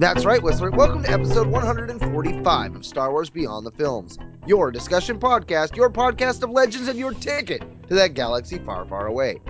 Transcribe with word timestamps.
That's 0.00 0.24
right, 0.24 0.42
Whistler. 0.42 0.70
Welcome 0.70 1.02
to 1.02 1.10
episode 1.10 1.48
145 1.48 2.74
of 2.74 2.86
Star 2.86 3.12
Wars 3.12 3.28
Beyond 3.28 3.66
the 3.66 3.70
Films, 3.72 4.16
your 4.46 4.70
discussion 4.70 5.20
podcast, 5.20 5.76
your 5.76 5.90
podcast 5.90 6.42
of 6.42 6.48
legends, 6.48 6.88
and 6.88 6.98
your 6.98 7.12
ticket 7.12 7.62
to 7.86 7.94
that 7.96 8.14
galaxy 8.14 8.58
far, 8.60 8.86
far 8.86 9.08
away. 9.08 9.42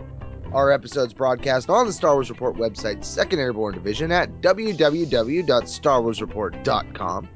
Our 0.53 0.73
episodes 0.73 1.15
broadcast 1.15 1.71
on 1.71 1.87
the 1.87 1.93
Star 1.93 2.15
Wars 2.15 2.31
Report 2.31 2.57
website, 2.57 3.05
Second 3.05 3.39
Airborne 3.39 3.75
Division, 3.75 4.11
at 4.11 4.41
www.starwarsreport.com. 4.41 7.29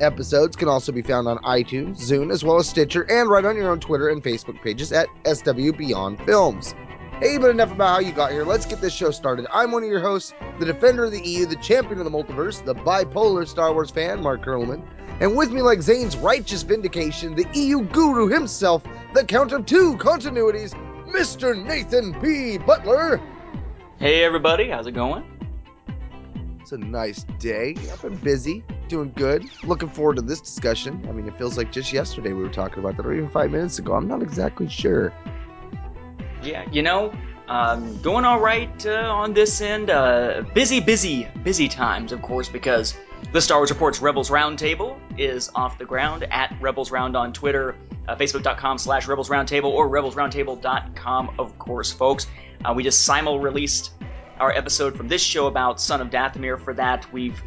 Episodes 0.00 0.56
can 0.56 0.68
also 0.68 0.90
be 0.90 1.02
found 1.02 1.28
on 1.28 1.38
iTunes, 1.44 2.00
Zune, 2.00 2.32
as 2.32 2.42
well 2.42 2.56
as 2.56 2.68
Stitcher, 2.68 3.08
and 3.08 3.30
right 3.30 3.44
on 3.44 3.54
your 3.54 3.70
own 3.70 3.78
Twitter 3.78 4.08
and 4.08 4.24
Facebook 4.24 4.60
pages 4.60 4.90
at 4.90 5.06
SW 5.24 5.70
Beyond 5.70 6.18
Films. 6.26 6.74
Hey, 7.18 7.38
but 7.38 7.48
enough 7.48 7.72
about 7.72 7.88
how 7.88 7.98
you 8.00 8.12
got 8.12 8.30
here. 8.30 8.44
Let's 8.44 8.66
get 8.66 8.82
this 8.82 8.92
show 8.92 9.10
started. 9.10 9.46
I'm 9.50 9.72
one 9.72 9.82
of 9.82 9.88
your 9.88 10.00
hosts, 10.00 10.34
the 10.58 10.66
defender 10.66 11.06
of 11.06 11.12
the 11.12 11.26
EU, 11.26 11.46
the 11.46 11.56
champion 11.56 11.98
of 11.98 12.04
the 12.04 12.10
multiverse, 12.10 12.62
the 12.62 12.74
bipolar 12.74 13.48
Star 13.48 13.72
Wars 13.72 13.90
fan, 13.90 14.22
Mark 14.22 14.44
Kurlman. 14.44 14.86
And 15.20 15.34
with 15.34 15.50
me, 15.50 15.62
like 15.62 15.80
Zane's 15.80 16.14
righteous 16.14 16.62
vindication, 16.62 17.34
the 17.34 17.46
EU 17.54 17.84
guru 17.84 18.28
himself, 18.28 18.82
the 19.14 19.24
count 19.24 19.52
of 19.52 19.64
two 19.64 19.96
continuities, 19.96 20.74
Mr. 21.06 21.56
Nathan 21.56 22.12
P. 22.20 22.58
Butler. 22.58 23.18
Hey 23.98 24.22
everybody, 24.22 24.68
how's 24.68 24.86
it 24.86 24.92
going? 24.92 25.24
It's 26.60 26.72
a 26.72 26.76
nice 26.76 27.24
day. 27.38 27.76
I've 27.90 28.02
been 28.02 28.16
busy, 28.16 28.62
doing 28.88 29.12
good. 29.16 29.48
Looking 29.64 29.88
forward 29.88 30.16
to 30.16 30.22
this 30.22 30.42
discussion. 30.42 31.02
I 31.08 31.12
mean, 31.12 31.26
it 31.26 31.38
feels 31.38 31.56
like 31.56 31.72
just 31.72 31.94
yesterday 31.94 32.34
we 32.34 32.42
were 32.42 32.50
talking 32.50 32.80
about 32.80 32.98
that, 32.98 33.06
or 33.06 33.14
even 33.14 33.30
five 33.30 33.52
minutes 33.52 33.78
ago. 33.78 33.94
I'm 33.94 34.06
not 34.06 34.22
exactly 34.22 34.68
sure. 34.68 35.14
Yeah, 36.46 36.64
you 36.70 36.82
know, 36.82 37.12
um, 37.48 38.00
going 38.02 38.24
all 38.24 38.40
right 38.40 38.86
uh, 38.86 39.12
on 39.12 39.34
this 39.34 39.60
end. 39.60 39.90
Uh, 39.90 40.44
busy, 40.54 40.78
busy, 40.78 41.28
busy 41.42 41.68
times, 41.68 42.12
of 42.12 42.22
course, 42.22 42.48
because 42.48 42.96
the 43.32 43.40
Star 43.40 43.58
Wars 43.58 43.70
Reports 43.70 44.00
Rebels 44.00 44.30
Roundtable 44.30 44.96
is 45.18 45.50
off 45.54 45.76
the 45.76 45.84
ground 45.84 46.24
at 46.30 46.56
Rebels 46.60 46.90
Round 46.92 47.16
on 47.16 47.32
Twitter, 47.32 47.74
uh, 48.06 48.14
Facebook.com 48.14 48.78
slash 48.78 49.08
Rebels 49.08 49.28
Roundtable, 49.28 49.70
or 49.70 49.88
RebelsRoundtable.com, 49.88 51.34
of 51.38 51.58
course, 51.58 51.90
folks. 51.90 52.28
Uh, 52.64 52.72
we 52.74 52.84
just 52.84 53.02
simul 53.02 53.40
released 53.40 53.92
our 54.38 54.52
episode 54.52 54.96
from 54.96 55.08
this 55.08 55.22
show 55.22 55.46
about 55.46 55.80
Son 55.80 56.00
of 56.00 56.10
Dathomir. 56.10 56.60
For 56.60 56.74
that, 56.74 57.10
we've 57.12 57.42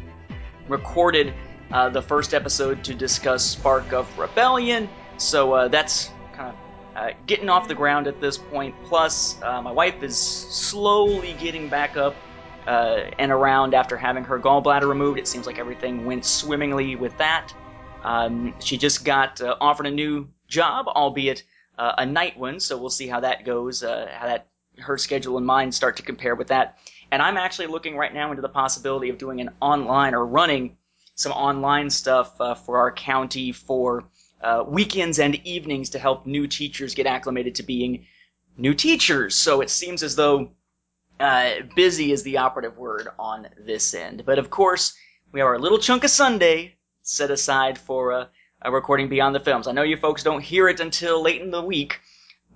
recorded 0.68 1.32
uh, 1.72 1.88
the 1.88 2.02
first 2.02 2.34
episode 2.34 2.84
to 2.84 2.94
discuss 2.94 3.44
Spark 3.44 3.92
of 3.92 4.18
Rebellion, 4.18 4.88
so 5.16 5.52
uh, 5.52 5.68
that's 5.68 6.10
uh, 6.96 7.10
getting 7.26 7.48
off 7.48 7.68
the 7.68 7.74
ground 7.74 8.06
at 8.06 8.20
this 8.20 8.36
point. 8.36 8.74
Plus, 8.84 9.40
uh, 9.42 9.62
my 9.62 9.70
wife 9.72 10.02
is 10.02 10.16
slowly 10.16 11.34
getting 11.40 11.68
back 11.68 11.96
up 11.96 12.14
uh, 12.66 13.10
and 13.18 13.30
around 13.30 13.74
after 13.74 13.96
having 13.96 14.24
her 14.24 14.38
gallbladder 14.38 14.88
removed. 14.88 15.18
It 15.18 15.28
seems 15.28 15.46
like 15.46 15.58
everything 15.58 16.04
went 16.04 16.24
swimmingly 16.24 16.96
with 16.96 17.16
that. 17.18 17.52
Um, 18.02 18.54
she 18.60 18.76
just 18.76 19.04
got 19.04 19.40
uh, 19.40 19.56
offered 19.60 19.86
a 19.86 19.90
new 19.90 20.28
job, 20.48 20.86
albeit 20.88 21.44
uh, 21.78 21.94
a 21.98 22.06
night 22.06 22.38
one, 22.38 22.60
so 22.60 22.76
we'll 22.76 22.90
see 22.90 23.06
how 23.06 23.20
that 23.20 23.44
goes, 23.44 23.82
uh, 23.82 24.08
how 24.12 24.26
that 24.26 24.46
her 24.78 24.96
schedule 24.96 25.36
and 25.36 25.46
mine 25.46 25.70
start 25.72 25.96
to 25.96 26.02
compare 26.02 26.34
with 26.34 26.48
that. 26.48 26.78
And 27.12 27.20
I'm 27.20 27.36
actually 27.36 27.66
looking 27.66 27.96
right 27.96 28.14
now 28.14 28.30
into 28.30 28.40
the 28.40 28.48
possibility 28.48 29.10
of 29.10 29.18
doing 29.18 29.40
an 29.40 29.50
online 29.60 30.14
or 30.14 30.24
running 30.24 30.76
some 31.14 31.32
online 31.32 31.90
stuff 31.90 32.36
for 32.64 32.78
our 32.78 32.90
county 32.90 33.52
for 33.52 34.04
uh, 34.42 34.64
weekends 34.66 35.18
and 35.18 35.34
evenings 35.46 35.90
to 35.90 35.98
help 35.98 36.26
new 36.26 36.46
teachers 36.46 36.94
get 36.94 37.06
acclimated 37.06 37.54
to 37.56 37.62
being 37.62 38.06
new 38.56 38.74
teachers. 38.74 39.34
So 39.34 39.60
it 39.60 39.70
seems 39.70 40.02
as 40.02 40.16
though 40.16 40.50
uh, 41.18 41.50
busy 41.76 42.12
is 42.12 42.22
the 42.22 42.38
operative 42.38 42.78
word 42.78 43.08
on 43.18 43.48
this 43.58 43.94
end. 43.94 44.24
But 44.24 44.38
of 44.38 44.50
course, 44.50 44.94
we 45.32 45.40
have 45.40 45.46
our 45.46 45.58
little 45.58 45.78
chunk 45.78 46.04
of 46.04 46.10
Sunday 46.10 46.74
set 47.02 47.30
aside 47.30 47.78
for 47.78 48.12
uh, 48.12 48.26
a 48.62 48.72
recording 48.72 49.08
Beyond 49.08 49.34
the 49.34 49.40
Films. 49.40 49.66
I 49.66 49.72
know 49.72 49.82
you 49.82 49.96
folks 49.96 50.22
don't 50.22 50.42
hear 50.42 50.68
it 50.68 50.80
until 50.80 51.22
late 51.22 51.40
in 51.40 51.50
the 51.50 51.62
week, 51.62 52.00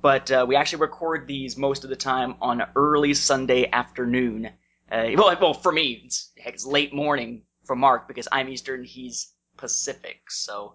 but 0.00 0.30
uh, 0.30 0.44
we 0.48 0.56
actually 0.56 0.80
record 0.80 1.26
these 1.26 1.56
most 1.56 1.84
of 1.84 1.90
the 1.90 1.96
time 1.96 2.34
on 2.40 2.62
early 2.76 3.14
Sunday 3.14 3.70
afternoon. 3.70 4.46
Uh, 4.90 5.08
well, 5.16 5.36
well, 5.40 5.54
for 5.54 5.72
me, 5.72 6.02
it's, 6.04 6.30
heck, 6.38 6.54
it's 6.54 6.66
late 6.66 6.92
morning 6.92 7.42
for 7.64 7.74
Mark 7.76 8.06
because 8.06 8.28
I'm 8.30 8.48
Eastern, 8.48 8.84
he's 8.84 9.32
Pacific. 9.56 10.30
So, 10.30 10.74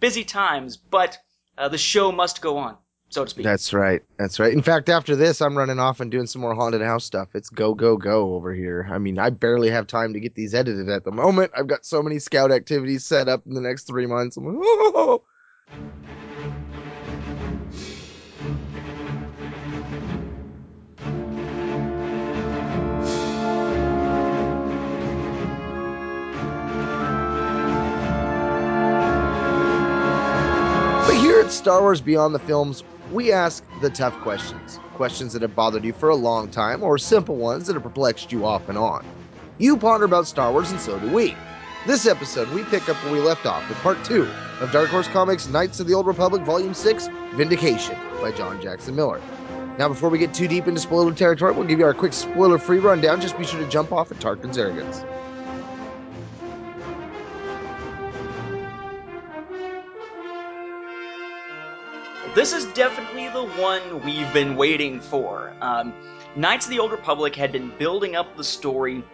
busy 0.00 0.24
times, 0.24 0.76
but 0.76 1.18
uh, 1.58 1.68
the 1.68 1.78
show 1.78 2.12
must 2.12 2.42
go 2.42 2.56
on, 2.56 2.76
so 3.08 3.24
to 3.24 3.30
speak. 3.30 3.44
That's 3.44 3.72
right. 3.72 4.02
That's 4.18 4.38
right. 4.40 4.52
In 4.52 4.62
fact, 4.62 4.88
after 4.88 5.16
this, 5.16 5.40
I'm 5.40 5.56
running 5.56 5.78
off 5.78 6.00
and 6.00 6.10
doing 6.10 6.26
some 6.26 6.42
more 6.42 6.54
haunted 6.54 6.82
house 6.82 7.04
stuff. 7.04 7.28
It's 7.34 7.48
go, 7.48 7.74
go, 7.74 7.96
go 7.96 8.34
over 8.34 8.52
here. 8.52 8.88
I 8.90 8.98
mean, 8.98 9.18
I 9.18 9.30
barely 9.30 9.70
have 9.70 9.86
time 9.86 10.12
to 10.12 10.20
get 10.20 10.34
these 10.34 10.54
edited 10.54 10.88
at 10.88 11.04
the 11.04 11.12
moment. 11.12 11.52
I've 11.56 11.68
got 11.68 11.84
so 11.84 12.02
many 12.02 12.18
scout 12.18 12.52
activities 12.52 13.04
set 13.04 13.28
up 13.28 13.46
in 13.46 13.54
the 13.54 13.60
next 13.60 13.84
three 13.84 14.06
months. 14.06 14.36
I'm 14.36 14.46
like, 14.46 14.56
oh. 14.58 15.22
Star 31.54 31.80
Wars 31.80 32.00
Beyond 32.00 32.34
the 32.34 32.40
Films, 32.40 32.82
we 33.12 33.30
ask 33.30 33.64
the 33.80 33.88
tough 33.88 34.18
questions. 34.20 34.80
Questions 34.94 35.32
that 35.32 35.42
have 35.42 35.54
bothered 35.54 35.84
you 35.84 35.92
for 35.92 36.08
a 36.08 36.16
long 36.16 36.48
time, 36.48 36.82
or 36.82 36.98
simple 36.98 37.36
ones 37.36 37.66
that 37.66 37.74
have 37.74 37.82
perplexed 37.82 38.32
you 38.32 38.44
off 38.44 38.68
and 38.68 38.76
on. 38.76 39.04
You 39.58 39.76
ponder 39.76 40.04
about 40.04 40.26
Star 40.26 40.50
Wars, 40.50 40.72
and 40.72 40.80
so 40.80 40.98
do 40.98 41.08
we. 41.12 41.36
This 41.86 42.06
episode, 42.06 42.48
we 42.50 42.64
pick 42.64 42.88
up 42.88 42.96
where 43.04 43.12
we 43.12 43.20
left 43.20 43.46
off 43.46 43.68
with 43.68 43.78
part 43.78 44.02
two 44.04 44.28
of 44.60 44.72
Dark 44.72 44.88
Horse 44.88 45.06
Comics 45.08 45.48
Knights 45.48 45.78
of 45.78 45.86
the 45.86 45.94
Old 45.94 46.06
Republic, 46.06 46.42
Volume 46.42 46.74
6 46.74 47.08
Vindication 47.34 47.96
by 48.20 48.32
John 48.32 48.60
Jackson 48.60 48.96
Miller. 48.96 49.20
Now, 49.78 49.88
before 49.88 50.08
we 50.08 50.18
get 50.18 50.34
too 50.34 50.48
deep 50.48 50.66
into 50.66 50.80
spoiler 50.80 51.12
territory, 51.12 51.52
we'll 51.52 51.66
give 51.66 51.78
you 51.78 51.84
our 51.84 51.94
quick 51.94 52.12
spoiler 52.12 52.58
free 52.58 52.78
rundown. 52.78 53.20
Just 53.20 53.38
be 53.38 53.44
sure 53.44 53.60
to 53.60 53.68
jump 53.68 53.92
off 53.92 54.10
at 54.10 54.18
Tarkin's 54.18 54.58
arrogance. 54.58 55.04
This 62.34 62.52
is 62.52 62.64
definitely 62.72 63.28
the 63.28 63.44
one 63.62 64.04
we've 64.04 64.32
been 64.32 64.56
waiting 64.56 65.00
for. 65.00 65.54
Um, 65.60 65.94
Knights 66.34 66.66
of 66.66 66.70
the 66.70 66.80
Old 66.80 66.90
Republic 66.90 67.36
had 67.36 67.52
been 67.52 67.70
building 67.78 68.16
up 68.16 68.36
the 68.36 68.42
story 68.42 69.04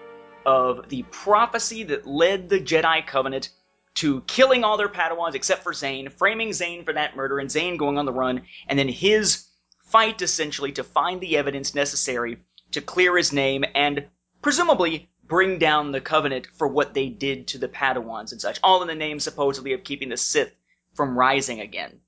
of 0.46 0.88
the 0.88 1.02
prophecy 1.10 1.82
that 1.84 2.06
led 2.06 2.48
the 2.48 2.58
Jedi 2.58 3.06
Covenant 3.06 3.50
to 3.96 4.22
killing 4.22 4.64
all 4.64 4.78
their 4.78 4.88
Padawans 4.88 5.34
except 5.34 5.62
for 5.62 5.74
Zane, 5.74 6.08
framing 6.08 6.54
Zane 6.54 6.82
for 6.82 6.94
that 6.94 7.14
murder, 7.14 7.38
and 7.38 7.50
Zane 7.50 7.76
going 7.76 7.98
on 7.98 8.06
the 8.06 8.12
run, 8.12 8.40
and 8.68 8.78
then 8.78 8.88
his 8.88 9.48
fight 9.84 10.22
essentially 10.22 10.72
to 10.72 10.82
find 10.82 11.20
the 11.20 11.36
evidence 11.36 11.74
necessary 11.74 12.38
to 12.70 12.80
clear 12.80 13.18
his 13.18 13.34
name 13.34 13.66
and 13.74 14.06
presumably 14.40 15.10
bring 15.24 15.58
down 15.58 15.92
the 15.92 16.00
Covenant 16.00 16.46
for 16.54 16.68
what 16.68 16.94
they 16.94 17.10
did 17.10 17.48
to 17.48 17.58
the 17.58 17.68
Padawans 17.68 18.32
and 18.32 18.40
such, 18.40 18.58
all 18.62 18.80
in 18.80 18.88
the 18.88 18.94
name 18.94 19.20
supposedly 19.20 19.74
of 19.74 19.84
keeping 19.84 20.08
the 20.08 20.16
Sith 20.16 20.54
from 20.94 21.18
rising 21.18 21.60
again. 21.60 22.00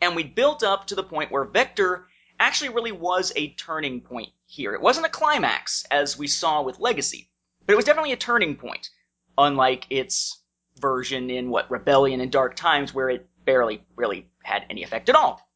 And 0.00 0.14
we 0.14 0.22
built 0.24 0.62
up 0.62 0.86
to 0.86 0.94
the 0.94 1.02
point 1.02 1.32
where 1.32 1.44
Vector 1.44 2.06
actually 2.38 2.70
really 2.70 2.92
was 2.92 3.32
a 3.34 3.54
turning 3.54 4.00
point 4.00 4.30
here. 4.46 4.74
It 4.74 4.80
wasn't 4.80 5.06
a 5.06 5.10
climax, 5.10 5.84
as 5.90 6.16
we 6.16 6.26
saw 6.26 6.62
with 6.62 6.78
Legacy, 6.78 7.28
but 7.66 7.72
it 7.72 7.76
was 7.76 7.84
definitely 7.84 8.12
a 8.12 8.16
turning 8.16 8.56
point, 8.56 8.90
unlike 9.36 9.86
its 9.90 10.40
version 10.80 11.30
in 11.30 11.50
what 11.50 11.70
Rebellion 11.70 12.20
and 12.20 12.30
Dark 12.30 12.54
Times, 12.54 12.94
where 12.94 13.10
it 13.10 13.28
barely 13.44 13.84
really 13.96 14.30
had 14.44 14.64
any 14.70 14.82
effect 14.84 15.08
at 15.08 15.16
all. 15.16 15.50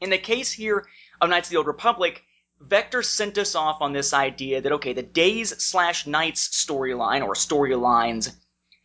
In 0.00 0.10
the 0.10 0.18
case 0.18 0.52
here 0.52 0.86
of 1.20 1.30
Knights 1.30 1.48
of 1.48 1.52
the 1.52 1.56
Old 1.56 1.66
Republic, 1.66 2.24
Vector 2.60 3.02
sent 3.02 3.38
us 3.38 3.54
off 3.54 3.80
on 3.80 3.92
this 3.92 4.12
idea 4.12 4.60
that 4.60 4.72
okay, 4.72 4.92
the 4.92 5.02
Days 5.02 5.50
slash 5.62 6.06
Nights 6.06 6.48
storyline 6.48 7.24
or 7.26 7.34
storylines 7.34 8.36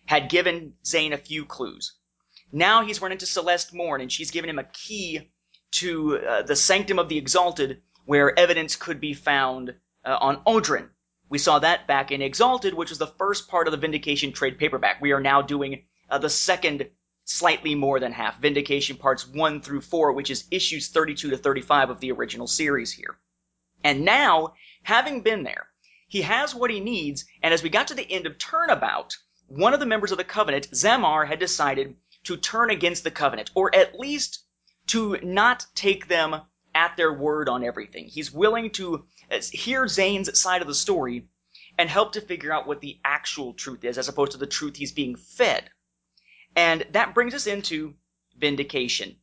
had 0.05 0.29
given 0.29 0.73
Zane 0.85 1.13
a 1.13 1.17
few 1.17 1.45
clues. 1.45 1.96
Now 2.51 2.85
he's 2.85 3.01
run 3.01 3.11
into 3.11 3.25
Celeste 3.25 3.73
Morne, 3.73 4.01
and 4.01 4.11
she's 4.11 4.31
given 4.31 4.49
him 4.49 4.59
a 4.59 4.63
key 4.63 5.29
to 5.71 6.17
uh, 6.17 6.41
the 6.43 6.55
Sanctum 6.55 6.99
of 6.99 7.09
the 7.09 7.17
Exalted, 7.17 7.81
where 8.05 8.37
evidence 8.37 8.75
could 8.75 9.01
be 9.01 9.13
found 9.13 9.75
uh, 10.05 10.17
on 10.19 10.41
Odan-Urr. 10.45 10.91
We 11.29 11.39
saw 11.39 11.59
that 11.59 11.87
back 11.87 12.11
in 12.11 12.21
Exalted, 12.21 12.73
which 12.73 12.89
was 12.89 12.99
the 12.99 13.07
first 13.07 13.49
part 13.49 13.67
of 13.67 13.71
the 13.71 13.77
Vindication 13.77 14.31
trade 14.31 14.57
paperback. 14.57 15.01
We 15.01 15.11
are 15.11 15.19
now 15.19 15.41
doing 15.41 15.83
uh, 16.09 16.19
the 16.19 16.29
second 16.29 16.89
slightly 17.25 17.75
more 17.75 17.99
than 17.99 18.13
half, 18.13 18.39
Vindication 18.39 18.95
parts 18.95 19.27
1 19.27 19.61
through 19.61 19.81
4, 19.81 20.13
which 20.13 20.29
is 20.29 20.47
issues 20.49 20.87
32 20.87 21.31
to 21.31 21.37
35 21.37 21.89
of 21.89 21.99
the 21.99 22.13
original 22.13 22.47
series 22.47 22.93
here. 22.93 23.17
And 23.83 24.05
now, 24.05 24.53
having 24.83 25.21
been 25.21 25.43
there, 25.43 25.67
he 26.07 26.21
has 26.21 26.55
what 26.55 26.71
he 26.71 26.79
needs, 26.79 27.25
and 27.43 27.53
as 27.53 27.61
we 27.61 27.69
got 27.69 27.89
to 27.89 27.95
the 27.95 28.09
end 28.09 28.25
of 28.25 28.37
Turnabout, 28.37 29.17
one 29.47 29.73
of 29.73 29.81
the 29.81 29.85
members 29.85 30.13
of 30.13 30.17
the 30.17 30.23
Covenant, 30.23 30.69
Zamar, 30.71 31.27
had 31.27 31.39
decided 31.39 31.97
to 32.27 32.35
turn 32.35 32.69
against 32.69 33.05
the 33.05 33.11
Covenant, 33.11 33.51
or 33.55 33.73
at 33.73 33.97
least 33.97 34.43
to 34.87 35.17
not 35.23 35.65
take 35.75 36.07
them 36.07 36.41
at 36.75 36.97
their 36.97 37.13
word 37.13 37.47
on 37.47 37.63
everything. 37.63 38.05
He's 38.05 38.33
willing 38.33 38.69
to 38.71 39.05
uh, 39.31 39.39
hear 39.51 39.87
Zane's 39.87 40.37
side 40.37 40.61
of 40.61 40.67
the 40.67 40.75
story 40.75 41.29
and 41.77 41.89
help 41.89 42.11
to 42.13 42.21
figure 42.21 42.51
out 42.51 42.67
what 42.67 42.81
the 42.81 42.99
actual 43.05 43.53
truth 43.53 43.85
is, 43.85 43.97
as 43.97 44.09
opposed 44.09 44.33
to 44.33 44.37
the 44.37 44.45
truth 44.45 44.75
he's 44.75 44.91
being 44.91 45.15
fed. 45.15 45.69
And 46.53 46.85
that 46.91 47.13
brings 47.13 47.33
us 47.33 47.47
into 47.47 47.95
Vindication. 48.37 49.15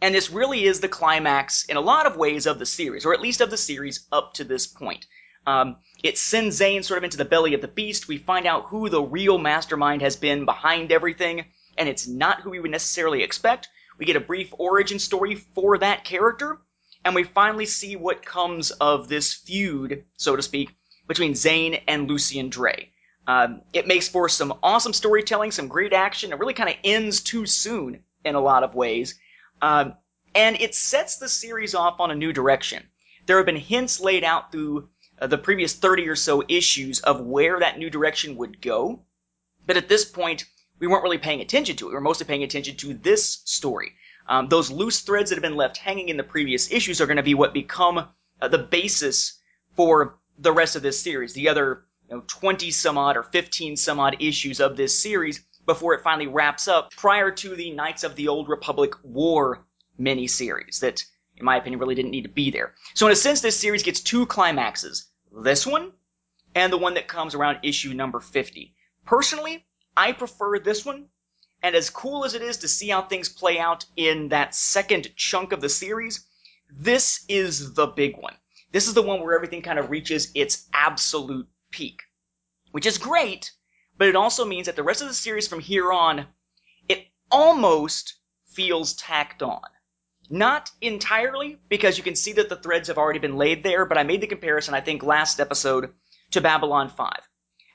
And 0.00 0.12
this 0.12 0.30
really 0.30 0.64
is 0.64 0.80
the 0.80 0.88
climax 0.88 1.64
in 1.66 1.76
a 1.76 1.80
lot 1.80 2.06
of 2.06 2.16
ways 2.16 2.46
of 2.46 2.58
the 2.58 2.66
series, 2.66 3.06
or 3.06 3.14
at 3.14 3.20
least 3.20 3.40
of 3.40 3.50
the 3.50 3.56
series 3.56 4.08
up 4.10 4.34
to 4.34 4.44
this 4.44 4.66
point. 4.66 5.06
Um, 5.46 5.76
it 6.02 6.18
sends 6.18 6.56
Zane 6.56 6.82
sort 6.82 6.98
of 6.98 7.04
into 7.04 7.18
the 7.18 7.24
belly 7.24 7.54
of 7.54 7.60
the 7.60 7.68
beast. 7.68 8.08
We 8.08 8.18
find 8.18 8.46
out 8.46 8.66
who 8.66 8.88
the 8.88 9.02
real 9.02 9.38
mastermind 9.38 10.02
has 10.02 10.16
been 10.16 10.44
behind 10.44 10.90
everything, 10.90 11.44
and 11.78 11.88
it's 11.88 12.06
not 12.06 12.40
who 12.40 12.50
we 12.50 12.60
would 12.60 12.70
necessarily 12.70 13.22
expect. 13.22 13.68
We 13.98 14.06
get 14.06 14.16
a 14.16 14.20
brief 14.20 14.52
origin 14.58 14.98
story 14.98 15.34
for 15.34 15.78
that 15.78 16.04
character, 16.04 16.58
and 17.04 17.14
we 17.14 17.24
finally 17.24 17.66
see 17.66 17.96
what 17.96 18.24
comes 18.24 18.70
of 18.72 19.08
this 19.08 19.34
feud, 19.34 20.04
so 20.16 20.36
to 20.36 20.42
speak, 20.42 20.74
between 21.06 21.34
Zane 21.34 21.74
and 21.88 22.08
Lucian 22.08 22.50
Draay. 22.50 22.88
Um, 23.26 23.62
it 23.72 23.86
makes 23.86 24.08
for 24.08 24.28
some 24.28 24.58
awesome 24.62 24.92
storytelling, 24.92 25.52
some 25.52 25.68
great 25.68 25.92
action. 25.92 26.32
It 26.32 26.38
really 26.38 26.54
kind 26.54 26.70
of 26.70 26.76
ends 26.82 27.20
too 27.20 27.46
soon 27.46 28.02
in 28.24 28.34
a 28.34 28.40
lot 28.40 28.64
of 28.64 28.74
ways. 28.74 29.18
Um, 29.60 29.94
and 30.34 30.60
it 30.60 30.74
sets 30.74 31.16
the 31.16 31.28
series 31.28 31.74
off 31.74 32.00
on 32.00 32.10
a 32.10 32.16
new 32.16 32.32
direction. 32.32 32.88
There 33.26 33.36
have 33.36 33.46
been 33.46 33.56
hints 33.56 34.00
laid 34.00 34.24
out 34.24 34.50
through 34.50 34.88
uh, 35.20 35.26
the 35.28 35.38
previous 35.38 35.74
30 35.74 36.08
or 36.08 36.16
so 36.16 36.42
issues 36.48 37.00
of 37.00 37.20
where 37.20 37.60
that 37.60 37.78
new 37.78 37.90
direction 37.90 38.36
would 38.36 38.60
go. 38.60 39.04
But 39.66 39.76
at 39.76 39.88
this 39.88 40.04
point, 40.04 40.44
we 40.82 40.88
weren't 40.88 41.04
really 41.04 41.16
paying 41.16 41.40
attention 41.40 41.76
to 41.76 41.86
it. 41.86 41.90
We 41.90 41.94
were 41.94 42.00
mostly 42.00 42.26
paying 42.26 42.42
attention 42.42 42.76
to 42.78 42.92
this 42.92 43.42
story. 43.44 43.92
Um, 44.26 44.48
those 44.48 44.68
loose 44.68 44.98
threads 45.02 45.30
that 45.30 45.36
have 45.36 45.42
been 45.42 45.54
left 45.54 45.76
hanging 45.76 46.08
in 46.08 46.16
the 46.16 46.24
previous 46.24 46.72
issues 46.72 47.00
are 47.00 47.06
going 47.06 47.18
to 47.18 47.22
be 47.22 47.34
what 47.34 47.54
become 47.54 48.08
uh, 48.40 48.48
the 48.48 48.58
basis 48.58 49.38
for 49.76 50.18
the 50.38 50.50
rest 50.50 50.74
of 50.74 50.82
this 50.82 50.98
series. 50.98 51.34
The 51.34 51.48
other 51.48 51.84
you 52.10 52.16
know, 52.16 52.24
20 52.26 52.72
some 52.72 52.98
odd 52.98 53.16
or 53.16 53.22
15 53.22 53.76
some 53.76 54.00
odd 54.00 54.16
issues 54.18 54.58
of 54.58 54.76
this 54.76 54.98
series 54.98 55.44
before 55.66 55.94
it 55.94 56.02
finally 56.02 56.26
wraps 56.26 56.66
up 56.66 56.90
prior 56.96 57.30
to 57.30 57.54
the 57.54 57.70
Knights 57.70 58.02
of 58.02 58.16
the 58.16 58.26
Old 58.26 58.48
Republic 58.48 58.94
War 59.04 59.64
miniseries 60.00 60.80
that, 60.80 61.04
in 61.36 61.44
my 61.44 61.58
opinion, 61.58 61.78
really 61.78 61.94
didn't 61.94 62.10
need 62.10 62.24
to 62.24 62.28
be 62.28 62.50
there. 62.50 62.74
So 62.94 63.06
in 63.06 63.12
a 63.12 63.16
sense, 63.16 63.40
this 63.40 63.56
series 63.56 63.84
gets 63.84 64.00
two 64.00 64.26
climaxes. 64.26 65.06
This 65.30 65.64
one 65.64 65.92
and 66.56 66.72
the 66.72 66.78
one 66.78 66.94
that 66.94 67.06
comes 67.06 67.36
around 67.36 67.60
issue 67.62 67.94
number 67.94 68.18
50. 68.18 68.74
Personally, 69.06 69.64
I 69.96 70.12
prefer 70.12 70.58
this 70.58 70.84
one 70.84 71.08
and 71.62 71.76
as 71.76 71.90
cool 71.90 72.24
as 72.24 72.34
it 72.34 72.42
is 72.42 72.56
to 72.58 72.68
see 72.68 72.88
how 72.88 73.02
things 73.02 73.28
play 73.28 73.58
out 73.58 73.84
in 73.96 74.28
that 74.30 74.54
second 74.54 75.14
chunk 75.14 75.52
of 75.52 75.60
the 75.60 75.68
series, 75.68 76.26
this 76.68 77.24
is 77.28 77.74
the 77.74 77.86
big 77.86 78.16
one. 78.16 78.34
This 78.72 78.88
is 78.88 78.94
the 78.94 79.02
one 79.02 79.20
where 79.20 79.34
everything 79.34 79.62
kind 79.62 79.78
of 79.78 79.90
reaches 79.90 80.32
its 80.34 80.68
absolute 80.72 81.46
peak, 81.70 82.00
which 82.72 82.86
is 82.86 82.98
great, 82.98 83.52
but 83.96 84.08
it 84.08 84.16
also 84.16 84.44
means 84.44 84.66
that 84.66 84.76
the 84.76 84.82
rest 84.82 85.02
of 85.02 85.08
the 85.08 85.14
series 85.14 85.46
from 85.46 85.60
here 85.60 85.92
on, 85.92 86.26
it 86.88 87.06
almost 87.30 88.14
feels 88.46 88.94
tacked 88.94 89.42
on. 89.42 89.62
Not 90.30 90.70
entirely, 90.80 91.58
because 91.68 91.98
you 91.98 92.02
can 92.02 92.16
see 92.16 92.32
that 92.32 92.48
the 92.48 92.56
threads 92.56 92.88
have 92.88 92.98
already 92.98 93.18
been 93.18 93.36
laid 93.36 93.62
there, 93.62 93.84
but 93.84 93.98
I 93.98 94.02
made 94.02 94.22
the 94.22 94.26
comparison, 94.26 94.74
I 94.74 94.80
think, 94.80 95.02
last 95.02 95.38
episode 95.38 95.92
to 96.30 96.40
Babylon 96.40 96.88
5. 96.88 97.12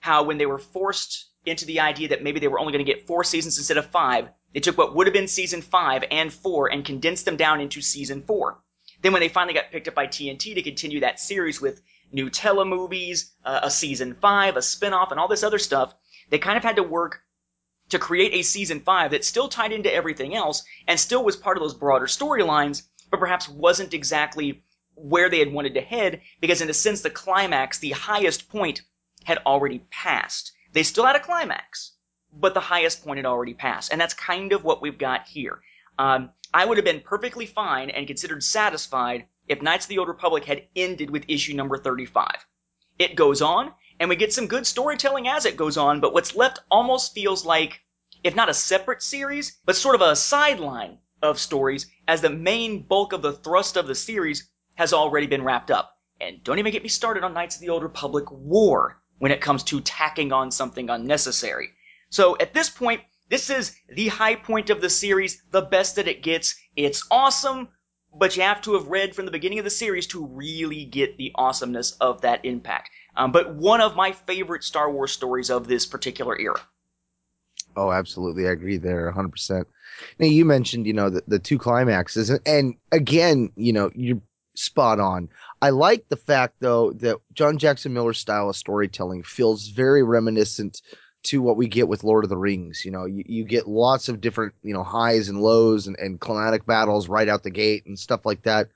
How 0.01 0.23
when 0.23 0.37
they 0.37 0.45
were 0.45 0.57
forced 0.57 1.27
into 1.47 1.65
the 1.65 1.79
idea 1.79 2.09
that 2.09 2.23
maybe 2.23 2.39
they 2.39 2.47
were 2.47 2.59
only 2.59 2.73
going 2.73 2.85
to 2.85 2.91
get 2.91 3.07
four 3.07 3.23
seasons 3.23 3.57
instead 3.57 3.77
of 3.77 3.85
five. 3.87 4.29
They 4.53 4.59
took 4.59 4.77
what 4.77 4.95
would 4.95 5.07
have 5.07 5.13
been 5.13 5.27
season 5.27 5.61
five 5.61 6.03
and 6.11 6.31
four 6.31 6.71
and 6.71 6.85
condensed 6.85 7.25
them 7.25 7.37
down 7.37 7.61
into 7.61 7.81
season 7.81 8.23
four. 8.23 8.59
Then 9.01 9.13
when 9.13 9.19
they 9.19 9.29
finally 9.29 9.53
got 9.53 9.71
picked 9.71 9.87
up 9.87 9.95
by 9.95 10.07
TNT 10.07 10.55
to 10.55 10.61
continue 10.61 11.01
that 11.01 11.19
series 11.19 11.61
with 11.61 11.81
new 12.11 12.29
telemovies, 12.29 13.31
uh, 13.45 13.59
a 13.63 13.71
season 13.71 14.15
five, 14.15 14.55
a 14.55 14.61
spinoff, 14.61 15.11
and 15.11 15.19
all 15.19 15.27
this 15.27 15.43
other 15.43 15.59
stuff, 15.59 15.93
they 16.29 16.39
kind 16.39 16.57
of 16.57 16.63
had 16.63 16.77
to 16.77 16.83
work 16.83 17.21
to 17.89 17.99
create 17.99 18.33
a 18.33 18.41
season 18.41 18.79
five 18.81 19.11
that 19.11 19.23
still 19.23 19.47
tied 19.47 19.71
into 19.71 19.93
everything 19.93 20.35
else 20.35 20.63
and 20.87 20.99
still 20.99 21.23
was 21.23 21.35
part 21.35 21.57
of 21.57 21.63
those 21.63 21.73
broader 21.73 22.05
storylines, 22.05 22.83
but 23.09 23.19
perhaps 23.19 23.47
wasn't 23.47 23.93
exactly 23.93 24.63
where 24.95 25.29
they 25.29 25.39
had 25.39 25.53
wanted 25.53 25.75
to 25.75 25.81
head 25.81 26.21
because 26.41 26.61
in 26.61 26.69
a 26.69 26.73
sense 26.73 27.01
the 27.01 27.09
climax, 27.09 27.79
the 27.79 27.91
highest 27.91 28.49
point, 28.49 28.81
had 29.23 29.37
already 29.45 29.79
passed. 29.91 30.51
They 30.77 30.83
still 30.83 31.07
had 31.07 31.15
a 31.15 31.19
climax, 31.19 31.93
but 32.31 32.53
the 32.53 32.59
highest 32.59 33.03
point 33.03 33.17
had 33.17 33.25
already 33.25 33.55
passed. 33.55 33.91
And 33.91 33.99
that's 33.99 34.13
kind 34.13 34.53
of 34.53 34.63
what 34.63 34.79
we've 34.79 34.99
got 34.99 35.25
here. 35.27 35.63
Um, 35.97 36.29
I 36.53 36.65
would 36.65 36.77
have 36.77 36.85
been 36.85 37.01
perfectly 37.01 37.47
fine 37.47 37.89
and 37.89 38.05
considered 38.05 38.43
satisfied 38.43 39.25
if 39.47 39.59
Knights 39.59 39.85
of 39.85 39.89
the 39.89 39.97
Old 39.97 40.07
Republic 40.07 40.45
had 40.45 40.67
ended 40.75 41.09
with 41.09 41.25
issue 41.27 41.55
number 41.55 41.79
35. 41.79 42.45
It 42.99 43.15
goes 43.15 43.41
on, 43.41 43.73
and 43.99 44.07
we 44.07 44.15
get 44.15 44.31
some 44.31 44.45
good 44.45 44.67
storytelling 44.67 45.27
as 45.27 45.47
it 45.47 45.57
goes 45.57 45.77
on, 45.77 45.99
but 45.99 46.13
what's 46.13 46.35
left 46.35 46.59
almost 46.69 47.15
feels 47.15 47.43
like, 47.43 47.81
if 48.23 48.35
not 48.35 48.47
a 48.47 48.53
separate 48.53 49.01
series, 49.01 49.57
but 49.65 49.75
sort 49.75 49.95
of 49.95 50.01
a 50.01 50.15
sideline 50.15 50.99
of 51.23 51.39
stories, 51.39 51.87
as 52.07 52.21
the 52.21 52.29
main 52.29 52.83
bulk 52.83 53.13
of 53.13 53.23
the 53.23 53.33
thrust 53.33 53.77
of 53.77 53.87
the 53.87 53.95
series 53.95 54.47
has 54.75 54.93
already 54.93 55.25
been 55.25 55.43
wrapped 55.43 55.71
up. 55.71 55.97
And 56.21 56.43
don't 56.43 56.59
even 56.59 56.71
get 56.71 56.83
me 56.83 56.89
started 56.89 57.23
on 57.23 57.33
Knights 57.33 57.55
of 57.55 57.61
the 57.61 57.69
Old 57.69 57.81
Republic 57.81 58.29
War 58.29 59.01
when 59.19 59.31
it 59.31 59.41
comes 59.41 59.63
to 59.63 59.81
tacking 59.81 60.31
on 60.31 60.51
something 60.51 60.89
unnecessary. 60.89 61.69
So 62.09 62.37
at 62.39 62.53
this 62.53 62.69
point, 62.69 63.01
this 63.29 63.49
is 63.49 63.75
the 63.89 64.07
high 64.07 64.35
point 64.35 64.69
of 64.69 64.81
the 64.81 64.89
series, 64.89 65.41
the 65.51 65.61
best 65.61 65.95
that 65.95 66.07
it 66.07 66.23
gets. 66.23 66.55
It's 66.75 67.05
awesome, 67.11 67.67
but 68.13 68.35
you 68.37 68.43
have 68.43 68.61
to 68.61 68.73
have 68.73 68.87
read 68.87 69.15
from 69.15 69.25
the 69.25 69.31
beginning 69.31 69.59
of 69.59 69.65
the 69.65 69.71
series 69.71 70.07
to 70.07 70.25
really 70.25 70.85
get 70.85 71.17
the 71.17 71.31
awesomeness 71.35 71.91
of 71.99 72.21
that 72.21 72.45
impact. 72.45 72.89
Um, 73.15 73.31
but 73.31 73.55
one 73.55 73.81
of 73.81 73.95
my 73.95 74.11
favorite 74.11 74.63
Star 74.63 74.89
Wars 74.89 75.11
stories 75.11 75.49
of 75.49 75.67
this 75.67 75.85
particular 75.85 76.39
era. 76.39 76.61
Oh, 77.75 77.91
absolutely. 77.91 78.47
I 78.47 78.51
agree 78.51 78.77
there 78.77 79.11
100%. 79.11 79.65
Now, 80.19 80.27
you 80.27 80.45
mentioned, 80.45 80.87
you 80.87 80.93
know, 80.93 81.09
the, 81.09 81.23
the 81.27 81.39
two 81.39 81.57
climaxes. 81.57 82.29
And, 82.29 82.75
again, 82.91 83.51
you 83.55 83.73
know, 83.73 83.91
you're 83.93 84.21
spot 84.55 84.99
on. 84.99 85.29
I 85.61 85.69
like 85.71 86.07
the 86.09 86.15
fact 86.15 86.55
though 86.59 86.91
that 86.93 87.17
John 87.33 87.57
Jackson 87.57 87.93
Miller's 87.93 88.19
style 88.19 88.49
of 88.49 88.55
storytelling 88.55 89.23
feels 89.23 89.67
very 89.69 90.03
reminiscent 90.03 90.81
to 91.23 91.41
what 91.41 91.57
we 91.57 91.67
get 91.67 91.87
with 91.87 92.03
Lord 92.03 92.23
of 92.23 92.29
the 92.29 92.37
Rings. 92.37 92.85
You 92.85 92.91
know, 92.91 93.05
you, 93.05 93.23
you 93.25 93.43
get 93.43 93.67
lots 93.67 94.07
of 94.07 94.21
different, 94.21 94.53
you 94.63 94.73
know, 94.73 94.83
highs 94.83 95.29
and 95.29 95.41
lows 95.41 95.87
and, 95.87 95.97
and 95.99 96.19
climatic 96.19 96.65
battles 96.65 97.09
right 97.09 97.27
out 97.27 97.43
the 97.43 97.49
gate 97.49 97.85
and 97.85 97.97
stuff 97.97 98.25
like 98.25 98.43
that. 98.43 98.69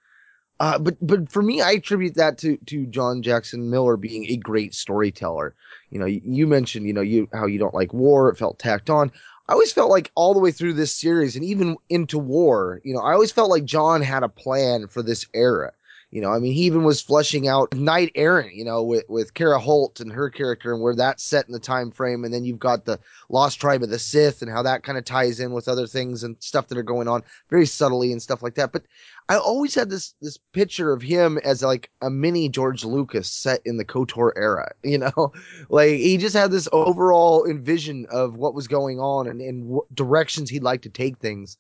Uh, 0.60 0.78
but 0.78 0.96
but 1.02 1.32
for 1.32 1.42
me, 1.42 1.62
I 1.62 1.72
attribute 1.72 2.16
that 2.16 2.38
to 2.40 2.58
to 2.68 2.86
John 2.86 3.22
Jackson 3.24 3.70
Miller 3.70 3.98
being 3.98 4.26
a 4.30 4.38
great 4.38 4.76
storyteller. 4.76 5.56
You 5.90 6.00
know, 6.00 6.06
you, 6.06 6.22
you 6.24 6.48
mentioned 6.48 6.86
you 6.86 6.94
know 6.94 7.02
you 7.02 7.28
how 7.34 7.48
you 7.48 7.58
don't 7.58 7.74
like 7.74 7.94
war; 7.94 8.30
it 8.30 8.38
felt 8.38 8.60
tacked 8.60 8.90
on. 8.90 9.12
I 9.48 9.54
always 9.54 9.74
felt 9.74 9.90
like 9.90 10.12
all 10.16 10.34
the 10.34 10.40
way 10.40 10.52
through 10.52 10.74
this 10.74 10.94
series 10.94 11.36
and 11.36 11.44
even 11.44 11.78
into 11.90 12.20
war, 12.20 12.80
you 12.84 12.94
know, 12.94 13.02
I 13.02 13.14
always 13.14 13.32
felt 13.32 13.50
like 13.50 13.66
John 13.66 14.02
had 14.02 14.24
a 14.24 14.30
plan 14.30 14.88
for 14.88 15.02
this 15.02 15.26
era. 15.34 15.74
You 16.12 16.20
know, 16.20 16.32
I 16.34 16.40
mean, 16.40 16.52
he 16.52 16.64
even 16.64 16.84
was 16.84 17.02
fleshing 17.02 17.48
out 17.48 17.74
Knight 17.74 18.12
Errant, 18.16 18.54
you 18.54 18.66
know, 18.66 18.84
with, 18.84 19.06
with 19.08 19.34
Kara 19.34 19.58
Holt 19.58 20.02
and 20.02 20.12
her 20.12 20.30
character 20.30 20.74
and 20.74 20.82
where 20.82 20.94
that's 20.94 21.24
set 21.24 21.48
in 21.48 21.54
the 21.54 21.60
time 21.60 21.90
frame. 21.90 22.26
And 22.26 22.34
then 22.34 22.44
you've 22.44 22.60
got 22.60 22.84
the 22.84 23.00
Lost 23.30 23.62
Tribe 23.62 23.82
of 23.82 23.90
the 23.90 23.98
Sith 23.98 24.42
and 24.42 24.52
how 24.52 24.62
that 24.64 24.84
kind 24.84 24.98
of 24.98 25.06
ties 25.06 25.40
in 25.40 25.54
with 25.54 25.70
other 25.70 25.88
things 25.88 26.24
and 26.24 26.36
stuff 26.40 26.68
that 26.68 26.78
are 26.78 26.84
going 26.84 27.08
on 27.08 27.24
very 27.50 27.66
subtly 27.66 28.12
and 28.12 28.22
stuff 28.22 28.44
like 28.44 28.56
that. 28.56 28.74
But 28.74 28.84
I 29.30 29.38
always 29.38 29.74
had 29.74 29.90
this, 29.90 30.14
this 30.22 30.38
picture 30.52 30.92
of 30.92 31.02
him 31.02 31.38
as 31.46 31.64
like 31.64 31.90
a 32.02 32.10
mini 32.10 32.50
George 32.50 32.84
Lucas 32.84 33.32
set 33.32 33.62
in 33.64 33.78
the 33.78 33.86
KOTOR 33.86 34.34
era, 34.36 34.70
you 34.84 34.98
know, 34.98 35.32
like 35.70 35.92
he 35.92 36.18
just 36.18 36.36
had 36.36 36.52
this 36.52 36.68
overall 36.74 37.46
envision 37.46 38.06
of 38.12 38.36
what 38.36 38.54
was 38.54 38.68
going 38.68 39.00
on 39.00 39.30
and, 39.30 39.40
and 39.40 39.66
what 39.66 39.96
directions 39.96 40.50
he'd 40.50 40.64
like 40.64 40.82
to 40.82 40.90
take 40.90 41.20
things 41.20 41.58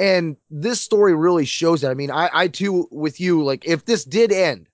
and 0.00 0.36
this 0.50 0.80
story 0.80 1.14
really 1.14 1.44
shows 1.44 1.82
that. 1.82 1.90
I 1.90 1.94
mean, 1.94 2.10
I, 2.10 2.30
I 2.32 2.48
too, 2.48 2.88
with 2.90 3.20
you, 3.20 3.44
like 3.44 3.66
if 3.66 3.84
this 3.84 4.02
did 4.02 4.32
end 4.32 4.66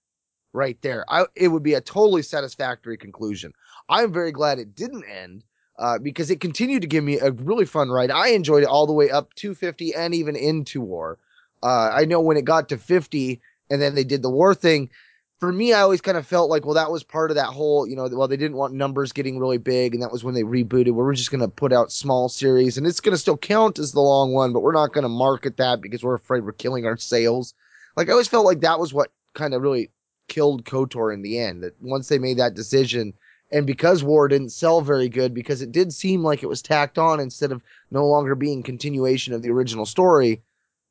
right 0.53 0.81
there, 0.83 1.05
I, 1.09 1.25
it 1.35 1.49
would 1.49 1.65
be 1.65 1.75
a 1.75 1.81
totally 1.81 2.23
satisfactory 2.23 2.97
conclusion. 2.97 3.53
I'm 3.89 4.13
very 4.13 4.31
glad 4.31 4.61
it 4.61 4.77
didn't 4.77 5.05
end 5.05 5.43
uh, 5.81 5.99
because 5.99 6.31
it 6.31 6.41
continued 6.41 6.83
to 6.83 6.89
give 6.89 7.03
me 7.03 7.19
a 7.19 7.33
really 7.33 7.65
fun 7.65 7.91
ride. 7.91 8.13
I 8.13 8.29
enjoyed 8.29 8.63
it 8.63 8.69
all 8.69 8.87
the 8.87 8.93
way 8.93 9.11
up 9.11 9.35
to 9.35 9.53
50 9.53 9.97
and 9.97 10.15
even 10.15 10.37
into 10.37 10.81
war. 10.81 11.19
Uh, 11.61 11.91
I 11.93 12.05
know 12.05 12.21
when 12.21 12.37
it 12.37 12.45
got 12.45 12.69
to 12.69 12.79
50 12.79 13.41
and 13.69 13.83
then 13.83 13.97
they 13.97 14.05
did 14.05 14.23
the 14.23 14.31
war 14.31 14.55
thing, 14.55 14.91
for 15.39 15.53
me, 15.53 15.75
I 15.75 15.83
always 15.83 16.01
kind 16.01 16.17
of 16.17 16.27
felt 16.27 16.49
like, 16.49 16.65
well, 16.65 16.75
that 16.75 16.91
was 16.91 17.05
part 17.05 17.31
of 17.31 17.35
that 17.35 17.49
whole, 17.49 17.87
you 17.87 17.95
know, 17.95 18.09
well, 18.11 18.29
they 18.29 18.39
didn't 18.39 18.57
want 18.57 18.73
numbers 18.73 19.13
getting 19.13 19.39
really 19.39 19.59
big, 19.59 19.93
and 19.93 20.03
that 20.03 20.13
was 20.13 20.25
when 20.25 20.35
they 20.35 20.43
rebooted. 20.43 20.93
Where 20.93 21.05
we're 21.05 21.15
just 21.15 21.31
going 21.31 21.43
to 21.43 21.49
put 21.49 21.73
out 21.73 21.93
small 21.93 22.29
series, 22.29 22.79
and 22.79 22.87
it's 22.87 23.01
going 23.01 23.13
to 23.13 23.19
still 23.19 23.37
count 23.37 23.79
as 23.79 23.93
the 23.93 24.01
long 24.01 24.33
one, 24.33 24.53
but 24.53 24.63
we're 24.63 24.73
not 24.73 24.95
going 24.95 25.03
to 25.03 25.09
market 25.09 25.59
that 25.59 25.83
because 25.83 26.03
we're 26.03 26.15
afraid 26.15 26.45
we're 26.45 26.53
killing 26.53 26.87
our 26.87 26.97
sales. 26.97 27.53
Like 27.97 28.09
I 28.09 28.13
always 28.13 28.29
felt 28.29 28.47
like 28.47 28.61
that 28.61 28.81
was 28.81 28.95
what 28.95 29.13
kind 29.35 29.53
of 29.53 29.61
really 29.61 29.91
killed 30.29 30.65
Kotor 30.65 31.13
in 31.13 31.23
the 31.23 31.39
end. 31.39 31.63
That 31.63 31.75
once 31.83 32.09
they 32.09 32.19
made 32.19 32.39
that 32.39 32.55
decision, 32.55 33.13
and 33.53 33.67
because 33.67 34.03
War 34.03 34.29
didn't 34.29 34.51
sell 34.51 34.81
very 34.81 35.11
good, 35.11 35.35
because 35.35 35.61
it 35.61 35.71
did 35.71 35.93
seem 35.93 36.23
like 36.23 36.43
it 36.43 36.49
was 36.49 36.63
tacked 36.63 36.97
on 36.97 37.21
instead 37.21 37.53
of 37.53 37.63
no 37.91 38.07
longer 38.07 38.35
being 38.35 38.63
continuation 38.63 39.35
of 39.35 39.43
the 39.43 39.51
original 39.51 39.85
story, 39.85 40.41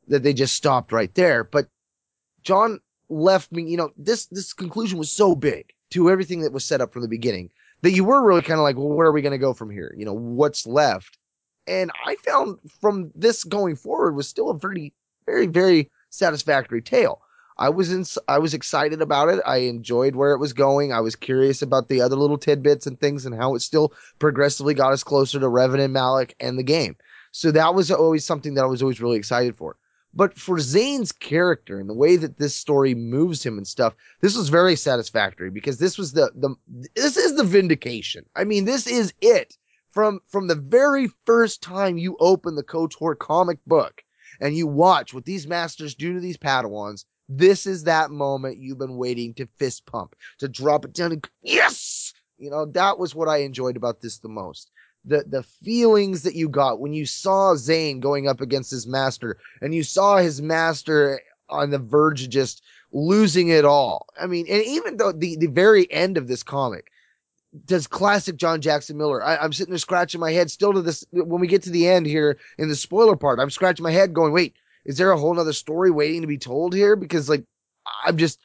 that 0.07 0.21
they 0.21 0.33
just 0.33 0.55
stopped 0.55 0.91
right 0.91 1.13
there. 1.15 1.43
But 1.43 1.67
John 2.43 2.79
left 3.09 3.51
me, 3.51 3.63
you 3.63 3.77
know, 3.77 3.91
this 3.97 4.25
this 4.27 4.53
conclusion 4.53 4.97
was 4.97 5.11
so 5.11 5.35
big 5.35 5.73
to 5.91 6.09
everything 6.09 6.41
that 6.41 6.53
was 6.53 6.63
set 6.63 6.81
up 6.81 6.91
from 6.93 7.01
the 7.01 7.07
beginning 7.07 7.49
that 7.81 7.91
you 7.91 8.03
were 8.03 8.25
really 8.25 8.41
kind 8.41 8.59
of 8.59 8.63
like, 8.63 8.77
well, 8.77 8.89
where 8.89 9.07
are 9.07 9.11
we 9.11 9.21
going 9.21 9.31
to 9.31 9.37
go 9.37 9.53
from 9.53 9.69
here? 9.69 9.93
You 9.97 10.05
know, 10.05 10.13
what's 10.13 10.65
left? 10.65 11.17
And 11.67 11.91
I 12.05 12.15
found 12.15 12.59
from 12.81 13.11
this 13.15 13.43
going 13.43 13.75
forward 13.75 14.15
was 14.15 14.27
still 14.27 14.49
a 14.49 14.57
very, 14.57 14.93
very, 15.25 15.47
very 15.47 15.91
satisfactory 16.09 16.81
tale. 16.81 17.21
I 17.57 17.69
was 17.69 17.91
in, 17.91 18.03
I 18.27 18.39
was 18.39 18.53
excited 18.53 19.01
about 19.01 19.29
it. 19.29 19.39
I 19.45 19.57
enjoyed 19.57 20.15
where 20.15 20.33
it 20.33 20.39
was 20.39 20.51
going. 20.51 20.91
I 20.91 20.99
was 20.99 21.15
curious 21.15 21.61
about 21.61 21.87
the 21.87 22.01
other 22.01 22.15
little 22.15 22.37
tidbits 22.37 22.85
and 22.85 22.99
things 22.99 23.25
and 23.25 23.33
how 23.33 23.55
it 23.55 23.61
still 23.61 23.93
progressively 24.19 24.73
got 24.73 24.91
us 24.91 25.03
closer 25.03 25.39
to 25.39 25.45
Revan 25.45 25.79
and 25.79 25.93
Malak 25.93 26.35
and 26.39 26.59
the 26.59 26.63
game. 26.63 26.97
So 27.31 27.51
that 27.51 27.73
was 27.73 27.91
always 27.91 28.25
something 28.25 28.55
that 28.55 28.63
I 28.63 28.67
was 28.67 28.81
always 28.81 28.99
really 28.99 29.17
excited 29.17 29.55
for. 29.57 29.77
But 30.15 30.39
for 30.39 30.59
Zane's 30.59 31.11
character 31.11 31.77
and 31.77 31.89
the 31.89 31.93
way 31.93 32.15
that 32.15 32.37
this 32.37 32.55
story 32.55 32.95
moves 32.95 33.45
him 33.45 33.57
and 33.57 33.67
stuff, 33.67 33.95
this 34.21 34.37
was 34.37 34.47
very 34.47 34.77
satisfactory 34.77 35.49
because 35.49 35.77
this 35.77 35.97
was 35.97 36.13
the 36.13 36.31
the 36.35 36.55
this 36.95 37.17
is 37.17 37.35
the 37.35 37.43
vindication. 37.43 38.25
I 38.35 38.45
mean, 38.45 38.63
this 38.63 38.87
is 38.87 39.13
it 39.19 39.57
from 39.91 40.21
from 40.27 40.47
the 40.47 40.55
very 40.55 41.09
first 41.25 41.61
time 41.61 41.97
you 41.97 42.15
open 42.21 42.55
the 42.55 42.63
KOTOR 42.63 43.17
comic 43.19 43.59
book 43.67 44.03
and 44.39 44.55
you 44.55 44.67
watch 44.67 45.13
what 45.13 45.25
these 45.25 45.47
masters 45.47 45.95
do 45.95 46.13
to 46.13 46.21
these 46.21 46.37
Padawans. 46.37 47.03
This 47.27 47.65
is 47.65 47.83
that 47.83 48.09
moment 48.09 48.59
you've 48.59 48.77
been 48.77 48.97
waiting 48.97 49.33
to 49.33 49.49
fist 49.57 49.85
pump, 49.85 50.15
to 50.39 50.47
drop 50.47 50.85
it 50.85 50.93
down 50.93 51.11
and 51.11 51.29
yes, 51.41 52.13
you 52.37 52.49
know 52.49 52.65
that 52.67 52.97
was 52.97 53.15
what 53.15 53.27
I 53.27 53.37
enjoyed 53.37 53.75
about 53.75 53.99
this 53.99 54.19
the 54.19 54.29
most 54.29 54.71
the 55.05 55.23
the 55.27 55.43
feelings 55.43 56.23
that 56.23 56.35
you 56.35 56.49
got 56.49 56.79
when 56.79 56.93
you 56.93 57.05
saw 57.05 57.55
Zane 57.55 57.99
going 57.99 58.27
up 58.27 58.41
against 58.41 58.71
his 58.71 58.87
master 58.87 59.37
and 59.61 59.73
you 59.73 59.83
saw 59.83 60.17
his 60.17 60.41
master 60.41 61.21
on 61.49 61.69
the 61.69 61.79
verge 61.79 62.23
of 62.23 62.29
just 62.29 62.63
losing 62.91 63.49
it 63.49 63.65
all. 63.65 64.07
I 64.19 64.27
mean, 64.27 64.47
and 64.49 64.63
even 64.63 64.97
though 64.97 65.11
the 65.11 65.37
the 65.37 65.47
very 65.47 65.91
end 65.91 66.17
of 66.17 66.27
this 66.27 66.43
comic 66.43 66.91
does 67.65 67.87
classic 67.87 68.35
John 68.35 68.61
Jackson 68.61 68.97
Miller. 68.97 69.23
I, 69.23 69.43
am 69.43 69.53
sitting 69.53 69.71
there 69.71 69.79
scratching 69.79 70.19
my 70.19 70.31
head 70.31 70.51
still 70.51 70.73
to 70.73 70.81
this 70.81 71.05
when 71.11 71.39
we 71.39 71.47
get 71.47 71.63
to 71.63 71.69
the 71.69 71.87
end 71.87 72.05
here 72.05 72.37
in 72.57 72.67
the 72.67 72.75
spoiler 72.75 73.15
part. 73.15 73.39
I'm 73.39 73.49
scratching 73.49 73.83
my 73.83 73.91
head 73.91 74.13
going, 74.13 74.33
wait, 74.33 74.55
is 74.83 74.97
there 74.97 75.11
a 75.11 75.17
whole 75.17 75.33
nother 75.33 75.53
story 75.53 75.91
waiting 75.91 76.21
to 76.21 76.27
be 76.27 76.37
told 76.37 76.73
here? 76.73 76.95
Because 76.95 77.29
like 77.29 77.45
I'm 78.05 78.17
just 78.17 78.39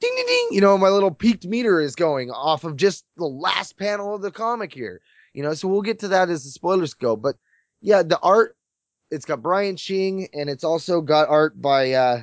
ding 0.00 0.12
ding 0.16 0.26
ding, 0.26 0.48
you 0.50 0.60
know, 0.60 0.76
my 0.78 0.88
little 0.88 1.10
peaked 1.10 1.46
meter 1.46 1.80
is 1.80 1.94
going 1.94 2.30
off 2.30 2.64
of 2.64 2.76
just 2.76 3.04
the 3.16 3.26
last 3.26 3.78
panel 3.78 4.14
of 4.14 4.22
the 4.22 4.30
comic 4.30 4.72
here. 4.72 5.00
You 5.34 5.42
know, 5.42 5.54
so 5.54 5.68
we'll 5.68 5.82
get 5.82 6.00
to 6.00 6.08
that 6.08 6.30
as 6.30 6.44
the 6.44 6.50
spoilers 6.50 6.94
go. 6.94 7.16
But 7.16 7.36
yeah, 7.80 8.02
the 8.02 8.18
art, 8.20 8.56
it's 9.10 9.24
got 9.24 9.42
Brian 9.42 9.76
Ching 9.76 10.28
and 10.34 10.50
it's 10.50 10.64
also 10.64 11.00
got 11.00 11.28
art 11.28 11.60
by 11.60 11.92
uh, 11.92 12.22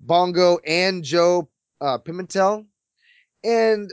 Bongo 0.00 0.58
and 0.66 1.02
Joe 1.04 1.48
uh, 1.80 1.98
Pimentel. 1.98 2.66
And 3.44 3.92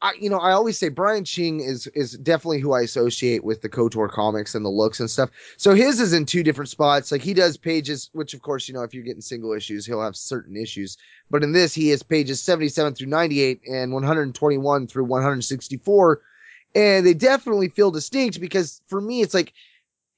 I, 0.00 0.12
you 0.20 0.30
know, 0.30 0.38
I 0.38 0.52
always 0.52 0.78
say 0.78 0.90
Brian 0.90 1.24
Ching 1.24 1.60
is 1.60 1.88
is 1.88 2.12
definitely 2.12 2.60
who 2.60 2.72
I 2.72 2.82
associate 2.82 3.42
with 3.42 3.62
the 3.62 3.68
Kotor 3.68 4.08
comics 4.08 4.54
and 4.54 4.64
the 4.64 4.70
looks 4.70 5.00
and 5.00 5.10
stuff. 5.10 5.30
So 5.56 5.74
his 5.74 6.00
is 6.00 6.12
in 6.12 6.24
two 6.24 6.44
different 6.44 6.68
spots. 6.68 7.10
Like 7.10 7.22
he 7.22 7.34
does 7.34 7.56
pages, 7.56 8.08
which 8.12 8.32
of 8.32 8.42
course, 8.42 8.68
you 8.68 8.74
know, 8.74 8.82
if 8.82 8.94
you're 8.94 9.02
getting 9.02 9.20
single 9.20 9.52
issues, 9.52 9.84
he'll 9.84 10.02
have 10.02 10.14
certain 10.14 10.56
issues. 10.56 10.96
But 11.30 11.42
in 11.42 11.52
this, 11.52 11.74
he 11.74 11.88
has 11.88 12.02
pages 12.04 12.40
77 12.40 12.94
through 12.94 13.08
98 13.08 13.60
and 13.66 13.92
121 13.92 14.86
through 14.86 15.04
164 15.04 16.20
and 16.74 17.06
they 17.06 17.14
definitely 17.14 17.68
feel 17.68 17.90
distinct 17.90 18.40
because 18.40 18.80
for 18.86 19.00
me 19.00 19.22
it's 19.22 19.34
like 19.34 19.52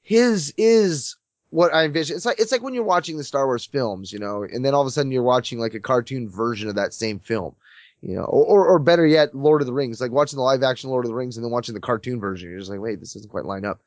his 0.03 0.53
is 0.57 1.17
what 1.51 1.75
I 1.75 1.85
envision. 1.85 2.17
It's 2.17 2.27
like 2.27 2.41
it's 2.41 2.53
like 2.53 2.63
when 2.63 2.75
you're 2.75 2.85
watching 2.85 3.17
the 3.17 3.25
Star 3.25 3.47
Wars 3.47 3.65
films, 3.65 4.13
you 4.13 4.19
know, 4.19 4.43
and 4.43 4.65
then 4.65 4.75
all 4.75 4.81
of 4.81 4.87
a 4.87 4.91
sudden 4.91 5.13
you're 5.13 5.23
watching 5.23 5.59
like 5.59 5.75
a 5.75 5.81
cartoon 5.81 6.29
version 6.29 6.69
of 6.69 6.77
that 6.77 6.95
same 6.95 7.19
film, 7.19 7.55
you 8.01 8.15
know, 8.15 8.25
or 8.25 8.67
or 8.67 8.79
better 8.79 9.07
yet, 9.07 9.35
Lord 9.35 9.61
of 9.61 9.67
the 9.67 9.73
Rings, 9.73 10.01
like 10.01 10.13
watching 10.13 10.37
the 10.37 10.43
live 10.43 10.63
action 10.63 10.91
Lord 10.91 11.05
of 11.05 11.11
the 11.11 11.17
Rings 11.17 11.37
and 11.37 11.45
then 11.45 11.51
watching 11.51 11.75
the 11.75 11.81
cartoon 11.81 12.21
version. 12.21 12.51
You're 12.51 12.59
just 12.59 12.71
like, 12.71 12.81
wait, 12.81 13.01
this 13.01 13.15
doesn't 13.15 13.31
quite 13.31 13.45
line 13.45 13.65
up. 13.65 13.81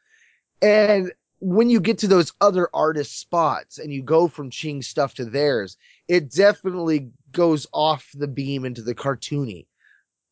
And 0.62 1.12
when 1.40 1.70
you 1.70 1.82
get 1.82 1.98
to 2.00 2.08
those 2.08 2.32
other 2.40 2.70
artist 2.74 3.20
spots 3.20 3.78
and 3.78 3.92
you 3.92 4.02
go 4.02 4.28
from 4.30 4.50
Ching's 4.50 4.88
stuff 4.88 5.14
to 5.16 5.26
theirs, 5.26 5.78
it 6.08 6.32
definitely 6.32 7.12
goes 7.34 7.68
off 7.74 8.10
the 8.14 8.28
beam 8.28 8.64
into 8.64 8.82
the 8.82 8.96
cartoony 8.96 9.66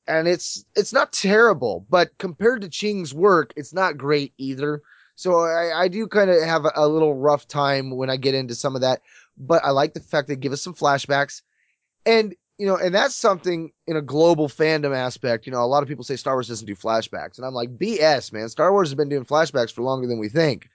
and 0.07 0.27
it's 0.27 0.65
it's 0.75 0.93
not 0.93 1.11
terrible, 1.11 1.85
but 1.89 2.17
compared 2.17 2.61
to 2.61 2.69
Ching's 2.69 3.13
work, 3.13 3.53
it's 3.55 3.73
not 3.73 3.97
great 3.97 4.33
either. 4.37 4.81
So 5.15 5.39
I, 5.39 5.83
I 5.83 5.87
do 5.87 6.07
kind 6.07 6.29
of 6.29 6.41
have 6.43 6.65
a, 6.65 6.71
a, 6.75 6.87
little 6.87 7.13
rough 7.13 7.47
time 7.47 7.91
when 7.95 8.09
I 8.09 8.17
get 8.17 8.33
into 8.33 8.55
some 8.55 8.75
of 8.75 8.81
that, 8.81 9.01
but 9.37 9.63
I 9.63 9.69
like 9.69 9.93
the 9.93 9.99
fact 9.99 10.27
they 10.27 10.35
give 10.35 10.53
us 10.53 10.61
some 10.61 10.73
flashbacks, 10.73 11.41
and 12.05 12.35
you 12.57 12.65
know, 12.67 12.75
and 12.75 12.93
that's 12.93 13.15
something 13.15 13.71
in 13.87 13.97
a 13.97 14.01
global 14.01 14.47
fandom 14.47 14.95
aspect. 14.95 15.45
You 15.45 15.51
know, 15.51 15.63
a 15.63 15.65
lot 15.65 15.83
of 15.83 15.89
people 15.89 16.03
say 16.03 16.15
Star 16.15 16.35
Wars 16.35 16.47
doesn't 16.47 16.67
do 16.67 16.75
flashbacks, 16.75 17.37
and 17.37 17.45
I'm 17.45 17.53
like, 17.53 17.77
BS, 17.77 18.33
man. 18.33 18.49
Star 18.49 18.71
Wars 18.71 18.89
has 18.89 18.95
been 18.95 19.09
doing 19.09 19.25
flashbacks 19.25 19.71
for 19.71 19.81
longer 19.81 20.07
than 20.07 20.19
we 20.19 20.29
think. 20.29 20.69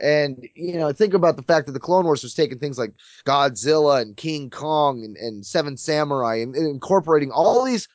And, 0.00 0.48
you 0.56 0.74
know, 0.74 0.92
think 0.92 1.14
about 1.14 1.36
the 1.36 1.42
fact 1.42 1.66
that 1.66 1.72
the 1.72 1.80
Clone 1.80 2.04
Wars 2.04 2.24
was 2.24 2.34
taking 2.34 2.58
things 2.58 2.76
like 2.76 2.92
Godzilla 3.24 4.02
and 4.02 4.16
King 4.16 4.50
Kong 4.50 5.04
and, 5.04 5.16
and 5.16 5.46
Seven 5.46 5.76
Samurai 5.76 6.36
and, 6.36 6.56
and 6.56 6.66
incorporating 6.66 7.30
all 7.30 7.64
these 7.64 7.88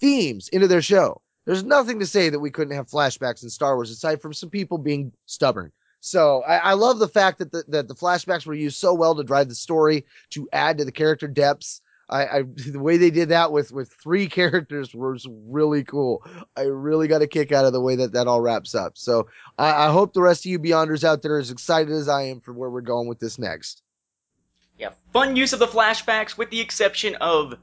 themes 0.00 0.48
into 0.48 0.68
their 0.68 0.82
show. 0.82 1.20
There's 1.44 1.64
nothing 1.64 1.98
to 2.00 2.06
say 2.06 2.28
that 2.28 2.40
we 2.40 2.50
couldn't 2.50 2.76
have 2.76 2.88
flashbacks 2.88 3.42
in 3.42 3.50
Star 3.50 3.74
Wars 3.74 3.90
aside 3.90 4.20
from 4.20 4.34
some 4.34 4.50
people 4.50 4.78
being 4.78 5.12
stubborn. 5.26 5.72
So 6.00 6.42
I, 6.42 6.56
I 6.58 6.72
love 6.74 6.98
the 6.98 7.08
fact 7.08 7.38
that 7.38 7.52
the, 7.52 7.64
that 7.68 7.88
the 7.88 7.94
flashbacks 7.94 8.46
were 8.46 8.54
used 8.54 8.76
so 8.76 8.94
well 8.94 9.14
to 9.14 9.24
drive 9.24 9.48
the 9.48 9.54
story, 9.54 10.04
to 10.30 10.48
add 10.52 10.78
to 10.78 10.84
the 10.84 10.92
character 10.92 11.26
depths. 11.26 11.80
I, 12.10 12.26
I 12.26 12.42
the 12.70 12.80
way 12.80 12.96
they 12.96 13.10
did 13.10 13.30
that 13.30 13.52
with 13.52 13.72
with 13.72 13.92
three 13.92 14.26
characters 14.28 14.94
was 14.94 15.26
really 15.46 15.84
cool. 15.84 16.24
I 16.56 16.62
really 16.62 17.08
got 17.08 17.22
a 17.22 17.26
kick 17.26 17.52
out 17.52 17.64
of 17.64 17.72
the 17.72 17.80
way 17.80 17.96
that 17.96 18.12
that 18.12 18.26
all 18.26 18.40
wraps 18.40 18.74
up. 18.74 18.96
So 18.96 19.28
I, 19.58 19.86
I 19.86 19.90
hope 19.90 20.12
the 20.12 20.22
rest 20.22 20.44
of 20.44 20.50
you 20.50 20.58
Beyonders 20.58 21.04
out 21.04 21.22
there 21.22 21.36
are 21.36 21.40
as 21.40 21.50
excited 21.50 21.92
as 21.92 22.08
I 22.08 22.24
am 22.24 22.40
for 22.40 22.52
where 22.52 22.70
we're 22.70 22.80
going 22.80 23.08
with 23.08 23.18
this 23.18 23.38
next. 23.38 23.82
Yeah, 24.78 24.90
fun 25.12 25.34
use 25.34 25.52
of 25.52 25.58
the 25.58 25.66
flashbacks, 25.66 26.38
with 26.38 26.50
the 26.50 26.60
exception 26.60 27.16
of 27.16 27.54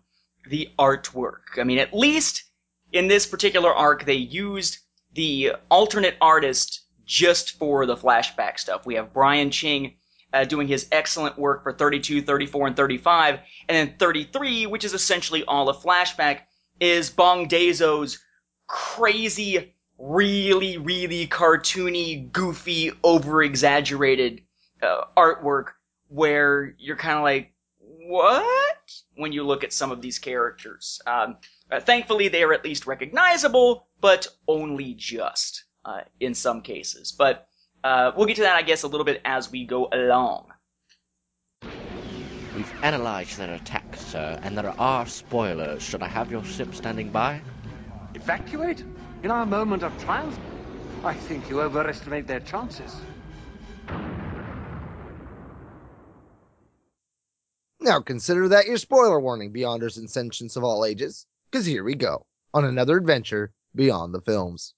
the 0.50 0.70
artwork. 0.80 1.58
I 1.58 1.64
mean, 1.64 1.78
at 1.78 1.94
least 1.94 2.44
in 2.92 3.08
this 3.08 3.25
particular 3.25 3.74
arc, 3.74 4.06
they 4.06 4.14
used 4.14 4.80
the 5.14 5.54
alternate 5.70 6.16
artist 6.22 6.82
just 7.06 7.58
for 7.58 7.86
the 7.86 7.96
flashback 7.96 8.60
stuff. 8.60 8.86
We 8.86 8.96
have 8.96 9.14
Brian 9.14 9.52
Ching 9.52 9.96
uh, 10.34 10.44
doing 10.44 10.68
his 10.68 10.88
excellent 10.92 11.38
work 11.38 11.64
for 11.64 11.72
32, 11.72 12.22
34, 12.22 12.68
and 12.68 12.75
35, 12.75 13.40
and 13.70 13.90
then 13.90 13.96
33, 13.98 14.66
which 14.66 14.84
is 14.84 14.94
essentially 14.94 15.44
all 15.46 15.70
a 15.70 15.74
flashback, 15.74 16.42
is 16.80 17.10
Bong 17.10 17.48
Dazo's 17.48 18.20
crazy, 18.68 19.74
really, 19.98 20.78
really 20.78 21.28
cartoony, 21.28 22.32
goofy, 22.32 22.92
over 23.04 23.44
exaggerated 23.44 24.42
uh, 24.82 25.06
artwork 25.16 25.68
where 26.10 26.75
you're 26.78 26.98
kind 26.98 27.18
of 27.18 27.24
like, 27.24 27.54
what? 28.08 28.94
When 29.16 29.32
you 29.32 29.44
look 29.44 29.64
at 29.64 29.74
some 29.74 29.92
of 29.92 30.02
these 30.02 30.20
characters. 30.20 31.02
Um, 31.06 31.38
uh, 31.72 31.80
thankfully, 31.80 32.28
they 32.28 32.44
are 32.44 32.54
at 32.54 32.64
least 32.64 32.86
recognizable, 32.86 33.88
but 34.02 34.28
only 34.48 34.94
just 34.94 35.64
uh, 35.84 36.02
in 36.20 36.34
some 36.34 36.62
cases. 36.62 37.12
But 37.12 37.48
uh, 37.84 38.12
we'll 38.16 38.28
get 38.28 38.36
to 38.38 38.44
that, 38.44 38.56
I 38.56 38.62
guess, 38.62 38.84
a 38.84 38.88
little 38.88 39.06
bit 39.06 39.22
as 39.26 39.52
we 39.52 39.66
go 39.66 39.90
along. 39.92 40.48
We've 42.56 42.74
analyzed 42.84 43.38
their 43.38 43.54
attack, 43.54 43.96
sir, 43.96 44.40
and 44.42 44.58
there 44.58 44.74
are 44.80 45.06
spoilers. 45.06 45.84
Should 45.84 46.02
I 46.02 46.08
have 46.08 46.32
your 46.32 46.44
ship 46.44 46.74
standing 46.74 47.10
by? 47.10 47.42
Evacuate? 48.14 48.84
In 49.24 49.32
our 49.32 49.46
moment 49.46 49.84
of 49.84 49.98
triumph? 50.02 50.40
I 51.04 51.14
think 51.14 51.50
you 51.50 51.62
overestimate 51.62 52.28
their 52.28 52.40
chances. 52.40 52.96
Now 57.79 58.00
consider 58.00 58.48
that 58.50 58.65
your 58.65 58.77
spoiler 58.77 59.20
warning, 59.20 59.53
Beyonders 59.53 59.98
and 59.98 60.08
Sentients 60.08 60.55
of 60.55 60.63
all 60.63 60.86
ages, 60.86 61.25
because 61.51 61.65
here 61.65 61.84
we 61.84 61.96
go 61.96 62.25
on 62.53 62.65
another 62.65 62.98
adventure 62.98 63.51
beyond 63.75 64.13
the 64.13 64.22
films. 64.22 64.74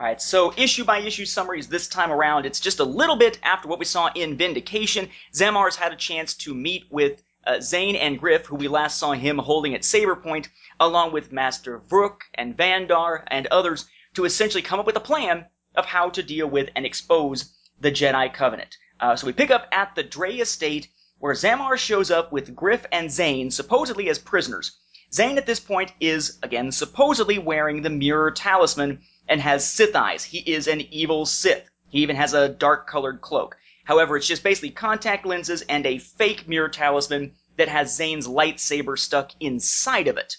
Alright, 0.00 0.20
so 0.20 0.52
issue 0.56 0.84
by 0.84 0.98
issue 0.98 1.24
summaries 1.24 1.68
this 1.68 1.86
time 1.86 2.10
around. 2.10 2.44
It's 2.44 2.58
just 2.58 2.80
a 2.80 2.84
little 2.84 3.14
bit 3.14 3.38
after 3.44 3.68
what 3.68 3.78
we 3.78 3.84
saw 3.84 4.10
in 4.14 4.36
Vindication. 4.36 5.08
Zammar's 5.32 5.76
had 5.76 5.92
a 5.92 5.96
chance 5.96 6.34
to 6.38 6.54
meet 6.54 6.86
with 6.90 7.22
uh, 7.46 7.60
Zane 7.60 7.94
and 7.94 8.18
Griff, 8.18 8.46
who 8.46 8.56
we 8.56 8.66
last 8.66 8.98
saw 8.98 9.12
him 9.12 9.38
holding 9.38 9.74
at 9.74 9.84
Saber 9.84 10.16
Point, 10.16 10.48
along 10.80 11.12
with 11.12 11.30
Master 11.30 11.80
Vrook 11.88 12.22
and 12.34 12.56
Vandar 12.56 13.22
and 13.28 13.46
others, 13.46 13.86
to 14.14 14.24
essentially 14.24 14.62
come 14.62 14.80
up 14.80 14.86
with 14.86 14.96
a 14.96 15.00
plan 15.00 15.46
of 15.76 15.86
how 15.86 16.10
to 16.10 16.22
deal 16.22 16.48
with 16.48 16.68
and 16.74 16.84
expose 16.84 17.54
the 17.80 17.92
Jedi 17.92 18.32
Covenant. 18.34 18.76
Uh, 18.98 19.14
so 19.14 19.26
we 19.26 19.32
pick 19.32 19.50
up 19.50 19.68
at 19.72 19.94
the 19.94 20.04
Draay 20.04 20.40
estate, 20.40 20.88
where 21.22 21.34
Zamar 21.34 21.78
shows 21.78 22.10
up 22.10 22.32
with 22.32 22.56
Griff 22.56 22.84
and 22.90 23.08
Zane, 23.08 23.52
supposedly 23.52 24.08
as 24.10 24.18
prisoners. 24.18 24.72
Zane 25.12 25.38
at 25.38 25.46
this 25.46 25.60
point 25.60 25.92
is, 26.00 26.36
again, 26.42 26.72
supposedly 26.72 27.38
wearing 27.38 27.82
the 27.82 27.90
mirror 27.90 28.32
talisman 28.32 29.00
and 29.28 29.40
has 29.40 29.64
Sith 29.64 29.94
eyes. 29.94 30.24
He 30.24 30.38
is 30.38 30.66
an 30.66 30.80
evil 30.80 31.24
Sith. 31.24 31.70
He 31.90 32.00
even 32.00 32.16
has 32.16 32.34
a 32.34 32.48
dark 32.48 32.88
colored 32.88 33.20
cloak. 33.20 33.56
However, 33.84 34.16
it's 34.16 34.26
just 34.26 34.42
basically 34.42 34.70
contact 34.70 35.24
lenses 35.24 35.62
and 35.62 35.86
a 35.86 35.98
fake 35.98 36.48
mirror 36.48 36.68
talisman 36.68 37.36
that 37.56 37.68
has 37.68 37.94
Zane's 37.94 38.26
lightsaber 38.26 38.98
stuck 38.98 39.30
inside 39.38 40.08
of 40.08 40.16
it. 40.16 40.38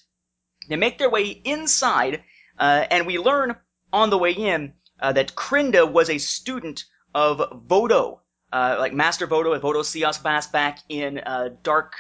They 0.68 0.76
make 0.76 0.98
their 0.98 1.10
way 1.10 1.28
inside, 1.46 2.26
uh, 2.60 2.88
and 2.92 3.08
we 3.08 3.18
learn 3.18 3.56
on 3.94 4.10
the 4.10 4.18
way 4.18 4.34
in 4.34 4.74
uh, 5.00 5.14
that 5.14 5.36
Krinda 5.36 5.90
was 5.90 6.10
a 6.10 6.18
student 6.18 6.84
of 7.16 7.38
Vodo, 7.70 8.20
uh, 8.54 8.76
like 8.78 8.94
Master 8.94 9.26
Vodo 9.26 9.56
at 9.56 9.62
Vodo-Siosk 9.64 10.22
Baas 10.22 10.46
back 10.46 10.78
in 10.88 11.18
uh, 11.18 11.50
Dark 11.64 11.96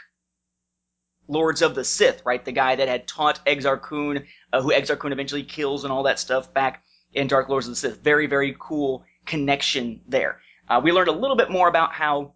Lords 1.27 1.63
of 1.63 1.73
the 1.73 1.83
Sith, 1.83 2.21
right? 2.25 2.45
The 2.45 2.51
guy 2.51 2.75
that 2.75 2.87
had 2.87 3.07
taught 3.07 3.43
Exar 3.45 3.81
Kun, 3.81 4.25
uh, 4.51 4.61
who 4.61 4.71
Exar 4.71 4.99
Kun 4.99 5.11
eventually 5.11 5.43
kills 5.43 5.83
and 5.83 5.91
all 5.91 6.03
that 6.03 6.19
stuff 6.19 6.53
back 6.53 6.83
in 7.11 7.27
Dark 7.27 7.49
Lords 7.49 7.65
of 7.65 7.71
the 7.71 7.75
Sith. 7.75 8.03
Very, 8.03 8.27
very 8.27 8.55
cool 8.59 9.03
connection 9.25 10.01
there. 10.07 10.39
Uh, 10.69 10.79
we 10.83 10.91
learned 10.91 11.07
a 11.07 11.13
little 11.13 11.35
bit 11.35 11.49
more 11.49 11.67
about 11.67 11.91
how 11.91 12.33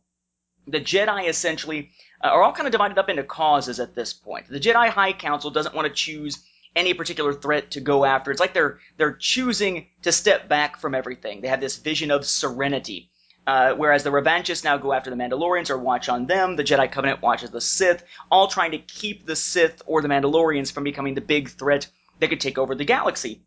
the 0.65 0.81
Jedi 0.81 1.29
essentially 1.29 1.91
uh, 2.23 2.29
are 2.29 2.41
all 2.41 2.53
kind 2.53 2.65
of 2.65 2.71
divided 2.71 2.97
up 2.97 3.09
into 3.09 3.23
causes 3.23 3.79
at 3.79 3.93
this 3.93 4.13
point. 4.13 4.47
The 4.49 4.59
Jedi 4.59 4.89
High 4.89 5.13
Council 5.13 5.51
doesn't 5.51 5.75
want 5.75 5.87
to 5.87 5.93
choose 5.93 6.43
any 6.75 6.95
particular 6.95 7.33
threat 7.33 7.71
to 7.71 7.81
go 7.81 8.03
after. 8.03 8.31
It's 8.31 8.39
like 8.39 8.55
they're 8.55 8.79
they're 8.97 9.15
choosing 9.15 9.89
to 10.01 10.11
step 10.11 10.49
back 10.49 10.79
from 10.79 10.95
everything. 10.95 11.41
They 11.41 11.49
have 11.49 11.61
this 11.61 11.77
vision 11.77 12.09
of 12.09 12.25
serenity. 12.25 13.11
Uh, 13.47 13.73
whereas 13.75 14.03
the 14.03 14.11
Revanchists 14.11 14.65
now 14.65 14.77
go 14.77 14.91
after 14.91 15.09
the 15.09 15.15
Mandalorians 15.15 15.69
or 15.69 15.77
watch 15.77 16.09
on 16.09 16.27
them, 16.27 16.57
the 16.57 16.65
Jedi 16.65 16.91
Covenant 16.91 17.21
watches 17.21 17.49
the 17.49 17.61
Sith, 17.61 18.03
all 18.29 18.49
trying 18.49 18.71
to 18.71 18.77
keep 18.77 19.25
the 19.25 19.37
Sith 19.37 19.81
or 19.85 20.01
the 20.01 20.09
Mandalorians 20.09 20.69
from 20.69 20.83
becoming 20.83 21.15
the 21.15 21.21
big 21.21 21.47
threat 21.47 21.87
that 22.19 22.27
could 22.27 22.41
take 22.41 22.57
over 22.57 22.75
the 22.75 22.83
galaxy 22.83 23.41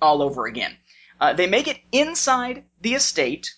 all 0.00 0.22
over 0.22 0.46
again. 0.46 0.76
Uh, 1.20 1.32
they 1.32 1.48
make 1.48 1.66
it 1.66 1.80
inside 1.90 2.64
the 2.82 2.94
estate, 2.94 3.52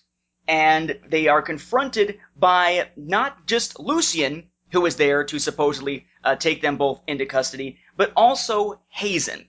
and 0.47 0.99
they 1.07 1.27
are 1.27 1.41
confronted 1.41 2.19
by 2.35 2.89
not 2.95 3.45
just 3.45 3.79
Lucian, 3.79 4.49
who 4.71 4.87
is 4.87 4.95
there 4.95 5.23
to 5.25 5.37
supposedly 5.37 6.07
uh, 6.23 6.35
take 6.35 6.61
them 6.61 6.77
both 6.77 7.01
into 7.05 7.27
custody, 7.27 7.77
but 7.95 8.11
also 8.15 8.79
Hazen. 8.87 9.47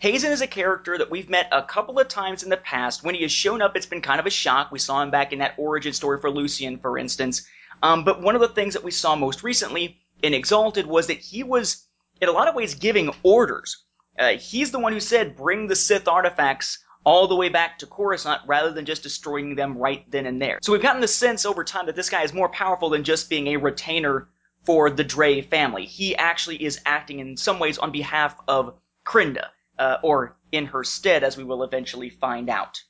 Hazen 0.00 0.32
is 0.32 0.40
a 0.40 0.46
character 0.46 0.96
that 0.96 1.10
we've 1.10 1.28
met 1.28 1.46
a 1.52 1.62
couple 1.62 2.00
of 2.00 2.08
times 2.08 2.42
in 2.42 2.48
the 2.48 2.56
past. 2.56 3.04
When 3.04 3.14
he 3.14 3.20
has 3.20 3.30
shown 3.30 3.60
up, 3.60 3.76
it's 3.76 3.84
been 3.84 4.00
kind 4.00 4.18
of 4.18 4.24
a 4.24 4.30
shock. 4.30 4.72
We 4.72 4.78
saw 4.78 5.02
him 5.02 5.10
back 5.10 5.34
in 5.34 5.40
that 5.40 5.56
origin 5.58 5.92
story 5.92 6.18
for 6.18 6.30
Lucian, 6.30 6.78
for 6.78 6.96
instance. 6.96 7.46
Um, 7.82 8.02
but 8.02 8.22
one 8.22 8.34
of 8.34 8.40
the 8.40 8.48
things 8.48 8.72
that 8.72 8.82
we 8.82 8.92
saw 8.92 9.14
most 9.14 9.42
recently 9.42 10.00
in 10.22 10.32
Exalted 10.32 10.86
was 10.86 11.08
that 11.08 11.18
he 11.18 11.42
was, 11.42 11.86
in 12.18 12.30
a 12.30 12.32
lot 12.32 12.48
of 12.48 12.54
ways, 12.54 12.74
giving 12.74 13.10
orders. 13.22 13.84
Uh, 14.18 14.30
he's 14.38 14.70
the 14.70 14.78
one 14.78 14.94
who 14.94 15.00
said, 15.00 15.36
bring 15.36 15.66
the 15.66 15.76
Sith 15.76 16.08
artifacts 16.08 16.82
all 17.04 17.28
the 17.28 17.36
way 17.36 17.50
back 17.50 17.78
to 17.80 17.86
Coruscant 17.86 18.40
rather 18.46 18.72
than 18.72 18.86
just 18.86 19.02
destroying 19.02 19.54
them 19.54 19.76
right 19.76 20.10
then 20.10 20.24
and 20.24 20.40
there. 20.40 20.60
So 20.62 20.72
we've 20.72 20.80
gotten 20.80 21.02
the 21.02 21.08
sense 21.08 21.44
over 21.44 21.62
time 21.62 21.84
that 21.84 21.94
this 21.96 22.08
guy 22.08 22.22
is 22.22 22.32
more 22.32 22.48
powerful 22.48 22.88
than 22.88 23.04
just 23.04 23.28
being 23.28 23.48
a 23.48 23.58
retainer 23.58 24.28
for 24.64 24.88
the 24.88 25.04
Draay 25.04 25.46
family. 25.50 25.84
He 25.84 26.16
actually 26.16 26.64
is 26.64 26.80
acting 26.86 27.18
in 27.18 27.36
some 27.36 27.58
ways 27.58 27.76
on 27.76 27.92
behalf 27.92 28.34
of 28.48 28.72
Krinda 29.04 29.48
uh, 29.80 29.98
or 30.02 30.36
in 30.52 30.66
her 30.66 30.84
stead, 30.84 31.24
as 31.24 31.36
we 31.36 31.42
will 31.42 31.64
eventually 31.64 32.10
find 32.10 32.48
out. 32.48 32.80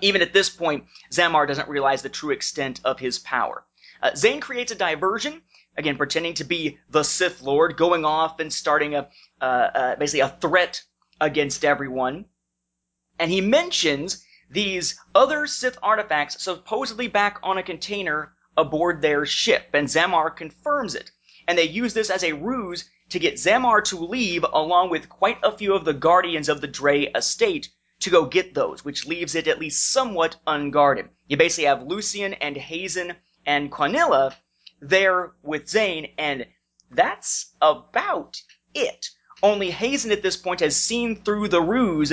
Even 0.00 0.22
at 0.22 0.32
this 0.32 0.48
point, 0.48 0.86
Zamar 1.12 1.46
doesn't 1.46 1.68
realize 1.68 2.00
the 2.00 2.08
true 2.08 2.30
extent 2.30 2.80
of 2.84 2.98
his 2.98 3.18
power. 3.18 3.66
Uh, 4.02 4.14
Zane 4.14 4.40
creates 4.40 4.72
a 4.72 4.74
diversion, 4.74 5.42
again 5.76 5.98
pretending 5.98 6.34
to 6.34 6.44
be 6.44 6.78
the 6.88 7.02
Sith 7.02 7.42
Lord, 7.42 7.76
going 7.76 8.04
off 8.04 8.40
and 8.40 8.50
starting 8.50 8.94
a 8.94 9.08
uh, 9.42 9.44
uh, 9.44 9.96
basically 9.96 10.20
a 10.20 10.36
threat 10.40 10.82
against 11.20 11.64
everyone. 11.64 12.24
And 13.18 13.30
he 13.30 13.40
mentions 13.40 14.24
these 14.48 14.98
other 15.14 15.46
Sith 15.46 15.78
artifacts 15.82 16.42
supposedly 16.42 17.08
back 17.08 17.38
on 17.42 17.58
a 17.58 17.62
container 17.62 18.34
aboard 18.56 19.02
their 19.02 19.26
ship, 19.26 19.68
and 19.74 19.88
Zamar 19.88 20.34
confirms 20.34 20.94
it. 20.94 21.10
And 21.48 21.56
they 21.56 21.64
use 21.64 21.94
this 21.94 22.10
as 22.10 22.24
a 22.24 22.32
ruse 22.32 22.88
to 23.10 23.18
get 23.18 23.38
Zamar 23.38 23.82
to 23.84 23.98
leave 23.98 24.44
along 24.52 24.90
with 24.90 25.08
quite 25.08 25.38
a 25.42 25.56
few 25.56 25.74
of 25.74 25.84
the 25.84 25.94
guardians 25.94 26.48
of 26.48 26.60
the 26.60 26.68
Draay 26.68 27.16
estate 27.16 27.68
to 28.00 28.10
go 28.10 28.26
get 28.26 28.54
those, 28.54 28.84
which 28.84 29.06
leaves 29.06 29.34
it 29.34 29.46
at 29.46 29.58
least 29.58 29.92
somewhat 29.92 30.36
unguarded. 30.46 31.08
You 31.28 31.36
basically 31.36 31.64
have 31.64 31.86
Lucian 31.86 32.34
and 32.34 32.56
Hazen 32.56 33.14
and 33.46 33.70
Q'anilia 33.70 34.34
there 34.80 35.32
with 35.42 35.68
Zane, 35.68 36.12
and 36.18 36.46
that's 36.90 37.54
about 37.62 38.40
it. 38.74 39.08
Only 39.42 39.70
Hazen 39.70 40.12
at 40.12 40.22
this 40.22 40.36
point 40.36 40.60
has 40.60 40.76
seen 40.76 41.16
through 41.16 41.48
the 41.48 41.62
ruse 41.62 42.12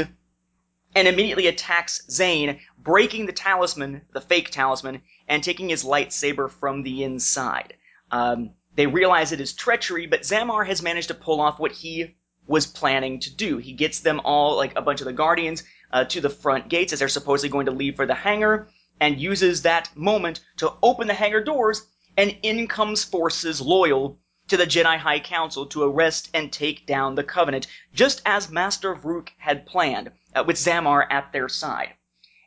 and 0.96 1.08
immediately 1.08 1.48
attacks 1.48 2.06
Zane, 2.10 2.60
breaking 2.78 3.26
the 3.26 3.34
talisman, 3.34 4.02
the 4.14 4.22
fake 4.22 4.52
talisman, 4.52 5.02
and 5.28 5.44
taking 5.44 5.70
his 5.70 5.84
lightsaber 5.84 6.50
from 6.52 6.84
the 6.84 7.04
inside. 7.04 7.74
Um, 8.12 8.52
they 8.76 8.88
realize 8.88 9.32
it 9.32 9.42
is 9.42 9.54
treachery, 9.54 10.08
but 10.08 10.22
Zamar 10.22 10.66
has 10.66 10.82
managed 10.82 11.10
to 11.10 11.14
pull 11.14 11.40
off 11.40 11.60
what 11.60 11.72
he 11.72 12.16
was 12.48 12.66
planning 12.66 13.20
to 13.20 13.34
do. 13.34 13.58
He 13.58 13.74
gets 13.74 14.00
them 14.00 14.20
all, 14.24 14.56
like 14.56 14.76
a 14.76 14.82
bunch 14.82 15.02
of 15.02 15.06
the 15.06 15.14
Guardians, 15.14 15.64
uh, 15.92 16.06
to 16.06 16.22
the 16.22 16.30
front 16.30 16.70
gates 16.70 16.92
as 16.92 17.00
they're 17.00 17.08
supposedly 17.08 17.50
going 17.50 17.68
to 17.68 17.72
leave 17.72 17.96
for 17.96 18.06
the 18.06 18.16
hangar, 18.16 18.68
and 19.00 19.20
uses 19.20 19.62
that 19.62 19.96
moment 19.96 20.40
to 20.58 20.74
open 20.82 21.08
the 21.08 21.14
hangar 21.14 21.44
doors, 21.44 21.86
and 22.18 22.36
in 22.42 22.68
comes 22.68 23.04
forces 23.04 23.62
loyal 23.62 24.20
to 24.48 24.58
the 24.58 24.66
Jedi 24.66 24.98
High 24.98 25.20
Council 25.20 25.66
to 25.68 25.84
arrest 25.84 26.30
and 26.34 26.52
take 26.52 26.86
down 26.86 27.16
the 27.16 27.24
Covenant, 27.24 27.68
just 27.94 28.22
as 28.26 28.52
Master 28.52 28.96
Vrook 28.96 29.30
had 29.38 29.66
planned, 29.66 30.12
uh, 30.36 30.44
with 30.46 30.58
Zamar 30.58 31.08
at 31.10 31.32
their 31.32 31.48
side. 31.48 31.94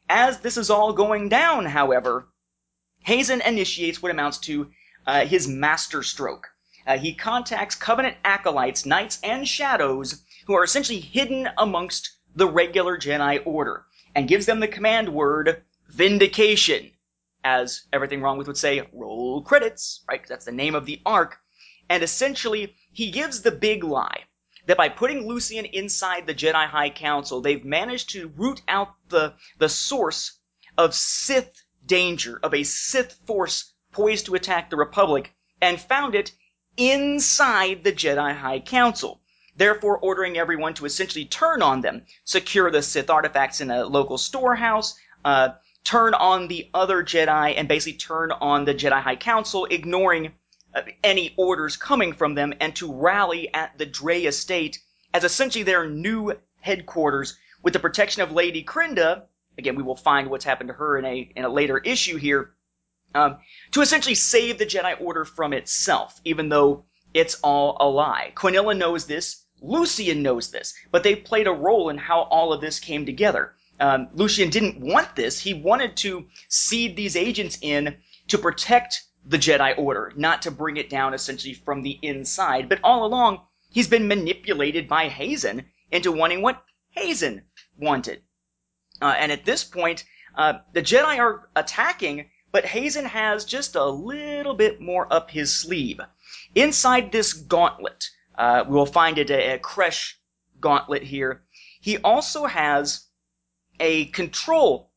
As 0.08 0.40
this 0.40 0.56
is 0.56 0.70
all 0.70 0.92
going 0.92 1.28
down, 1.28 1.66
however, 1.66 2.28
Hazen 3.04 3.40
initiates 3.40 4.02
what 4.02 4.10
amounts 4.10 4.38
to 4.38 4.70
uh, 5.06 5.24
his 5.24 5.46
master 5.46 6.02
stroke. 6.02 6.48
Uh, 6.86 6.98
he 6.98 7.14
contacts 7.14 7.74
Covenant 7.74 8.16
acolytes, 8.24 8.86
knights, 8.86 9.18
and 9.22 9.46
shadows 9.46 10.22
who 10.46 10.54
are 10.54 10.64
essentially 10.64 11.00
hidden 11.00 11.48
amongst 11.58 12.16
the 12.34 12.46
regular 12.46 12.98
Jedi 12.98 13.42
Order, 13.44 13.84
and 14.14 14.28
gives 14.28 14.46
them 14.46 14.60
the 14.60 14.68
command 14.68 15.08
word 15.08 15.62
Vindication. 15.88 16.92
As 17.42 17.82
everything 17.92 18.20
wrong 18.20 18.38
with 18.38 18.46
would 18.46 18.58
say, 18.58 18.88
roll 18.92 19.42
credits, 19.42 20.04
right? 20.08 20.24
that's 20.26 20.44
the 20.44 20.52
name 20.52 20.74
of 20.74 20.86
the 20.86 21.00
arc. 21.06 21.38
And 21.88 22.02
essentially, 22.02 22.74
he 22.92 23.10
gives 23.10 23.42
the 23.42 23.52
big 23.52 23.84
lie 23.84 24.24
that 24.66 24.76
by 24.76 24.88
putting 24.88 25.26
Lucian 25.26 25.64
inside 25.64 26.26
the 26.26 26.34
Jedi 26.34 26.66
High 26.66 26.90
Council, 26.90 27.40
they've 27.40 27.64
managed 27.64 28.10
to 28.10 28.28
root 28.36 28.60
out 28.66 28.94
the, 29.08 29.34
the 29.58 29.68
source 29.68 30.38
of 30.76 30.94
Sith 30.94 31.62
danger, 31.84 32.38
of 32.42 32.52
a 32.52 32.64
Sith 32.64 33.12
force 33.26 33.72
poised 33.96 34.26
to 34.26 34.34
attack 34.34 34.68
the 34.68 34.76
Republic, 34.76 35.34
and 35.62 35.80
found 35.80 36.14
it 36.14 36.30
inside 36.76 37.82
the 37.82 37.92
Jedi 37.92 38.36
High 38.36 38.60
Council, 38.60 39.22
therefore 39.56 39.96
ordering 39.96 40.36
everyone 40.36 40.74
to 40.74 40.84
essentially 40.84 41.24
turn 41.24 41.62
on 41.62 41.80
them, 41.80 42.04
secure 42.24 42.70
the 42.70 42.82
Sith 42.82 43.08
artifacts 43.08 43.62
in 43.62 43.70
a 43.70 43.86
local 43.86 44.18
storehouse, 44.18 44.98
uh, 45.24 45.48
turn 45.82 46.12
on 46.12 46.46
the 46.48 46.68
other 46.74 47.02
Jedi, 47.02 47.54
and 47.56 47.68
basically 47.68 47.96
turn 47.96 48.32
on 48.32 48.66
the 48.66 48.74
Jedi 48.74 49.00
High 49.00 49.16
Council, 49.16 49.64
ignoring 49.64 50.34
uh, 50.74 50.82
any 51.02 51.32
orders 51.38 51.78
coming 51.78 52.12
from 52.12 52.34
them, 52.34 52.52
and 52.60 52.76
to 52.76 52.92
rally 52.92 53.48
at 53.54 53.78
the 53.78 53.86
Draay 53.86 54.26
estate 54.26 54.78
as 55.14 55.24
essentially 55.24 55.64
their 55.64 55.88
new 55.88 56.34
headquarters 56.60 57.38
with 57.62 57.72
the 57.72 57.80
protection 57.80 58.20
of 58.20 58.30
Lady 58.30 58.62
Krinda. 58.62 59.22
Again, 59.56 59.74
we 59.74 59.82
will 59.82 59.96
find 59.96 60.28
what's 60.28 60.44
happened 60.44 60.68
to 60.68 60.74
her 60.74 60.98
in 60.98 61.06
a 61.06 61.32
in 61.34 61.46
a 61.46 61.48
later 61.48 61.78
issue 61.78 62.18
here 62.18 62.50
um, 63.16 63.38
to 63.72 63.80
essentially 63.80 64.14
save 64.14 64.58
the 64.58 64.66
Jedi 64.66 65.00
Order 65.00 65.24
from 65.24 65.52
itself, 65.52 66.20
even 66.24 66.48
though 66.48 66.84
it's 67.14 67.40
all 67.42 67.76
a 67.80 67.88
lie. 67.88 68.32
Q'anilia 68.34 68.76
knows 68.76 69.06
this, 69.06 69.44
Lucian 69.60 70.22
knows 70.22 70.50
this, 70.50 70.74
but 70.90 71.02
they 71.02 71.16
played 71.16 71.46
a 71.46 71.52
role 71.52 71.88
in 71.88 71.98
how 71.98 72.22
all 72.22 72.52
of 72.52 72.60
this 72.60 72.78
came 72.78 73.06
together. 73.06 73.54
Um, 73.80 74.08
Lucian 74.12 74.50
didn't 74.50 74.80
want 74.80 75.16
this. 75.16 75.40
He 75.40 75.54
wanted 75.54 75.96
to 75.98 76.26
seed 76.48 76.96
these 76.96 77.16
agents 77.16 77.58
in 77.60 77.96
to 78.28 78.38
protect 78.38 79.02
the 79.24 79.38
Jedi 79.38 79.76
Order, 79.76 80.12
not 80.16 80.42
to 80.42 80.50
bring 80.50 80.76
it 80.76 80.90
down 80.90 81.14
essentially 81.14 81.54
from 81.54 81.82
the 81.82 81.98
inside. 82.02 82.68
But 82.68 82.80
all 82.84 83.04
along, 83.04 83.40
he's 83.70 83.88
been 83.88 84.08
manipulated 84.08 84.88
by 84.88 85.08
Hazen 85.08 85.66
into 85.90 86.12
wanting 86.12 86.42
what 86.42 86.62
Hazen 86.90 87.42
wanted. 87.78 88.22
Uh, 89.00 89.14
and 89.18 89.32
at 89.32 89.44
this 89.44 89.64
point, 89.64 90.04
uh, 90.36 90.54
the 90.72 90.82
Jedi 90.82 91.18
are 91.18 91.48
attacking, 91.56 92.30
but 92.56 92.64
Hazen 92.64 93.04
has 93.04 93.44
just 93.44 93.74
a 93.74 93.84
little 93.84 94.54
bit 94.54 94.80
more 94.80 95.06
up 95.12 95.30
his 95.30 95.52
sleeve. 95.52 96.00
Inside 96.54 97.12
this 97.12 97.34
gauntlet, 97.34 98.08
uh, 98.34 98.64
we 98.66 98.74
will 98.74 98.86
find 98.86 99.18
it 99.18 99.28
a, 99.28 99.56
a 99.56 99.58
Kresh 99.58 100.14
gauntlet 100.58 101.02
here. 101.02 101.42
He 101.82 101.98
also 101.98 102.46
has 102.46 103.08
a 103.78 104.06
control 104.06 104.90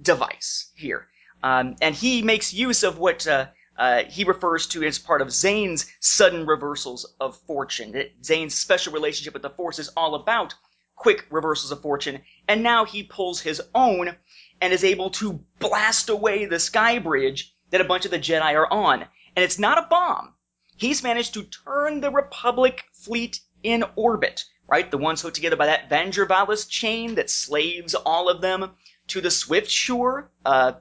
device 0.00 0.70
here. 0.76 1.08
Um, 1.42 1.74
and 1.82 1.96
he 1.96 2.22
makes 2.22 2.54
use 2.54 2.84
of 2.84 2.98
what 2.98 3.26
uh, 3.26 3.46
uh, 3.76 4.04
he 4.04 4.22
refers 4.22 4.68
to 4.68 4.84
as 4.84 5.00
part 5.00 5.20
of 5.20 5.32
Zane's 5.32 5.90
sudden 5.98 6.46
reversals 6.46 7.12
of 7.18 7.36
fortune. 7.38 7.90
That 7.90 8.12
Zane's 8.24 8.54
special 8.54 8.92
relationship 8.92 9.34
with 9.34 9.42
the 9.42 9.50
Force 9.50 9.80
is 9.80 9.88
all 9.96 10.14
about 10.14 10.54
quick 10.94 11.26
reversals 11.28 11.72
of 11.72 11.82
fortune, 11.82 12.20
and 12.46 12.62
now 12.62 12.84
he 12.84 13.02
pulls 13.02 13.40
his 13.40 13.60
own 13.74 14.14
and 14.60 14.72
is 14.72 14.84
able 14.84 15.10
to 15.10 15.40
blast 15.58 16.08
away 16.08 16.44
the 16.44 16.58
sky 16.58 16.98
bridge 16.98 17.54
that 17.70 17.80
a 17.80 17.84
bunch 17.84 18.04
of 18.04 18.10
the 18.10 18.18
Jedi 18.18 18.54
are 18.54 18.70
on. 18.72 19.02
And 19.36 19.44
it's 19.44 19.58
not 19.58 19.78
a 19.78 19.86
bomb. 19.88 20.34
He's 20.76 21.02
managed 21.02 21.34
to 21.34 21.44
turn 21.44 22.00
the 22.00 22.10
Republic 22.10 22.84
fleet 22.92 23.40
in 23.62 23.84
orbit, 23.96 24.44
right? 24.66 24.90
The 24.90 24.98
ones 24.98 25.20
hooked 25.20 25.36
together 25.36 25.56
by 25.56 25.66
that 25.66 25.88
Vandervalis 25.88 26.66
chain 26.66 27.16
that 27.16 27.30
slaves 27.30 27.94
all 27.94 28.28
of 28.28 28.40
them 28.40 28.70
to 29.08 29.20
the 29.20 29.28
Swiftsure, 29.28 30.28
uh, 30.44 30.72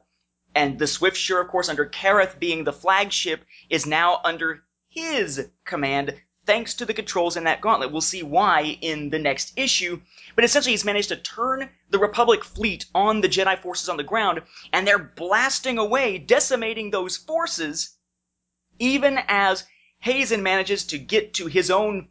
and 0.56 0.80
the 0.80 0.86
Swiftsure, 0.86 1.42
of 1.42 1.48
course, 1.48 1.70
under 1.70 1.86
Carth 1.86 2.40
being 2.40 2.64
the 2.64 2.74
flagship, 2.74 3.44
is 3.70 3.86
now 3.86 4.20
under 4.24 4.64
his 4.88 5.50
command 5.66 6.20
thanks 6.46 6.74
to 6.76 6.86
the 6.86 6.94
controls 6.94 7.38
in 7.38 7.44
that 7.44 7.62
gauntlet. 7.62 7.92
We'll 7.92 8.02
see 8.02 8.24
why 8.24 8.78
in 8.82 9.10
the 9.10 9.20
next 9.20 9.54
issue. 9.56 10.02
But 10.36 10.44
essentially, 10.44 10.74
he's 10.74 10.86
managed 10.86 11.10
to 11.10 11.16
turn 11.16 11.70
the 11.90 12.00
Republic 12.00 12.44
fleet 12.44 12.86
on 12.96 13.22
the 13.22 13.30
Jedi 13.30 13.62
forces 13.62 13.90
on 13.90 13.98
the 13.98 14.04
ground, 14.04 14.42
and 14.74 14.88
they're 14.88 14.98
blasting 14.98 15.78
away, 15.78 16.18
decimating 16.18 16.90
those 16.90 17.18
forces, 17.18 17.98
even 18.80 19.20
as 19.28 19.66
Hazen 20.00 20.42
manages 20.42 20.86
to 20.86 20.98
get 20.98 21.34
to 21.36 21.48
his 21.48 21.70
own 21.70 22.08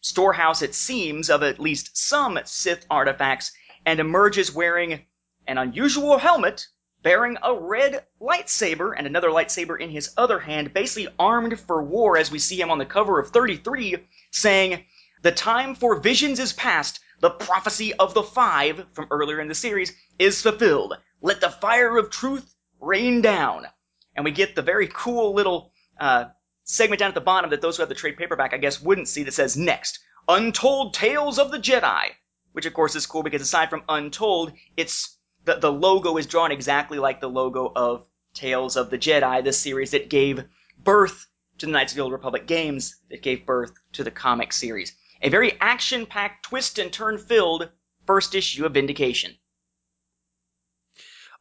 storehouse, 0.00 0.62
it 0.62 0.74
seems, 0.74 1.28
of 1.28 1.42
at 1.42 1.58
least 1.58 1.96
some 1.96 2.38
Sith 2.44 2.86
artifacts, 2.88 3.52
and 3.84 3.98
emerges 3.98 4.52
wearing 4.52 5.04
an 5.46 5.58
unusual 5.58 6.18
helmet 6.18 6.66
bearing 7.02 7.36
a 7.42 7.54
red 7.54 8.04
lightsaber 8.20 8.92
and 8.96 9.06
another 9.06 9.28
lightsaber 9.28 9.80
in 9.80 9.90
his 9.90 10.12
other 10.16 10.38
hand, 10.38 10.74
basically 10.74 11.12
armed 11.18 11.58
for 11.60 11.82
war 11.82 12.16
as 12.16 12.30
we 12.30 12.38
see 12.38 12.60
him 12.60 12.70
on 12.70 12.78
the 12.78 12.86
cover 12.86 13.18
of 13.18 13.30
33, 13.30 13.96
saying, 14.30 14.84
The 15.22 15.32
time 15.32 15.74
for 15.74 16.00
visions 16.00 16.38
is 16.38 16.52
past. 16.52 17.00
The 17.20 17.30
prophecy 17.30 17.94
of 17.94 18.12
the 18.12 18.22
five 18.22 18.86
from 18.92 19.06
earlier 19.10 19.40
in 19.40 19.48
the 19.48 19.54
series 19.54 19.92
is 20.18 20.42
fulfilled. 20.42 20.94
Let 21.22 21.40
the 21.40 21.50
fire 21.50 21.96
of 21.96 22.10
truth 22.10 22.54
rain 22.80 23.22
down. 23.22 23.66
And 24.14 24.24
we 24.24 24.30
get 24.30 24.54
the 24.54 24.62
very 24.62 24.88
cool 24.92 25.34
little 25.34 25.72
uh, 25.98 26.26
segment 26.64 27.00
down 27.00 27.08
at 27.08 27.14
the 27.14 27.20
bottom 27.20 27.50
that 27.50 27.60
those 27.60 27.76
who 27.76 27.82
have 27.82 27.88
the 27.88 27.94
trade 27.94 28.16
paperback, 28.16 28.52
I 28.52 28.58
guess, 28.58 28.82
wouldn't 28.82 29.08
see 29.08 29.22
that 29.22 29.32
says 29.32 29.56
next, 29.56 30.00
Untold 30.28 30.94
Tales 30.94 31.38
of 31.38 31.50
the 31.50 31.58
Jedi. 31.58 32.10
Which, 32.52 32.66
of 32.66 32.74
course, 32.74 32.96
is 32.96 33.06
cool 33.06 33.22
because 33.22 33.42
aside 33.42 33.70
from 33.70 33.84
Untold, 33.88 34.52
it's 34.76 35.15
the, 35.46 35.54
the 35.54 35.72
logo 35.72 36.16
is 36.18 36.26
drawn 36.26 36.52
exactly 36.52 36.98
like 36.98 37.20
the 37.20 37.28
logo 37.28 37.72
of 37.74 38.04
Tales 38.34 38.76
of 38.76 38.90
the 38.90 38.98
Jedi, 38.98 39.42
the 39.42 39.52
series 39.52 39.92
that 39.92 40.10
gave 40.10 40.44
birth 40.76 41.26
to 41.58 41.66
the 41.66 41.72
Knights 41.72 41.92
of 41.92 41.96
the 41.96 42.02
Old 42.02 42.12
Republic 42.12 42.46
games, 42.46 42.96
that 43.08 43.22
gave 43.22 43.46
birth 43.46 43.72
to 43.92 44.04
the 44.04 44.10
comic 44.10 44.52
series. 44.52 44.92
A 45.22 45.30
very 45.30 45.58
action 45.60 46.04
packed, 46.04 46.44
twist 46.44 46.78
and 46.78 46.92
turn 46.92 47.16
filled 47.16 47.70
first 48.06 48.34
issue 48.34 48.66
of 48.66 48.74
Vindication. 48.74 49.36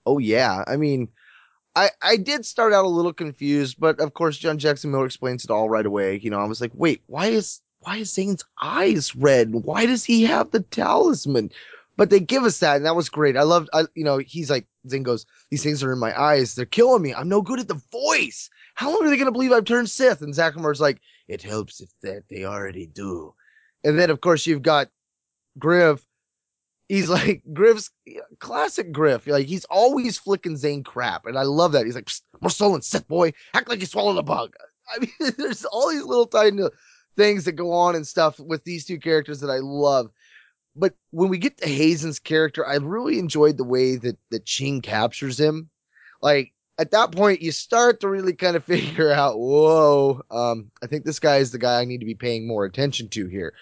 Oh 0.06 0.20
yeah, 0.20 0.64
I 0.68 0.78
mean, 0.78 1.10
I 1.76 1.90
I 2.02 2.16
did 2.18 2.46
start 2.46 2.74
out 2.74 2.86
a 2.86 2.88
little 2.90 3.12
confused, 3.12 3.78
but 3.80 4.00
of 4.00 4.14
course 4.14 4.38
John 4.38 4.60
Jackson 4.60 4.92
Miller 4.92 5.08
explains 5.08 5.44
it 5.44 5.52
all 5.52 5.68
right 5.68 5.86
away. 5.86 6.20
You 6.24 6.30
know, 6.30 6.40
I 6.40 6.46
was 6.46 6.62
like, 6.62 6.72
wait, 6.76 7.02
why 7.08 7.28
is 7.28 7.62
why 7.80 7.98
is 7.98 8.14
Zane's 8.14 8.44
eyes 8.62 9.16
red? 9.16 9.54
Why 9.54 9.86
does 9.86 10.06
he 10.06 10.24
have 10.24 10.52
the 10.52 10.62
talisman? 10.62 11.52
But 11.98 12.10
they 12.10 12.20
give 12.20 12.44
us 12.44 12.60
that, 12.60 12.76
and 12.76 12.86
that 12.86 12.96
was 12.96 13.10
great. 13.10 13.38
I 13.38 13.44
loved, 13.44 13.70
I, 13.74 13.86
you 13.96 14.04
know, 14.04 14.18
he's 14.18 14.50
like, 14.50 14.68
Zane 14.88 15.04
goes, 15.04 15.26
these 15.50 15.64
things 15.64 15.82
are 15.82 15.94
in 15.94 16.00
my 16.00 16.20
eyes. 16.20 16.54
They're 16.54 16.66
killing 16.66 17.02
me. 17.02 17.14
I'm 17.14 17.30
no 17.30 17.42
good 17.42 17.60
at 17.60 17.68
the 17.68 17.82
voice. 17.92 18.50
How 18.76 18.92
long 18.92 19.06
are 19.06 19.10
they 19.10 19.16
going 19.16 19.28
to 19.28 19.32
believe 19.32 19.52
I've 19.52 19.66
turned 19.66 19.90
Sith? 19.90 20.22
And 20.22 20.34
Zachamar's 20.34 20.82
like, 20.82 21.00
it 21.28 21.42
helps 21.42 21.80
if 21.80 21.90
that 22.02 22.24
they 22.30 22.44
already 22.44 22.86
do. 22.86 23.34
And 23.84 23.98
then, 23.98 24.10
of 24.10 24.22
course, 24.22 24.46
you've 24.46 24.62
got 24.62 24.90
Griff. 25.58 26.06
He's 26.90 27.10
like, 27.18 27.44
Griff's 27.54 27.90
classic 28.40 28.92
Griff. 28.92 29.26
Like, 29.26 29.48
he's 29.48 29.66
always 29.66 30.18
flicking 30.18 30.58
Zane 30.58 30.84
crap. 30.84 31.26
And 31.26 31.38
I 31.38 31.44
love 31.44 31.72
that. 31.72 31.86
He's 31.86 31.96
like, 31.96 32.12
more 32.42 32.50
stolen 32.50 32.82
Sith 32.82 33.08
boy. 33.08 33.32
Act 33.54 33.70
like 33.70 33.80
you 33.80 33.86
swallowed 33.86 34.18
a 34.18 34.24
bug. 34.24 34.54
I 34.96 35.00
mean, 35.00 35.34
there's 35.38 35.66
all 35.66 35.90
these 35.90 36.04
little 36.04 36.28
tiny 36.28 36.64
things 37.16 37.46
that 37.46 37.54
go 37.54 37.72
on 37.72 37.96
and 37.96 38.06
stuff 38.06 38.40
with 38.40 38.64
these 38.66 38.86
two 38.86 39.00
characters 39.00 39.40
that 39.40 39.50
I 39.50 39.60
love 39.60 40.12
but 40.76 40.94
when 41.12 41.30
we 41.30 41.38
get 41.38 41.58
to 41.58 41.70
Hazen's 41.70 42.20
character, 42.20 42.66
I 42.66 42.76
really 42.76 43.20
enjoyed 43.20 43.58
the 43.58 43.64
way 43.64 43.96
that 43.96 44.18
that 44.32 44.46
Ching 44.46 44.82
captures 44.82 45.40
him. 45.40 45.70
Like 46.22 46.54
at 46.78 46.92
that 46.92 47.12
point, 47.12 47.42
you 47.42 47.52
start 47.52 48.02
to 48.02 48.10
really 48.10 48.34
kind 48.34 48.56
of 48.56 48.64
figure 48.66 49.12
out, 49.12 49.40
whoa, 49.40 50.22
um, 50.30 50.72
I 50.84 50.88
think 50.88 51.06
this 51.06 51.20
guy 51.20 51.38
is 51.38 51.52
the 51.52 51.58
guy 51.58 51.80
I 51.82 51.86
need 51.86 52.00
to 52.00 52.06
be 52.06 52.16
paying 52.16 52.48
more 52.48 52.66
attention 52.66 53.10
to 53.10 53.28
here. 53.28 53.54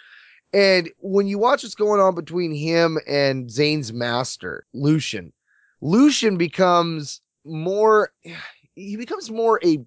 And 0.53 0.89
when 0.99 1.27
you 1.27 1.39
watch 1.39 1.63
what's 1.63 1.75
going 1.75 1.99
on 1.99 2.15
between 2.15 2.53
him 2.53 2.99
and 3.07 3.49
Zane's 3.49 3.91
master, 3.91 4.65
Lucian, 4.73 5.33
Lucian 5.81 6.37
becomes 6.37 7.21
more, 7.43 8.11
he 8.75 8.95
becomes 8.97 9.29
more 9.29 9.59
a 9.63 9.85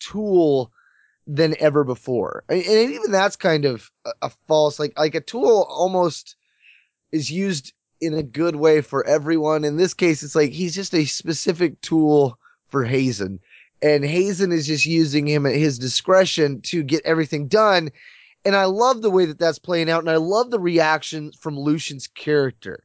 tool 0.00 0.72
than 1.26 1.54
ever 1.58 1.84
before. 1.84 2.44
And, 2.48 2.62
even 2.62 3.10
that's 3.10 3.36
kind 3.36 3.64
of 3.64 3.90
a, 4.04 4.10
a 4.22 4.30
false, 4.46 4.78
like, 4.78 4.98
like 4.98 5.14
a 5.14 5.20
tool 5.20 5.66
almost 5.68 6.36
is 7.14 7.30
used 7.30 7.72
in 8.00 8.12
a 8.12 8.22
good 8.22 8.56
way 8.56 8.80
for 8.80 9.06
everyone. 9.06 9.64
In 9.64 9.76
this 9.76 9.94
case, 9.94 10.22
it's 10.22 10.34
like 10.34 10.50
he's 10.50 10.74
just 10.74 10.94
a 10.94 11.04
specific 11.04 11.80
tool 11.80 12.38
for 12.68 12.84
Hazen. 12.84 13.38
And 13.80 14.04
Hazen 14.04 14.50
is 14.50 14.66
just 14.66 14.84
using 14.84 15.26
him 15.26 15.46
at 15.46 15.54
his 15.54 15.78
discretion 15.78 16.60
to 16.62 16.82
get 16.82 17.06
everything 17.06 17.46
done. 17.46 17.90
And 18.44 18.56
I 18.56 18.64
love 18.64 19.00
the 19.00 19.10
way 19.10 19.26
that 19.26 19.38
that's 19.38 19.60
playing 19.60 19.88
out. 19.88 20.00
And 20.00 20.10
I 20.10 20.16
love 20.16 20.50
the 20.50 20.58
reaction 20.58 21.30
from 21.38 21.58
Lucian's 21.58 22.08
character. 22.08 22.84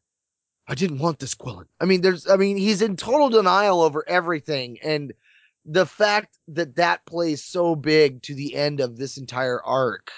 I 0.68 0.76
didn't 0.76 1.00
want 1.00 1.18
this 1.18 1.34
Quillen. 1.34 1.66
I 1.82 1.86
mean, 1.86 2.02
there's, 2.02 2.30
I 2.30 2.36
mean, 2.36 2.58
he's 2.58 2.84
in 2.84 2.96
total 2.96 3.30
denial 3.30 3.82
over 3.82 4.08
everything. 4.08 4.78
And 4.84 5.14
the 5.66 5.88
fact 5.88 6.38
that 6.50 6.76
that 6.76 7.06
plays 7.06 7.44
so 7.44 7.76
big 7.76 8.22
to 8.24 8.36
the 8.36 8.56
end 8.56 8.80
of 8.80 8.98
this 8.98 9.18
entire 9.18 9.62
arc 9.64 10.12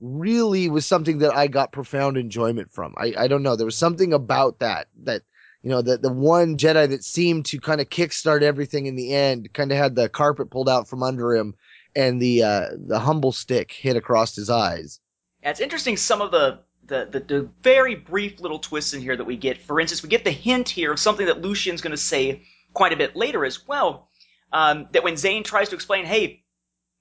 really 0.00 0.68
was 0.68 0.86
something 0.86 1.18
that 1.18 1.34
I 1.34 1.46
got 1.46 1.72
profound 1.72 2.16
enjoyment 2.16 2.72
from. 2.72 2.94
I, 2.98 3.14
I 3.18 3.28
don't 3.28 3.42
know. 3.42 3.56
There 3.56 3.66
was 3.66 3.76
something 3.76 4.12
about 4.12 4.60
that 4.60 4.88
that 5.04 5.22
you 5.62 5.70
know, 5.70 5.82
the 5.82 5.98
the 5.98 6.12
one 6.12 6.56
Jedi 6.56 6.88
that 6.88 7.04
seemed 7.04 7.46
to 7.46 7.58
kind 7.58 7.80
of 7.80 7.88
kickstart 7.88 8.42
everything 8.42 8.86
in 8.86 8.94
the 8.94 9.12
end, 9.12 9.52
kind 9.54 9.72
of 9.72 9.78
had 9.78 9.96
the 9.96 10.08
carpet 10.08 10.50
pulled 10.50 10.68
out 10.68 10.88
from 10.88 11.02
under 11.02 11.34
him 11.34 11.54
and 11.96 12.22
the 12.22 12.42
uh 12.42 12.66
the 12.76 13.00
humble 13.00 13.32
stick 13.32 13.72
hit 13.72 13.96
across 13.96 14.36
his 14.36 14.50
eyes. 14.50 15.00
Yeah, 15.42 15.50
it's 15.50 15.60
interesting 15.60 15.96
some 15.96 16.20
of 16.20 16.30
the 16.30 16.60
the, 16.86 17.06
the, 17.10 17.20
the 17.20 17.50
very 17.62 17.94
brief 17.94 18.40
little 18.40 18.58
twists 18.58 18.94
in 18.94 19.02
here 19.02 19.16
that 19.16 19.24
we 19.24 19.36
get. 19.36 19.58
For 19.58 19.78
instance, 19.78 20.02
we 20.02 20.08
get 20.08 20.24
the 20.24 20.30
hint 20.30 20.70
here 20.70 20.90
of 20.90 20.98
something 20.98 21.26
that 21.26 21.42
Lucian's 21.42 21.82
going 21.82 21.90
to 21.90 21.98
say 21.98 22.44
quite 22.72 22.94
a 22.94 22.96
bit 22.96 23.14
later 23.14 23.44
as 23.44 23.66
well. 23.66 24.08
Um, 24.54 24.88
that 24.92 25.04
when 25.04 25.18
Zane 25.18 25.44
tries 25.44 25.68
to 25.68 25.74
explain, 25.74 26.06
hey, 26.06 26.44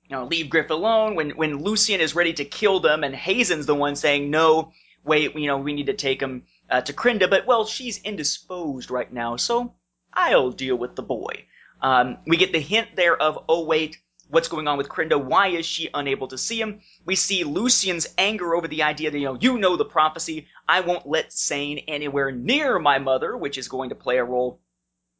you 0.09 0.15
know, 0.15 0.25
leave 0.25 0.49
Griff 0.49 0.69
alone. 0.69 1.15
When 1.15 1.31
when 1.31 1.63
Lucian 1.63 2.01
is 2.01 2.15
ready 2.15 2.33
to 2.33 2.45
kill 2.45 2.79
them, 2.79 3.03
and 3.03 3.15
Hazen's 3.15 3.65
the 3.65 3.75
one 3.75 3.95
saying, 3.95 4.29
"No, 4.29 4.71
wait, 5.03 5.35
you 5.35 5.47
know, 5.47 5.57
we 5.57 5.73
need 5.73 5.87
to 5.87 5.93
take 5.93 6.21
him 6.21 6.43
uh, 6.69 6.81
to 6.81 6.93
Krinda." 6.93 7.29
But 7.29 7.45
well, 7.45 7.65
she's 7.65 8.01
indisposed 8.03 8.89
right 8.89 9.11
now, 9.11 9.35
so 9.35 9.73
I'll 10.13 10.51
deal 10.51 10.77
with 10.77 10.95
the 10.95 11.03
boy. 11.03 11.45
Um, 11.81 12.17
we 12.25 12.37
get 12.37 12.53
the 12.53 12.59
hint 12.59 12.95
there 12.95 13.15
of, 13.21 13.43
oh 13.47 13.65
wait, 13.65 13.97
what's 14.29 14.47
going 14.47 14.67
on 14.67 14.77
with 14.77 14.89
Krinda? 14.89 15.23
Why 15.23 15.49
is 15.49 15.65
she 15.65 15.89
unable 15.93 16.27
to 16.29 16.37
see 16.37 16.59
him? 16.59 16.81
We 17.05 17.15
see 17.15 17.43
Lucian's 17.43 18.07
anger 18.17 18.55
over 18.55 18.67
the 18.67 18.83
idea 18.83 19.11
that 19.11 19.17
you 19.17 19.25
know, 19.25 19.37
you 19.39 19.57
know 19.57 19.75
the 19.75 19.85
prophecy. 19.85 20.47
I 20.67 20.81
won't 20.81 21.07
let 21.07 21.33
Zane 21.33 21.79
anywhere 21.87 22.31
near 22.31 22.79
my 22.79 22.99
mother, 22.99 23.37
which 23.37 23.57
is 23.57 23.67
going 23.67 23.89
to 23.89 23.95
play 23.95 24.17
a 24.17 24.23
role 24.23 24.59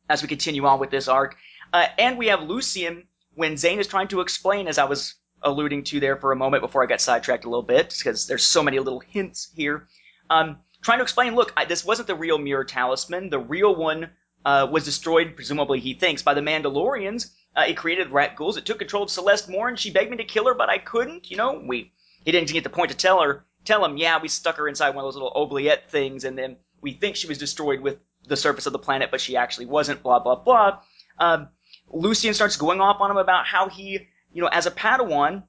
as 0.09 0.21
we 0.21 0.27
continue 0.27 0.65
on 0.65 0.79
with 0.79 0.89
this 0.89 1.07
arc. 1.07 1.37
Uh, 1.73 1.85
and 1.97 2.17
we 2.17 2.27
have 2.27 2.43
Lucian 2.43 3.07
when 3.37 3.55
Zane 3.55 3.79
is 3.79 3.87
trying 3.87 4.07
to 4.07 4.21
explain, 4.21 4.67
as 4.67 4.79
I 4.79 4.85
was 4.85 5.13
alluding 5.43 5.83
to 5.83 5.99
there 5.99 6.17
for 6.17 6.31
a 6.31 6.35
moment 6.35 6.63
before 6.63 6.83
I 6.83 6.87
got 6.87 6.99
sidetracked 6.99 7.45
a 7.45 7.49
little 7.49 7.61
bit, 7.61 7.93
because 7.95 8.25
there's 8.25 8.43
so 8.43 8.63
many 8.63 8.79
little 8.79 8.99
hints 8.99 9.51
here, 9.55 9.87
um, 10.31 10.57
trying 10.81 10.97
to 10.97 11.03
explain, 11.03 11.35
look, 11.35 11.53
I, 11.55 11.65
this 11.65 11.85
wasn't 11.85 12.07
the 12.07 12.15
real 12.15 12.39
mirror 12.39 12.65
talisman. 12.65 13.29
The 13.29 13.37
real 13.39 13.75
one 13.75 14.09
uh, 14.43 14.67
was 14.71 14.85
destroyed, 14.85 15.35
presumably 15.35 15.79
he 15.79 15.93
thinks, 15.93 16.23
by 16.23 16.33
the 16.33 16.41
Mandalorians. 16.41 17.29
Uh, 17.55 17.65
it 17.67 17.77
created 17.77 18.09
rat 18.09 18.35
ghouls. 18.35 18.57
It 18.57 18.65
took 18.65 18.79
control 18.79 19.03
of 19.03 19.11
Celeste 19.11 19.49
Morne. 19.49 19.75
She 19.75 19.91
begged 19.91 20.09
me 20.09 20.17
to 20.17 20.23
kill 20.23 20.47
her, 20.47 20.55
but 20.55 20.69
I 20.69 20.79
couldn't. 20.79 21.29
You 21.29 21.37
know, 21.37 21.63
we 21.63 21.91
he 22.25 22.31
didn't 22.31 22.51
get 22.51 22.63
the 22.63 22.71
point 22.71 22.89
to 22.89 22.97
tell 22.97 23.21
her, 23.21 23.45
tell 23.65 23.85
him, 23.85 23.97
yeah, 23.97 24.19
we 24.19 24.29
stuck 24.29 24.57
her 24.57 24.67
inside 24.67 24.95
one 24.95 25.05
of 25.05 25.07
those 25.07 25.15
little 25.15 25.33
oubliette 25.35 25.91
things, 25.91 26.23
and 26.23 26.35
then 26.35 26.57
we 26.81 26.93
think 26.93 27.15
she 27.15 27.27
was 27.27 27.37
destroyed 27.37 27.81
with 27.81 27.99
the 28.27 28.35
surface 28.35 28.65
of 28.65 28.73
the 28.73 28.79
planet, 28.79 29.11
but 29.11 29.21
she 29.21 29.37
actually 29.37 29.67
wasn't. 29.67 30.01
Blah 30.01 30.19
blah 30.19 30.35
blah. 30.35 30.79
Um, 31.19 31.49
Lucian 31.89 32.33
starts 32.33 32.57
going 32.57 32.81
off 32.81 33.01
on 33.01 33.11
him 33.11 33.17
about 33.17 33.45
how 33.45 33.69
he, 33.69 34.07
you 34.33 34.41
know, 34.41 34.49
as 34.49 34.65
a 34.65 34.71
Padawan, 34.71 35.43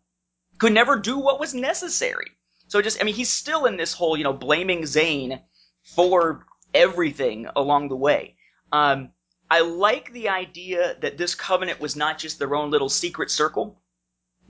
could 0.58 0.72
never 0.72 0.98
do 0.98 1.18
what 1.18 1.40
was 1.40 1.54
necessary. 1.54 2.26
So 2.68 2.82
just, 2.82 3.00
I 3.00 3.04
mean, 3.04 3.14
he's 3.14 3.30
still 3.30 3.64
in 3.64 3.76
this 3.76 3.92
whole, 3.92 4.16
you 4.16 4.24
know, 4.24 4.32
blaming 4.32 4.86
Zane 4.86 5.40
for 5.82 6.46
everything 6.74 7.48
along 7.56 7.88
the 7.88 7.96
way. 7.96 8.36
Um, 8.72 9.10
I 9.50 9.60
like 9.60 10.12
the 10.12 10.28
idea 10.28 10.96
that 11.00 11.16
this 11.16 11.34
covenant 11.34 11.80
was 11.80 11.96
not 11.96 12.18
just 12.18 12.38
their 12.38 12.54
own 12.54 12.70
little 12.70 12.90
secret 12.90 13.30
circle, 13.30 13.80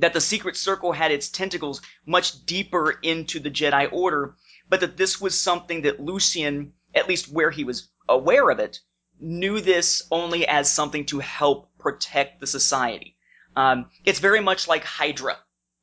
that 0.01 0.13
the 0.13 0.21
secret 0.21 0.57
circle 0.57 0.93
had 0.93 1.13
its 1.13 1.29
tentacles 1.29 1.81
much 2.05 2.45
deeper 2.45 2.91
into 2.91 3.39
the 3.39 3.51
Jedi 3.51 3.93
Order, 3.93 4.35
but 4.69 4.81
that 4.81 4.97
this 4.97 5.21
was 5.21 5.41
something 5.41 5.83
that 5.83 6.01
Lucian, 6.01 6.73
at 6.95 7.09
least 7.09 7.31
where 7.31 7.51
he 7.51 7.65
was 7.65 7.89
aware 8.09 8.51
of 8.51 8.59
it, 8.59 8.81
knew 9.21 9.61
this 9.61 10.03
only 10.11 10.47
as 10.47 10.71
something 10.71 11.05
to 11.07 11.21
help 11.21 11.68
protect 11.79 12.41
the 12.41 12.47
society. 12.47 13.17
Um, 13.57 13.87
it's 14.05 14.19
very 14.19 14.41
much 14.41 14.69
like 14.69 14.85
Hydra 14.85 15.37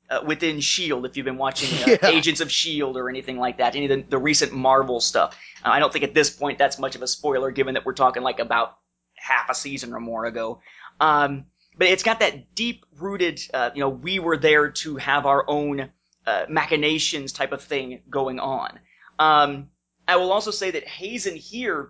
uh, 0.09 0.21
within 0.25 0.59
Shield. 0.59 1.05
If 1.05 1.17
you've 1.17 1.25
been 1.25 1.37
watching 1.37 1.69
uh, 1.83 1.97
Yeah. 2.01 2.09
Agents 2.09 2.41
of 2.41 2.51
Shield 2.51 2.97
or 2.97 3.09
anything 3.09 3.37
like 3.37 3.57
that, 3.57 3.75
any 3.75 3.85
of 3.85 3.89
the, 3.89 4.09
the 4.09 4.17
recent 4.17 4.53
Marvel 4.53 4.99
stuff, 4.99 5.37
uh, 5.63 5.69
I 5.69 5.79
don't 5.79 5.91
think 5.91 6.05
at 6.05 6.13
this 6.13 6.29
point 6.29 6.57
that's 6.57 6.79
much 6.79 6.95
of 6.95 7.01
a 7.01 7.07
spoiler, 7.07 7.51
given 7.51 7.73
that 7.73 7.85
we're 7.85 7.93
talking 7.93 8.23
like 8.23 8.39
about 8.39 8.77
half 9.15 9.49
a 9.49 9.55
season 9.55 9.93
or 9.93 9.99
more 9.99 10.25
ago. 10.25 10.61
Um, 10.99 11.45
but 11.77 11.87
it's 11.87 12.03
got 12.03 12.19
that 12.21 12.55
deep 12.55 12.85
rooted, 12.97 13.41
uh, 13.53 13.71
you 13.73 13.81
know, 13.81 13.89
we 13.89 14.19
were 14.19 14.37
there 14.37 14.69
to 14.71 14.95
have 14.95 15.25
our 15.25 15.43
own 15.47 15.89
uh, 16.25 16.45
machinations 16.49 17.33
type 17.33 17.51
of 17.51 17.61
thing 17.61 18.01
going 18.09 18.39
on. 18.39 18.79
Um, 19.19 19.69
I 20.07 20.17
will 20.17 20.31
also 20.31 20.51
say 20.51 20.71
that 20.71 20.87
Hazen 20.87 21.35
here 21.35 21.89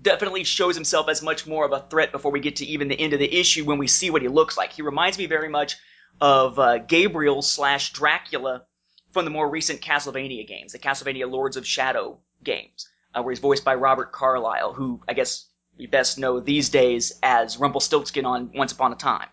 definitely 0.00 0.44
shows 0.44 0.74
himself 0.74 1.08
as 1.08 1.22
much 1.22 1.46
more 1.46 1.64
of 1.64 1.72
a 1.72 1.86
threat 1.90 2.12
before 2.12 2.32
we 2.32 2.40
get 2.40 2.56
to 2.56 2.66
even 2.66 2.88
the 2.88 2.98
end 2.98 3.12
of 3.12 3.18
the 3.18 3.38
issue 3.38 3.64
when 3.64 3.78
we 3.78 3.86
see 3.86 4.10
what 4.10 4.22
he 4.22 4.28
looks 4.28 4.56
like. 4.56 4.72
He 4.72 4.82
reminds 4.82 5.18
me 5.18 5.26
very 5.26 5.48
much 5.48 5.76
of 6.20 6.58
uh, 6.58 6.78
Gabriel 6.78 7.42
slash 7.42 7.92
Dracula 7.92 8.64
from 9.12 9.24
the 9.24 9.30
more 9.30 9.48
recent 9.48 9.80
Castlevania 9.80 10.46
games, 10.46 10.72
the 10.72 10.78
Castlevania 10.78 11.30
Lords 11.30 11.56
of 11.56 11.66
Shadow 11.66 12.18
games, 12.42 12.88
uh, 13.14 13.22
where 13.22 13.32
he's 13.32 13.40
voiced 13.40 13.64
by 13.64 13.74
Robert 13.74 14.12
Carlyle, 14.12 14.72
who 14.72 15.00
I 15.08 15.12
guess 15.12 15.46
you 15.76 15.88
best 15.88 16.18
know 16.18 16.40
these 16.40 16.68
days 16.68 17.18
as 17.22 17.58
Rumpelstiltskin 17.58 18.24
on 18.24 18.50
Once 18.54 18.72
Upon 18.72 18.92
a 18.92 18.96
Time. 18.96 19.28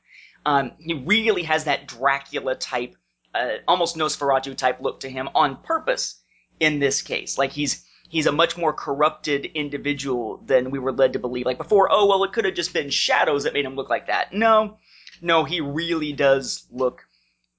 Um, 0.46 0.72
he 0.80 0.94
really 0.94 1.44
has 1.44 1.66
that 1.66 1.88
Dracula 1.88 2.56
type, 2.56 2.96
uh, 3.34 3.56
almost 3.68 3.98
Nosferatu 3.98 4.56
type 4.56 4.82
look 4.82 5.02
to 5.02 5.10
him 5.10 5.30
on 5.36 5.58
purpose 5.58 6.22
in 6.60 6.80
this 6.80 7.02
case. 7.02 7.38
Like 7.38 7.52
he's 7.52 7.86
he's 8.10 8.26
a 8.26 8.32
much 8.32 8.58
more 8.58 8.74
corrupted 8.74 9.46
individual 9.46 10.44
than 10.46 10.72
we 10.72 10.80
were 10.80 10.92
led 10.92 11.14
to 11.14 11.20
believe. 11.20 11.46
Like 11.46 11.58
before, 11.58 11.88
oh 11.92 12.08
well, 12.08 12.24
it 12.26 12.34
could 12.34 12.46
have 12.46 12.56
just 12.56 12.74
been 12.74 12.90
shadows 12.90 13.44
that 13.44 13.54
made 13.54 13.66
him 13.66 13.76
look 13.76 13.90
like 13.90 14.08
that. 14.08 14.34
No, 14.34 14.78
no, 15.22 15.46
he 15.46 15.62
really 15.62 16.12
does 16.12 16.68
look 16.72 17.06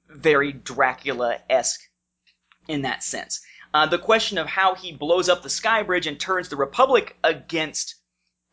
very 0.09 0.53
Dracula 0.53 1.39
esque 1.49 1.81
in 2.69 2.83
that 2.83 3.03
sense. 3.03 3.41
Uh, 3.73 3.87
the 3.87 3.99
question 3.99 4.39
of 4.39 4.47
how 4.47 4.75
he 4.75 4.93
blows 4.93 5.29
up 5.29 5.43
the 5.43 5.49
Sky 5.51 5.83
Bridge 5.85 6.07
and 6.07 6.19
turns 6.19 6.49
the 6.49 6.57
Republic 6.57 7.17
against 7.23 7.95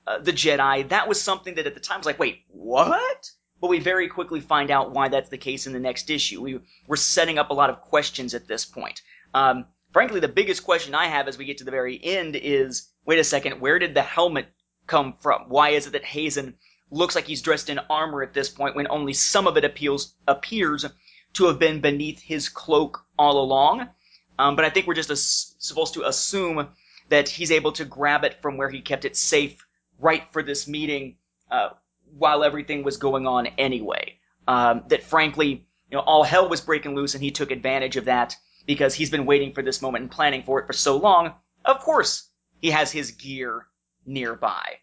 uh, 0.05 0.19
the 0.19 0.31
Jedi, 0.31 0.87
that 0.89 1.07
was 1.07 1.21
something 1.21 1.55
that 1.55 1.67
at 1.67 1.73
the 1.73 1.79
time 1.79 1.99
was 1.99 2.05
like, 2.05 2.19
wait, 2.19 2.43
what? 2.49 3.31
But 3.59 3.69
we 3.69 3.79
very 3.79 4.07
quickly 4.07 4.39
find 4.39 4.69
out 4.69 4.91
why 4.91 5.09
that's 5.09 5.29
the 5.29 5.37
case 5.39 5.65
in 5.65 5.73
the 5.73 5.79
next 5.79 6.11
issue. 6.11 6.41
We, 6.41 6.59
we're 6.85 6.95
setting 6.95 7.39
up 7.39 7.49
a 7.49 7.55
lot 7.55 7.71
of 7.71 7.81
questions 7.81 8.35
at 8.35 8.47
this 8.47 8.63
point. 8.63 9.01
Um, 9.33 9.65
frankly, 9.97 10.19
the 10.19 10.27
biggest 10.27 10.63
question 10.63 10.93
I 10.93 11.07
have 11.07 11.27
as 11.27 11.39
we 11.39 11.45
get 11.45 11.57
to 11.57 11.63
the 11.63 11.71
very 11.71 11.99
end 12.03 12.35
is, 12.35 12.87
wait 13.03 13.17
a 13.17 13.23
second, 13.23 13.59
where 13.59 13.79
did 13.79 13.95
the 13.95 14.03
helmet 14.03 14.45
come 14.85 15.15
from? 15.21 15.45
Why 15.49 15.69
is 15.69 15.87
it 15.87 15.93
that 15.93 16.05
Hazen 16.05 16.53
looks 16.91 17.15
like 17.15 17.25
he's 17.25 17.41
dressed 17.41 17.67
in 17.67 17.79
armor 17.89 18.21
at 18.21 18.31
this 18.31 18.47
point 18.47 18.75
when 18.75 18.87
only 18.91 19.13
some 19.13 19.47
of 19.47 19.57
it 19.57 19.65
appeals, 19.65 20.13
appears 20.27 20.85
to 21.33 21.45
have 21.47 21.57
been 21.57 21.81
beneath 21.81 22.21
his 22.21 22.47
cloak 22.47 23.07
all 23.17 23.43
along? 23.43 23.89
Um, 24.37 24.55
but 24.55 24.65
I 24.65 24.69
think 24.69 24.85
we're 24.85 24.93
just 24.93 25.63
supposed 25.65 25.95
to 25.95 26.07
assume 26.07 26.67
that 27.09 27.27
he's 27.27 27.51
able 27.51 27.71
to 27.71 27.83
grab 27.83 28.23
it 28.23 28.39
from 28.39 28.55
where 28.55 28.69
he 28.69 28.81
kept 28.81 29.03
it 29.03 29.17
safe 29.17 29.65
right 29.97 30.31
for 30.31 30.43
this 30.43 30.67
meeting 30.67 31.15
uh, 31.49 31.69
while 32.15 32.43
everything 32.43 32.83
was 32.83 32.97
going 32.97 33.25
on 33.25 33.47
anyway. 33.57 34.19
Um, 34.47 34.83
that 34.89 35.01
frankly, 35.01 35.65
you 35.89 35.97
know, 35.97 36.01
all 36.01 36.21
hell 36.21 36.47
was 36.47 36.61
breaking 36.61 36.93
loose 36.93 37.15
and 37.15 37.23
he 37.23 37.31
took 37.31 37.49
advantage 37.49 37.97
of 37.97 38.05
that 38.05 38.35
because 38.67 38.93
he's 38.93 39.09
been 39.09 39.25
waiting 39.25 39.53
for 39.53 39.63
this 39.63 39.81
moment 39.81 40.03
and 40.03 40.11
planning 40.11 40.43
for 40.43 40.59
it 40.59 40.67
for 40.67 40.73
so 40.73 40.97
long. 40.97 41.33
Of 41.65 41.79
course, 41.79 42.29
he 42.61 42.69
has 42.69 42.91
his 42.91 43.11
gear 43.11 43.65
nearby. 44.05 44.77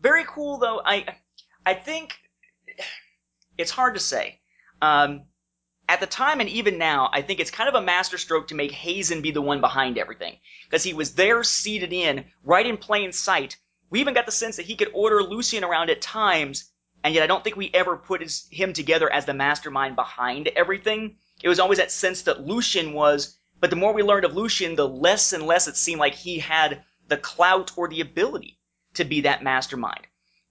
Very 0.00 0.24
cool 0.24 0.58
though. 0.58 0.82
I 0.84 1.04
I 1.64 1.74
think 1.74 2.14
it's 3.56 3.70
hard 3.70 3.94
to 3.94 4.00
say. 4.00 4.40
Um, 4.82 5.26
at 5.88 6.00
the 6.00 6.06
time 6.06 6.40
and 6.40 6.48
even 6.48 6.78
now, 6.78 7.08
I 7.12 7.22
think 7.22 7.38
it's 7.38 7.50
kind 7.50 7.68
of 7.68 7.74
a 7.74 7.84
masterstroke 7.84 8.48
to 8.48 8.54
make 8.54 8.72
Hazen 8.72 9.22
be 9.22 9.30
the 9.30 9.40
one 9.40 9.60
behind 9.60 9.98
everything. 9.98 10.36
Because 10.64 10.82
he 10.82 10.94
was 10.94 11.14
there 11.14 11.44
seated 11.44 11.92
in, 11.92 12.24
right 12.44 12.66
in 12.66 12.76
plain 12.76 13.12
sight. 13.12 13.56
We 13.88 14.00
even 14.00 14.14
got 14.14 14.26
the 14.26 14.32
sense 14.32 14.56
that 14.56 14.66
he 14.66 14.74
could 14.74 14.90
order 14.92 15.22
Lucian 15.22 15.62
around 15.62 15.90
at 15.90 16.02
times, 16.02 16.70
and 17.04 17.14
yet 17.14 17.22
I 17.22 17.28
don't 17.28 17.44
think 17.44 17.56
we 17.56 17.70
ever 17.72 17.96
put 17.96 18.20
his, 18.20 18.48
him 18.50 18.72
together 18.72 19.10
as 19.10 19.26
the 19.26 19.34
mastermind 19.34 19.94
behind 19.94 20.48
everything. 20.48 21.18
It 21.42 21.48
was 21.48 21.60
always 21.60 21.78
that 21.78 21.92
sense 21.92 22.22
that 22.22 22.46
Lucian 22.46 22.92
was, 22.92 23.38
but 23.60 23.70
the 23.70 23.76
more 23.76 23.92
we 23.92 24.02
learned 24.02 24.24
of 24.24 24.34
Lucian, 24.34 24.74
the 24.74 24.88
less 24.88 25.32
and 25.32 25.46
less 25.46 25.68
it 25.68 25.76
seemed 25.76 26.00
like 26.00 26.14
he 26.14 26.38
had 26.38 26.82
the 27.08 27.16
clout 27.16 27.72
or 27.76 27.88
the 27.88 28.00
ability 28.00 28.58
to 28.94 29.04
be 29.04 29.20
that 29.20 29.42
mastermind. 29.42 30.06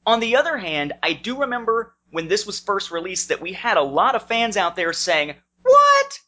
On 0.05 0.19
the 0.19 0.35
other 0.35 0.57
hand, 0.57 0.93
I 1.01 1.13
do 1.13 1.39
remember 1.41 1.95
when 2.11 2.27
this 2.27 2.45
was 2.45 2.59
first 2.59 2.91
released 2.91 3.29
that 3.29 3.41
we 3.41 3.53
had 3.53 3.77
a 3.77 3.81
lot 3.81 4.15
of 4.15 4.27
fans 4.27 4.57
out 4.57 4.75
there 4.75 4.93
saying, 4.93 5.35
What? 5.63 6.19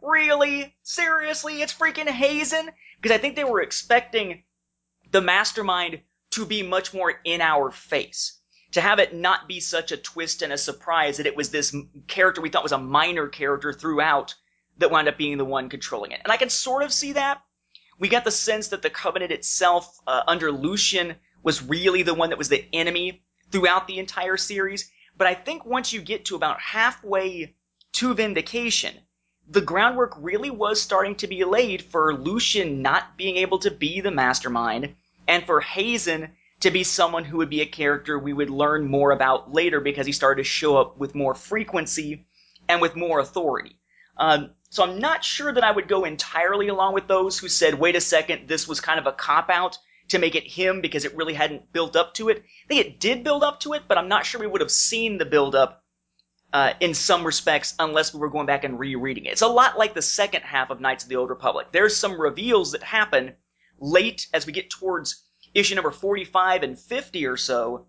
Really? 0.00 0.74
Seriously? 0.82 1.60
It's 1.60 1.74
freaking 1.74 2.08
Hazen? 2.08 2.70
Because 3.00 3.14
I 3.14 3.18
think 3.18 3.36
they 3.36 3.44
were 3.44 3.60
expecting 3.60 4.44
the 5.10 5.20
mastermind 5.20 6.00
to 6.30 6.46
be 6.46 6.62
much 6.62 6.94
more 6.94 7.20
in 7.24 7.40
our 7.40 7.70
face. 7.70 8.35
To 8.76 8.82
have 8.82 8.98
it 8.98 9.14
not 9.14 9.48
be 9.48 9.60
such 9.60 9.90
a 9.90 9.96
twist 9.96 10.42
and 10.42 10.52
a 10.52 10.58
surprise 10.58 11.16
that 11.16 11.24
it 11.24 11.34
was 11.34 11.48
this 11.48 11.74
character 12.08 12.42
we 12.42 12.50
thought 12.50 12.62
was 12.62 12.72
a 12.72 12.78
minor 12.78 13.26
character 13.26 13.72
throughout 13.72 14.34
that 14.76 14.90
wound 14.90 15.08
up 15.08 15.16
being 15.16 15.38
the 15.38 15.46
one 15.46 15.70
controlling 15.70 16.10
it. 16.10 16.20
And 16.22 16.30
I 16.30 16.36
can 16.36 16.50
sort 16.50 16.82
of 16.82 16.92
see 16.92 17.12
that. 17.12 17.40
We 17.98 18.10
got 18.10 18.24
the 18.24 18.30
sense 18.30 18.68
that 18.68 18.82
the 18.82 18.90
Covenant 18.90 19.32
itself, 19.32 19.98
uh, 20.06 20.24
under 20.26 20.52
Lucian, 20.52 21.16
was 21.42 21.62
really 21.62 22.02
the 22.02 22.12
one 22.12 22.28
that 22.28 22.36
was 22.36 22.50
the 22.50 22.66
enemy 22.74 23.22
throughout 23.50 23.86
the 23.86 23.98
entire 23.98 24.36
series. 24.36 24.92
But 25.16 25.26
I 25.26 25.32
think 25.32 25.64
once 25.64 25.94
you 25.94 26.02
get 26.02 26.26
to 26.26 26.36
about 26.36 26.60
halfway 26.60 27.54
to 27.92 28.12
Vindication, 28.12 28.94
the 29.48 29.62
groundwork 29.62 30.12
really 30.18 30.50
was 30.50 30.82
starting 30.82 31.14
to 31.14 31.26
be 31.26 31.44
laid 31.44 31.80
for 31.80 32.14
Lucian 32.14 32.82
not 32.82 33.16
being 33.16 33.38
able 33.38 33.60
to 33.60 33.70
be 33.70 34.02
the 34.02 34.10
mastermind, 34.10 34.96
and 35.26 35.46
for 35.46 35.62
Hazen 35.62 36.36
to 36.60 36.70
be 36.70 36.84
someone 36.84 37.24
who 37.24 37.38
would 37.38 37.50
be 37.50 37.60
a 37.60 37.66
character 37.66 38.18
we 38.18 38.32
would 38.32 38.50
learn 38.50 38.86
more 38.86 39.10
about 39.10 39.52
later 39.52 39.80
because 39.80 40.06
he 40.06 40.12
started 40.12 40.42
to 40.42 40.48
show 40.48 40.76
up 40.76 40.96
with 40.96 41.14
more 41.14 41.34
frequency 41.34 42.26
and 42.68 42.80
with 42.80 42.96
more 42.96 43.20
authority. 43.20 43.78
Um, 44.16 44.50
so 44.70 44.82
I'm 44.82 44.98
not 44.98 45.24
sure 45.24 45.52
that 45.52 45.64
I 45.64 45.70
would 45.70 45.88
go 45.88 46.04
entirely 46.04 46.68
along 46.68 46.94
with 46.94 47.06
those 47.06 47.38
who 47.38 47.48
said, 47.48 47.74
wait 47.74 47.96
a 47.96 48.00
second, 48.00 48.48
this 48.48 48.66
was 48.66 48.80
kind 48.80 48.98
of 48.98 49.06
a 49.06 49.12
cop 49.12 49.50
out 49.50 49.78
to 50.08 50.18
make 50.18 50.34
it 50.34 50.44
him 50.44 50.80
because 50.80 51.04
it 51.04 51.16
really 51.16 51.34
hadn't 51.34 51.72
built 51.72 51.96
up 51.96 52.14
to 52.14 52.28
it. 52.28 52.38
I 52.38 52.68
think 52.68 52.86
it 52.86 53.00
did 53.00 53.24
build 53.24 53.42
up 53.42 53.60
to 53.60 53.74
it, 53.74 53.82
but 53.88 53.98
I'm 53.98 54.08
not 54.08 54.24
sure 54.24 54.40
we 54.40 54.46
would 54.46 54.60
have 54.60 54.70
seen 54.70 55.18
the 55.18 55.24
build 55.24 55.54
up 55.54 55.84
uh, 56.52 56.72
in 56.80 56.94
some 56.94 57.24
respects 57.24 57.74
unless 57.78 58.14
we 58.14 58.20
were 58.20 58.30
going 58.30 58.46
back 58.46 58.64
and 58.64 58.78
rereading 58.78 59.26
it. 59.26 59.32
It's 59.32 59.42
a 59.42 59.48
lot 59.48 59.78
like 59.78 59.94
the 59.94 60.02
second 60.02 60.42
half 60.42 60.70
of 60.70 60.80
Knights 60.80 61.04
of 61.04 61.10
the 61.10 61.16
Old 61.16 61.28
Republic. 61.28 61.68
There's 61.72 61.96
some 61.96 62.20
reveals 62.20 62.72
that 62.72 62.82
happen 62.82 63.34
late 63.78 64.26
as 64.32 64.46
we 64.46 64.52
get 64.52 64.70
towards 64.70 65.25
issue 65.58 65.74
number 65.74 65.90
45 65.90 66.62
and 66.62 66.78
50 66.78 67.26
or 67.26 67.36
so 67.36 67.86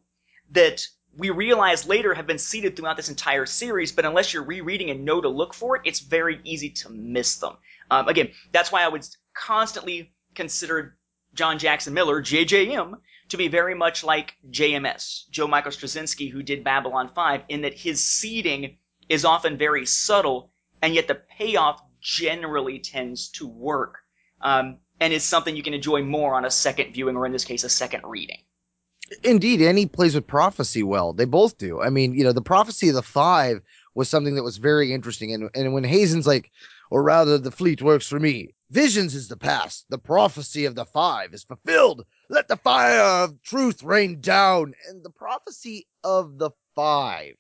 that 0.52 0.88
we 1.18 1.30
realize 1.32 1.88
later 1.88 2.14
have 2.14 2.28
been 2.28 2.38
seeded 2.38 2.76
throughout 2.76 2.96
this 2.96 3.10
entire 3.10 3.46
series, 3.46 3.92
but 3.92 4.06
unless 4.06 4.34
you're 4.34 4.44
rereading 4.44 4.90
and 4.90 5.04
know 5.04 5.20
to 5.20 5.30
look 5.30 5.54
for 5.54 5.76
it, 5.76 5.82
it's 5.86 6.00
very 6.00 6.40
easy 6.44 6.70
to 6.70 6.90
miss 6.90 7.38
them. 7.38 7.58
Um, 7.90 8.08
again, 8.08 8.30
that's 8.52 8.72
why 8.72 8.84
I 8.84 8.88
would 8.88 9.06
constantly 9.34 10.14
consider 10.36 10.98
John 11.34 11.60
Jackson 11.60 11.94
Miller, 11.94 12.22
JJM, 12.22 12.94
to 13.30 13.38
be 13.38 13.48
very 13.48 13.76
much 13.76 14.04
like 14.04 14.36
JMS, 14.50 15.30
Joe 15.30 15.48
Michael 15.48 15.72
Straczynski, 15.72 16.32
who 16.32 16.44
did 16.44 16.64
Babylon 16.64 17.10
5, 17.14 17.44
in 17.50 17.62
that 17.62 17.74
his 17.74 18.06
seeding 18.06 18.78
is 19.10 19.26
often 19.26 19.58
very 19.58 19.86
subtle, 19.86 20.52
and 20.82 20.94
yet 20.94 21.08
the 21.08 21.16
payoff 21.16 21.82
generally 22.00 22.80
tends 22.80 23.30
to 23.30 23.48
work, 23.48 23.98
um, 24.42 24.78
and 25.00 25.14
is 25.14 25.24
something 25.24 25.56
you 25.56 25.64
can 25.64 25.74
enjoy 25.74 26.04
more 26.04 26.36
on 26.36 26.46
a 26.46 26.52
second 26.52 26.94
viewing, 26.94 27.16
or 27.16 27.26
in 27.26 27.32
this 27.32 27.46
case, 27.46 27.64
a 27.64 27.70
second 27.70 28.02
reading. 28.06 28.40
Indeed, 29.24 29.62
and 29.62 29.78
he 29.78 29.86
plays 29.86 30.16
with 30.16 30.28
prophecy 30.28 30.84
well. 30.84 31.14
They 31.14 31.26
both 31.26 31.58
do. 31.58 31.82
I 31.82 31.90
mean, 31.90 32.14
you 32.14 32.24
know, 32.24 32.34
the 32.34 32.42
prophecy 32.42 32.90
of 32.90 32.96
the 32.96 33.04
five 33.04 33.62
was 33.96 34.10
something 34.10 34.36
that 34.36 34.44
was 34.44 34.58
very 34.58 34.94
interesting. 34.94 35.34
And 35.34 35.50
and 35.56 35.74
when 35.74 35.84
Hazen's 35.84 36.28
like, 36.28 36.52
or 36.92 37.04
rather, 37.04 37.38
the 37.38 37.52
fleet 37.52 37.82
works 37.82 38.08
for 38.08 38.20
me. 38.20 38.54
Visions 38.70 39.16
is 39.16 39.30
the 39.30 39.38
past. 39.38 39.86
The 39.90 39.98
prophecy 39.98 40.66
of 40.66 40.76
the 40.76 40.86
five 40.86 41.34
is 41.34 41.44
fulfilled. 41.44 42.06
Let 42.30 42.50
the 42.50 42.58
fire 42.58 43.02
of 43.24 43.42
truth 43.44 43.82
rain 43.82 44.20
down. 44.20 44.74
And 44.90 45.04
the 45.04 45.10
prophecy 45.10 45.88
of 46.04 46.38
the 46.38 46.52
five. 46.76 47.36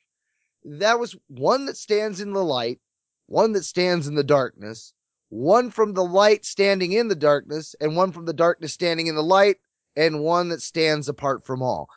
That 0.64 1.00
was 1.00 1.18
one 1.28 1.66
that 1.66 1.78
stands 1.78 2.22
in 2.22 2.32
the 2.32 2.44
light, 2.44 2.80
one 3.26 3.52
that 3.54 3.66
stands 3.66 4.08
in 4.08 4.16
the 4.16 4.24
darkness, 4.24 4.94
one 5.30 5.70
from 5.72 5.94
the 5.94 6.04
light 6.04 6.46
standing 6.46 6.94
in 6.94 7.08
the 7.08 7.16
darkness, 7.16 7.76
and 7.82 7.96
one 7.96 8.12
from 8.12 8.26
the 8.26 8.34
darkness 8.34 8.74
standing 8.74 9.08
in 9.08 9.16
the 9.16 9.24
light, 9.24 9.58
and 9.96 10.22
one 10.22 10.50
that 10.50 10.62
stands 10.62 11.10
apart 11.10 11.46
from 11.46 11.62
all. 11.62 11.90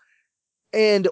And 0.72 1.08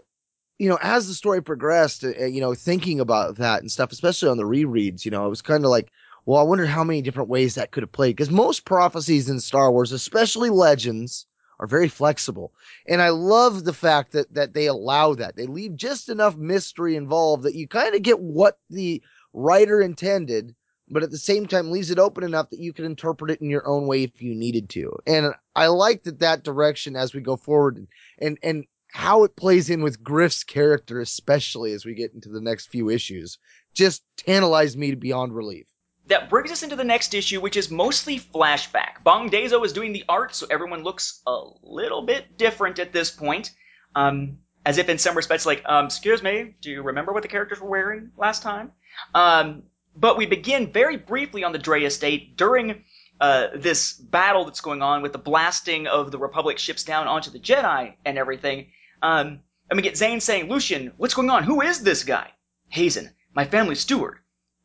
you 0.58 0.68
know, 0.68 0.78
as 0.82 1.06
the 1.06 1.14
story 1.14 1.42
progressed, 1.42 2.04
uh, 2.04 2.24
you 2.24 2.40
know, 2.40 2.54
thinking 2.54 2.98
about 3.00 3.36
that 3.36 3.60
and 3.60 3.70
stuff, 3.70 3.92
especially 3.92 4.28
on 4.28 4.36
the 4.36 4.42
rereads, 4.42 5.04
you 5.04 5.10
know, 5.10 5.24
it 5.24 5.30
was 5.30 5.42
kind 5.42 5.64
of 5.64 5.70
like, 5.70 5.90
well, 6.26 6.40
I 6.40 6.42
wonder 6.42 6.66
how 6.66 6.84
many 6.84 7.00
different 7.00 7.28
ways 7.28 7.54
that 7.54 7.70
could 7.70 7.82
have 7.82 7.92
played 7.92 8.16
because 8.16 8.30
most 8.30 8.64
prophecies 8.64 9.28
in 9.30 9.40
Star 9.40 9.70
Wars, 9.70 9.92
especially 9.92 10.50
legends, 10.50 11.26
are 11.60 11.66
very 11.66 11.88
flexible. 11.88 12.52
And 12.86 13.00
I 13.00 13.10
love 13.10 13.64
the 13.64 13.72
fact 13.72 14.12
that 14.12 14.32
that 14.34 14.54
they 14.54 14.66
allow 14.66 15.14
that. 15.14 15.36
They 15.36 15.46
leave 15.46 15.76
just 15.76 16.08
enough 16.08 16.36
mystery 16.36 16.96
involved 16.96 17.44
that 17.44 17.54
you 17.54 17.68
kind 17.68 17.94
of 17.94 18.02
get 18.02 18.20
what 18.20 18.58
the 18.68 19.02
writer 19.32 19.80
intended, 19.80 20.54
but 20.90 21.02
at 21.02 21.10
the 21.10 21.18
same 21.18 21.46
time 21.46 21.70
leaves 21.70 21.90
it 21.90 21.98
open 21.98 22.24
enough 22.24 22.50
that 22.50 22.60
you 22.60 22.72
can 22.72 22.84
interpret 22.84 23.30
it 23.30 23.40
in 23.40 23.50
your 23.50 23.66
own 23.66 23.86
way 23.86 24.04
if 24.04 24.22
you 24.22 24.34
needed 24.34 24.68
to. 24.70 24.96
And 25.06 25.34
I 25.54 25.66
like 25.66 26.04
that 26.04 26.20
that 26.20 26.44
direction 26.44 26.96
as 26.96 27.14
we 27.14 27.20
go 27.20 27.36
forward 27.36 27.86
and 28.18 28.38
and, 28.42 28.64
how 28.90 29.24
it 29.24 29.36
plays 29.36 29.68
in 29.68 29.82
with 29.82 30.02
Griff's 30.02 30.42
character, 30.42 31.00
especially 31.00 31.72
as 31.72 31.84
we 31.84 31.94
get 31.94 32.14
into 32.14 32.30
the 32.30 32.40
next 32.40 32.68
few 32.68 32.88
issues, 32.88 33.38
just 33.74 34.02
tantalized 34.16 34.78
me 34.78 34.94
beyond 34.94 35.34
relief. 35.34 35.66
That 36.06 36.30
brings 36.30 36.50
us 36.50 36.62
into 36.62 36.74
the 36.74 36.84
next 36.84 37.12
issue, 37.12 37.40
which 37.40 37.56
is 37.56 37.70
mostly 37.70 38.18
flashback. 38.18 39.04
Bong 39.04 39.28
Dazo 39.28 39.62
is 39.64 39.74
doing 39.74 39.92
the 39.92 40.04
art, 40.08 40.34
so 40.34 40.46
everyone 40.50 40.82
looks 40.84 41.20
a 41.26 41.38
little 41.62 42.00
bit 42.00 42.38
different 42.38 42.78
at 42.78 42.92
this 42.92 43.10
point. 43.10 43.50
Um, 43.94 44.38
as 44.64 44.78
if 44.78 44.88
in 44.88 44.98
some 44.98 45.16
respects, 45.16 45.46
like, 45.46 45.62
um, 45.66 45.86
excuse 45.86 46.22
me, 46.22 46.54
do 46.60 46.70
you 46.70 46.82
remember 46.82 47.12
what 47.12 47.22
the 47.22 47.28
characters 47.28 47.60
were 47.60 47.68
wearing 47.68 48.10
last 48.16 48.42
time? 48.42 48.72
Um, 49.14 49.64
but 50.00 50.16
we 50.16 50.26
begin 50.26 50.72
very 50.72 50.96
briefly 50.96 51.42
on 51.42 51.52
the 51.52 51.58
Draay 51.58 51.84
estate 51.84 52.36
during 52.36 52.84
uh, 53.20 53.48
this 53.54 53.94
battle 53.94 54.44
that's 54.44 54.60
going 54.60 54.80
on 54.80 55.02
with 55.02 55.12
the 55.12 55.18
blasting 55.18 55.88
of 55.88 56.12
the 56.12 56.18
Republic 56.18 56.58
ships 56.58 56.84
down 56.84 57.08
onto 57.08 57.30
the 57.30 57.40
Jedi 57.40 57.94
and 58.04 58.16
everything. 58.16 58.68
Um, 59.02 59.40
and 59.68 59.76
we 59.76 59.82
get 59.82 59.96
Zane 59.96 60.20
saying, 60.20 60.48
Lucian, 60.48 60.92
what's 60.96 61.14
going 61.14 61.30
on? 61.30 61.42
Who 61.42 61.62
is 61.62 61.82
this 61.82 62.04
guy? 62.04 62.30
Hazen, 62.68 63.10
my 63.34 63.44
family 63.44 63.74
steward. 63.74 64.18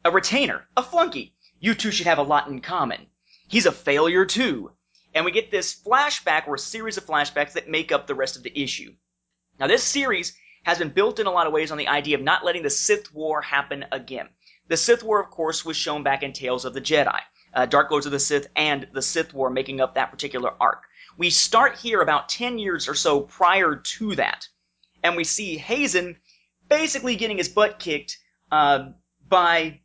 A 0.06 0.12
retainer, 0.12 0.68
a 0.78 0.84
flunky. 0.84 1.34
You 1.60 1.74
two 1.74 1.92
should 1.92 2.08
have 2.08 2.20
a 2.20 2.24
lot 2.24 2.48
in 2.48 2.62
common. 2.62 3.08
He's 3.48 3.66
a 3.66 3.72
failure 3.72 4.26
too. 4.26 4.72
And 5.16 5.26
we 5.26 5.32
get 5.32 5.50
this 5.50 5.76
flashback 5.76 6.48
or 6.48 6.56
a 6.56 6.60
series 6.60 6.98
of 6.98 7.06
flashbacks 7.06 7.54
that 7.54 7.70
make 7.70 7.92
up 7.92 8.06
the 8.06 8.16
rest 8.16 8.36
of 8.36 8.44
the 8.44 8.62
issue. 8.62 8.94
Now, 9.60 9.68
this 9.68 9.84
series 9.84 10.36
has 10.64 10.78
been 10.78 10.90
built 10.90 11.20
in 11.20 11.28
a 11.28 11.32
lot 11.32 11.48
of 11.48 11.54
ways 11.54 11.72
on 11.72 11.78
the 11.78 11.88
idea 11.88 12.18
of 12.18 12.24
not 12.24 12.44
letting 12.44 12.64
the 12.64 12.70
Sith 12.70 13.14
War 13.14 13.42
happen 13.42 13.86
again. 13.92 14.30
The 14.70 14.78
Sith 14.78 15.04
War, 15.04 15.22
of 15.22 15.30
course, 15.30 15.66
was 15.66 15.76
shown 15.76 16.04
back 16.04 16.24
in 16.24 16.32
Tales 16.32 16.64
of 16.64 16.74
the 16.74 16.82
Jedi, 16.82 17.20
uh, 17.54 17.66
Dark 17.66 17.92
Lords 17.92 18.06
of 18.06 18.12
the 18.12 18.20
Sith, 18.20 18.48
and 18.56 18.88
the 18.94 19.02
Sith 19.02 19.34
War 19.34 19.50
making 19.50 19.82
up 19.82 19.96
that 19.96 20.10
particular 20.10 20.54
arc. 20.60 20.84
We 21.18 21.30
start 21.30 21.78
here 21.78 22.02
about 22.02 22.30
10 22.30 22.58
years 22.58 22.88
or 22.88 22.96
so 22.96 23.22
prior 23.22 23.76
to 23.76 24.16
that, 24.16 24.48
and 25.04 25.18
we 25.18 25.26
see 25.26 25.58
Hazen 25.58 26.18
basically 26.70 27.18
getting 27.18 27.38
his 27.38 27.50
butt 27.50 27.78
kicked 27.78 28.18
uh, 28.52 28.92
by 29.28 29.82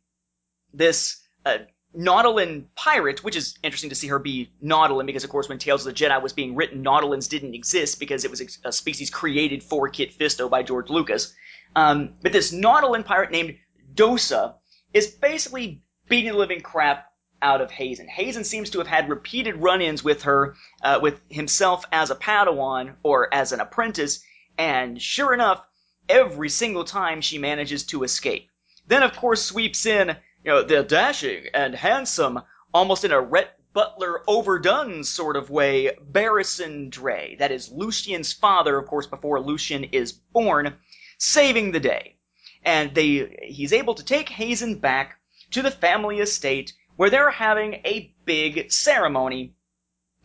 this 0.73 1.21
uh, 1.45 1.59
Nautolan 1.95 2.65
pirate, 2.75 3.23
which 3.23 3.35
is 3.35 3.57
interesting 3.63 3.89
to 3.89 3.95
see 3.95 4.07
her 4.07 4.17
be 4.17 4.51
Nautolan 4.63 5.05
because, 5.05 5.23
of 5.25 5.29
course, 5.29 5.49
when 5.49 5.57
Tales 5.57 5.85
of 5.85 5.93
the 5.93 6.05
Jedi 6.05 6.21
was 6.21 6.33
being 6.33 6.55
written, 6.55 6.81
Nautolans 6.81 7.27
didn't 7.27 7.53
exist 7.53 7.99
because 7.99 8.23
it 8.23 8.31
was 8.31 8.59
a 8.63 8.71
species 8.71 9.09
created 9.09 9.61
for 9.61 9.89
Kit 9.89 10.17
Fisto 10.17 10.49
by 10.49 10.63
George 10.63 10.89
Lucas. 10.89 11.33
Um, 11.75 12.13
but 12.21 12.31
this 12.31 12.53
Nautolan 12.53 13.03
pirate 13.03 13.31
named 13.31 13.57
Dosa 13.93 14.55
is 14.93 15.07
basically 15.07 15.81
beating 16.07 16.31
the 16.31 16.37
living 16.37 16.61
crap 16.61 17.11
out 17.41 17.61
of 17.61 17.71
Hazen. 17.71 18.07
Hazen 18.07 18.43
seems 18.43 18.69
to 18.71 18.79
have 18.79 18.87
had 18.87 19.09
repeated 19.09 19.57
run-ins 19.57 20.03
with 20.03 20.23
her, 20.23 20.55
uh, 20.81 20.99
with 21.01 21.21
himself 21.29 21.85
as 21.91 22.11
a 22.11 22.15
Padawan 22.15 22.95
or 23.03 23.33
as 23.33 23.51
an 23.51 23.59
apprentice, 23.59 24.21
and 24.57 25.01
sure 25.01 25.33
enough, 25.33 25.63
every 26.09 26.49
single 26.49 26.83
time 26.83 27.21
she 27.21 27.37
manages 27.37 27.85
to 27.85 28.03
escape. 28.03 28.49
Then, 28.87 29.03
of 29.03 29.15
course, 29.15 29.43
sweeps 29.43 29.85
in 29.85 30.17
you 30.43 30.51
know, 30.51 30.63
they're 30.63 30.83
dashing 30.83 31.47
and 31.53 31.75
handsome, 31.75 32.41
almost 32.73 33.03
in 33.03 33.11
a 33.11 33.19
Rhett 33.19 33.59
Butler 33.73 34.23
overdone 34.27 35.03
sort 35.03 35.35
of 35.35 35.49
way, 35.49 35.97
Barrison 36.01 36.89
Draay, 36.89 37.37
that 37.37 37.51
is 37.51 37.71
Lucien's 37.71 38.33
father, 38.33 38.77
of 38.77 38.87
course, 38.87 39.05
before 39.05 39.41
Lucien 39.41 39.83
is 39.83 40.11
born, 40.11 40.75
saving 41.17 41.71
the 41.71 41.79
day. 41.79 42.15
And 42.63 42.93
they, 42.93 43.37
he's 43.43 43.73
able 43.73 43.95
to 43.95 44.03
take 44.03 44.29
Hazen 44.29 44.79
back 44.79 45.19
to 45.51 45.61
the 45.61 45.71
family 45.71 46.19
estate 46.19 46.73
where 46.95 47.09
they're 47.09 47.31
having 47.31 47.75
a 47.85 48.13
big 48.25 48.71
ceremony 48.71 49.53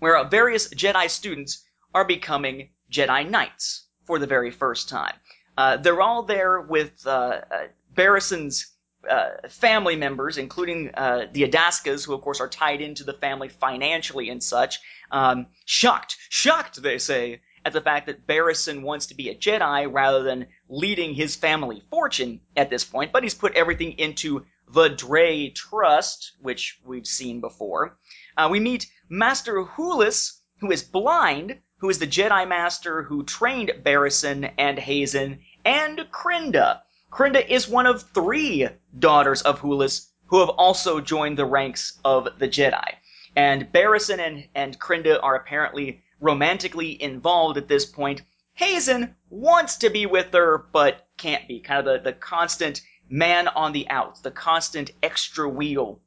where 0.01 0.23
various 0.25 0.69
Jedi 0.69 1.09
students 1.09 1.65
are 1.95 2.05
becoming 2.05 2.71
Jedi 2.91 3.29
Knights 3.29 3.87
for 4.05 4.19
the 4.19 4.27
very 4.27 4.51
first 4.51 4.89
time. 4.89 5.15
Uh, 5.57 5.77
they're 5.77 6.03
all 6.03 6.25
there 6.25 6.61
with 6.61 7.07
uh, 7.07 7.41
uh, 7.51 7.67
Barrison's 7.95 8.75
uh, 9.09 9.49
family 9.49 9.97
members, 9.97 10.39
including 10.39 10.91
uh, 10.95 11.27
the 11.33 11.49
Adaskas, 11.49 12.05
who 12.05 12.15
of 12.15 12.23
course 12.23 12.41
are 12.41 12.49
tied 12.49 12.81
into 12.81 13.05
the 13.05 13.13
family 13.13 13.49
financially 13.49 14.31
and 14.31 14.43
such, 14.43 14.81
um, 15.11 15.47
shocked, 15.65 16.17
shocked, 16.29 16.83
they 16.83 16.99
say, 16.99 17.41
at 17.65 17.73
the 17.73 17.81
fact 17.81 18.07
that 18.07 18.27
Barrison 18.27 18.83
wants 18.83 19.07
to 19.07 19.15
be 19.15 19.29
a 19.29 19.35
Jedi 19.35 19.91
rather 19.91 20.23
than 20.23 20.47
leading 20.69 21.15
his 21.15 21.37
family 21.37 21.83
fortune 21.91 22.41
at 22.57 22.71
this 22.71 22.85
point, 22.85 23.13
but 23.13 23.23
he's 23.23 23.35
put 23.35 23.55
everything 23.55 23.93
into 23.99 24.45
the 24.73 24.89
Draay 24.89 25.55
Trust, 25.55 26.33
which 26.41 26.81
we've 26.85 27.07
seen 27.07 27.41
before. 27.41 27.99
Uh, 28.37 28.49
we 28.51 28.61
meet 28.61 28.91
Master 29.09 29.65
Hulis, 29.65 30.41
who 30.59 30.71
is 30.71 30.83
blind, 30.83 31.59
who 31.79 31.91
is 31.91 31.99
the 31.99 32.07
Jedi 32.07 32.49
Master 32.49 33.03
who 33.03 33.25
trained 33.25 33.73
Barrison 33.83 34.45
and 34.59 34.79
Hazen, 34.79 35.41
and 35.65 35.99
Krinda, 36.11 36.81
Krinda 37.15 37.47
is 37.49 37.69
one 37.69 37.87
of 37.87 38.11
three 38.13 38.67
daughters 38.99 39.41
of 39.43 39.61
Hulis 39.61 40.09
who 40.27 40.41
have 40.41 40.49
also 40.49 41.01
joined 41.01 41.39
the 41.39 41.45
ranks 41.45 42.01
of 42.05 42.41
the 42.41 42.49
Jedi. 42.49 42.97
And 43.37 43.71
Barrison 43.71 44.19
and, 44.19 44.49
and 44.53 44.81
Krinda 44.81 45.23
are 45.23 45.37
apparently 45.37 46.03
romantically 46.19 47.01
involved 47.01 47.57
at 47.57 47.69
this 47.69 47.87
point. 47.87 48.23
Hazen 48.55 49.15
wants 49.31 49.79
to 49.79 49.91
be 49.91 50.07
with 50.07 50.33
her, 50.33 50.67
but 50.73 51.07
can't 51.17 51.47
be. 51.49 51.61
Kind 51.61 51.87
of 51.87 52.05
the, 52.05 52.11
the 52.11 52.17
constant 52.17 52.81
man 53.09 53.49
on 53.49 53.73
the 53.73 53.89
outs, 53.91 54.21
the 54.21 54.31
constant 54.31 54.93
extra 55.03 55.49
wheel, 55.49 56.01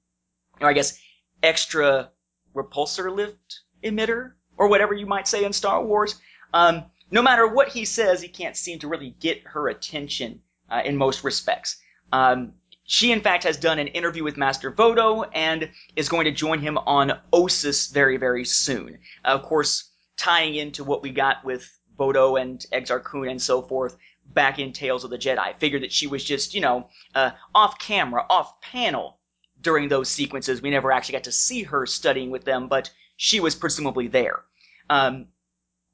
or 0.59 0.69
I 0.69 0.73
guess 0.73 0.99
extra 1.43 2.09
repulsor 2.55 3.13
lift 3.13 3.61
emitter, 3.83 4.33
or 4.57 4.67
whatever 4.67 4.93
you 4.93 5.05
might 5.05 5.27
say 5.27 5.43
in 5.43 5.53
Star 5.53 5.83
Wars. 5.83 6.19
Um, 6.53 6.85
no 7.11 7.21
matter 7.21 7.47
what 7.47 7.69
he 7.69 7.85
says, 7.85 8.21
he 8.21 8.27
can't 8.27 8.57
seem 8.57 8.79
to 8.79 8.87
really 8.87 9.11
get 9.19 9.43
her 9.43 9.67
attention 9.69 10.41
uh, 10.69 10.81
in 10.83 10.97
most 10.97 11.23
respects. 11.23 11.77
Um, 12.11 12.53
she, 12.83 13.11
in 13.11 13.21
fact, 13.21 13.43
has 13.43 13.57
done 13.57 13.79
an 13.79 13.87
interview 13.87 14.23
with 14.23 14.37
Master 14.37 14.71
Vodo 14.71 15.29
and 15.33 15.69
is 15.95 16.09
going 16.09 16.25
to 16.25 16.31
join 16.31 16.59
him 16.59 16.77
on 16.77 17.19
Ossus 17.33 17.91
very, 17.91 18.15
very 18.17 18.45
soon. 18.45 18.99
Uh, 19.23 19.29
of 19.29 19.43
course, 19.43 19.91
tying 20.15 20.55
into 20.55 20.85
what 20.85 21.01
we 21.03 21.11
got 21.11 21.43
with 21.43 21.76
Vodo 21.97 22.39
and 22.39 22.65
Exar 22.71 23.03
Kun 23.03 23.27
and 23.27 23.41
so 23.41 23.61
forth 23.61 23.97
back 24.33 24.59
in 24.59 24.73
Tales 24.73 25.03
of 25.03 25.09
the 25.09 25.17
Jedi. 25.17 25.57
Figured 25.59 25.83
that 25.83 25.91
she 25.91 26.07
was 26.07 26.23
just, 26.23 26.53
you 26.53 26.61
know, 26.61 26.89
uh, 27.15 27.31
off 27.55 27.79
camera, 27.79 28.25
off 28.29 28.61
panel 28.61 29.19
during 29.61 29.89
those 29.89 30.09
sequences. 30.09 30.61
We 30.61 30.69
never 30.69 30.91
actually 30.91 31.13
got 31.13 31.23
to 31.25 31.31
see 31.31 31.63
her 31.63 31.85
studying 31.85 32.29
with 32.29 32.45
them, 32.45 32.67
but 32.67 32.91
she 33.15 33.39
was 33.39 33.55
presumably 33.55 34.07
there. 34.07 34.43
Um, 34.89 35.27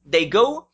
they 0.06 0.26
go 0.26 0.68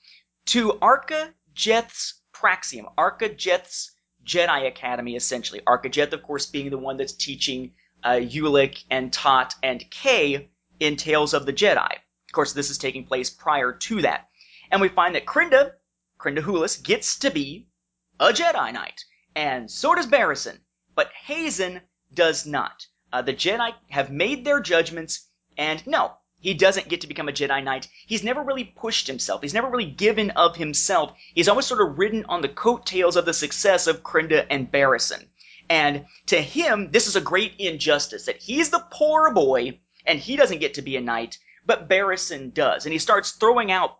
to 0.48 0.80
Arca 0.80 1.34
Jeth's 1.54 2.22
Praxium, 2.34 2.92
Arca 2.98 3.30
Jeth's 3.30 3.92
Jedi 4.26 4.68
Academy, 4.68 5.16
essentially. 5.16 5.62
Arca 5.68 5.90
Jeth, 5.90 6.14
of 6.14 6.24
course, 6.24 6.46
being 6.46 6.70
the 6.70 6.78
one 6.78 6.98
that's 6.98 7.14
teaching 7.14 7.74
uh, 8.04 8.20
Ulic 8.22 8.84
and 8.90 9.12
Tott 9.12 9.56
and 9.62 9.90
Cay 9.92 10.50
in 10.80 10.96
Tales 10.96 11.34
of 11.34 11.46
the 11.46 11.54
Jedi. 11.54 11.92
Of 11.92 12.34
course, 12.34 12.54
this 12.54 12.70
is 12.70 12.78
taking 12.78 13.06
place 13.06 13.30
prior 13.30 13.74
to 13.74 14.02
that. 14.02 14.29
And 14.72 14.82
we 14.82 14.90
find 14.90 15.16
that 15.16 15.26
Krinda, 15.26 15.74
Krinda 16.20 16.42
Hulis, 16.42 16.82
gets 16.82 17.18
to 17.20 17.32
be 17.32 17.68
a 18.20 18.32
Jedi 18.32 18.72
Knight. 18.74 19.04
And 19.36 19.70
so 19.70 19.96
does 19.96 20.08
Barrison. 20.08 20.60
But 20.96 21.12
Hazen 21.14 21.82
does 22.14 22.46
not. 22.46 22.86
Uh, 23.12 23.22
the 23.22 23.34
Jedi 23.34 23.74
have 23.90 24.12
made 24.12 24.46
their 24.46 24.60
judgments, 24.60 25.28
and 25.58 25.86
no, 25.88 26.14
he 26.40 26.54
doesn't 26.54 26.88
get 26.88 27.02
to 27.02 27.08
become 27.08 27.28
a 27.28 27.34
Jedi 27.34 27.64
Knight. 27.64 27.88
He's 28.06 28.24
never 28.24 28.44
really 28.44 28.64
pushed 28.64 29.08
himself. 29.08 29.42
He's 29.42 29.54
never 29.54 29.70
really 29.70 29.90
given 29.90 30.32
of 30.32 30.56
himself. 30.56 31.18
He's 31.34 31.48
always 31.48 31.66
sort 31.66 31.82
of 31.82 31.98
ridden 31.98 32.26
on 32.30 32.42
the 32.42 32.50
coattails 32.50 33.16
of 33.16 33.26
the 33.26 33.34
success 33.34 33.88
of 33.88 34.04
Krinda 34.04 34.46
and 34.50 34.72
Barrison. 34.72 35.30
And 35.70 36.06
to 36.28 36.42
him, 36.42 36.92
this 36.92 37.08
is 37.08 37.16
a 37.16 37.22
great 37.22 37.56
injustice 37.60 38.26
that 38.26 38.42
he's 38.42 38.70
the 38.70 38.86
poor 38.92 39.32
boy 39.32 39.80
and 40.06 40.20
he 40.20 40.36
doesn't 40.36 40.60
get 40.60 40.76
to 40.76 40.82
be 40.82 40.96
a 40.96 41.02
knight, 41.02 41.38
but 41.66 41.88
Barrison 41.88 42.52
does. 42.52 42.86
And 42.86 42.94
he 42.94 43.00
starts 43.00 43.32
throwing 43.32 43.72
out 43.72 44.00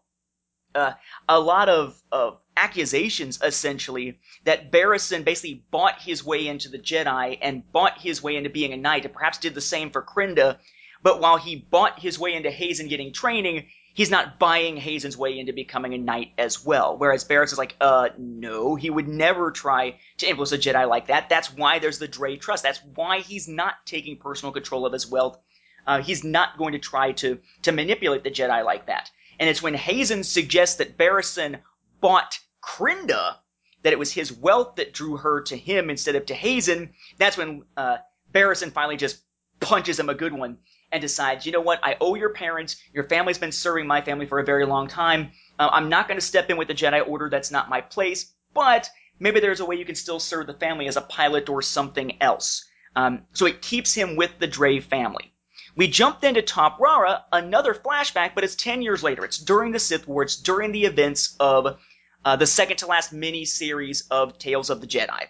uh, 0.76 0.94
a 1.28 1.40
lot 1.40 1.70
of, 1.70 2.00
of 2.12 2.38
accusations 2.56 3.40
essentially 3.42 4.20
that 4.44 4.72
Barrison 4.72 5.24
basically 5.24 5.64
bought 5.72 6.02
his 6.02 6.24
way 6.24 6.48
into 6.48 6.70
the 6.70 6.80
Jedi 6.80 7.38
and 7.42 7.70
bought 7.72 8.00
his 8.00 8.22
way 8.22 8.36
into 8.36 8.50
being 8.50 8.74
a 8.74 8.78
knight, 8.78 9.06
and 9.06 9.14
perhaps 9.14 9.38
did 9.38 9.56
the 9.56 9.62
same 9.62 9.90
for 9.90 10.02
Krinda. 10.02 10.58
But 11.02 11.22
while 11.22 11.38
he 11.38 11.56
bought 11.56 12.00
his 12.00 12.20
way 12.20 12.34
into 12.34 12.52
Hazen 12.52 12.90
getting 12.90 13.14
training, 13.14 13.68
he's 13.94 14.12
not 14.12 14.38
buying 14.38 14.78
Hazen's 14.78 15.18
way 15.18 15.40
into 15.40 15.54
becoming 15.54 15.94
a 15.94 15.98
knight 15.98 16.34
as 16.38 16.64
well. 16.64 16.98
Whereas 16.98 17.24
Barris 17.24 17.54
is 17.54 17.58
like, 17.58 17.76
uh, 17.80 18.10
no, 18.18 18.76
he 18.76 18.90
would 18.90 19.08
never 19.08 19.52
try 19.52 19.96
to 20.18 20.28
influence 20.28 20.52
a 20.52 20.58
Jedi 20.58 20.88
like 20.88 21.08
that. 21.08 21.30
That's 21.30 21.54
why 21.54 21.80
there's 21.80 22.00
the 22.00 22.08
Draay 22.08 22.40
trust. 22.40 22.64
That's 22.64 22.82
why 22.96 23.20
he's 23.20 23.48
not 23.48 23.86
taking 23.86 24.18
personal 24.18 24.52
control 24.52 24.86
of 24.86 24.94
his 24.94 25.10
wealth. 25.10 25.40
Uh, 25.88 26.02
he's 26.02 26.24
not 26.24 26.58
going 26.58 26.74
to 26.74 26.80
try 26.80 27.14
to 27.14 27.40
to 27.64 27.72
manipulate 27.72 28.24
the 28.24 28.32
Jedi 28.32 28.64
like 28.64 28.88
that. 28.88 29.10
And 29.40 29.50
it's 29.50 29.62
when 29.62 29.74
Hazen 29.74 30.24
suggests 30.24 30.78
that 30.78 30.98
Barrison 30.98 31.58
bought 32.02 32.40
Krinda, 32.62 33.38
that 33.84 33.94
it 33.94 34.00
was 34.00 34.12
his 34.12 34.34
wealth 34.34 34.76
that 34.76 34.94
drew 34.94 35.18
her 35.18 35.42
to 35.42 35.56
him 35.56 35.90
instead 35.90 36.16
of 36.16 36.26
to 36.26 36.34
Hazen. 36.34 36.94
That's 37.18 37.38
when 37.38 37.64
uh, 37.78 37.98
Barrison 38.34 38.72
finally 38.72 38.98
just 38.98 39.22
punches 39.60 40.00
him 40.00 40.10
a 40.10 40.14
good 40.14 40.34
one 40.34 40.58
and 40.92 41.02
decides, 41.02 41.46
you 41.46 41.52
know 41.52 41.62
what, 41.62 41.80
I 41.84 41.96
owe 42.02 42.16
your 42.16 42.34
parents. 42.34 42.78
Your 42.94 43.04
family's 43.06 43.38
been 43.38 43.52
serving 43.52 43.88
my 43.88 44.02
family 44.02 44.26
for 44.26 44.40
a 44.40 44.46
very 44.46 44.66
long 44.66 44.88
time. 44.88 45.32
Uh, 45.58 45.70
I'm 45.72 45.90
not 45.90 46.08
going 46.08 46.20
to 46.20 46.26
step 46.26 46.50
in 46.50 46.58
with 46.58 46.68
the 46.68 46.74
Jedi 46.74 47.08
Order. 47.08 47.30
That's 47.30 47.52
not 47.52 47.70
my 47.70 47.82
place. 47.82 48.34
But 48.54 48.90
maybe 49.20 49.40
there's 49.40 49.60
a 49.60 49.66
way 49.66 49.76
you 49.76 49.86
can 49.86 49.96
still 49.96 50.20
serve 50.20 50.48
the 50.48 50.54
family 50.54 50.88
as 50.88 50.98
a 50.98 51.02
pilot 51.02 51.48
or 51.50 51.62
something 51.62 52.18
else. 52.22 52.66
Um, 52.96 53.24
so 53.34 53.46
it 53.46 53.62
keeps 53.62 53.94
him 53.94 54.16
with 54.16 54.32
the 54.40 54.48
Draay 54.48 54.82
family. 54.82 55.32
We 55.80 55.88
jump 55.88 56.20
then 56.20 56.34
to 56.34 56.42
Toprawa, 56.42 57.24
another 57.32 57.74
flashback, 57.74 58.36
but 58.36 58.44
it's 58.44 58.58
10 58.58 58.82
years 58.82 59.02
later. 59.02 59.24
It's 59.24 59.38
during 59.38 59.72
the 59.72 59.80
Sith 59.80 60.10
War. 60.10 60.24
It's 60.24 60.36
during 60.36 60.74
the 60.74 60.84
events 60.84 61.38
of 61.40 61.80
uh, 62.26 62.36
the 62.36 62.48
second 62.48 62.76
to 62.80 62.86
last 62.86 63.14
mini 63.14 63.46
series 63.46 64.02
of 64.12 64.38
Tales 64.38 64.70
of 64.70 64.82
the 64.82 64.88
Jedi. 64.88 65.28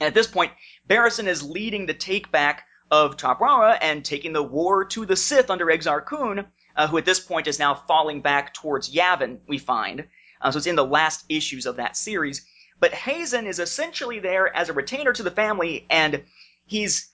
And 0.00 0.06
at 0.06 0.14
this 0.14 0.26
point, 0.26 0.52
Barrison 0.86 1.28
is 1.28 1.42
leading 1.42 1.84
the 1.84 1.92
take 1.92 2.32
back 2.32 2.66
of 2.90 3.18
Toprawa 3.18 3.76
and 3.82 4.02
taking 4.02 4.32
the 4.32 4.42
war 4.42 4.86
to 4.86 5.04
the 5.04 5.16
Sith 5.16 5.50
under 5.50 5.66
Exar 5.66 6.02
Kun, 6.06 6.46
uh, 6.74 6.86
who 6.86 6.96
at 6.96 7.04
this 7.04 7.20
point 7.20 7.46
is 7.46 7.58
now 7.58 7.74
falling 7.74 8.22
back 8.22 8.54
towards 8.54 8.88
Yavin, 8.88 9.40
we 9.46 9.58
find. 9.58 10.08
Uh, 10.40 10.50
so 10.50 10.56
it's 10.56 10.66
in 10.66 10.76
the 10.76 10.86
last 10.86 11.26
issues 11.28 11.66
of 11.66 11.76
that 11.76 11.94
series. 11.94 12.46
But 12.80 12.94
Hazen 12.94 13.46
is 13.46 13.58
essentially 13.58 14.18
there 14.18 14.48
as 14.56 14.70
a 14.70 14.72
retainer 14.72 15.12
to 15.12 15.22
the 15.22 15.30
family, 15.30 15.84
and 15.90 16.24
he's 16.64 17.10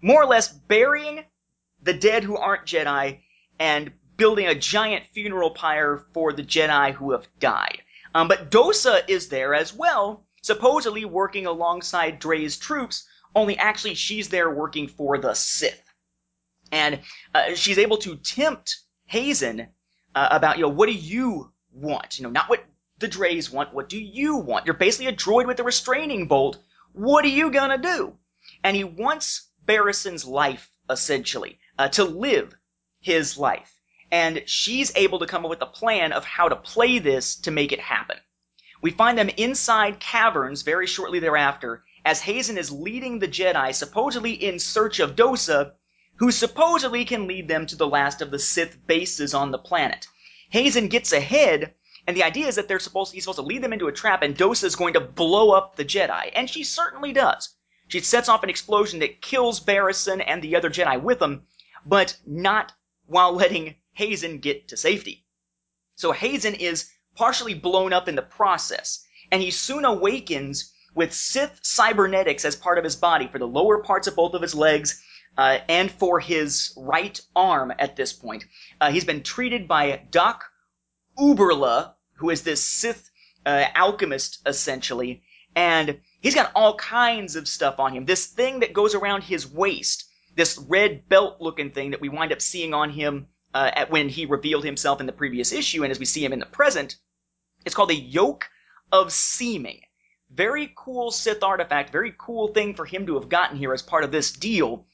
more 0.00 0.22
or 0.22 0.26
less 0.26 0.48
burying 0.48 1.26
the 1.82 1.94
dead 1.94 2.24
who 2.24 2.36
aren't 2.36 2.66
Jedi 2.66 3.20
and 3.58 3.92
building 4.16 4.46
a 4.46 4.54
giant 4.54 5.04
funeral 5.12 5.50
pyre 5.50 6.04
for 6.12 6.32
the 6.32 6.42
Jedi 6.42 6.92
who 6.92 7.12
have 7.12 7.26
died. 7.38 7.82
Um, 8.14 8.28
but 8.28 8.50
Dosa 8.50 9.02
is 9.08 9.28
there 9.28 9.54
as 9.54 9.72
well, 9.72 10.26
supposedly 10.42 11.04
working 11.04 11.46
alongside 11.46 12.18
Draay's 12.18 12.56
troops, 12.56 13.06
only 13.34 13.56
actually 13.58 13.94
she's 13.94 14.28
there 14.28 14.50
working 14.50 14.88
for 14.88 15.18
the 15.18 15.34
Sith. 15.34 15.82
And 16.72 17.00
uh, 17.34 17.54
she's 17.54 17.78
able 17.78 17.98
to 17.98 18.16
tempt 18.16 18.76
Hazen 19.06 19.68
uh, 20.14 20.28
about, 20.30 20.56
you 20.56 20.62
know, 20.62 20.68
what 20.68 20.86
do 20.86 20.94
you 20.94 21.52
want? 21.72 22.18
You 22.18 22.24
know, 22.24 22.30
not 22.30 22.48
what 22.48 22.64
the 22.98 23.08
Draay's 23.08 23.50
want, 23.50 23.72
what 23.72 23.88
do 23.88 23.98
you 23.98 24.36
want? 24.36 24.66
You're 24.66 24.74
basically 24.74 25.06
a 25.06 25.16
droid 25.16 25.46
with 25.46 25.60
a 25.60 25.64
restraining 25.64 26.26
bolt. 26.26 26.58
What 26.92 27.24
are 27.24 27.28
you 27.28 27.50
gonna 27.50 27.78
do? 27.78 28.16
And 28.64 28.76
he 28.76 28.84
wants 28.84 29.48
Barrison's 29.64 30.24
life, 30.24 30.70
essentially, 30.90 31.58
uh, 31.78 31.88
to 31.88 32.04
live 32.04 32.54
his 33.00 33.38
life. 33.38 33.74
And 34.10 34.42
she's 34.46 34.92
able 34.96 35.18
to 35.18 35.26
come 35.26 35.44
up 35.44 35.50
with 35.50 35.62
a 35.62 35.66
plan 35.66 36.12
of 36.12 36.24
how 36.24 36.48
to 36.48 36.56
play 36.56 36.98
this 36.98 37.36
to 37.36 37.50
make 37.50 37.72
it 37.72 37.80
happen. 37.80 38.16
We 38.80 38.90
find 38.90 39.18
them 39.18 39.30
inside 39.36 40.00
caverns 40.00 40.62
very 40.62 40.86
shortly 40.86 41.18
thereafter, 41.18 41.84
as 42.04 42.20
Hazen 42.20 42.56
is 42.56 42.70
leading 42.70 43.18
the 43.18 43.28
Jedi 43.28 43.74
supposedly 43.74 44.32
in 44.32 44.58
search 44.58 45.00
of 45.00 45.16
Dosa, 45.16 45.72
who 46.16 46.30
supposedly 46.30 47.04
can 47.04 47.26
lead 47.26 47.48
them 47.48 47.66
to 47.66 47.76
the 47.76 47.88
last 47.88 48.22
of 48.22 48.30
the 48.30 48.38
Sith 48.38 48.86
bases 48.86 49.34
on 49.34 49.50
the 49.50 49.58
planet. 49.58 50.06
Hazen 50.50 50.88
gets 50.88 51.12
ahead, 51.12 51.74
and 52.06 52.16
the 52.16 52.22
idea 52.22 52.46
is 52.46 52.54
that 52.54 52.68
they're 52.68 52.78
supposed 52.78 53.12
he's 53.12 53.24
supposed 53.24 53.38
to 53.38 53.42
lead 53.42 53.62
them 53.62 53.72
into 53.72 53.88
a 53.88 53.92
trap, 53.92 54.22
and 54.22 54.36
Dosa 54.36 54.64
is 54.64 54.76
going 54.76 54.94
to 54.94 55.00
blow 55.00 55.50
up 55.50 55.76
the 55.76 55.84
Jedi, 55.84 56.30
and 56.34 56.48
she 56.48 56.64
certainly 56.64 57.12
does. 57.12 57.54
She 57.88 58.00
sets 58.00 58.28
off 58.28 58.42
an 58.42 58.50
explosion 58.50 59.00
that 59.00 59.22
kills 59.22 59.60
Barrison 59.60 60.20
and 60.20 60.42
the 60.42 60.56
other 60.56 60.70
Jedi 60.70 61.00
with 61.00 61.20
him, 61.20 61.46
but 61.86 62.16
not 62.26 62.72
while 63.06 63.32
letting 63.32 63.76
Hazen 63.92 64.38
get 64.38 64.68
to 64.68 64.76
safety. 64.76 65.26
So 65.96 66.12
Hazen 66.12 66.54
is 66.54 66.90
partially 67.16 67.54
blown 67.54 67.92
up 67.92 68.06
in 68.06 68.14
the 68.14 68.22
process, 68.22 69.04
and 69.32 69.42
he 69.42 69.50
soon 69.50 69.84
awakens 69.84 70.72
with 70.94 71.12
Sith 71.12 71.58
cybernetics 71.62 72.44
as 72.44 72.54
part 72.54 72.78
of 72.78 72.84
his 72.84 72.96
body 72.96 73.26
for 73.26 73.38
the 73.38 73.46
lower 73.46 73.82
parts 73.82 74.06
of 74.06 74.16
both 74.16 74.34
of 74.34 74.42
his 74.42 74.54
legs 74.54 75.02
uh, 75.36 75.58
and 75.68 75.90
for 75.90 76.20
his 76.20 76.74
right 76.76 77.20
arm 77.34 77.72
at 77.78 77.96
this 77.96 78.12
point. 78.12 78.44
Uh, 78.80 78.90
he's 78.90 79.04
been 79.04 79.22
treated 79.22 79.66
by 79.66 80.02
Doc 80.10 80.44
Uberla, 81.18 81.94
who 82.14 82.30
is 82.30 82.42
this 82.42 82.62
Sith 82.62 83.10
uh, 83.46 83.64
alchemist 83.74 84.40
essentially, 84.46 85.22
and 85.56 86.00
he's 86.20 86.34
got 86.34 86.52
all 86.54 86.76
kinds 86.76 87.36
of 87.36 87.48
stuff 87.48 87.78
on 87.78 87.92
him. 87.92 88.04
This 88.04 88.26
thing 88.26 88.60
that 88.60 88.72
goes 88.72 88.94
around 88.94 89.22
his 89.22 89.46
waist, 89.46 90.04
this 90.34 90.58
red 90.58 91.08
belt 91.08 91.40
looking 91.40 91.70
thing 91.70 91.90
that 91.90 92.00
we 92.00 92.08
wind 92.08 92.32
up 92.32 92.40
seeing 92.40 92.74
on 92.74 92.90
him 92.90 93.26
uh, 93.54 93.70
at 93.74 93.90
when 93.90 94.08
he 94.08 94.26
revealed 94.26 94.64
himself 94.64 95.00
in 95.00 95.06
the 95.06 95.12
previous 95.12 95.52
issue, 95.52 95.82
and 95.82 95.90
as 95.90 95.98
we 95.98 96.04
see 96.04 96.24
him 96.24 96.32
in 96.32 96.38
the 96.38 96.46
present, 96.46 96.96
it's 97.64 97.74
called 97.74 97.90
the 97.90 97.96
Yoke 97.96 98.48
of 98.92 99.12
Seeming. 99.12 99.80
Very 100.30 100.72
cool 100.76 101.10
Sith 101.10 101.42
artifact, 101.42 101.90
very 101.90 102.14
cool 102.18 102.48
thing 102.48 102.74
for 102.74 102.84
him 102.84 103.06
to 103.06 103.14
have 103.14 103.28
gotten 103.28 103.56
here 103.56 103.72
as 103.72 103.82
part 103.82 104.04
of 104.04 104.12
this 104.12 104.30
deal. 104.30 104.86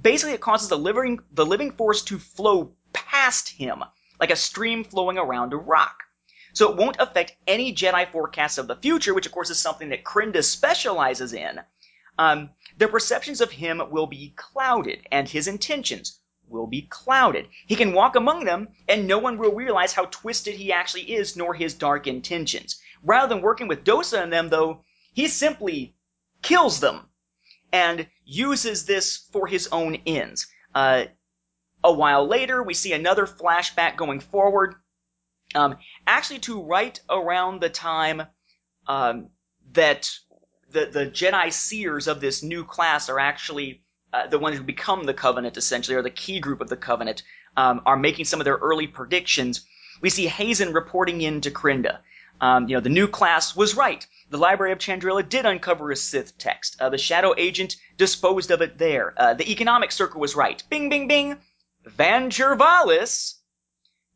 Basically, 0.00 0.34
it 0.34 0.40
causes 0.40 0.68
the 0.68 0.78
living, 0.78 1.20
the 1.32 1.46
living 1.46 1.72
force 1.72 2.02
to 2.04 2.18
flow 2.18 2.74
past 2.92 3.48
him, 3.48 3.82
like 4.20 4.30
a 4.30 4.36
stream 4.36 4.84
flowing 4.84 5.18
around 5.18 5.52
a 5.52 5.56
rock. 5.56 6.02
So 6.52 6.70
it 6.70 6.76
won't 6.76 6.96
affect 6.98 7.36
any 7.46 7.74
Jedi 7.74 8.10
forecasts 8.10 8.58
of 8.58 8.68
the 8.68 8.76
future, 8.76 9.14
which 9.14 9.26
of 9.26 9.32
course 9.32 9.50
is 9.50 9.58
something 9.58 9.88
that 9.90 10.04
Krinda 10.04 10.42
specializes 10.44 11.32
in. 11.32 11.60
Um, 12.18 12.50
their 12.76 12.88
perceptions 12.88 13.40
of 13.40 13.50
him 13.50 13.82
will 13.90 14.06
be 14.06 14.34
clouded, 14.36 15.06
and 15.10 15.28
his 15.28 15.48
intentions 15.48 16.18
will 16.48 16.66
be 16.66 16.82
clouded. 16.82 17.48
He 17.66 17.76
can 17.76 17.94
walk 17.94 18.16
among 18.16 18.44
them, 18.44 18.68
and 18.86 19.06
no 19.06 19.18
one 19.18 19.38
will 19.38 19.54
realize 19.54 19.94
how 19.94 20.04
twisted 20.06 20.54
he 20.54 20.72
actually 20.72 21.12
is, 21.12 21.36
nor 21.36 21.54
his 21.54 21.74
dark 21.74 22.06
intentions. 22.06 22.80
Rather 23.02 23.34
than 23.34 23.42
working 23.42 23.68
with 23.68 23.84
Dosa 23.84 24.22
and 24.22 24.32
them, 24.32 24.50
though, 24.50 24.84
he 25.14 25.28
simply 25.28 25.94
kills 26.42 26.80
them 26.80 27.08
and 27.72 28.06
uses 28.24 28.84
this 28.84 29.16
for 29.32 29.46
his 29.46 29.68
own 29.72 29.96
ends. 30.06 30.46
Uh, 30.74 31.04
a 31.82 31.92
while 31.92 32.26
later, 32.26 32.62
we 32.62 32.74
see 32.74 32.92
another 32.92 33.26
flashback 33.26 33.96
going 33.96 34.20
forward, 34.20 34.74
um, 35.54 35.76
actually 36.06 36.40
to 36.40 36.62
right 36.62 36.98
around 37.08 37.60
the 37.60 37.70
time 37.70 38.22
um, 38.86 39.28
that 39.72 40.10
the 40.70 40.86
the 40.86 41.06
Jedi 41.06 41.52
seers 41.52 42.08
of 42.08 42.20
this 42.20 42.42
new 42.42 42.64
class 42.64 43.08
are 43.08 43.18
actually 43.18 43.82
uh, 44.12 44.26
the 44.26 44.38
ones 44.38 44.56
who 44.56 44.62
become 44.62 45.04
the 45.04 45.14
Covenant, 45.14 45.56
essentially, 45.56 45.96
or 45.96 46.02
the 46.02 46.10
key 46.10 46.40
group 46.40 46.60
of 46.60 46.68
the 46.68 46.76
Covenant, 46.76 47.22
um, 47.56 47.82
are 47.86 47.96
making 47.96 48.24
some 48.24 48.40
of 48.40 48.44
their 48.44 48.56
early 48.56 48.86
predictions. 48.86 49.64
We 50.00 50.10
see 50.10 50.26
Hazen 50.26 50.72
reporting 50.72 51.20
in 51.20 51.40
to 51.42 51.50
Krinda. 51.50 51.98
Um, 52.40 52.68
you 52.68 52.74
know, 52.74 52.80
the 52.80 52.88
new 52.88 53.06
class 53.06 53.54
was 53.54 53.76
right. 53.76 54.04
The 54.30 54.38
Library 54.38 54.72
of 54.72 54.78
Chandrila 54.78 55.28
did 55.28 55.46
uncover 55.46 55.90
a 55.90 55.96
Sith 55.96 56.36
text. 56.38 56.80
Uh, 56.80 56.88
the 56.88 56.98
Shadow 56.98 57.34
Agent 57.36 57.76
disposed 57.96 58.50
of 58.50 58.62
it 58.62 58.78
there. 58.78 59.14
Uh, 59.16 59.34
the 59.34 59.50
Economic 59.50 59.92
Circle 59.92 60.20
was 60.20 60.34
right. 60.34 60.62
Bing, 60.68 60.88
bing, 60.88 61.06
bing. 61.06 61.38
Van 61.84 62.30
Gervalis 62.30 63.34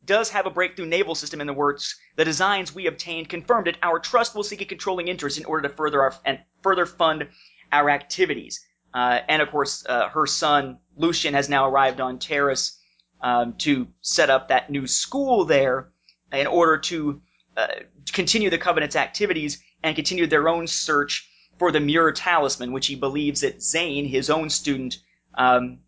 does 0.07 0.29
have 0.29 0.47
a 0.47 0.49
breakthrough 0.49 0.87
naval 0.87 1.13
system 1.13 1.41
in 1.41 1.47
the 1.47 1.53
works. 1.53 1.99
The 2.15 2.25
designs 2.25 2.73
we 2.73 2.87
obtained 2.87 3.29
confirmed 3.29 3.67
it. 3.67 3.77
Our 3.83 3.99
trust 3.99 4.33
will 4.33 4.43
seek 4.43 4.61
a 4.61 4.65
controlling 4.65 5.07
interest 5.07 5.37
in 5.37 5.45
order 5.45 5.67
to 5.67 5.75
further 5.75 6.01
our 6.01 6.15
and 6.25 6.39
further 6.63 6.85
fund 6.85 7.27
our 7.71 7.89
activities. 7.89 8.65
Uh, 8.93 9.19
and 9.27 9.41
of 9.41 9.51
course, 9.51 9.85
uh, 9.87 10.09
her 10.09 10.25
son 10.25 10.79
Lucian 10.95 11.33
has 11.33 11.49
now 11.49 11.69
arrived 11.69 12.01
on 12.01 12.17
Taris 12.17 12.77
um, 13.21 13.53
to 13.57 13.87
set 14.01 14.29
up 14.29 14.47
that 14.47 14.69
new 14.69 14.87
school 14.87 15.45
there 15.45 15.91
in 16.31 16.47
order 16.47 16.77
to 16.77 17.21
uh, 17.55 17.67
continue 18.11 18.49
the 18.49 18.57
Covenant's 18.57 18.95
activities 18.95 19.61
and 19.83 19.95
continue 19.95 20.27
their 20.27 20.47
own 20.47 20.67
search 20.67 21.29
for 21.57 21.71
the 21.71 21.79
Muur 21.79 22.11
Talisman, 22.13 22.71
which 22.71 22.87
he 22.87 22.95
believes 22.95 23.41
that 23.41 23.61
Zane, 23.61 24.05
his 24.05 24.29
own 24.29 24.49
student, 24.49 24.97
um, 25.37 25.79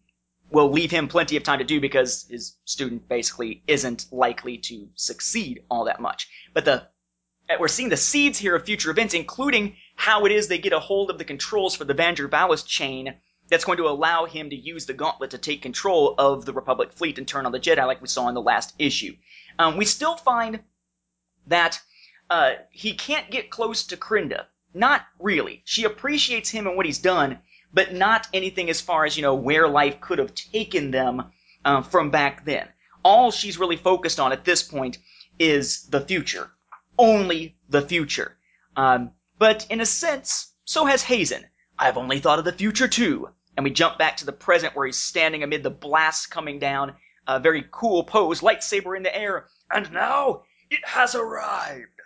will 0.51 0.71
leave 0.71 0.91
him 0.91 1.07
plenty 1.07 1.37
of 1.37 1.43
time 1.43 1.59
to 1.59 1.65
do 1.65 1.79
because 1.79 2.27
his 2.29 2.55
student 2.65 3.07
basically 3.07 3.63
isn't 3.67 4.07
likely 4.11 4.57
to 4.57 4.89
succeed 4.95 5.63
all 5.69 5.85
that 5.85 5.99
much. 5.99 6.27
But 6.53 6.65
the 6.65 6.87
we're 7.59 7.67
seeing 7.67 7.89
the 7.89 7.97
seeds 7.97 8.37
here 8.37 8.55
of 8.55 8.65
future 8.65 8.91
events, 8.91 9.15
including 9.15 9.75
how 9.95 10.25
it 10.25 10.31
is 10.31 10.47
they 10.47 10.59
get 10.59 10.73
a 10.73 10.79
hold 10.79 11.09
of 11.09 11.17
the 11.17 11.25
controls 11.25 11.75
for 11.75 11.83
the 11.83 11.95
Vandervalis 11.95 12.63
chain 12.63 13.15
that's 13.49 13.65
going 13.65 13.77
to 13.79 13.87
allow 13.87 14.25
him 14.25 14.51
to 14.51 14.55
use 14.55 14.85
the 14.85 14.93
gauntlet 14.93 15.31
to 15.31 15.37
take 15.39 15.63
control 15.63 16.13
of 16.19 16.45
the 16.45 16.53
Republic 16.53 16.93
fleet 16.93 17.17
and 17.17 17.27
turn 17.27 17.47
on 17.47 17.51
the 17.51 17.59
Jedi 17.59 17.85
like 17.87 18.01
we 18.01 18.07
saw 18.07 18.27
in 18.27 18.35
the 18.35 18.41
last 18.41 18.75
issue. 18.77 19.15
Um, 19.57 19.77
we 19.77 19.85
still 19.85 20.15
find 20.15 20.59
that 21.47 21.81
uh, 22.29 22.53
he 22.69 22.93
can't 22.93 23.31
get 23.31 23.49
close 23.49 23.87
to 23.87 23.97
Krinda. 23.97 24.45
Not 24.73 25.01
really. 25.17 25.63
She 25.65 25.83
appreciates 25.83 26.49
him 26.49 26.67
and 26.67 26.77
what 26.77 26.85
he's 26.85 26.99
done, 26.99 27.39
but 27.73 27.93
not 27.93 28.27
anything 28.33 28.69
as 28.69 28.81
far 28.81 29.05
as, 29.05 29.15
you 29.15 29.21
know, 29.21 29.35
where 29.35 29.67
life 29.67 30.01
could 30.01 30.19
have 30.19 30.33
taken 30.33 30.91
them 30.91 31.31
uh, 31.65 31.81
from 31.81 32.09
back 32.09 32.45
then. 32.45 32.67
All 33.03 33.31
she's 33.31 33.59
really 33.59 33.77
focused 33.77 34.19
on 34.19 34.31
at 34.31 34.45
this 34.45 34.63
point 34.63 34.97
is 35.37 35.83
the 35.87 36.01
future. 36.01 36.49
Only 36.97 37.55
the 37.69 37.81
future. 37.81 38.37
Um, 38.75 39.11
but 39.37 39.65
in 39.69 39.81
a 39.81 39.85
sense, 39.85 40.53
so 40.65 40.85
has 40.85 41.01
Hazen. 41.01 41.45
I've 41.77 41.97
only 41.97 42.19
thought 42.19 42.39
of 42.39 42.45
the 42.45 42.51
future 42.51 42.87
too. 42.87 43.29
And 43.55 43.63
we 43.63 43.71
jump 43.71 43.97
back 43.97 44.17
to 44.17 44.25
the 44.25 44.31
present 44.31 44.75
where 44.75 44.85
he's 44.85 44.97
standing 44.97 45.43
amid 45.43 45.63
the 45.63 45.69
blasts 45.69 46.25
coming 46.25 46.59
down. 46.59 46.95
A 47.27 47.39
very 47.39 47.65
cool 47.71 48.03
pose, 48.03 48.41
lightsaber 48.41 48.97
in 48.97 49.03
the 49.03 49.15
air. 49.15 49.47
And 49.71 49.91
now 49.91 50.43
it 50.69 50.79
has 50.85 51.15
arrived. 51.15 52.01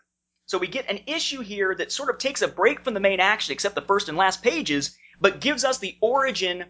So 0.46 0.58
we 0.58 0.68
get 0.68 0.90
an 0.90 1.00
issue 1.08 1.42
here 1.42 1.74
that 1.76 1.92
sort 1.92 2.10
of 2.10 2.18
takes 2.18 2.42
a 2.42 2.48
break 2.48 2.84
from 2.84 2.94
the 2.94 3.00
main 3.00 3.20
action, 3.20 3.54
except 3.54 3.76
the 3.76 3.82
first 3.82 4.10
and 4.10 4.18
last 4.18 4.44
pages, 4.44 4.98
but 5.24 5.40
gives 5.40 5.64
us 5.64 5.78
the 5.78 5.98
origin 6.02 6.66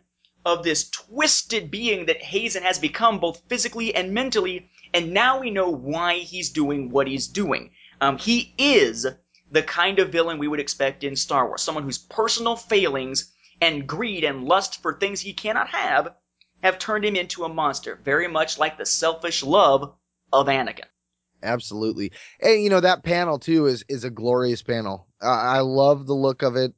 of 0.45 0.63
this 0.63 0.87
twisted 0.91 1.71
being 1.71 2.05
that 2.05 2.21
Hazen 2.21 2.61
has 2.61 2.77
become 2.77 3.19
both 3.19 3.41
physically 3.49 3.95
and 3.95 4.13
mentally, 4.13 4.69
and 4.93 5.11
now 5.11 5.39
we 5.39 5.49
know 5.49 5.71
why 5.71 6.19
he's 6.19 6.51
doing 6.51 6.91
what 6.91 7.07
he's 7.07 7.27
doing. 7.27 7.71
Um, 7.99 8.19
he 8.19 8.53
is 8.59 9.07
the 9.49 9.63
kind 9.63 9.97
of 9.97 10.11
villain 10.11 10.37
we 10.37 10.47
would 10.47 10.59
expect 10.59 11.03
in 11.03 11.15
Star 11.15 11.47
Wars, 11.47 11.63
someone 11.63 11.83
whose 11.83 11.97
personal 11.97 12.55
failings 12.55 13.33
and 13.59 13.87
greed 13.87 14.23
and 14.23 14.45
lust 14.45 14.83
for 14.83 14.93
things 14.93 15.19
he 15.19 15.33
cannot 15.33 15.69
have 15.69 16.13
have 16.61 16.77
turned 16.77 17.05
him 17.05 17.15
into 17.15 17.45
a 17.45 17.49
monster, 17.49 17.99
very 18.05 18.27
much 18.27 18.59
like 18.59 18.77
the 18.77 18.85
selfish 18.85 19.41
love 19.41 19.95
of 20.31 20.45
Anakin. 20.45 20.85
Absolutely. 21.41 22.11
And 22.39 22.61
you 22.61 22.69
know 22.69 22.81
that 22.81 23.03
panel 23.03 23.39
too 23.39 23.65
is 23.65 23.83
is 23.89 24.03
a 24.03 24.11
glorious 24.11 24.61
panel. 24.61 25.07
I 25.19 25.61
love 25.61 26.05
the 26.05 26.13
look 26.13 26.43
of 26.43 26.55
it. 26.55 26.75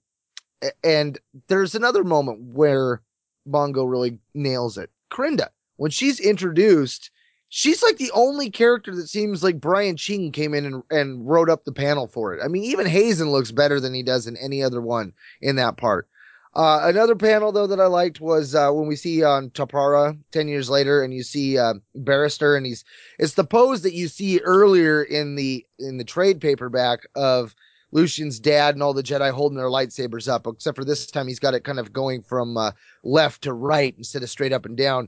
And 0.83 1.19
there's 1.47 1.75
another 1.75 2.03
moment 2.03 2.39
where 2.53 3.01
Bongo 3.45 3.83
really 3.83 4.19
nails 4.33 4.77
it. 4.77 4.89
Krinda, 5.11 5.49
when 5.77 5.91
she's 5.91 6.19
introduced, 6.19 7.11
she's 7.49 7.83
like 7.83 7.97
the 7.97 8.11
only 8.11 8.49
character 8.49 8.95
that 8.95 9.07
seems 9.07 9.43
like 9.43 9.59
Brian 9.59 9.97
Ching 9.97 10.31
came 10.31 10.53
in 10.53 10.65
and, 10.65 10.83
and 10.89 11.27
wrote 11.27 11.49
up 11.49 11.65
the 11.65 11.71
panel 11.71 12.07
for 12.07 12.33
it. 12.33 12.41
I 12.43 12.47
mean, 12.47 12.63
even 12.63 12.85
Hazen 12.85 13.31
looks 13.31 13.51
better 13.51 13.79
than 13.79 13.93
he 13.93 14.03
does 14.03 14.27
in 14.27 14.37
any 14.37 14.63
other 14.63 14.81
one 14.81 15.13
in 15.41 15.55
that 15.57 15.77
part. 15.77 16.07
Uh, 16.55 16.79
another 16.83 17.15
panel 17.17 17.51
though 17.51 17.67
that 17.67 17.81
I 17.81 17.87
liked 17.87 18.21
was 18.21 18.55
uh, 18.55 18.71
when 18.71 18.87
we 18.87 18.95
see 18.95 19.23
on 19.23 19.45
um, 19.45 19.49
Toprawa 19.49 20.17
ten 20.31 20.47
years 20.47 20.69
later, 20.69 21.03
and 21.03 21.13
you 21.13 21.21
see 21.21 21.57
uh, 21.57 21.73
Barrister, 21.95 22.55
and 22.55 22.65
he's 22.65 22.85
it's 23.19 23.33
the 23.33 23.43
pose 23.43 23.81
that 23.81 23.93
you 23.93 24.07
see 24.07 24.39
earlier 24.39 25.03
in 25.03 25.35
the 25.35 25.65
in 25.79 25.97
the 25.97 26.05
trade 26.05 26.39
paperback 26.39 27.01
of 27.13 27.55
Lucien's 27.95 28.41
dad 28.41 28.75
and 28.75 28.83
all 28.83 28.93
the 28.93 29.01
Jedi 29.01 29.31
holding 29.31 29.57
their 29.57 29.67
lightsabers 29.67 30.27
up, 30.27 30.45
except 30.47 30.75
for 30.75 30.83
this 30.83 31.07
time 31.07 31.29
he's 31.29 31.39
got 31.39 31.53
it 31.53 31.63
kind 31.63 31.79
of 31.79 31.93
going 31.93 32.21
from 32.21 32.57
uh, 32.57 32.71
left 33.05 33.43
to 33.43 33.53
right 33.53 33.95
instead 33.97 34.21
of 34.21 34.29
straight 34.29 34.51
up 34.51 34.65
and 34.65 34.75
down. 34.75 35.07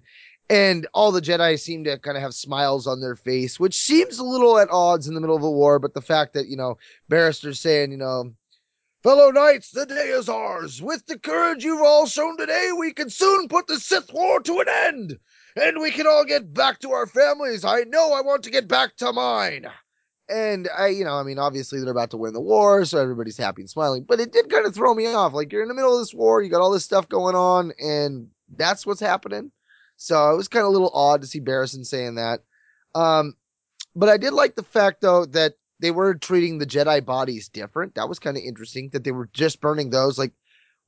And 0.49 0.87
all 0.93 1.11
the 1.11 1.19
Jedi 1.19 1.59
seem 1.59 1.83
to 1.83 1.99
kind 1.99 2.15
of 2.15 2.23
have 2.23 2.33
smiles 2.33 2.87
on 2.87 3.01
their 3.01 3.17
face, 3.17 3.59
which 3.59 3.77
seems 3.77 4.19
a 4.19 4.23
little 4.23 4.57
at 4.57 4.71
odds 4.71 5.05
in 5.05 5.15
the 5.15 5.19
middle 5.19 5.35
of 5.35 5.43
a 5.43 5.51
war. 5.51 5.79
But 5.79 5.95
the 5.95 6.01
fact 6.01 6.33
that, 6.35 6.47
you 6.47 6.55
know, 6.55 6.77
Barrister's 7.09 7.59
saying, 7.59 7.91
you 7.91 7.97
know, 7.97 8.31
Fellow 9.03 9.31
knights, 9.31 9.71
the 9.71 9.85
day 9.85 10.07
is 10.07 10.29
ours. 10.29 10.81
With 10.81 11.05
the 11.07 11.19
courage 11.19 11.65
you've 11.65 11.81
all 11.81 12.07
shown 12.07 12.37
today, 12.37 12.71
we 12.75 12.93
can 12.93 13.09
soon 13.09 13.49
put 13.49 13.67
the 13.67 13.81
Sith 13.81 14.13
War 14.13 14.39
to 14.39 14.59
an 14.59 14.67
end. 14.69 15.19
And 15.57 15.81
we 15.81 15.91
can 15.91 16.07
all 16.07 16.23
get 16.23 16.53
back 16.53 16.79
to 16.79 16.91
our 16.91 17.05
families. 17.05 17.65
I 17.65 17.81
know 17.81 18.13
I 18.13 18.21
want 18.21 18.43
to 18.43 18.49
get 18.49 18.67
back 18.69 18.95
to 18.97 19.11
mine. 19.11 19.67
And 20.29 20.67
I, 20.77 20.87
you 20.87 21.05
know, 21.05 21.13
I 21.13 21.23
mean, 21.23 21.39
obviously 21.39 21.79
they're 21.79 21.91
about 21.91 22.11
to 22.11 22.17
win 22.17 22.33
the 22.33 22.41
war, 22.41 22.83
so 22.83 22.99
everybody's 22.99 23.37
happy 23.37 23.61
and 23.61 23.69
smiling. 23.69 24.03
But 24.03 24.19
it 24.19 24.33
did 24.33 24.49
kind 24.49 24.65
of 24.65 24.75
throw 24.75 24.93
me 24.93 25.07
off. 25.07 25.33
Like 25.33 25.51
you're 25.51 25.61
in 25.61 25.69
the 25.69 25.73
middle 25.73 25.93
of 25.93 26.01
this 26.01 26.13
war, 26.13 26.41
you 26.41 26.49
got 26.49 26.61
all 26.61 26.71
this 26.71 26.83
stuff 26.83 27.07
going 27.07 27.35
on, 27.35 27.71
and 27.79 28.29
that's 28.55 28.85
what's 28.85 28.99
happening. 28.99 29.51
So 29.95 30.31
it 30.31 30.37
was 30.37 30.47
kind 30.47 30.63
of 30.63 30.69
a 30.69 30.73
little 30.73 30.91
odd 30.93 31.21
to 31.21 31.27
see 31.27 31.39
Barrison 31.39 31.85
saying 31.85 32.15
that. 32.15 32.41
Um, 32.93 33.35
but 33.95 34.09
I 34.09 34.17
did 34.17 34.33
like 34.33 34.55
the 34.55 34.63
fact 34.63 35.01
though 35.01 35.25
that 35.27 35.53
they 35.79 35.91
were 35.91 36.15
treating 36.15 36.57
the 36.57 36.65
Jedi 36.65 37.03
bodies 37.05 37.49
different. 37.49 37.95
That 37.95 38.09
was 38.09 38.19
kind 38.19 38.37
of 38.37 38.43
interesting 38.43 38.89
that 38.89 39.03
they 39.03 39.11
were 39.11 39.29
just 39.33 39.61
burning 39.61 39.89
those. 39.89 40.17
Like, 40.17 40.33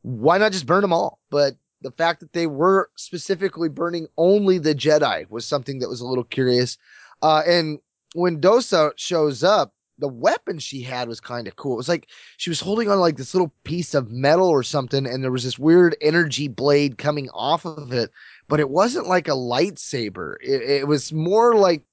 why 0.01 0.37
not 0.37 0.51
just 0.51 0.65
burn 0.65 0.81
them 0.81 0.93
all? 0.93 1.19
But 1.29 1.55
the 1.81 1.91
fact 1.91 2.19
that 2.21 2.33
they 2.33 2.47
were 2.47 2.89
specifically 2.95 3.69
burning 3.69 4.07
only 4.17 4.57
the 4.57 4.75
Jedi 4.75 5.29
was 5.29 5.45
something 5.45 5.79
that 5.79 5.89
was 5.89 6.01
a 6.01 6.07
little 6.07 6.23
curious. 6.23 6.77
Uh, 7.21 7.43
and 7.45 7.79
when 8.13 8.41
Dosa 8.41 8.91
shows 8.95 9.43
up, 9.43 9.73
the 9.99 10.07
weapon 10.07 10.59
she 10.59 10.81
had 10.81 11.07
was 11.07 11.19
kind 11.19 11.47
of 11.47 11.55
cool. 11.55 11.73
It 11.73 11.77
was 11.77 11.89
like 11.89 12.07
she 12.37 12.49
was 12.49 12.59
holding 12.59 12.89
on 12.89 12.99
like 12.99 13.17
this 13.17 13.33
little 13.33 13.53
piece 13.63 13.93
of 13.93 14.11
metal 14.11 14.47
or 14.47 14.63
something, 14.63 15.05
and 15.05 15.23
there 15.23 15.31
was 15.31 15.43
this 15.43 15.59
weird 15.59 15.95
energy 16.01 16.47
blade 16.47 16.97
coming 16.97 17.29
off 17.31 17.65
of 17.65 17.91
it, 17.91 18.11
but 18.47 18.59
it 18.59 18.69
wasn't 18.69 19.07
like 19.07 19.27
a 19.27 19.31
lightsaber. 19.31 20.35
It, 20.41 20.61
it 20.61 20.87
was 20.87 21.11
more 21.11 21.55
like 21.55 21.83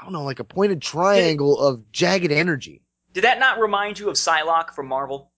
I 0.00 0.04
don't 0.04 0.12
know, 0.12 0.24
like 0.24 0.40
a 0.40 0.44
pointed 0.44 0.80
triangle 0.80 1.56
did, 1.56 1.64
of 1.64 1.92
jagged 1.92 2.30
energy. 2.30 2.82
Did 3.14 3.24
that 3.24 3.40
not 3.40 3.58
remind 3.58 3.98
you 3.98 4.08
of 4.08 4.14
Psylocke 4.16 4.74
from 4.74 4.86
Marvel? 4.86 5.32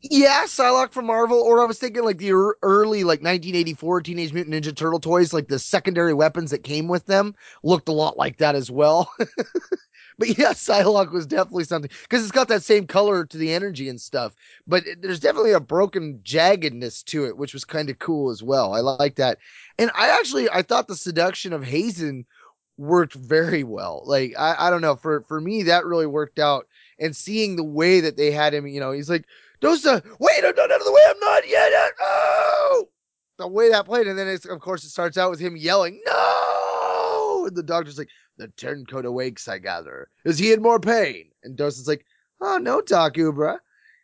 Yeah, 0.00 0.44
Psylocke 0.44 0.92
from 0.92 1.06
Marvel, 1.06 1.40
or 1.40 1.60
I 1.60 1.64
was 1.64 1.78
thinking 1.80 2.04
like 2.04 2.18
the 2.18 2.30
early 2.62 3.02
like 3.02 3.20
1984 3.20 4.00
Teenage 4.02 4.32
Mutant 4.32 4.54
Ninja 4.54 4.74
Turtle 4.74 5.00
toys, 5.00 5.32
like 5.32 5.48
the 5.48 5.58
secondary 5.58 6.14
weapons 6.14 6.52
that 6.52 6.62
came 6.62 6.86
with 6.86 7.06
them 7.06 7.34
looked 7.64 7.88
a 7.88 7.92
lot 7.92 8.16
like 8.16 8.38
that 8.38 8.54
as 8.54 8.70
well. 8.70 9.10
but 10.18 10.38
yeah, 10.38 10.52
Psylocke 10.52 11.10
was 11.10 11.26
definitely 11.26 11.64
something 11.64 11.90
because 12.02 12.22
it's 12.22 12.30
got 12.30 12.46
that 12.46 12.62
same 12.62 12.86
color 12.86 13.26
to 13.26 13.36
the 13.36 13.52
energy 13.52 13.88
and 13.88 14.00
stuff. 14.00 14.36
But 14.68 14.86
it, 14.86 15.02
there's 15.02 15.18
definitely 15.18 15.50
a 15.52 15.58
broken 15.60 16.20
jaggedness 16.22 17.02
to 17.06 17.26
it, 17.26 17.36
which 17.36 17.52
was 17.52 17.64
kind 17.64 17.90
of 17.90 17.98
cool 17.98 18.30
as 18.30 18.40
well. 18.40 18.74
I 18.74 18.80
like 18.80 19.16
that, 19.16 19.38
and 19.80 19.90
I 19.96 20.10
actually 20.10 20.48
I 20.50 20.62
thought 20.62 20.86
the 20.86 20.94
seduction 20.94 21.52
of 21.52 21.64
Hazen 21.64 22.24
worked 22.76 23.14
very 23.14 23.64
well. 23.64 24.02
Like 24.06 24.34
I, 24.38 24.68
I 24.68 24.70
don't 24.70 24.80
know, 24.80 24.96
for 24.96 25.22
for 25.22 25.40
me 25.40 25.64
that 25.64 25.84
really 25.84 26.06
worked 26.06 26.38
out. 26.38 26.66
And 27.00 27.14
seeing 27.14 27.54
the 27.56 27.64
way 27.64 28.00
that 28.00 28.16
they 28.16 28.32
had 28.32 28.52
him, 28.52 28.66
you 28.66 28.80
know, 28.80 28.90
he's 28.90 29.08
like, 29.08 29.24
Dosa, 29.60 30.04
wait, 30.20 30.44
I'm 30.44 30.54
not 30.54 30.70
out 30.70 30.80
of 30.80 30.86
the 30.86 30.92
way, 30.92 31.00
I'm 31.08 31.20
not 31.20 31.48
yet. 31.48 31.72
No, 32.00 32.88
the 33.38 33.48
way 33.48 33.70
that 33.70 33.86
played, 33.86 34.06
and 34.06 34.18
then 34.18 34.28
it's 34.28 34.44
of 34.46 34.60
course 34.60 34.84
it 34.84 34.90
starts 34.90 35.16
out 35.16 35.30
with 35.30 35.40
him 35.40 35.56
yelling, 35.56 36.00
No, 36.06 37.44
and 37.46 37.56
the 37.56 37.62
doctor's 37.62 37.98
like, 37.98 38.08
the 38.36 38.48
turncoat 38.56 39.04
awakes, 39.04 39.48
I 39.48 39.58
gather. 39.58 40.08
Is 40.24 40.38
he 40.38 40.52
in 40.52 40.62
more 40.62 40.78
pain? 40.78 41.30
And 41.42 41.56
Dosa's 41.56 41.88
like, 41.88 42.04
Oh 42.40 42.58
no, 42.58 42.80
Doc 42.80 43.14
Ubra. 43.14 43.58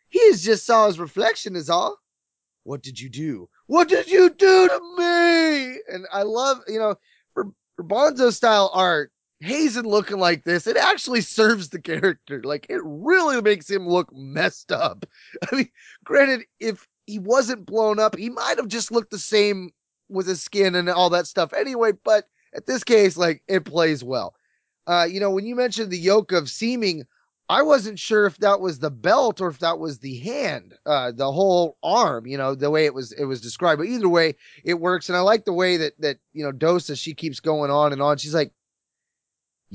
He 0.09 0.25
has 0.27 0.43
just 0.43 0.65
saw 0.65 0.87
his 0.87 0.99
reflection 0.99 1.55
is 1.55 1.69
all. 1.69 1.97
What 2.63 2.81
did 2.81 2.99
you 2.99 3.09
do? 3.09 3.47
What 3.67 3.87
did 3.87 4.07
you 4.09 4.29
do 4.29 4.67
to 4.67 4.79
me? 4.97 5.79
And 5.87 6.05
I 6.11 6.23
love, 6.23 6.59
you 6.67 6.79
know, 6.79 6.95
for 7.33 7.47
Bonzo 7.79 8.33
style 8.33 8.71
art, 8.73 9.11
Hazen 9.45 9.85
looking 9.85 10.17
like 10.17 10.43
this, 10.43 10.67
it 10.67 10.77
actually 10.77 11.21
serves 11.21 11.69
the 11.69 11.81
character. 11.81 12.41
Like 12.43 12.65
it 12.69 12.81
really 12.83 13.41
makes 13.41 13.69
him 13.69 13.87
look 13.87 14.13
messed 14.13 14.71
up. 14.71 15.05
I 15.51 15.55
mean, 15.55 15.69
granted, 16.03 16.45
if 16.59 16.87
he 17.05 17.19
wasn't 17.19 17.65
blown 17.65 17.99
up, 17.99 18.17
he 18.17 18.29
might 18.29 18.57
have 18.57 18.67
just 18.67 18.91
looked 18.91 19.11
the 19.11 19.19
same 19.19 19.71
with 20.09 20.27
his 20.27 20.41
skin 20.41 20.75
and 20.75 20.89
all 20.89 21.09
that 21.11 21.27
stuff 21.27 21.53
anyway. 21.53 21.91
But 22.03 22.25
at 22.55 22.65
this 22.65 22.83
case, 22.83 23.17
like 23.17 23.43
it 23.47 23.65
plays 23.65 24.03
well. 24.03 24.35
Uh, 24.87 25.07
you 25.09 25.19
know, 25.19 25.31
when 25.31 25.45
you 25.45 25.55
mentioned 25.55 25.91
the 25.91 25.97
yoke 25.97 26.31
of 26.31 26.49
seeming, 26.49 27.05
I 27.47 27.61
wasn't 27.61 27.99
sure 27.99 28.25
if 28.25 28.37
that 28.37 28.59
was 28.59 28.79
the 28.79 28.89
belt 28.89 29.39
or 29.39 29.49
if 29.49 29.59
that 29.59 29.77
was 29.77 29.99
the 29.99 30.17
hand, 30.19 30.73
uh, 30.85 31.11
the 31.11 31.31
whole 31.31 31.77
arm, 31.83 32.25
you 32.25 32.37
know, 32.37 32.55
the 32.55 32.71
way 32.71 32.85
it 32.85 32.93
was, 32.93 33.11
it 33.11 33.25
was 33.25 33.41
described. 33.41 33.79
But 33.79 33.87
either 33.87 34.09
way, 34.09 34.35
it 34.63 34.79
works. 34.79 35.09
And 35.09 35.17
I 35.17 35.21
like 35.21 35.45
the 35.45 35.53
way 35.53 35.77
that, 35.77 35.93
that, 35.99 36.17
you 36.33 36.43
know, 36.43 36.51
Dosa, 36.51 36.97
she 36.97 37.13
keeps 37.13 37.39
going 37.39 37.69
on 37.69 37.93
and 37.93 38.01
on. 38.01 38.17
She's 38.17 38.33
like, 38.33 38.51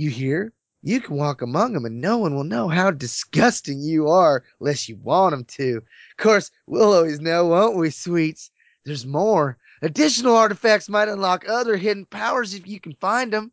you 0.00 0.10
hear? 0.10 0.52
You 0.82 1.00
can 1.00 1.16
walk 1.16 1.42
among 1.42 1.74
them 1.74 1.84
and 1.84 2.00
no 2.00 2.16
one 2.16 2.34
will 2.34 2.44
know 2.44 2.68
how 2.68 2.90
disgusting 2.90 3.80
you 3.80 4.08
are 4.08 4.44
unless 4.58 4.88
you 4.88 4.96
want 4.96 5.32
them 5.32 5.44
to. 5.44 5.76
Of 5.76 6.16
course, 6.16 6.50
we'll 6.66 6.94
always 6.94 7.20
know, 7.20 7.46
won't 7.46 7.76
we, 7.76 7.90
sweets? 7.90 8.50
There's 8.84 9.04
more. 9.04 9.58
Additional 9.82 10.36
artifacts 10.36 10.88
might 10.88 11.08
unlock 11.08 11.46
other 11.46 11.76
hidden 11.76 12.06
powers 12.06 12.54
if 12.54 12.66
you 12.66 12.80
can 12.80 12.94
find 12.94 13.30
them. 13.30 13.52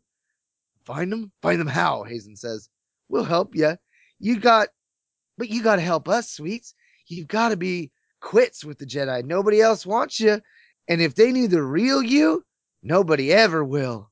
Find 0.86 1.12
them? 1.12 1.32
Find 1.42 1.60
them 1.60 1.66
how? 1.66 2.04
Hazen 2.04 2.36
says. 2.36 2.70
We'll 3.10 3.24
help 3.24 3.54
you. 3.54 3.76
You 4.18 4.40
got, 4.40 4.68
but 5.36 5.50
you 5.50 5.62
got 5.62 5.76
to 5.76 5.82
help 5.82 6.08
us, 6.08 6.30
sweets. 6.30 6.74
You've 7.06 7.28
got 7.28 7.50
to 7.50 7.56
be 7.56 7.90
quits 8.20 8.64
with 8.64 8.78
the 8.78 8.86
Jedi. 8.86 9.22
Nobody 9.24 9.60
else 9.60 9.84
wants 9.84 10.18
you. 10.18 10.40
And 10.88 11.02
if 11.02 11.14
they 11.14 11.30
knew 11.30 11.48
the 11.48 11.62
real 11.62 12.02
you, 12.02 12.42
nobody 12.82 13.32
ever 13.32 13.62
will. 13.62 14.10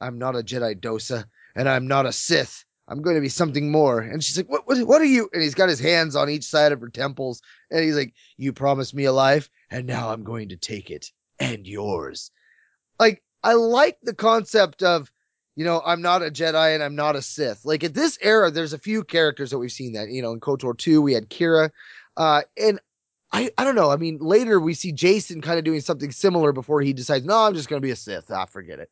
I'm 0.00 0.18
not 0.18 0.34
a 0.34 0.42
Jedi 0.42 0.80
Dosa, 0.80 1.24
and 1.54 1.68
I'm 1.68 1.86
not 1.86 2.06
a 2.06 2.12
Sith. 2.12 2.64
I'm 2.88 3.00
going 3.00 3.16
to 3.16 3.22
be 3.22 3.28
something 3.28 3.70
more. 3.70 4.00
And 4.00 4.22
she's 4.22 4.36
like, 4.36 4.50
what, 4.50 4.66
what, 4.66 4.78
what 4.86 5.00
are 5.00 5.06
you? 5.06 5.28
And 5.32 5.42
he's 5.42 5.54
got 5.54 5.68
his 5.68 5.80
hands 5.80 6.16
on 6.16 6.28
each 6.28 6.44
side 6.44 6.72
of 6.72 6.80
her 6.80 6.88
temples. 6.88 7.40
And 7.70 7.84
he's 7.84 7.96
like, 7.96 8.14
you 8.36 8.52
promised 8.52 8.94
me 8.94 9.04
a 9.04 9.12
life, 9.12 9.48
and 9.70 9.86
now 9.86 10.10
I'm 10.10 10.24
going 10.24 10.48
to 10.50 10.56
take 10.56 10.90
it 10.90 11.10
and 11.38 11.66
yours. 11.66 12.30
Like, 12.98 13.22
I 13.42 13.54
like 13.54 13.98
the 14.02 14.14
concept 14.14 14.82
of 14.82 15.10
you 15.54 15.64
know, 15.64 15.82
I'm 15.84 16.00
not 16.00 16.22
a 16.22 16.30
Jedi 16.30 16.74
and 16.74 16.82
I'm 16.82 16.94
not 16.94 17.16
a 17.16 17.22
Sith. 17.22 17.64
Like 17.64 17.84
at 17.84 17.94
this 17.94 18.18
era, 18.22 18.50
there's 18.50 18.72
a 18.72 18.78
few 18.78 19.04
characters 19.04 19.50
that 19.50 19.58
we've 19.58 19.72
seen 19.72 19.92
that, 19.92 20.08
you 20.08 20.22
know, 20.22 20.32
in 20.32 20.40
KOTOR 20.40 20.76
2, 20.76 21.02
we 21.02 21.12
had 21.12 21.28
Kreia. 21.28 21.70
Uh, 22.16 22.42
and 22.58 22.80
I, 23.32 23.50
I 23.58 23.64
don't 23.64 23.74
know. 23.74 23.90
I 23.90 23.96
mean, 23.96 24.18
later 24.18 24.60
we 24.60 24.74
see 24.74 24.92
Jason 24.92 25.40
kind 25.40 25.58
of 25.58 25.64
doing 25.64 25.80
something 25.80 26.10
similar 26.10 26.52
before 26.52 26.80
he 26.80 26.92
decides, 26.92 27.24
no, 27.24 27.38
I'm 27.38 27.54
just 27.54 27.68
going 27.68 27.80
to 27.80 27.86
be 27.86 27.90
a 27.90 27.96
Sith. 27.96 28.30
Ah, 28.30 28.46
forget 28.46 28.78
it. 28.78 28.90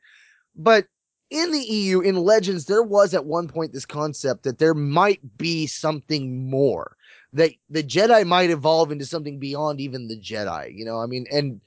But 0.54 0.86
in 1.30 1.52
the 1.52 1.60
EU, 1.60 2.00
in 2.00 2.16
Legends, 2.16 2.64
there 2.64 2.82
was 2.82 3.14
at 3.14 3.24
one 3.24 3.48
point 3.48 3.72
this 3.72 3.86
concept 3.86 4.42
that 4.42 4.58
there 4.58 4.74
might 4.74 5.20
be 5.38 5.66
something 5.66 6.50
more, 6.50 6.96
that 7.32 7.52
the 7.68 7.82
Jedi 7.84 8.26
might 8.26 8.50
evolve 8.50 8.90
into 8.90 9.06
something 9.06 9.38
beyond 9.38 9.80
even 9.80 10.08
the 10.08 10.20
Jedi, 10.20 10.74
you 10.74 10.84
know, 10.84 10.98
I 11.00 11.06
mean, 11.06 11.26
and 11.30 11.60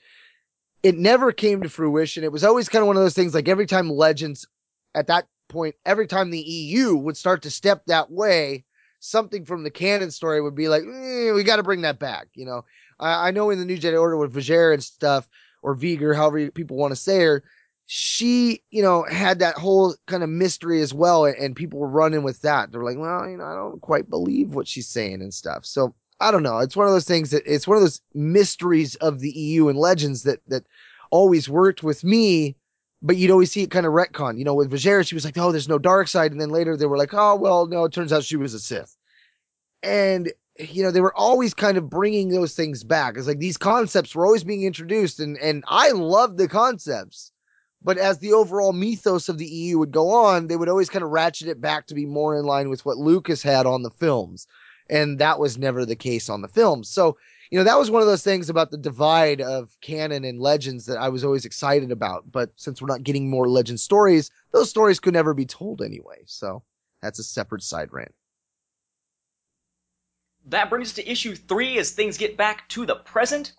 it 0.84 0.97
never 0.97 1.32
came 1.32 1.61
to 1.61 1.70
fruition. 1.70 2.26
It 2.26 2.32
was 2.32 2.43
always 2.43 2.68
kind 2.68 2.82
of 2.82 2.88
one 2.88 2.97
of 2.97 3.03
those 3.03 3.16
things 3.16 3.34
like 3.34 3.47
every 3.47 3.66
time 3.66 3.89
Legends 3.89 4.45
at 4.93 5.07
that 5.07 5.28
point, 5.47 5.76
every 5.86 6.07
time 6.07 6.30
the 6.30 6.41
EU 6.41 6.95
would 6.95 7.16
start 7.16 7.41
to 7.43 7.49
step 7.49 7.84
that 7.88 8.11
way, 8.11 8.66
something 8.99 9.45
from 9.45 9.64
the 9.64 9.72
canon 9.72 10.11
story 10.11 10.41
would 10.41 10.55
be 10.55 10.68
like, 10.68 10.84
eh, 10.84 11.32
we 11.32 11.43
got 11.43 11.55
to 11.55 11.64
bring 11.64 11.82
that 11.82 11.99
back. 11.99 12.28
You 12.34 12.45
know, 12.45 12.66
I, 12.99 13.30
I, 13.30 13.32
know 13.32 13.49
in 13.49 13.59
the 13.59 13.66
New 13.66 13.78
Jedi 13.78 13.99
Order 13.99 14.18
with 14.18 14.34
V'ger 14.34 14.74
and 14.74 14.84
stuff, 14.84 15.28
or 15.61 15.74
Viger, 15.74 16.14
however 16.14 16.51
people 16.51 16.76
want 16.76 16.91
to 16.91 16.95
say 16.97 17.20
her, 17.22 17.43
she, 17.86 18.62
you 18.72 18.82
know, 18.82 19.04
had 19.10 19.40
that 19.40 19.56
whole 19.56 19.96
kind 20.08 20.24
of 20.24 20.30
mystery 20.30 20.82
as 20.82 20.94
well, 20.94 21.26
and, 21.26 21.56
people 21.56 21.80
were 21.80 21.88
running 21.88 22.24
with 22.24 22.42
that. 22.42 22.72
They're 22.72 22.84
like, 22.84 22.98
well, 22.98 23.30
you 23.30 23.38
know, 23.38 23.46
I 23.46 23.56
don't 23.56 23.82
quite 23.82 24.10
believe 24.10 24.56
what 24.56 24.68
she's 24.68 24.88
saying 24.88 25.22
and 25.22 25.34
stuff. 25.34 25.66
So 25.66 25.94
I 26.20 26.32
don't 26.32 26.44
know. 26.44 26.60
It's 26.60 26.78
one 26.78 26.88
of 26.88 26.94
those 26.94 27.06
things 27.06 27.32
that 27.32 27.44
it's 27.46 27.68
one 27.68 27.78
of 27.78 27.84
those 27.84 28.02
mysteries 28.14 28.96
of 28.96 29.20
the 29.20 29.32
EU 29.32 29.68
and 29.68 29.78
legends 29.78 30.24
that 30.24 30.40
that 30.48 30.66
always 31.12 31.50
worked 31.50 31.84
with 31.84 32.04
me 32.04 32.56
but 33.04 33.18
you'd 33.18 33.32
always 33.32 33.52
see 33.52 33.62
it 33.64 33.70
kind 33.70 33.86
of 33.86 33.92
retcon. 33.92 34.38
You 34.38 34.46
know, 34.46 34.56
with 34.56 34.72
V'ger, 34.72 35.06
she 35.06 35.14
was 35.14 35.26
like, 35.26 35.38
"Oh, 35.38 35.52
there's 35.52 35.70
no 35.70 35.78
dark 35.78 36.08
side," 36.08 36.32
and 36.32 36.40
then 36.40 36.50
later 36.50 36.78
they 36.78 36.86
were 36.86 36.98
like, 36.98 37.14
"Oh, 37.14 37.36
well, 37.36 37.68
no, 37.68 37.84
it 37.84 37.92
turns 37.92 38.14
out 38.14 38.24
she 38.24 38.38
was 38.38 38.54
a 38.54 38.60
Sith." 38.60 38.96
And 39.84 40.32
you 40.58 40.84
know, 40.84 40.92
they 40.92 41.02
were 41.02 41.16
always 41.16 41.54
kind 41.54 41.78
of 41.78 41.90
bringing 41.90 42.30
those 42.30 42.56
things 42.56 42.84
back. 42.84 43.18
It's 43.18 43.28
like 43.28 43.40
these 43.40 43.58
concepts 43.58 44.16
were 44.16 44.26
always 44.26 44.46
being 44.46 44.64
introduced, 44.64 45.20
and 45.20 45.38
and 45.40 45.64
I 45.68 45.92
loved 45.92 46.38
the 46.38 46.48
concepts. 46.48 47.33
But 47.84 47.98
as 47.98 48.20
the 48.20 48.34
overall 48.34 48.74
mythos 48.74 49.30
of 49.30 49.38
the 49.38 49.46
EU 49.46 49.78
would 49.80 49.92
go 49.92 50.10
on, 50.10 50.48
they 50.48 50.56
would 50.56 50.70
always 50.70 50.90
kind 50.90 51.04
of 51.04 51.12
ratchet 51.12 51.48
it 51.48 51.60
back 51.60 51.88
to 51.88 51.94
be 51.94 52.06
more 52.06 52.38
in 52.38 52.46
line 52.46 52.70
with 52.70 52.86
what 52.86 52.98
Lucas 52.98 53.44
had 53.44 53.66
on 53.66 53.84
the 53.84 53.90
films. 53.90 54.48
And 54.90 55.20
that 55.20 55.40
was 55.40 55.58
never 55.58 55.86
the 55.86 55.96
case 55.96 56.30
on 56.30 56.42
the 56.42 56.48
films. 56.48 56.90
So 56.90 57.18
you 57.54 57.60
know, 57.60 57.66
that 57.66 57.78
was 57.78 57.92
one 57.92 58.02
of 58.02 58.08
those 58.08 58.24
things 58.24 58.50
about 58.50 58.72
the 58.72 58.80
divide 58.80 59.40
of 59.40 59.78
canon 59.80 60.26
and 60.26 60.40
legends 60.40 60.88
that 60.88 60.98
I 60.98 61.10
was 61.10 61.24
always 61.24 61.46
excited 61.46 61.92
about. 61.92 62.32
But 62.32 62.50
since 62.56 62.82
we're 62.82 62.88
not 62.88 63.04
getting 63.04 63.30
more 63.30 63.48
legend 63.48 63.80
stories, 63.80 64.32
those 64.52 64.72
stories 64.72 65.00
could 65.00 65.14
never 65.14 65.36
be 65.36 65.46
told 65.46 65.80
anyway. 65.80 66.24
So 66.26 66.64
that's 67.04 67.20
a 67.20 67.24
separate 67.24 67.62
side 67.62 67.90
rant. 67.92 68.12
That 70.48 70.72
brings 70.72 70.88
us 70.88 70.94
to 70.96 71.08
issue 71.08 71.36
three 71.36 71.78
as 71.78 71.92
things 71.92 72.18
get 72.18 72.38
back 72.38 72.68
to 72.70 72.88
the 72.88 72.96
present. 72.96 73.54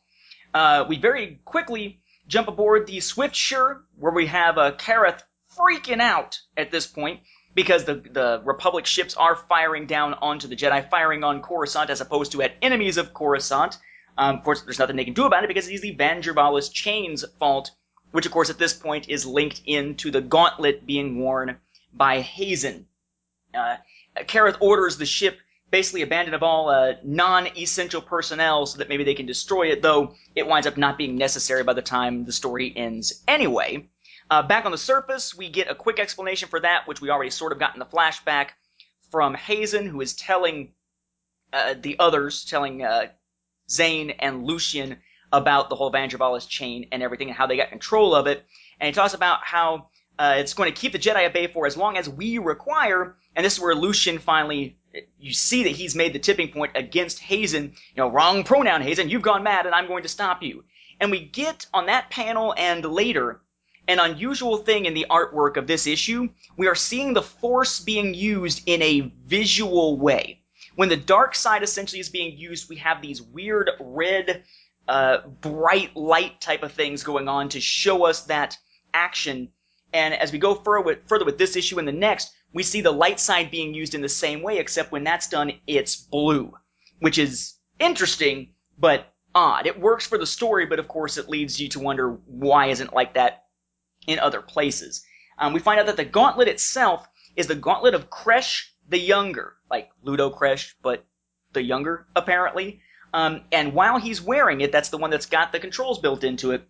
Uh, 0.52 0.84
we 0.88 0.98
very 0.98 1.40
quickly 1.44 2.00
jump 2.26 2.48
aboard 2.48 2.86
the 2.86 2.98
Swiftsure, 2.98 3.82
where 3.98 4.12
we 4.12 4.26
have 4.26 4.58
uh, 4.58 4.72
Carth 4.72 5.22
freaking 5.56 6.00
out 6.00 6.40
at 6.56 6.70
this 6.70 6.86
point 6.86 7.20
because 7.54 7.84
the 7.84 7.94
the 7.94 8.42
Republic 8.44 8.86
ships 8.86 9.16
are 9.16 9.36
firing 9.36 9.86
down 9.86 10.14
onto 10.14 10.48
the 10.48 10.56
Jedi, 10.56 10.88
firing 10.90 11.24
on 11.24 11.42
Coruscant 11.42 11.90
as 11.90 12.00
opposed 12.00 12.32
to 12.32 12.42
at 12.42 12.54
enemies 12.62 12.96
of 12.96 13.14
Coruscant. 13.14 13.78
Um, 14.16 14.36
of 14.36 14.44
course, 14.44 14.62
there's 14.62 14.78
nothing 14.78 14.96
they 14.96 15.04
can 15.04 15.14
do 15.14 15.26
about 15.26 15.44
it 15.44 15.48
because 15.48 15.68
it 15.68 15.74
is 15.74 15.80
the 15.80 15.94
Vandervalis 15.94 16.68
chain's 16.68 17.24
fault, 17.38 17.70
which 18.12 18.26
of 18.26 18.32
course 18.32 18.50
at 18.50 18.58
this 18.58 18.72
point 18.72 19.08
is 19.08 19.26
linked 19.26 19.62
into 19.66 20.10
the 20.10 20.20
gauntlet 20.20 20.86
being 20.86 21.18
worn 21.18 21.56
by 21.92 22.20
Hazen. 22.20 22.86
Uh, 23.52 23.76
Carth 24.26 24.56
orders 24.60 24.98
the 24.98 25.06
ship 25.06 25.38
basically 25.70 26.02
abandon 26.02 26.34
of 26.34 26.42
all 26.42 26.68
uh, 26.68 26.94
non-essential 27.02 28.00
personnel 28.02 28.66
so 28.66 28.78
that 28.78 28.88
maybe 28.88 29.04
they 29.04 29.14
can 29.14 29.26
destroy 29.26 29.72
it, 29.72 29.82
though 29.82 30.14
it 30.34 30.46
winds 30.46 30.66
up 30.66 30.76
not 30.76 30.98
being 30.98 31.16
necessary 31.16 31.64
by 31.64 31.72
the 31.72 31.82
time 31.82 32.24
the 32.24 32.32
story 32.32 32.72
ends 32.76 33.22
anyway. 33.26 33.88
Uh, 34.30 34.42
back 34.42 34.64
on 34.64 34.72
the 34.72 34.78
surface, 34.78 35.34
we 35.34 35.48
get 35.48 35.70
a 35.70 35.74
quick 35.74 35.98
explanation 35.98 36.48
for 36.48 36.60
that, 36.60 36.86
which 36.86 37.00
we 37.00 37.10
already 37.10 37.30
sort 37.30 37.52
of 37.52 37.58
got 37.58 37.74
in 37.74 37.78
the 37.78 37.86
flashback 37.86 38.50
from 39.10 39.34
Hazen, 39.34 39.86
who 39.86 40.00
is 40.00 40.14
telling 40.14 40.72
uh, 41.52 41.74
the 41.80 41.98
others, 41.98 42.44
telling 42.44 42.82
uh, 42.82 43.08
Zane 43.70 44.10
and 44.10 44.44
Lucian 44.44 44.98
about 45.32 45.68
the 45.68 45.76
whole 45.76 45.90
Vandervalis 45.90 46.46
chain 46.46 46.88
and 46.92 47.02
everything 47.02 47.28
and 47.28 47.36
how 47.36 47.46
they 47.46 47.56
got 47.56 47.70
control 47.70 48.14
of 48.14 48.26
it. 48.26 48.44
And 48.80 48.86
he 48.86 48.92
talks 48.92 49.14
about 49.14 49.40
how 49.42 49.88
uh, 50.18 50.36
it's 50.38 50.54
going 50.54 50.72
to 50.72 50.80
keep 50.80 50.92
the 50.92 50.98
Jedi 50.98 51.26
at 51.26 51.32
bay 51.32 51.48
for 51.48 51.66
as 51.66 51.76
long 51.76 51.96
as 51.96 52.08
we 52.08 52.38
require. 52.38 53.16
And 53.34 53.44
this 53.44 53.54
is 53.54 53.60
where 53.60 53.74
Lucian 53.74 54.18
finally, 54.18 54.78
you 55.18 55.32
see 55.32 55.64
that 55.64 55.70
he's 55.70 55.94
made 55.94 56.12
the 56.12 56.18
tipping 56.18 56.48
point 56.48 56.72
against 56.74 57.18
Hazen. 57.18 57.64
You 57.94 58.02
know, 58.02 58.10
wrong 58.10 58.44
pronoun, 58.44 58.82
Hazen. 58.82 59.08
You've 59.08 59.22
gone 59.22 59.42
mad, 59.42 59.66
and 59.66 59.74
I'm 59.74 59.86
going 59.86 60.02
to 60.02 60.08
stop 60.08 60.42
you. 60.42 60.64
And 61.00 61.10
we 61.10 61.20
get 61.20 61.66
on 61.74 61.86
that 61.86 62.10
panel 62.10 62.54
and 62.56 62.84
later 62.84 63.40
an 63.86 63.98
unusual 63.98 64.58
thing 64.58 64.86
in 64.86 64.94
the 64.94 65.06
artwork 65.10 65.56
of 65.56 65.66
this 65.66 65.86
issue. 65.86 66.28
We 66.56 66.68
are 66.68 66.74
seeing 66.74 67.12
the 67.12 67.22
Force 67.22 67.80
being 67.80 68.14
used 68.14 68.62
in 68.66 68.80
a 68.82 69.12
visual 69.26 69.98
way. 69.98 70.40
When 70.76 70.88
the 70.88 70.96
dark 70.96 71.34
side 71.34 71.62
essentially 71.62 72.00
is 72.00 72.08
being 72.08 72.36
used, 72.36 72.68
we 72.68 72.76
have 72.76 73.02
these 73.02 73.22
weird 73.22 73.70
red, 73.80 74.44
uh, 74.88 75.18
bright 75.40 75.94
light 75.96 76.40
type 76.40 76.62
of 76.62 76.72
things 76.72 77.02
going 77.02 77.28
on 77.28 77.50
to 77.50 77.60
show 77.60 78.06
us 78.06 78.22
that 78.22 78.56
action. 78.92 79.50
And 79.94 80.12
as 80.12 80.32
we 80.32 80.38
go 80.38 80.56
further 80.56 81.24
with, 81.24 81.38
this 81.38 81.54
issue 81.54 81.78
and 81.78 81.86
the 81.86 81.92
next, 81.92 82.32
we 82.52 82.64
see 82.64 82.80
the 82.80 82.90
light 82.90 83.20
side 83.20 83.52
being 83.52 83.72
used 83.72 83.94
in 83.94 84.02
the 84.02 84.08
same 84.08 84.42
way, 84.42 84.58
except 84.58 84.90
when 84.90 85.04
that's 85.04 85.28
done, 85.28 85.52
it's 85.68 85.94
blue, 85.94 86.52
which 86.98 87.16
is 87.16 87.54
interesting, 87.78 88.50
but 88.76 89.14
odd. 89.36 89.66
It 89.66 89.78
works 89.78 90.04
for 90.04 90.18
the 90.18 90.26
story, 90.26 90.66
but 90.66 90.80
of 90.80 90.88
course 90.88 91.16
it 91.16 91.28
leads 91.28 91.60
you 91.60 91.68
to 91.68 91.78
wonder 91.78 92.18
why 92.26 92.66
isn't 92.66 92.92
like 92.92 93.14
that 93.14 93.44
in 94.08 94.18
other 94.18 94.42
places. 94.42 95.04
Um, 95.38 95.52
we 95.52 95.60
find 95.60 95.78
out 95.78 95.86
that 95.86 95.96
the 95.96 96.04
gauntlet 96.04 96.48
itself 96.48 97.08
is 97.36 97.46
the 97.46 97.54
gauntlet 97.54 97.94
of 97.94 98.10
Kressh 98.10 98.70
the 98.88 98.98
Younger, 98.98 99.54
like 99.70 99.90
Ludo 100.02 100.28
Kressh, 100.28 100.74
but 100.82 101.06
the 101.52 101.62
younger, 101.62 102.06
apparently. 102.16 102.80
Um, 103.12 103.42
and 103.52 103.72
while 103.72 103.98
he's 103.98 104.20
wearing 104.20 104.60
it, 104.60 104.72
that's 104.72 104.88
the 104.88 104.98
one 104.98 105.10
that's 105.10 105.26
got 105.26 105.52
the 105.52 105.60
controls 105.60 106.00
built 106.00 106.24
into 106.24 106.50
it, 106.50 106.68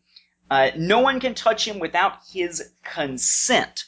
uh, 0.51 0.71
no 0.77 1.01
one 1.01 1.21
can 1.21 1.35
touch 1.35 1.67
him 1.67 1.79
without 1.79 2.19
his 2.33 2.73
consent. 2.83 3.85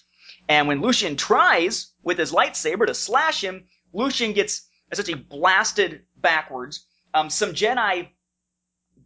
And 0.48 0.68
when 0.68 0.80
Lucian 0.80 1.16
tries 1.16 1.92
with 2.02 2.18
his 2.18 2.32
lightsaber 2.32 2.86
to 2.86 2.94
slash 2.94 3.42
him, 3.42 3.66
Lucian 3.92 4.32
gets 4.32 4.68
essentially 4.90 5.16
blasted 5.16 6.02
backwards. 6.16 6.86
Um, 7.12 7.30
some 7.30 7.52
Jedi 7.52 8.08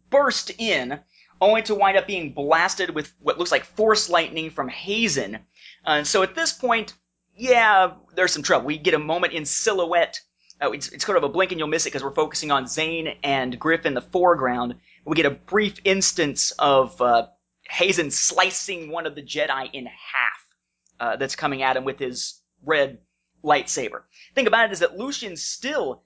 burst 0.09 0.51
in 0.57 0.99
only 1.39 1.63
to 1.63 1.75
wind 1.75 1.97
up 1.97 2.05
being 2.05 2.33
blasted 2.33 2.91
with 2.91 3.11
what 3.19 3.39
looks 3.39 3.51
like 3.51 3.65
force 3.65 4.09
lightning 4.09 4.51
from 4.51 4.67
Hazen. 4.67 5.39
Uh, 5.83 6.03
so 6.03 6.21
at 6.21 6.35
this 6.35 6.53
point, 6.53 6.93
yeah, 7.35 7.93
there's 8.15 8.31
some 8.31 8.43
trouble. 8.43 8.67
We 8.67 8.77
get 8.77 8.93
a 8.93 8.99
moment 8.99 9.33
in 9.33 9.45
silhouette. 9.45 10.19
Uh, 10.61 10.71
it's, 10.71 10.89
it's, 10.89 11.03
sort 11.03 11.17
of 11.17 11.23
a 11.23 11.29
blink 11.29 11.51
and 11.51 11.57
you'll 11.57 11.67
miss 11.67 11.85
it 11.85 11.89
because 11.89 12.03
we're 12.03 12.13
focusing 12.13 12.51
on 12.51 12.67
Zane 12.67 13.15
and 13.23 13.59
Griff 13.59 13.87
in 13.87 13.95
the 13.95 14.01
foreground. 14.01 14.75
We 15.05 15.15
get 15.15 15.25
a 15.25 15.31
brief 15.31 15.79
instance 15.83 16.51
of 16.59 17.01
uh, 17.01 17.27
Hazen 17.71 18.11
slicing 18.11 18.91
one 18.91 19.05
of 19.05 19.15
the 19.15 19.23
Jedi 19.23 19.69
in 19.71 19.85
half 19.85 20.45
uh, 20.99 21.15
that's 21.15 21.37
coming 21.37 21.63
at 21.63 21.77
him 21.77 21.85
with 21.85 21.99
his 21.99 22.41
red 22.65 22.99
lightsaber. 23.43 24.03
Thing 24.35 24.47
about 24.47 24.65
it 24.65 24.73
is 24.73 24.79
that 24.79 24.97
Lucian 24.97 25.37
still 25.37 26.03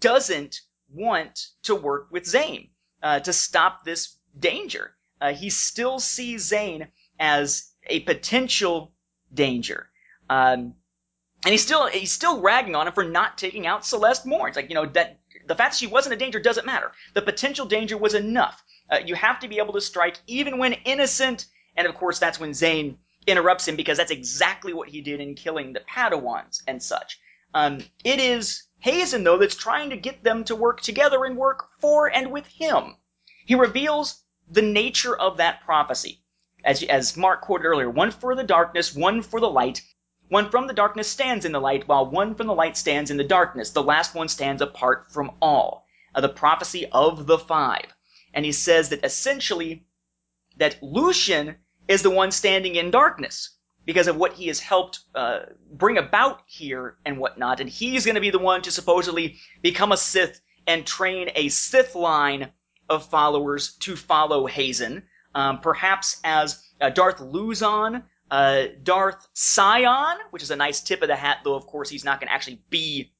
doesn't 0.00 0.62
want 0.90 1.48
to 1.64 1.74
work 1.74 2.08
with 2.10 2.26
Zane 2.26 2.70
uh, 3.02 3.20
to 3.20 3.32
stop 3.34 3.84
this 3.84 4.16
danger. 4.38 4.94
Uh, 5.20 5.34
he 5.34 5.50
still 5.50 6.00
sees 6.00 6.44
Zane 6.44 6.88
as 7.20 7.70
a 7.86 8.00
potential 8.00 8.94
danger. 9.32 9.90
Um, 10.30 10.74
and 11.44 11.52
he's 11.52 11.62
still 11.62 11.86
he's 11.86 12.12
still 12.12 12.40
ragging 12.40 12.74
on 12.74 12.88
him 12.88 12.94
for 12.94 13.04
not 13.04 13.38
taking 13.38 13.66
out 13.66 13.84
Celeste 13.84 14.26
Morne. 14.26 14.48
It's 14.48 14.56
like 14.56 14.70
you 14.70 14.74
know 14.74 14.86
that 14.86 15.20
the 15.46 15.54
fact 15.54 15.72
that 15.72 15.78
she 15.78 15.86
wasn't 15.86 16.14
a 16.14 16.18
danger 16.18 16.40
doesn't 16.40 16.66
matter. 16.66 16.92
The 17.14 17.22
potential 17.22 17.66
danger 17.66 17.96
was 17.96 18.14
enough. 18.14 18.62
Uh, 18.90 18.98
you 19.04 19.14
have 19.14 19.40
to 19.40 19.48
be 19.48 19.58
able 19.58 19.72
to 19.74 19.80
strike 19.80 20.18
even 20.26 20.58
when 20.58 20.72
innocent, 20.72 21.46
and 21.76 21.86
of 21.86 21.94
course 21.94 22.18
that's 22.18 22.40
when 22.40 22.54
Zane 22.54 22.98
interrupts 23.26 23.68
him 23.68 23.76
because 23.76 23.98
that's 23.98 24.10
exactly 24.10 24.72
what 24.72 24.88
he 24.88 25.00
did 25.00 25.20
in 25.20 25.34
killing 25.34 25.72
the 25.72 25.80
Padawans 25.80 26.62
and 26.66 26.82
such. 26.82 27.18
Um, 27.54 27.84
it 28.04 28.18
is 28.18 28.64
Hazen 28.80 29.24
though 29.24 29.38
that's 29.38 29.54
trying 29.54 29.90
to 29.90 29.96
get 29.96 30.24
them 30.24 30.44
to 30.44 30.56
work 30.56 30.80
together 30.80 31.24
and 31.24 31.36
work 31.36 31.68
for 31.80 32.06
and 32.06 32.32
with 32.32 32.46
him. 32.46 32.96
He 33.44 33.54
reveals 33.54 34.22
the 34.50 34.62
nature 34.62 35.16
of 35.16 35.36
that 35.36 35.62
prophecy. 35.62 36.22
As, 36.64 36.82
as 36.82 37.16
Mark 37.16 37.42
quoted 37.42 37.66
earlier, 37.66 37.90
one 37.90 38.10
for 38.10 38.34
the 38.34 38.44
darkness, 38.44 38.94
one 38.94 39.22
for 39.22 39.40
the 39.40 39.50
light. 39.50 39.82
One 40.28 40.50
from 40.50 40.66
the 40.66 40.74
darkness 40.74 41.08
stands 41.08 41.44
in 41.44 41.52
the 41.52 41.60
light, 41.60 41.88
while 41.88 42.04
one 42.04 42.34
from 42.34 42.46
the 42.46 42.54
light 42.54 42.76
stands 42.76 43.10
in 43.10 43.16
the 43.16 43.24
darkness. 43.24 43.70
The 43.70 43.82
last 43.82 44.14
one 44.14 44.28
stands 44.28 44.60
apart 44.60 45.10
from 45.10 45.32
all. 45.40 45.86
Uh, 46.14 46.20
the 46.20 46.28
prophecy 46.28 46.86
of 46.86 47.26
the 47.26 47.38
five. 47.38 47.94
And 48.34 48.44
he 48.44 48.52
says 48.52 48.90
that 48.90 49.04
essentially, 49.04 49.86
that 50.56 50.82
Lucian 50.82 51.56
is 51.86 52.02
the 52.02 52.10
one 52.10 52.30
standing 52.30 52.74
in 52.76 52.90
darkness. 52.90 53.58
because 53.88 54.06
of 54.06 54.16
what 54.16 54.34
he 54.34 54.48
has 54.48 54.60
helped 54.60 55.00
uh, 55.14 55.38
bring 55.72 55.96
about 55.96 56.42
here 56.44 56.98
and 57.06 57.16
whatnot. 57.18 57.58
And 57.58 57.70
he's 57.70 58.04
going 58.04 58.16
to 58.16 58.20
be 58.20 58.28
the 58.28 58.38
one 58.38 58.60
to 58.60 58.70
supposedly 58.70 59.38
become 59.62 59.92
a 59.92 59.96
Sith 59.96 60.42
and 60.66 60.86
train 60.86 61.30
a 61.34 61.48
Sith 61.48 61.94
line 61.94 62.52
of 62.90 63.06
followers 63.08 63.76
to 63.76 63.96
follow 63.96 64.44
Hazen, 64.46 65.04
um, 65.34 65.60
perhaps 65.60 66.20
as 66.22 66.62
uh, 66.82 66.90
Darth 66.90 67.18
Luzon, 67.20 68.04
uh, 68.30 68.64
Darth 68.82 69.26
Sion, 69.32 70.18
which 70.32 70.42
is 70.42 70.50
a 70.50 70.56
nice 70.56 70.82
tip 70.82 71.00
of 71.00 71.08
the 71.08 71.16
hat, 71.16 71.38
though 71.42 71.54
of 71.54 71.66
course 71.66 71.88
he's 71.88 72.04
not 72.04 72.20
going 72.20 72.28
to 72.28 72.34
actually 72.34 72.60
be 72.68 73.10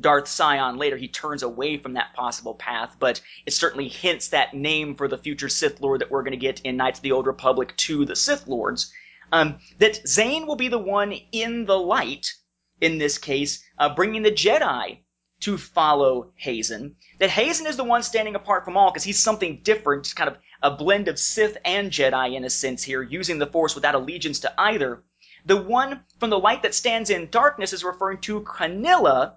Darth 0.00 0.28
Sion 0.30 0.76
later. 0.76 0.96
He 0.96 1.08
turns 1.08 1.42
away 1.42 1.78
from 1.78 1.94
that 1.94 2.14
possible 2.14 2.54
path, 2.54 2.96
but 2.98 3.20
it 3.46 3.52
certainly 3.52 3.88
hints 3.88 4.28
that 4.28 4.54
name 4.54 4.94
for 4.94 5.08
the 5.08 5.18
future 5.18 5.48
Sith 5.48 5.80
Lord 5.80 6.00
that 6.00 6.10
we're 6.10 6.22
going 6.22 6.32
to 6.32 6.36
get 6.36 6.60
in 6.60 6.76
Knights 6.76 6.98
of 6.98 7.02
the 7.02 7.12
Old 7.12 7.26
Republic 7.26 7.76
to 7.78 8.04
the 8.04 8.16
Sith 8.16 8.46
Lords. 8.46 8.92
Um, 9.32 9.58
that 9.78 10.06
Zane 10.06 10.46
will 10.46 10.56
be 10.56 10.68
the 10.68 10.78
one 10.78 11.12
in 11.32 11.66
the 11.66 11.78
light, 11.78 12.32
in 12.80 12.98
this 12.98 13.18
case, 13.18 13.64
uh, 13.78 13.94
bringing 13.94 14.22
the 14.22 14.30
Jedi 14.30 14.98
to 15.40 15.58
follow 15.58 16.32
Hazen. 16.36 16.96
That 17.18 17.30
Hazen 17.30 17.66
is 17.66 17.76
the 17.76 17.84
one 17.84 18.02
standing 18.02 18.34
apart 18.34 18.64
from 18.64 18.76
all 18.76 18.90
because 18.90 19.04
he's 19.04 19.18
something 19.18 19.60
different, 19.62 20.14
kind 20.14 20.30
of 20.30 20.38
a 20.62 20.70
blend 20.70 21.08
of 21.08 21.18
Sith 21.18 21.58
and 21.64 21.90
Jedi 21.90 22.34
in 22.34 22.44
a 22.44 22.50
sense 22.50 22.82
here, 22.82 23.02
using 23.02 23.38
the 23.38 23.46
Force 23.46 23.74
without 23.74 23.94
allegiance 23.94 24.40
to 24.40 24.60
either. 24.60 25.02
The 25.44 25.56
one 25.56 26.00
from 26.18 26.30
the 26.30 26.38
light 26.38 26.62
that 26.62 26.74
stands 26.74 27.10
in 27.10 27.30
darkness 27.30 27.72
is 27.72 27.84
referring 27.84 28.18
to 28.22 28.40
Q'anilia, 28.40 29.34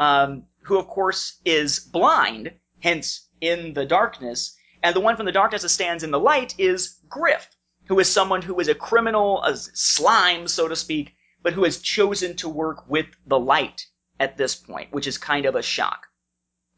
um, 0.00 0.44
who 0.62 0.78
of 0.78 0.88
course 0.88 1.40
is 1.44 1.78
blind, 1.78 2.52
hence 2.80 3.28
in 3.40 3.74
the 3.74 3.84
darkness. 3.84 4.56
And 4.82 4.96
the 4.96 5.00
one 5.00 5.14
from 5.14 5.26
the 5.26 5.32
darkness 5.32 5.62
that 5.62 5.68
stands 5.68 6.02
in 6.02 6.10
the 6.10 6.18
light 6.18 6.54
is 6.58 7.00
Griff, 7.08 7.48
who 7.86 7.98
is 8.00 8.10
someone 8.10 8.40
who 8.40 8.58
is 8.58 8.68
a 8.68 8.74
criminal, 8.74 9.44
a 9.44 9.54
slime, 9.56 10.48
so 10.48 10.68
to 10.68 10.74
speak, 10.74 11.14
but 11.42 11.52
who 11.52 11.64
has 11.64 11.80
chosen 11.80 12.34
to 12.36 12.48
work 12.48 12.88
with 12.88 13.06
the 13.26 13.38
light 13.38 13.86
at 14.18 14.38
this 14.38 14.54
point, 14.54 14.90
which 14.90 15.06
is 15.06 15.18
kind 15.18 15.44
of 15.44 15.54
a 15.54 15.62
shock. 15.62 16.06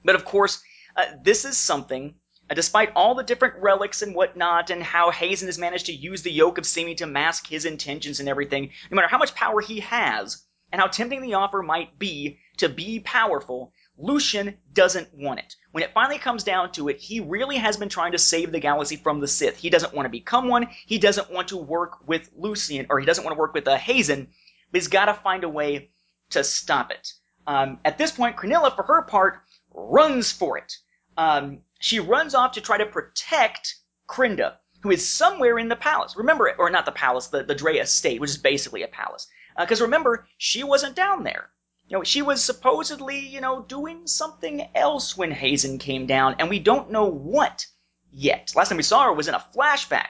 But 0.04 0.16
of 0.16 0.24
course, 0.24 0.60
uh, 0.96 1.04
this 1.22 1.44
is 1.44 1.56
something, 1.56 2.16
uh, 2.50 2.54
despite 2.54 2.90
all 2.96 3.14
the 3.14 3.22
different 3.22 3.54
relics 3.62 4.02
and 4.02 4.16
whatnot, 4.16 4.70
and 4.70 4.82
how 4.82 5.12
Hazen 5.12 5.46
has 5.46 5.58
managed 5.58 5.86
to 5.86 5.92
use 5.92 6.22
the 6.22 6.32
yoke 6.32 6.58
of 6.58 6.66
seeming 6.66 6.96
to 6.96 7.06
mask 7.06 7.46
his 7.46 7.66
intentions 7.66 8.18
and 8.18 8.28
everything, 8.28 8.70
no 8.90 8.96
matter 8.96 9.08
how 9.08 9.18
much 9.18 9.36
power 9.36 9.60
he 9.60 9.78
has, 9.78 10.44
and 10.72 10.80
how 10.80 10.88
tempting 10.88 11.22
the 11.22 11.34
offer 11.34 11.62
might 11.62 12.00
be 12.00 12.40
to 12.58 12.68
be 12.68 13.00
powerful, 13.00 13.72
Lucian 13.98 14.56
doesn't 14.72 15.08
want 15.14 15.40
it. 15.40 15.54
When 15.72 15.84
it 15.84 15.92
finally 15.92 16.18
comes 16.18 16.44
down 16.44 16.72
to 16.72 16.88
it, 16.88 16.98
he 16.98 17.20
really 17.20 17.56
has 17.56 17.76
been 17.76 17.88
trying 17.88 18.12
to 18.12 18.18
save 18.18 18.52
the 18.52 18.60
galaxy 18.60 18.96
from 18.96 19.20
the 19.20 19.28
Sith. 19.28 19.56
He 19.56 19.70
doesn't 19.70 19.94
want 19.94 20.06
to 20.06 20.10
become 20.10 20.48
one. 20.48 20.68
He 20.86 20.98
doesn't 20.98 21.30
want 21.30 21.48
to 21.48 21.56
work 21.56 22.06
with 22.06 22.30
Lucian, 22.36 22.86
or 22.88 22.98
he 22.98 23.06
doesn't 23.06 23.24
want 23.24 23.34
to 23.34 23.38
work 23.38 23.54
with 23.54 23.68
uh, 23.68 23.76
Hazen, 23.76 24.28
but 24.70 24.80
he's 24.80 24.88
got 24.88 25.06
to 25.06 25.14
find 25.14 25.44
a 25.44 25.48
way 25.48 25.90
to 26.30 26.42
stop 26.42 26.90
it. 26.90 27.12
Um, 27.46 27.78
at 27.84 27.98
this 27.98 28.12
point, 28.12 28.36
Q'anilia, 28.36 28.74
for 28.74 28.84
her 28.84 29.02
part, 29.02 29.40
runs 29.74 30.32
for 30.32 30.58
it. 30.58 30.76
Um, 31.16 31.60
she 31.80 32.00
runs 32.00 32.34
off 32.34 32.52
to 32.52 32.60
try 32.60 32.78
to 32.78 32.86
protect 32.86 33.76
Krinda, 34.08 34.56
who 34.82 34.90
is 34.90 35.08
somewhere 35.08 35.58
in 35.58 35.68
the 35.68 35.76
palace. 35.76 36.16
Remember, 36.16 36.54
or 36.58 36.70
not 36.70 36.86
the 36.86 36.92
palace, 36.92 37.28
the, 37.28 37.42
the 37.42 37.54
Draay 37.54 37.80
estate, 37.80 38.20
which 38.20 38.30
is 38.30 38.38
basically 38.38 38.82
a 38.82 38.88
palace. 38.88 39.26
Because 39.58 39.80
uh, 39.80 39.84
remember, 39.84 40.26
she 40.38 40.64
wasn't 40.64 40.96
down 40.96 41.24
there. 41.24 41.50
You 41.92 41.98
know, 41.98 42.04
she 42.04 42.22
was 42.22 42.42
supposedly, 42.42 43.18
you 43.18 43.42
know, 43.42 43.66
doing 43.68 44.06
something 44.06 44.66
else 44.74 45.14
when 45.14 45.30
Hazen 45.30 45.76
came 45.76 46.06
down, 46.06 46.36
and 46.38 46.48
we 46.48 46.58
don't 46.58 46.90
know 46.90 47.04
what 47.04 47.66
yet. 48.10 48.50
Last 48.56 48.70
time 48.70 48.78
we 48.78 48.82
saw 48.82 49.04
her 49.04 49.12
was 49.12 49.28
in 49.28 49.34
a 49.34 49.44
flashback. 49.54 50.08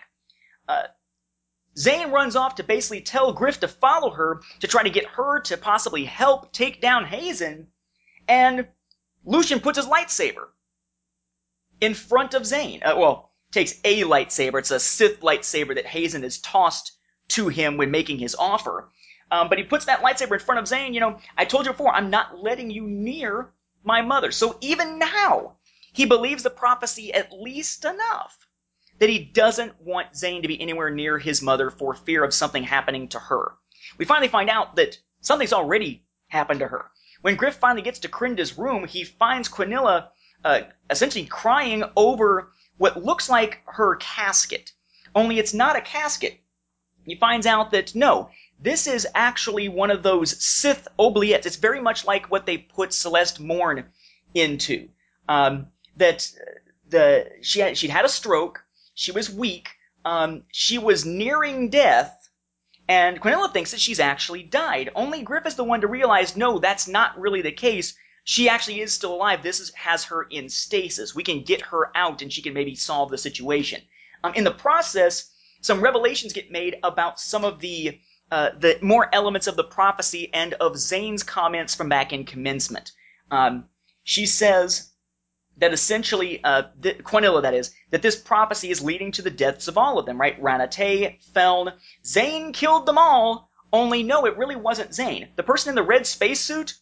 Uh, 0.69 0.85
Zane 1.77 2.13
runs 2.13 2.37
off 2.37 2.55
to 2.55 2.63
basically 2.63 3.01
tell 3.01 3.33
Griff 3.33 3.59
to 3.59 3.67
follow 3.67 4.11
her 4.11 4.43
to 4.61 4.69
try 4.69 4.85
to 4.85 4.91
get 4.91 5.07
her 5.07 5.41
to 5.41 5.57
possibly 5.57 6.05
help 6.05 6.53
take 6.53 6.81
down 6.81 7.05
Hazen, 7.05 7.67
and 8.29 8.69
Lucian 9.25 9.59
puts 9.59 9.77
his 9.77 9.87
lightsaber 9.87 10.51
in 11.81 11.95
front 11.95 12.35
of 12.35 12.47
Zane. 12.47 12.81
Uh, 12.85 12.95
well, 12.97 13.33
takes 13.51 13.81
a 13.83 14.03
lightsaber. 14.03 14.61
It's 14.61 14.71
a 14.71 14.79
Sith 14.79 15.19
lightsaber 15.19 15.75
that 15.75 15.87
Hazen 15.87 16.23
has 16.23 16.39
tossed 16.39 16.93
to 17.31 17.49
him 17.49 17.77
when 17.77 17.91
making 17.91 18.21
his 18.21 18.37
offer. 18.37 18.93
Um, 19.33 19.49
but 19.49 19.57
he 19.57 19.65
puts 19.65 19.87
that 19.87 20.03
lightsaber 20.03 20.35
in 20.35 20.41
front 20.41 20.61
of 20.61 20.69
Zane. 20.69 20.93
You 20.93 21.01
know, 21.01 21.19
I 21.39 21.47
told 21.47 21.65
you 21.65 21.73
before, 21.73 21.93
I'm 21.93 22.11
not 22.11 22.43
letting 22.43 22.71
you 22.71 22.87
near 22.87 23.51
my 23.83 24.03
mother. 24.03 24.31
So 24.31 24.59
even 24.61 24.99
now, 24.99 25.57
he 25.93 26.05
believes 26.05 26.43
the 26.43 26.51
prophecy 26.51 27.15
at 27.15 27.33
least 27.33 27.87
enough 27.87 28.47
that 28.99 29.09
he 29.09 29.19
doesn't 29.19 29.81
want 29.81 30.15
Zane 30.15 30.43
to 30.43 30.49
be 30.49 30.61
anywhere 30.61 30.91
near 30.91 31.19
his 31.19 31.41
mother 31.41 31.71
for 31.71 31.95
fear 31.95 32.23
of 32.23 32.35
something 32.35 32.63
happening 32.63 33.09
to 33.09 33.19
her. 33.19 33.55
We 33.97 34.05
finally 34.05 34.29
find 34.29 34.51
out 34.51 34.77
that 34.77 34.99
something's 35.23 35.55
already 35.55 36.05
happened 36.29 36.61
to 36.61 36.69
her. 36.69 36.91
When 37.23 37.37
Griff 37.37 37.57
finally 37.57 37.83
gets 37.83 38.01
to 38.01 38.09
Krinda's 38.09 38.59
room, 38.59 38.87
he 38.87 39.03
finds 39.03 39.49
Q'anilia 39.49 40.09
uh, 40.45 40.61
essentially 40.91 41.25
crying 41.25 41.85
over 41.97 42.53
what 42.77 43.03
looks 43.03 43.31
like 43.31 43.63
her 43.65 43.97
casket. 43.97 44.73
Only 45.15 45.39
it's 45.39 45.55
not 45.55 45.77
a 45.77 45.81
casket. 45.81 46.39
He 47.05 47.17
finds 47.17 47.47
out 47.47 47.73
that 47.73 47.95
no, 47.95 48.31
this 48.63 48.87
is 48.87 49.07
actually 49.15 49.69
one 49.69 49.91
of 49.91 50.03
those 50.03 50.43
Sith 50.45 50.87
oubliettes. 50.99 51.47
It's 51.47 51.57
very 51.57 51.81
much 51.81 52.05
like 52.05 52.31
what 52.31 52.47
they 52.47 52.59
put 52.59 52.93
Celeste 52.93 53.41
Morne 53.41 53.87
into. 54.35 54.89
Um, 55.29 55.69
that 55.97 56.31
the 56.89 57.31
she 57.43 57.61
had, 57.61 57.77
she'd 57.77 57.91
had 57.91 58.05
a 58.05 58.09
stroke. 58.09 58.65
She 58.95 59.11
was 59.13 59.29
weak. 59.29 59.71
Um, 60.05 60.45
she 60.53 60.79
was 60.79 61.05
nearing 61.05 61.71
death, 61.71 62.29
and 62.89 63.21
Q'anilia 63.21 63.53
thinks 63.53 63.71
that 63.71 63.81
she's 63.81 64.01
actually 64.01 64.43
died. 64.43 64.91
Only 64.95 65.23
Griff 65.23 65.47
is 65.47 65.55
the 65.55 65.65
one 65.65 65.81
to 65.81 65.87
realize, 65.87 66.37
no, 66.37 66.59
that's 66.59 66.89
not 66.89 67.19
really 67.19 67.43
the 67.43 67.53
case. 67.53 67.95
She 68.25 68.49
actually 68.49 68.81
is 68.81 68.93
still 68.93 69.15
alive. 69.15 69.43
This 69.43 69.61
is, 69.61 69.73
has 69.75 70.05
her 70.05 70.25
in 70.25 70.49
stasis. 70.49 71.15
We 71.15 71.23
can 71.23 71.43
get 71.43 71.63
her 71.63 71.97
out, 71.97 72.23
and 72.23 72.33
she 72.33 72.43
can 72.43 72.55
maybe 72.55 72.75
solve 72.75 73.11
the 73.11 73.19
situation. 73.19 73.83
Um, 74.25 74.35
in 74.35 74.45
the 74.45 74.53
process, 74.53 75.31
some 75.61 75.81
revelations 75.81 76.33
get 76.33 76.51
made 76.51 76.77
about 76.83 77.21
some 77.21 77.45
of 77.45 77.61
the 77.61 78.01
uh, 78.33 78.51
the 78.59 78.79
more 78.81 79.15
elements 79.15 79.47
of 79.47 79.57
the 79.57 79.63
prophecy 79.63 80.31
and 80.33 80.55
of 80.55 80.79
Zane's 80.79 81.23
comments 81.23 81.75
from 81.75 81.91
back 81.91 82.15
in 82.15 82.25
commencement. 82.25 82.93
Um, 83.31 83.67
she 84.05 84.25
says 84.25 84.91
that 85.59 85.75
essentially, 85.75 86.43
uh, 86.43 86.63
Q'anilia, 86.81 87.43
that 87.43 87.53
is, 87.53 87.75
that 87.91 88.01
this 88.01 88.17
prophecy 88.17 88.71
is 88.71 88.81
leading 88.81 89.13
to 89.13 89.23
the 89.23 89.31
deaths 89.31 89.69
of 89.69 89.77
all 89.77 89.99
of 89.99 90.07
them, 90.07 90.19
right? 90.19 90.43
Raana 90.43 90.67
Tey, 90.67 91.19
Feln, 91.35 91.75
Zane 92.07 92.55
killed 92.55 92.87
them 92.87 92.97
all, 92.97 93.51
only 93.71 94.03
no, 94.03 94.25
it 94.25 94.39
really 94.39 94.57
wasn't 94.57 94.95
Zane. 94.95 95.29
The 95.37 95.43
person 95.43 95.69
in 95.69 95.75
the 95.75 95.83
red 95.83 96.07
spacesuit, 96.07 96.75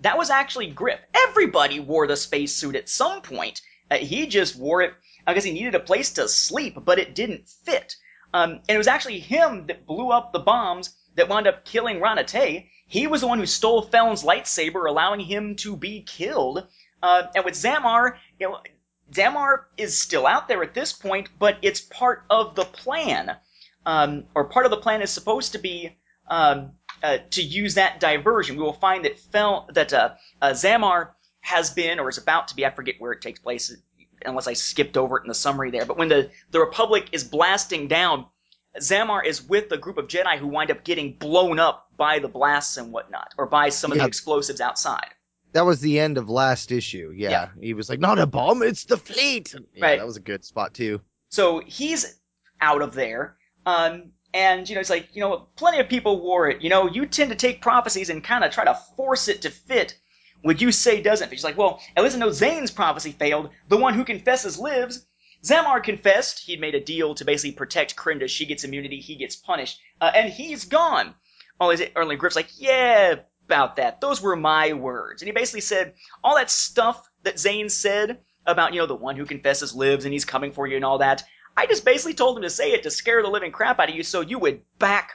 that 0.00 0.16
was 0.16 0.30
actually 0.30 0.68
Griff. 0.68 1.00
Everybody 1.14 1.80
wore 1.80 2.06
the 2.06 2.16
spacesuit 2.16 2.76
at 2.76 2.88
some 2.88 3.20
point. 3.20 3.60
Uh, 3.90 3.98
he 3.98 4.26
just 4.26 4.56
wore 4.56 4.80
it 4.80 4.94
because 5.26 5.44
he 5.44 5.52
needed 5.52 5.74
a 5.74 5.80
place 5.80 6.14
to 6.14 6.28
sleep, 6.28 6.78
but 6.82 6.98
it 6.98 7.14
didn't 7.14 7.46
fit. 7.46 7.94
Um, 8.34 8.50
and 8.68 8.74
it 8.74 8.78
was 8.78 8.88
actually 8.88 9.20
him 9.20 9.68
that 9.68 9.86
blew 9.86 10.10
up 10.10 10.32
the 10.32 10.40
bombs 10.40 10.92
that 11.14 11.28
wound 11.28 11.46
up 11.46 11.64
killing 11.64 12.00
Raana 12.00 12.24
Tey. 12.24 12.68
He 12.88 13.06
was 13.06 13.20
the 13.20 13.28
one 13.28 13.38
who 13.38 13.46
stole 13.46 13.82
Feln's 13.82 14.24
lightsaber, 14.24 14.88
allowing 14.88 15.20
him 15.20 15.54
to 15.56 15.76
be 15.76 16.02
killed. 16.02 16.66
Uh, 17.00 17.22
and 17.36 17.44
with 17.44 17.54
Xamar, 17.54 18.16
you 18.40 18.48
know, 18.48 18.58
Xamar 19.12 19.66
is 19.76 20.00
still 20.00 20.26
out 20.26 20.48
there 20.48 20.64
at 20.64 20.74
this 20.74 20.92
point, 20.92 21.28
but 21.38 21.58
it's 21.62 21.80
part 21.80 22.24
of 22.28 22.56
the 22.56 22.64
plan. 22.64 23.36
Um, 23.86 24.24
or 24.34 24.46
part 24.46 24.66
of 24.66 24.70
the 24.70 24.78
plan 24.78 25.00
is 25.00 25.10
supposed 25.10 25.52
to 25.52 25.58
be 25.58 25.96
um, 26.28 26.72
uh, 27.04 27.18
to 27.30 27.42
use 27.42 27.74
that 27.74 28.00
diversion. 28.00 28.56
We 28.56 28.62
will 28.64 28.72
find 28.72 29.04
that 29.04 29.20
Fel 29.20 29.68
that 29.74 29.92
uh, 29.92 30.14
uh, 30.42 30.54
Xamar 30.54 31.10
has 31.40 31.70
been 31.70 32.00
or 32.00 32.08
is 32.08 32.18
about 32.18 32.48
to 32.48 32.56
be. 32.56 32.66
I 32.66 32.70
forget 32.70 32.96
where 32.98 33.12
it 33.12 33.20
takes 33.20 33.38
place, 33.38 33.72
unless 34.24 34.46
I 34.46 34.52
skipped 34.52 34.96
over 34.96 35.18
it 35.18 35.22
in 35.24 35.28
the 35.28 35.34
summary 35.34 35.70
there. 35.70 35.84
But 35.84 35.96
when 35.96 36.08
the 36.08 36.30
the 36.50 36.60
Republic 36.60 37.08
is 37.12 37.24
blasting 37.24 37.88
down, 37.88 38.26
Xamar 38.80 39.24
is 39.24 39.42
with 39.42 39.70
a 39.72 39.78
group 39.78 39.98
of 39.98 40.08
Jedi 40.08 40.38
who 40.38 40.48
wind 40.48 40.70
up 40.70 40.84
getting 40.84 41.14
blown 41.14 41.58
up 41.58 41.88
by 41.96 42.18
the 42.18 42.28
blasts 42.28 42.76
and 42.76 42.92
whatnot, 42.92 43.32
or 43.38 43.46
by 43.46 43.68
some 43.68 43.92
of 43.92 43.96
Yeah. 43.98 44.02
the 44.04 44.08
explosives 44.08 44.60
outside. 44.60 45.08
That 45.52 45.64
was 45.64 45.80
the 45.80 46.00
end 46.00 46.18
of 46.18 46.28
last 46.28 46.72
issue. 46.72 47.12
Yeah. 47.14 47.30
Yeah. 47.30 47.48
He 47.60 47.74
was 47.74 47.88
like, 47.88 48.00
not 48.00 48.18
a 48.18 48.26
bomb, 48.26 48.62
it's 48.62 48.84
the 48.84 48.96
fleet. 48.96 49.54
Yeah, 49.72 49.84
Right. 49.86 49.98
That 49.98 50.06
was 50.06 50.16
a 50.16 50.20
good 50.20 50.44
spot, 50.44 50.74
too. 50.74 51.00
So 51.28 51.60
he's 51.64 52.18
out 52.60 52.82
of 52.82 52.94
there. 52.94 53.36
Um, 53.64 54.10
and, 54.32 54.68
you 54.68 54.74
know, 54.74 54.80
it's 54.80 54.90
like, 54.90 55.08
you 55.14 55.20
know, 55.20 55.46
plenty 55.54 55.78
of 55.78 55.88
people 55.88 56.20
wore 56.20 56.48
it. 56.48 56.60
You 56.60 56.70
know, 56.70 56.88
you 56.88 57.06
tend 57.06 57.30
to 57.30 57.36
take 57.36 57.62
prophecies 57.62 58.10
and 58.10 58.24
kind 58.24 58.42
of 58.42 58.50
try 58.50 58.64
to 58.64 58.74
force 58.96 59.28
it 59.28 59.42
to 59.42 59.50
fit. 59.50 59.96
Would 60.44 60.60
you 60.60 60.70
say 60.70 61.00
doesn't? 61.00 61.30
She's 61.30 61.44
like, 61.44 61.56
well, 61.56 61.80
at 61.96 62.04
least 62.04 62.16
I 62.16 62.18
know 62.18 62.30
Zane's 62.30 62.70
prophecy 62.70 63.12
failed. 63.12 63.50
The 63.68 63.78
one 63.78 63.94
who 63.94 64.04
confesses 64.04 64.58
lives. 64.58 65.06
Xamar 65.42 65.82
confessed. 65.82 66.40
He'd 66.40 66.60
made 66.60 66.74
a 66.74 66.80
deal 66.80 67.14
to 67.14 67.24
basically 67.24 67.52
protect 67.52 67.96
Krinda. 67.96 68.28
She 68.28 68.46
gets 68.46 68.64
immunity. 68.64 69.00
He 69.00 69.16
gets 69.16 69.36
punished. 69.36 69.80
Uh, 70.00 70.12
and 70.14 70.32
he's 70.32 70.66
gone. 70.66 71.14
Only, 71.60 71.90
only 71.96 72.16
Griff's 72.16 72.36
like, 72.36 72.50
yeah, 72.58 73.16
about 73.46 73.76
that. 73.76 74.00
Those 74.00 74.20
were 74.20 74.36
my 74.36 74.72
words. 74.72 75.22
And 75.22 75.28
he 75.28 75.32
basically 75.32 75.60
said, 75.60 75.94
all 76.22 76.36
that 76.36 76.50
stuff 76.50 77.08
that 77.22 77.38
Zane 77.38 77.68
said 77.68 78.20
about, 78.46 78.74
you 78.74 78.80
know, 78.80 78.86
the 78.86 78.94
one 78.94 79.16
who 79.16 79.24
confesses 79.24 79.74
lives 79.74 80.04
and 80.04 80.12
he's 80.12 80.24
coming 80.24 80.52
for 80.52 80.66
you 80.66 80.76
and 80.76 80.84
all 80.84 80.98
that. 80.98 81.24
I 81.56 81.66
just 81.66 81.84
basically 81.84 82.14
told 82.14 82.36
him 82.36 82.42
to 82.42 82.50
say 82.50 82.72
it 82.72 82.82
to 82.82 82.90
scare 82.90 83.22
the 83.22 83.28
living 83.28 83.52
crap 83.52 83.78
out 83.78 83.88
of 83.88 83.94
you 83.94 84.02
so 84.02 84.20
you 84.20 84.38
would 84.38 84.62
back 84.78 85.12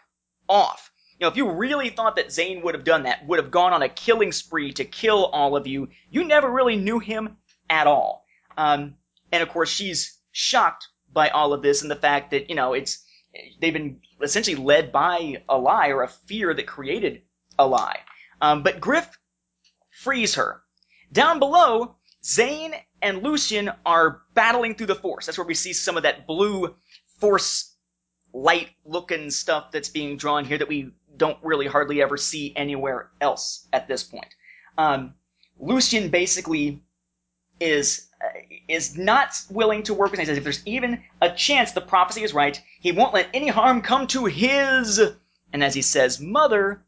off. 0.48 0.89
You 1.20 1.26
know, 1.26 1.32
if 1.32 1.38
you 1.38 1.52
really 1.52 1.90
thought 1.90 2.16
that 2.16 2.32
Zane 2.32 2.62
would 2.62 2.76
have 2.76 2.86
done 2.86 3.04
that, 3.04 3.28
would 3.28 3.40
have 3.40 3.52
gone 3.52 3.74
on 3.74 3.82
a 3.82 3.90
killing 3.90 4.32
spree 4.32 4.72
to 4.74 4.86
kill 4.86 5.26
all 5.26 5.58
of 5.58 5.68
you, 5.68 5.90
you 6.10 6.24
never 6.24 6.50
really 6.50 6.78
knew 6.78 7.00
him 7.00 7.36
at 7.70 7.88
all. 7.88 8.26
Um, 8.58 8.96
and 9.32 9.44
of 9.44 9.50
course, 9.50 9.70
she's 9.70 10.18
shocked 10.32 10.88
by 11.12 11.30
all 11.30 11.52
of 11.52 11.62
this 11.62 11.82
and 11.82 11.92
the 11.92 11.96
fact 11.96 12.32
that, 12.32 12.50
you 12.50 12.56
know, 12.56 12.74
it's, 12.74 13.04
they've 13.60 13.74
been 13.74 14.00
essentially 14.22 14.56
led 14.56 14.94
by 14.94 15.44
a 15.50 15.58
lie 15.58 15.90
or 15.90 16.04
a 16.04 16.08
fear 16.08 16.54
that 16.54 16.68
created 16.68 17.24
a 17.58 17.68
lie. 17.68 18.00
Um, 18.42 18.64
but 18.64 18.80
Griff 18.80 19.20
frees 19.90 20.36
her. 20.36 20.62
Down 21.12 21.40
below, 21.40 21.96
Zane 22.24 22.74
and 23.02 23.24
Lucian 23.24 23.72
are 23.86 24.22
battling 24.34 24.76
through 24.76 24.88
the 24.88 24.96
force. 24.96 25.26
That's 25.26 25.38
where 25.38 25.48
we 25.48 25.54
see 25.54 25.74
some 25.74 25.98
of 25.98 26.04
that 26.04 26.28
blue 26.28 26.76
force 27.20 27.76
light 28.34 28.70
looking 28.86 29.32
stuff 29.32 29.72
that's 29.72 29.90
being 29.90 30.16
drawn 30.16 30.46
here 30.46 30.58
that 30.58 30.68
we 30.68 30.92
don't 31.20 31.38
really 31.44 31.68
hardly 31.68 32.02
ever 32.02 32.18
see 32.18 32.54
anywhere 32.56 33.12
else 33.22 33.68
at 33.72 33.88
this 33.88 34.04
point. 34.04 34.34
Um, 34.78 35.14
Lucian 35.60 36.10
basically 36.10 36.82
is 37.60 38.08
uh, 38.24 38.40
is 38.68 38.98
not 38.98 39.40
willing 39.50 39.84
to 39.84 39.94
work 39.94 40.12
with 40.12 40.26
Zane. 40.26 40.38
If 40.38 40.44
there's 40.44 40.66
even 40.66 41.04
a 41.22 41.30
chance 41.30 41.72
the 41.72 41.82
prophecy 41.82 42.24
is 42.24 42.34
right, 42.34 42.60
he 42.80 42.92
won't 42.92 43.14
let 43.14 43.30
any 43.34 43.50
harm 43.50 43.82
come 43.82 44.08
to 44.08 44.26
his. 44.26 45.00
And 45.54 45.64
as 45.64 45.74
he 45.74 45.82
says, 45.82 46.20
mother, 46.20 46.84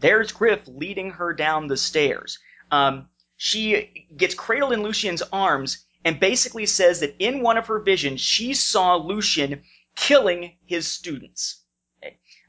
there's 0.00 0.32
Griff 0.32 0.60
leading 0.66 1.10
her 1.12 1.32
down 1.32 1.66
the 1.66 1.76
stairs. 1.76 2.38
Um, 2.70 3.08
she 3.36 4.06
gets 4.16 4.34
cradled 4.34 4.72
in 4.72 4.82
Lucian's 4.82 5.22
arms 5.32 5.84
and 6.04 6.20
basically 6.20 6.66
says 6.66 7.00
that 7.00 7.16
in 7.18 7.42
one 7.42 7.56
of 7.56 7.68
her 7.68 7.78
visions 7.78 8.20
she 8.20 8.54
saw 8.54 8.96
Lucian 8.96 9.62
killing 9.94 10.56
his 10.66 10.86
students. 10.86 11.61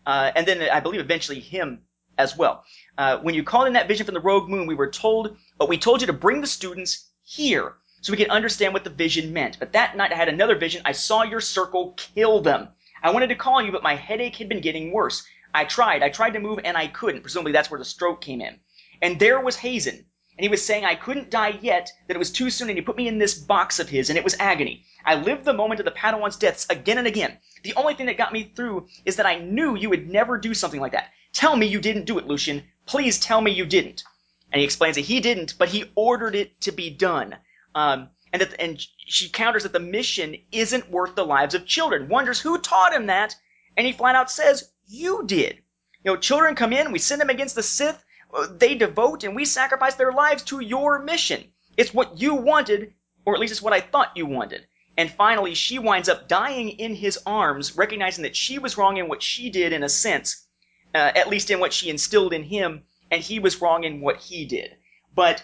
Uh, 0.05 0.31
and 0.35 0.45
then 0.47 0.61
I 0.69 0.79
believe 0.79 0.99
eventually 0.99 1.39
him 1.39 1.81
as 2.17 2.37
well. 2.37 2.63
Uh, 2.97 3.17
when 3.17 3.35
you 3.35 3.43
called 3.43 3.67
in 3.67 3.73
that 3.73 3.87
vision 3.87 4.05
from 4.05 4.13
the 4.13 4.21
rogue 4.21 4.49
moon, 4.49 4.67
we 4.67 4.75
were 4.75 4.89
told, 4.89 5.37
but 5.57 5.69
we 5.69 5.77
told 5.77 6.01
you 6.01 6.07
to 6.07 6.13
bring 6.13 6.41
the 6.41 6.47
students 6.47 7.09
here 7.23 7.75
so 8.01 8.11
we 8.11 8.17
could 8.17 8.29
understand 8.29 8.73
what 8.73 8.83
the 8.83 8.89
vision 8.89 9.33
meant. 9.33 9.57
But 9.59 9.73
that 9.73 9.95
night 9.95 10.11
I 10.11 10.15
had 10.15 10.27
another 10.27 10.55
vision. 10.55 10.81
I 10.85 10.91
saw 10.91 11.23
your 11.23 11.41
circle 11.41 11.93
kill 11.97 12.41
them. 12.41 12.69
I 13.01 13.11
wanted 13.11 13.27
to 13.27 13.35
call 13.35 13.61
you, 13.61 13.71
but 13.71 13.83
my 13.83 13.95
headache 13.95 14.35
had 14.35 14.49
been 14.49 14.61
getting 14.61 14.91
worse. 14.91 15.25
I 15.53 15.65
tried. 15.65 16.03
I 16.03 16.09
tried 16.09 16.31
to 16.31 16.39
move 16.39 16.59
and 16.63 16.75
I 16.75 16.87
couldn't. 16.87 17.21
Presumably 17.21 17.51
that's 17.51 17.71
where 17.71 17.79
the 17.79 17.85
stroke 17.85 18.21
came 18.21 18.41
in. 18.41 18.59
And 19.01 19.19
there 19.19 19.39
was 19.39 19.55
Hazen. 19.55 20.05
And 20.37 20.43
he 20.43 20.49
was 20.49 20.65
saying 20.65 20.83
I 20.83 20.95
couldn't 20.95 21.29
die 21.29 21.59
yet, 21.61 21.91
that 22.07 22.15
it 22.15 22.19
was 22.19 22.31
too 22.31 22.49
soon, 22.49 22.69
and 22.69 22.77
he 22.77 22.83
put 22.83 22.97
me 22.97 23.07
in 23.07 23.19
this 23.19 23.35
box 23.35 23.79
of 23.79 23.89
his, 23.89 24.09
and 24.09 24.17
it 24.17 24.23
was 24.23 24.35
agony. 24.39 24.83
I 25.05 25.15
lived 25.15 25.45
the 25.45 25.53
moment 25.53 25.79
of 25.79 25.85
the 25.85 25.91
Padawan's 25.91 26.37
deaths 26.37 26.65
again 26.69 26.97
and 26.97 27.07
again. 27.07 27.37
The 27.63 27.75
only 27.75 27.93
thing 27.93 28.07
that 28.07 28.17
got 28.17 28.33
me 28.33 28.51
through 28.55 28.87
is 29.05 29.15
that 29.17 29.25
I 29.27 29.39
knew 29.39 29.75
you 29.75 29.89
would 29.89 30.09
never 30.09 30.37
do 30.37 30.53
something 30.53 30.79
like 30.79 30.93
that. 30.93 31.11
Tell 31.33 31.55
me 31.55 31.67
you 31.67 31.79
didn't 31.79 32.05
do 32.05 32.17
it, 32.17 32.27
Lucian. 32.27 32.63
Please 32.85 33.19
tell 33.19 33.41
me 33.41 33.51
you 33.51 33.65
didn't. 33.65 34.03
And 34.51 34.59
he 34.59 34.65
explains 34.65 34.95
that 34.95 35.01
he 35.01 35.19
didn't, 35.19 35.57
but 35.57 35.69
he 35.69 35.91
ordered 35.95 36.35
it 36.35 36.59
to 36.61 36.71
be 36.71 36.89
done. 36.89 37.35
Um, 37.75 38.09
and 38.31 38.41
that, 38.41 38.59
and 38.59 38.83
she 38.97 39.29
counters 39.29 39.63
that 39.63 39.73
the 39.73 39.79
mission 39.79 40.35
isn't 40.51 40.89
worth 40.89 41.15
the 41.15 41.25
lives 41.25 41.53
of 41.53 41.65
children. 41.65 42.09
Wonders 42.09 42.39
who 42.39 42.57
taught 42.59 42.93
him 42.93 43.05
that, 43.07 43.35
and 43.77 43.85
he 43.85 43.93
flat 43.93 44.15
out 44.15 44.31
says, 44.31 44.71
"You 44.87 45.23
did." 45.25 45.57
You 46.03 46.11
know, 46.11 46.17
children 46.17 46.55
come 46.55 46.73
in, 46.73 46.91
we 46.91 46.99
send 46.99 47.21
them 47.21 47.29
against 47.29 47.55
the 47.55 47.63
Sith, 47.63 48.03
they 48.51 48.75
devote 48.75 49.23
and 49.23 49.35
we 49.35 49.45
sacrifice 49.45 49.95
their 49.95 50.11
lives 50.11 50.43
to 50.43 50.59
your 50.59 50.99
mission. 50.99 51.43
It's 51.77 51.93
what 51.93 52.19
you 52.19 52.35
wanted, 52.35 52.93
or 53.25 53.33
at 53.33 53.39
least 53.39 53.51
it's 53.51 53.61
what 53.61 53.73
I 53.73 53.81
thought 53.81 54.17
you 54.17 54.25
wanted. 54.25 54.67
And 54.95 55.11
finally, 55.11 55.55
she 55.55 55.79
winds 55.79 56.07
up 56.07 56.27
dying 56.27 56.69
in 56.69 56.95
his 56.95 57.19
arms, 57.25 57.75
recognizing 57.75 58.23
that 58.23 58.35
she 58.35 58.59
was 58.59 58.77
wrong 58.77 58.97
in 58.97 59.07
what 59.07 59.23
she 59.23 59.49
did 59.49 59.73
in 59.73 59.83
a 59.83 59.89
sense, 59.89 60.45
uh, 60.93 61.11
at 61.15 61.29
least 61.29 61.49
in 61.49 61.59
what 61.59 61.73
she 61.73 61.89
instilled 61.89 62.33
in 62.33 62.43
him, 62.43 62.83
and 63.09 63.21
he 63.21 63.39
was 63.39 63.61
wrong 63.61 63.83
in 63.83 64.01
what 64.01 64.17
he 64.17 64.45
did. 64.45 64.77
But 65.15 65.43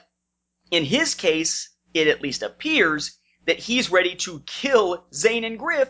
in 0.69 0.85
his 0.85 1.15
case, 1.15 1.69
it 1.93 2.07
at 2.07 2.21
least 2.21 2.43
appears 2.43 3.17
that 3.45 3.57
he's 3.57 3.89
ready 3.89 4.15
to 4.15 4.43
kill 4.45 5.05
Zane 5.13 5.43
and 5.43 5.57
Griff 5.57 5.89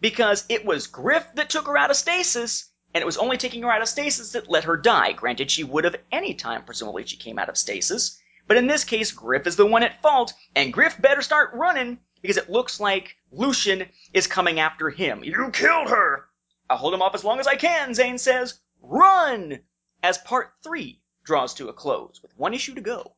because 0.00 0.44
it 0.48 0.64
was 0.64 0.86
Griff 0.86 1.26
that 1.34 1.48
took 1.48 1.66
her 1.66 1.76
out 1.76 1.90
of 1.90 1.96
stasis 1.96 2.67
and 2.94 3.02
it 3.02 3.06
was 3.06 3.18
only 3.18 3.36
taking 3.36 3.62
her 3.62 3.70
out 3.70 3.82
of 3.82 3.88
stasis 3.88 4.32
that 4.32 4.50
let 4.50 4.64
her 4.64 4.76
die. 4.76 5.12
Granted, 5.12 5.50
she 5.50 5.64
would 5.64 5.84
have 5.84 5.96
any 6.10 6.34
time, 6.34 6.64
presumably, 6.64 7.04
she 7.06 7.16
came 7.16 7.38
out 7.38 7.48
of 7.48 7.56
stasis. 7.56 8.20
But 8.46 8.56
in 8.56 8.66
this 8.66 8.84
case, 8.84 9.12
Griff 9.12 9.46
is 9.46 9.56
the 9.56 9.66
one 9.66 9.82
at 9.82 10.00
fault, 10.00 10.32
and 10.56 10.72
Griff 10.72 11.00
better 11.00 11.22
start 11.22 11.50
running 11.52 11.98
because 12.22 12.38
it 12.38 12.50
looks 12.50 12.80
like 12.80 13.16
Lucian 13.30 13.86
is 14.14 14.26
coming 14.26 14.58
after 14.58 14.90
him. 14.90 15.22
You 15.22 15.50
killed 15.52 15.90
her! 15.90 16.24
I'll 16.70 16.78
hold 16.78 16.94
him 16.94 17.02
off 17.02 17.14
as 17.14 17.24
long 17.24 17.40
as 17.40 17.46
I 17.46 17.56
can, 17.56 17.94
Zane 17.94 18.18
says. 18.18 18.58
Run! 18.80 19.60
As 20.02 20.18
part 20.18 20.52
three 20.62 21.00
draws 21.24 21.54
to 21.54 21.68
a 21.68 21.72
close, 21.72 22.20
with 22.22 22.36
one 22.38 22.54
issue 22.54 22.74
to 22.74 22.80
go. 22.80 23.14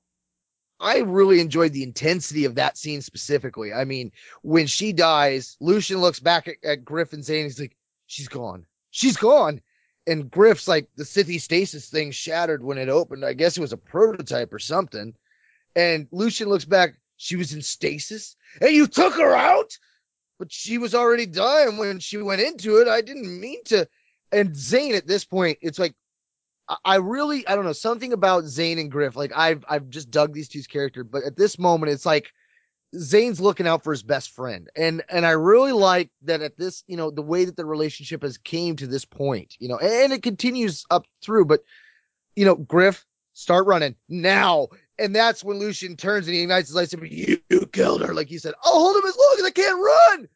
I 0.80 0.98
really 1.00 1.40
enjoyed 1.40 1.72
the 1.72 1.82
intensity 1.82 2.46
of 2.46 2.54
that 2.54 2.78
scene 2.78 3.02
specifically. 3.02 3.72
I 3.72 3.84
mean, 3.84 4.12
when 4.42 4.66
she 4.66 4.92
dies, 4.92 5.56
Lucian 5.60 5.98
looks 5.98 6.20
back 6.20 6.48
at, 6.48 6.56
at 6.64 6.84
Griff 6.84 7.12
and 7.12 7.22
Zane. 7.24 7.44
He's 7.44 7.60
like, 7.60 7.76
she's 8.06 8.28
gone. 8.28 8.66
She's 8.90 9.16
gone. 9.16 9.60
And 10.06 10.30
Griff's 10.30 10.66
like, 10.66 10.88
the 10.96 11.04
city 11.04 11.38
stasis 11.38 11.88
thing 11.88 12.10
shattered 12.10 12.62
when 12.64 12.78
it 12.78 12.88
opened. 12.88 13.24
I 13.24 13.34
guess 13.34 13.56
it 13.56 13.60
was 13.60 13.72
a 13.72 13.76
prototype 13.76 14.52
or 14.52 14.58
something. 14.58 15.14
And 15.76 16.08
Lucian 16.10 16.48
looks 16.48 16.64
back. 16.64 16.94
She 17.16 17.36
was 17.36 17.52
in 17.52 17.62
stasis 17.62 18.34
and 18.60 18.70
you 18.70 18.86
took 18.86 19.14
her 19.14 19.34
out, 19.34 19.76
but 20.38 20.50
she 20.50 20.78
was 20.78 20.94
already 20.94 21.26
dying 21.26 21.76
when 21.76 22.00
she 22.00 22.16
went 22.16 22.40
into 22.40 22.78
it. 22.78 22.88
I 22.88 23.02
didn't 23.02 23.40
mean 23.40 23.62
to. 23.66 23.86
And 24.32 24.56
Zane 24.56 24.94
at 24.94 25.06
this 25.06 25.24
point, 25.24 25.58
it's 25.60 25.78
like, 25.78 25.94
I 26.84 26.96
really, 26.96 27.46
I 27.46 27.56
don't 27.56 27.64
know, 27.64 27.72
something 27.72 28.12
about 28.12 28.44
Zane 28.44 28.78
and 28.78 28.90
Griff. 28.90 29.16
Like 29.16 29.32
I've, 29.36 29.64
I've 29.68 29.90
just 29.90 30.10
dug 30.10 30.32
these 30.32 30.48
two's 30.48 30.66
character, 30.66 31.04
but 31.04 31.24
at 31.24 31.36
this 31.36 31.58
moment, 31.58 31.92
it's 31.92 32.06
like 32.06 32.32
Zane's 32.96 33.40
looking 33.40 33.66
out 33.66 33.84
for 33.84 33.92
his 33.92 34.02
best 34.02 34.30
friend. 34.30 34.68
And, 34.74 35.02
and 35.08 35.24
I 35.24 35.30
really 35.30 35.72
like 35.72 36.10
that 36.22 36.42
at 36.42 36.56
this, 36.56 36.82
you 36.86 36.96
know, 36.96 37.10
the 37.10 37.22
way 37.22 37.44
that 37.44 37.56
the 37.56 37.64
relationship 37.64 38.22
has 38.22 38.38
came 38.38 38.76
to 38.76 38.86
this 38.86 39.04
point, 39.04 39.56
you 39.58 39.68
know, 39.68 39.78
and 39.78 40.12
it 40.12 40.22
continues 40.22 40.84
up 40.90 41.06
through, 41.22 41.44
but 41.44 41.62
you 42.36 42.44
know, 42.44 42.54
Griff, 42.54 43.04
start 43.32 43.66
running 43.66 43.96
now. 44.08 44.68
And 44.98 45.14
that's 45.14 45.42
when 45.42 45.58
Lucian 45.58 45.96
turns 45.96 46.26
and 46.26 46.34
he 46.34 46.42
ignites 46.42 46.68
his 46.68 46.76
lightsaber. 46.76 47.10
You, 47.10 47.40
you 47.48 47.66
killed 47.66 48.02
her. 48.02 48.14
Like 48.14 48.28
he 48.28 48.38
said, 48.38 48.54
I'll 48.62 48.72
hold 48.72 48.96
him 48.96 49.08
as 49.08 49.16
long 49.16 49.36
as 49.38 49.44
I 49.44 49.50
can't 49.50 49.82
run. 49.82 50.28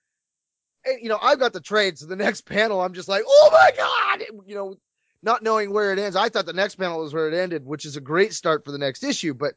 And, 0.86 0.98
you 1.02 1.08
know, 1.08 1.18
I've 1.20 1.38
got 1.38 1.52
the 1.52 1.60
trade. 1.60 1.98
So 1.98 2.06
the 2.06 2.16
next 2.16 2.40
panel, 2.46 2.80
I'm 2.80 2.94
just 2.94 3.08
like, 3.08 3.24
oh 3.26 3.50
my 3.52 3.70
God, 3.76 4.26
you 4.46 4.54
know, 4.54 4.76
not 5.22 5.42
knowing 5.42 5.72
where 5.72 5.92
it 5.92 5.98
ends. 5.98 6.16
I 6.16 6.28
thought 6.28 6.46
the 6.46 6.52
next 6.52 6.76
panel 6.76 7.00
was 7.00 7.14
where 7.14 7.28
it 7.28 7.34
ended, 7.34 7.64
which 7.64 7.86
is 7.86 7.96
a 7.96 8.00
great 8.00 8.34
start 8.34 8.64
for 8.64 8.72
the 8.72 8.78
next 8.78 9.02
issue. 9.02 9.34
But 9.34 9.54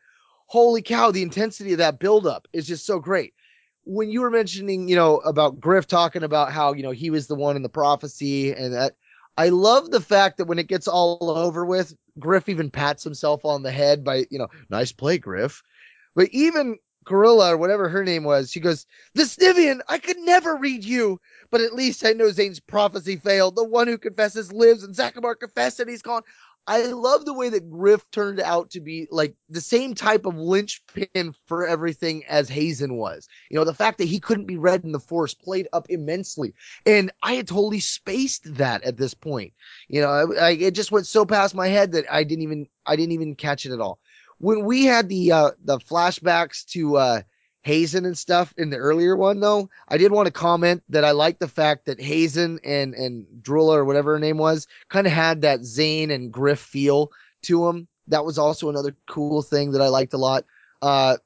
holy 0.48 0.82
cow, 0.82 1.12
the 1.12 1.22
intensity 1.22 1.74
of 1.74 1.78
that 1.78 2.00
buildup 2.00 2.48
is 2.54 2.66
just 2.66 2.86
so 2.86 3.00
great. 3.00 3.34
When 3.84 4.10
you 4.10 4.22
were 4.22 4.32
mentioning, 4.32 4.90
you 4.90 4.96
know, 4.96 5.18
about 5.18 5.60
Griff 5.60 5.88
talking 5.88 6.24
about 6.24 6.52
how, 6.52 6.74
you 6.74 6.84
know, 6.84 6.92
he 6.92 7.10
was 7.10 7.28
the 7.28 7.36
one 7.36 7.56
in 7.56 7.62
the 7.62 7.70
prophecy 7.70 8.52
and 8.52 8.74
that, 8.74 8.96
I 9.38 9.50
love 9.50 9.92
the 9.92 10.02
fact 10.02 10.38
that 10.38 10.46
when 10.46 10.58
it 10.58 10.68
gets 10.68 10.88
all 10.88 11.30
over 11.30 11.64
with, 11.64 11.96
Griff 12.18 12.50
even 12.50 12.72
pats 12.72 13.04
himself 13.04 13.46
on 13.46 13.62
the 13.62 13.72
head 13.72 14.04
by, 14.04 14.26
you 14.32 14.40
know, 14.40 14.48
nice 14.70 14.92
play, 14.92 15.20
Griff. 15.20 15.62
But 16.16 16.30
even 16.32 16.80
Gorilla 17.06 17.54
or 17.54 17.58
whatever 17.58 17.88
her 17.88 18.04
name 18.04 18.24
was, 18.24 18.52
she 18.52 18.60
goes, 18.60 18.86
The 19.14 19.24
Snivian, 19.24 19.80
I 19.88 20.00
could 20.00 20.18
never 20.18 20.56
read 20.56 20.84
you, 20.84 21.22
but 21.52 21.62
at 21.62 21.74
least 21.74 22.06
I 22.06 22.14
know 22.14 22.32
Zane's 22.32 22.60
prophecy 22.60 23.16
failed. 23.16 23.56
The 23.56 23.64
one 23.64 23.88
who 23.88 23.98
confesses 23.98 24.52
lives, 24.52 24.84
and 24.84 24.96
Zakamar 24.96 25.40
confessed 25.40 25.80
and 25.80 25.90
he's 25.90 26.02
gone. 26.02 26.24
I 26.68 26.88
love 26.88 27.24
the 27.24 27.34
way 27.34 27.48
that 27.48 27.70
Griff 27.72 28.04
turned 28.12 28.42
out 28.42 28.72
to 28.72 28.82
be 28.82 29.08
like 29.10 29.36
the 29.50 29.62
same 29.62 29.96
type 29.96 30.26
of 30.26 30.36
linchpin 30.36 31.34
for 31.46 31.66
everything 31.66 32.26
as 32.26 32.50
Hazen 32.50 32.96
was. 32.96 33.30
You 33.50 33.58
know, 33.58 33.64
the 33.64 33.74
fact 33.74 34.00
that 34.00 34.10
he 34.10 34.20
couldn't 34.20 34.48
be 34.48 34.58
read 34.58 34.84
in 34.84 34.92
the 34.92 35.00
force 35.00 35.34
played 35.34 35.70
up 35.72 35.90
immensely. 35.90 36.54
And 36.86 37.12
I 37.24 37.34
had 37.36 37.48
totally 37.48 37.80
spaced 37.80 38.56
that 38.56 38.84
at 38.84 38.98
this 38.98 39.14
point. 39.14 39.54
You 39.88 40.02
know, 40.02 40.10
I, 40.10 40.48
I, 40.48 40.52
it 40.52 40.76
just 40.76 40.92
went 40.92 41.08
so 41.08 41.26
past 41.26 41.56
my 41.56 41.70
head 41.70 41.94
that 41.94 42.06
I 42.12 42.26
didn't 42.26 42.44
even, 42.44 42.68
I 42.86 42.98
didn't 42.98 43.14
even 43.14 43.36
catch 43.36 43.66
it 43.66 43.72
at 43.72 43.80
all. 43.80 44.00
When 44.40 44.66
we 44.66 44.84
had 44.84 45.08
the, 45.08 45.32
uh, 45.32 45.52
the 45.64 45.80
flashbacks 45.80 46.66
to, 46.72 46.98
uh, 46.98 47.22
Hazen 47.68 48.06
and 48.06 48.18
stuff 48.18 48.54
in 48.58 48.70
the 48.70 48.78
earlier 48.78 49.14
one 49.14 49.42
though, 49.42 49.70
I 49.90 49.98
did 49.98 50.14
want 50.14 50.28
to 50.28 50.32
comment 50.32 50.84
that 50.88 51.04
I 51.04 51.12
like 51.12 51.38
the 51.38 51.50
fact 51.50 51.88
that 51.88 52.00
Hazen 52.00 52.62
and 52.64 52.94
and 52.96 53.44
Drula 53.44 53.78
or 53.78 53.84
whatever 53.84 54.14
her 54.14 54.20
name 54.20 54.38
was 54.38 54.68
kind 54.88 55.06
of 55.06 55.12
had 55.12 55.42
that 55.42 55.66
Zane 55.66 56.10
and 56.10 56.32
Griff 56.32 56.60
feel 56.60 57.12
to 57.44 57.66
them. 57.66 57.90
That 58.08 58.24
was 58.24 58.38
also 58.38 58.70
another 58.70 58.96
cool 59.06 59.42
thing 59.42 59.74
that 59.74 59.82
I 59.82 59.90
liked 59.90 60.14
a 60.14 60.18
lot. 60.18 60.46
Uh, 60.82 61.18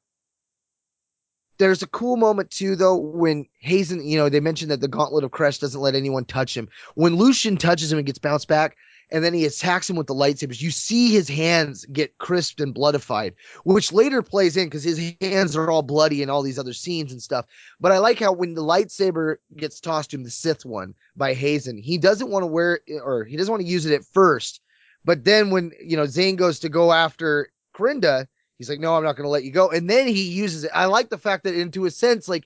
there's 1.60 1.84
a 1.84 1.88
cool 1.88 2.18
moment 2.18 2.50
too 2.50 2.76
though 2.76 2.98
when 2.98 3.46
Hazen, 3.60 4.04
you 4.04 4.18
know, 4.18 4.30
they 4.30 4.40
mentioned 4.40 4.72
that 4.72 4.82
the 4.82 4.88
Gauntlet 4.88 5.24
of 5.24 5.30
Kressh 5.30 5.60
doesn't 5.60 5.80
let 5.80 5.94
anyone 5.94 6.26
touch 6.26 6.58
him. 6.58 6.70
When 6.96 7.18
Lucian 7.18 7.58
touches 7.58 7.92
him 7.92 8.00
and 8.00 8.08
gets 8.08 8.18
bounced 8.18 8.48
back, 8.48 8.78
and 9.12 9.24
then 9.24 9.34
he 9.34 9.46
attacks 9.46 9.90
him 9.90 9.96
with 9.96 10.08
the 10.08 10.16
lightsabers. 10.16 10.62
You 10.62 10.72
see 10.72 11.12
his 11.12 11.28
hands 11.28 11.86
get 11.86 12.18
crisped 12.18 12.62
and 12.62 12.74
bloodified, 12.74 13.36
which 13.64 13.92
later 13.92 14.22
plays 14.22 14.56
in 14.56 14.68
because 14.68 14.84
his 14.84 15.14
hands 15.20 15.56
are 15.56 15.70
all 15.70 15.82
bloody 15.82 16.22
in 16.22 16.30
all 16.30 16.42
these 16.42 16.60
other 16.60 16.74
scenes 16.74 17.12
and 17.12 17.22
stuff. 17.22 17.46
But 17.80 17.92
I 17.92 17.98
like 17.98 18.20
how 18.20 18.32
when 18.32 18.54
the 18.54 18.64
lightsaber 18.64 19.38
gets 19.56 19.80
tossed 19.80 20.12
to 20.12 20.18
him, 20.18 20.24
the 20.24 20.30
Sith 20.30 20.66
one 20.66 20.94
by 21.16 21.34
Hazen, 21.34 21.78
he 21.78 21.98
doesn't 21.98 22.30
want 22.30 22.44
to 22.44 22.48
wear 22.48 22.80
it 22.86 23.02
or 23.04 23.26
he 23.26 23.36
doesn't 23.36 23.52
want 23.52 23.62
to 23.62 23.70
use 23.70 23.86
it 23.86 23.94
at 23.94 24.06
first. 24.06 24.62
But 25.04 25.24
then 25.24 25.50
when 25.50 25.72
you 25.84 25.98
know 25.98 26.06
Zane 26.06 26.36
goes 26.36 26.60
to 26.60 26.70
go 26.70 26.92
after 26.92 27.50
Krinda, 27.76 28.28
he's 28.58 28.70
like, 28.70 28.80
"No, 28.80 28.96
I'm 28.96 29.04
not 29.04 29.16
going 29.16 29.26
to 29.26 29.32
let 29.32 29.44
you 29.44 29.52
go." 29.52 29.70
And 29.70 29.90
then 29.90 30.08
he 30.08 30.30
uses 30.30 30.64
it. 30.64 30.72
I 30.74 30.86
like 30.86 31.10
the 31.10 31.18
fact 31.18 31.44
that, 31.44 31.56
into 31.56 31.86
a 31.86 31.92
sense, 31.92 32.30
like 32.30 32.46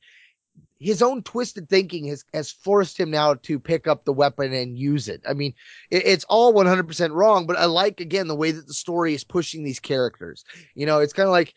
his 0.85 1.01
own 1.01 1.23
twisted 1.23 1.67
thinking 1.67 2.05
has 2.05 2.23
has 2.31 2.51
forced 2.51 2.99
him 2.99 3.09
now 3.09 3.33
to 3.33 3.59
pick 3.59 3.87
up 3.87 4.05
the 4.05 4.13
weapon 4.13 4.53
and 4.53 4.77
use 4.77 5.09
it. 5.09 5.19
I 5.27 5.33
mean, 5.33 5.55
it, 5.89 6.05
it's 6.05 6.25
all 6.25 6.53
100% 6.53 7.11
wrong, 7.11 7.47
but 7.47 7.57
I 7.57 7.65
like 7.65 7.99
again 7.99 8.27
the 8.27 8.35
way 8.35 8.51
that 8.51 8.67
the 8.67 8.73
story 8.73 9.15
is 9.15 9.23
pushing 9.23 9.63
these 9.63 9.79
characters. 9.79 10.45
You 10.75 10.85
know, 10.85 10.99
it's 10.99 11.13
kind 11.13 11.27
of 11.27 11.31
like 11.31 11.55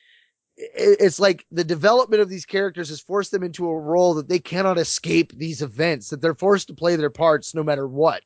it, 0.57 0.97
it's 1.01 1.21
like 1.21 1.45
the 1.53 1.63
development 1.63 2.23
of 2.23 2.31
these 2.31 2.47
characters 2.47 2.89
has 2.89 3.03
forced 3.03 3.31
them 3.31 3.43
into 3.43 3.69
a 3.69 3.79
role 3.79 4.15
that 4.15 4.31
they 4.31 4.39
cannot 4.39 4.79
escape 4.79 5.33
these 5.33 5.61
events, 5.61 6.09
that 6.09 6.23
they're 6.23 6.35
forced 6.35 6.69
to 6.69 6.75
play 6.75 6.97
their 6.97 7.11
parts 7.11 7.55
no 7.55 7.63
matter 7.63 7.87
what. 7.87 8.23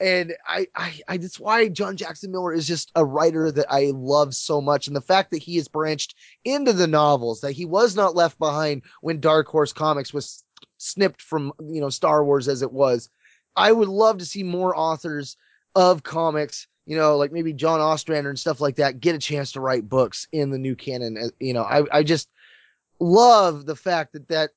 And 0.00 0.34
I, 0.46 0.68
I, 0.76 1.00
I, 1.08 1.16
that's 1.16 1.40
why 1.40 1.68
John 1.68 1.96
Jackson 1.96 2.30
Miller 2.30 2.52
is 2.52 2.66
just 2.66 2.92
a 2.94 3.04
writer 3.04 3.50
that 3.50 3.66
I 3.68 3.92
love 3.94 4.34
so 4.34 4.60
much. 4.60 4.86
And 4.86 4.94
the 4.94 5.00
fact 5.00 5.32
that 5.32 5.42
he 5.42 5.56
has 5.56 5.66
branched 5.66 6.14
into 6.44 6.72
the 6.72 6.86
novels, 6.86 7.40
that 7.40 7.52
he 7.52 7.64
was 7.64 7.96
not 7.96 8.14
left 8.14 8.38
behind 8.38 8.82
when 9.00 9.20
Dark 9.20 9.48
Horse 9.48 9.72
Comics 9.72 10.14
was 10.14 10.44
snipped 10.76 11.20
from, 11.20 11.52
you 11.60 11.80
know, 11.80 11.90
Star 11.90 12.24
Wars 12.24 12.46
as 12.46 12.62
it 12.62 12.72
was. 12.72 13.08
I 13.56 13.72
would 13.72 13.88
love 13.88 14.18
to 14.18 14.24
see 14.24 14.44
more 14.44 14.76
authors 14.76 15.36
of 15.74 16.04
comics, 16.04 16.68
you 16.86 16.96
know, 16.96 17.16
like 17.16 17.32
maybe 17.32 17.52
John 17.52 17.80
Ostrander 17.80 18.30
and 18.30 18.38
stuff 18.38 18.60
like 18.60 18.76
that, 18.76 19.00
get 19.00 19.16
a 19.16 19.18
chance 19.18 19.52
to 19.52 19.60
write 19.60 19.88
books 19.88 20.28
in 20.32 20.50
the 20.50 20.58
new 20.58 20.76
canon. 20.76 21.18
Uh, 21.18 21.28
you 21.40 21.52
know, 21.52 21.64
I, 21.64 21.82
I 21.98 22.02
just 22.04 22.28
love 23.00 23.66
the 23.66 23.76
fact 23.76 24.12
that 24.12 24.28
that 24.28 24.50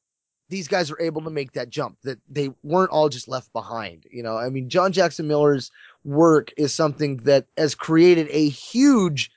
these 0.52 0.68
guys 0.68 0.92
are 0.92 1.02
able 1.02 1.22
to 1.22 1.30
make 1.30 1.54
that 1.54 1.70
jump 1.70 1.98
that 2.04 2.20
they 2.30 2.50
weren't 2.62 2.92
all 2.92 3.10
just 3.10 3.28
left 3.28 3.52
behind 3.54 4.06
you 4.12 4.22
know? 4.22 4.38
I 4.38 4.50
mean 4.50 4.70
john 4.70 4.92
jackson 4.92 5.28
miller's 5.28 5.72
work 6.04 6.52
is 6.58 6.74
something 6.74 7.18
that 7.18 7.48
has 7.58 7.74
created 7.74 8.28
a 8.30 8.50
huge 8.50 9.32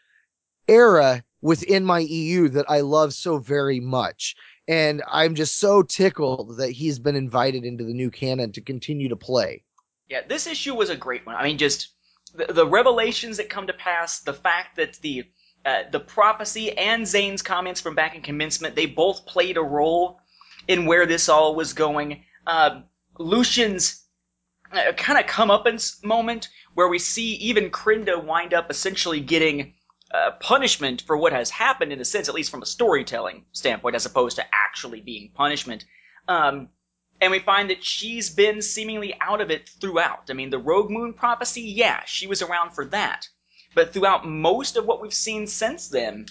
era 0.69 1.23
within 1.41 1.85
my 1.85 2.01
eu 2.01 2.49
that 2.49 2.67
i 2.69 2.81
love 2.81 3.15
so 3.15 3.39
very 3.39 3.81
much. 3.81 4.37
And 4.69 5.03
i'm 5.11 5.35
just 5.35 5.59
so 5.59 5.83
tickled 5.83 6.59
that 6.59 6.71
he's 6.71 6.99
been 6.99 7.17
invited 7.17 7.65
into 7.65 7.85
the 7.85 7.95
new 7.95 8.11
canon 8.11 8.53
to 8.53 8.61
continue 8.61 9.09
to 9.09 9.17
play. 9.17 9.63
Yeah 10.09 10.23
this 10.29 10.47
issue 10.47 10.75
was 10.75 10.91
a 10.91 10.97
great 10.97 11.25
one. 11.25 11.37
I 11.37 11.45
mean 11.45 11.59
just 11.59 11.95
the, 12.35 12.53
the 12.53 12.67
revelations 12.67 13.37
that 13.37 13.49
come 13.49 13.67
to 13.69 13.73
pass 13.73 14.21
the 14.21 14.35
fact 14.35 14.77
that 14.77 14.95
the 14.97 15.25
uh, 15.65 15.85
the 15.91 16.01
prophecy 16.01 16.77
and 16.77 17.09
Zane's 17.09 17.41
comments 17.41 17.81
from 17.81 17.95
back 17.95 18.15
in 18.15 18.21
commencement, 18.21 18.75
they 18.75 18.85
both 18.85 19.25
played 19.25 19.57
a 19.57 19.63
role 19.63 20.21
in 20.69 20.87
where 20.87 21.07
this 21.07 21.29
all 21.29 21.55
was 21.55 21.73
going. 21.73 22.25
Uh, 22.47 22.81
Lucien's 23.19 24.05
uh, 24.73 24.93
kind 24.93 25.19
of 25.19 25.27
comeuppance 25.27 26.03
moment 26.05 26.49
where 26.75 26.89
we 26.89 26.99
see 26.99 27.35
even 27.35 27.71
Krinda 27.71 28.23
wind 28.23 28.53
up 28.55 28.71
essentially 28.71 29.21
getting 29.21 29.75
uh, 30.13 30.33
punishment 30.41 31.03
for 31.03 31.17
what 31.17 31.33
has 31.33 31.51
happened 31.51 31.93
in 31.93 32.01
a 32.01 32.05
sense, 32.05 32.29
at 32.29 32.35
least 32.35 32.51
from 32.51 32.63
a 32.63 32.67
storytelling 32.67 33.45
standpoint, 33.53 33.97
as 33.97 34.07
opposed 34.07 34.37
to 34.37 34.45
actually 34.53 35.01
being 35.01 35.31
punishment. 35.35 35.85
Um, 36.29 36.69
and 37.21 37.31
we 37.31 37.39
find 37.39 37.71
that 37.71 37.85
she's 37.85 38.31
been 38.31 38.61
seemingly 38.61 39.15
out 39.21 39.41
of 39.41 39.51
it 39.51 39.69
throughout. 39.81 40.31
I 40.31 40.33
mean, 40.33 40.51
the 40.51 40.59
Rogue 40.59 40.91
Moon 40.91 41.13
prophecy, 41.13 41.63
yeah, 41.63 42.05
she 42.05 42.27
was 42.27 42.43
around 42.43 42.73
for 42.73 42.85
that. 42.87 43.29
But 43.75 43.93
throughout 43.93 44.27
most 44.27 44.77
of 44.77 44.87
what 44.87 45.01
we've 45.01 45.15
seen 45.15 45.47
since 45.47 45.89
then, 45.89 46.27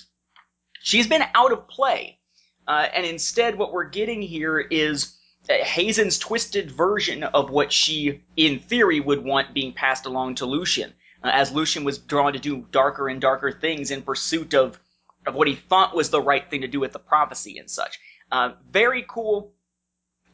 she's 0.81 1.07
been 1.07 1.23
out 1.33 1.51
of 1.51 1.67
play. 1.67 2.19
Uh, 2.67 2.87
and 2.93 3.05
instead, 3.05 3.57
what 3.57 3.73
we're 3.73 3.89
getting 3.89 4.21
here 4.21 4.59
is 4.59 5.17
Haazen's 5.49 6.17
twisted 6.17 6.71
version 6.71 7.23
of 7.23 7.49
what 7.49 7.73
she, 7.73 8.23
in 8.37 8.59
theory, 8.59 8.99
would 8.99 9.23
want 9.23 9.53
being 9.53 9.73
passed 9.73 10.05
along 10.05 10.35
to 10.35 10.45
Lucien, 10.45 10.93
uh, 11.23 11.31
as 11.33 11.51
Lucien 11.51 11.83
was 11.83 11.97
drawn 11.97 12.33
to 12.33 12.39
do 12.39 12.65
darker 12.71 13.09
and 13.09 13.19
darker 13.19 13.51
things 13.51 13.91
in 13.91 14.01
pursuit 14.01 14.53
of, 14.53 14.79
of 15.25 15.35
what 15.35 15.47
he 15.47 15.55
thought 15.55 15.95
was 15.95 16.09
the 16.09 16.21
right 16.21 16.49
thing 16.49 16.61
to 16.61 16.67
do 16.67 16.79
with 16.79 16.93
the 16.93 16.99
prophecy 16.99 17.57
and 17.57 17.69
such. 17.69 17.99
Uh, 18.31 18.53
very 18.71 19.03
cool. 19.07 19.53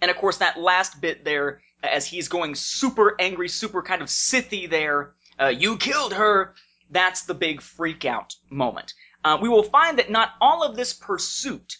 And 0.01 0.11
of 0.11 0.17
course, 0.17 0.37
that 0.37 0.59
last 0.59 1.01
bit 1.01 1.25
there, 1.25 1.61
as 1.81 2.05
he's 2.05 2.27
going 2.27 2.55
super 2.55 3.15
angry, 3.19 3.49
super 3.49 3.81
kind 3.81 4.01
of 4.01 4.09
Sithy 4.09 4.69
there, 4.69 5.15
uh, 5.39 5.47
you 5.47 5.77
killed 5.77 6.13
her, 6.13 6.53
that's 6.91 7.23
the 7.23 7.33
big 7.33 7.61
freak 7.61 8.05
out 8.05 8.35
moment. 8.49 8.93
Uh, 9.23 9.37
we 9.41 9.49
will 9.49 9.63
find 9.63 9.97
that 9.97 10.11
not 10.11 10.33
all 10.39 10.63
of 10.63 10.75
this 10.75 10.93
pursuit 10.93 11.77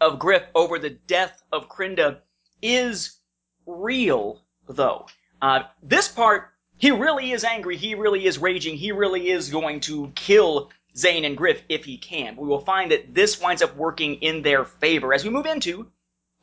of 0.00 0.18
Griff 0.18 0.42
over 0.54 0.78
the 0.78 0.90
death 0.90 1.42
of 1.52 1.68
Krinda 1.68 2.18
is 2.60 3.18
real, 3.66 4.42
though. 4.68 5.06
Uh, 5.40 5.62
this 5.82 6.08
part, 6.08 6.50
he 6.76 6.90
really 6.90 7.32
is 7.32 7.44
angry, 7.44 7.76
he 7.76 7.94
really 7.94 8.26
is 8.26 8.38
raging, 8.38 8.76
he 8.76 8.92
really 8.92 9.30
is 9.30 9.50
going 9.50 9.80
to 9.80 10.12
kill 10.14 10.70
Zane 10.96 11.24
and 11.24 11.36
Griff 11.36 11.62
if 11.68 11.84
he 11.84 11.98
can. 11.98 12.36
We 12.36 12.46
will 12.46 12.60
find 12.60 12.90
that 12.90 13.14
this 13.14 13.40
winds 13.40 13.62
up 13.62 13.76
working 13.76 14.14
in 14.16 14.42
their 14.42 14.64
favor 14.64 15.12
as 15.12 15.24
we 15.24 15.30
move 15.30 15.46
into 15.46 15.90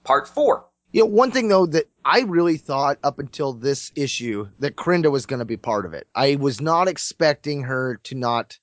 part 0.03 0.27
four. 0.27 0.65
You 0.91 1.01
know, 1.01 1.07
one 1.07 1.31
thing 1.31 1.49
though 1.49 1.67
that 1.67 1.85
I 2.03 2.21
really 2.21 2.57
thought 2.57 2.97
up 3.03 3.19
until 3.19 3.53
this 3.53 3.91
issue 3.95 4.47
that 4.59 4.75
Krinda 4.75 5.11
was 5.11 5.27
going 5.27 5.39
to 5.39 5.45
be 5.45 5.57
part 5.57 5.85
of 5.85 5.93
it. 5.93 6.07
I 6.15 6.35
was 6.35 6.59
not 6.59 6.87
expecting 6.87 7.63
her 7.63 7.97
to 8.05 8.15
not 8.15 8.57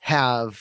have 0.00 0.60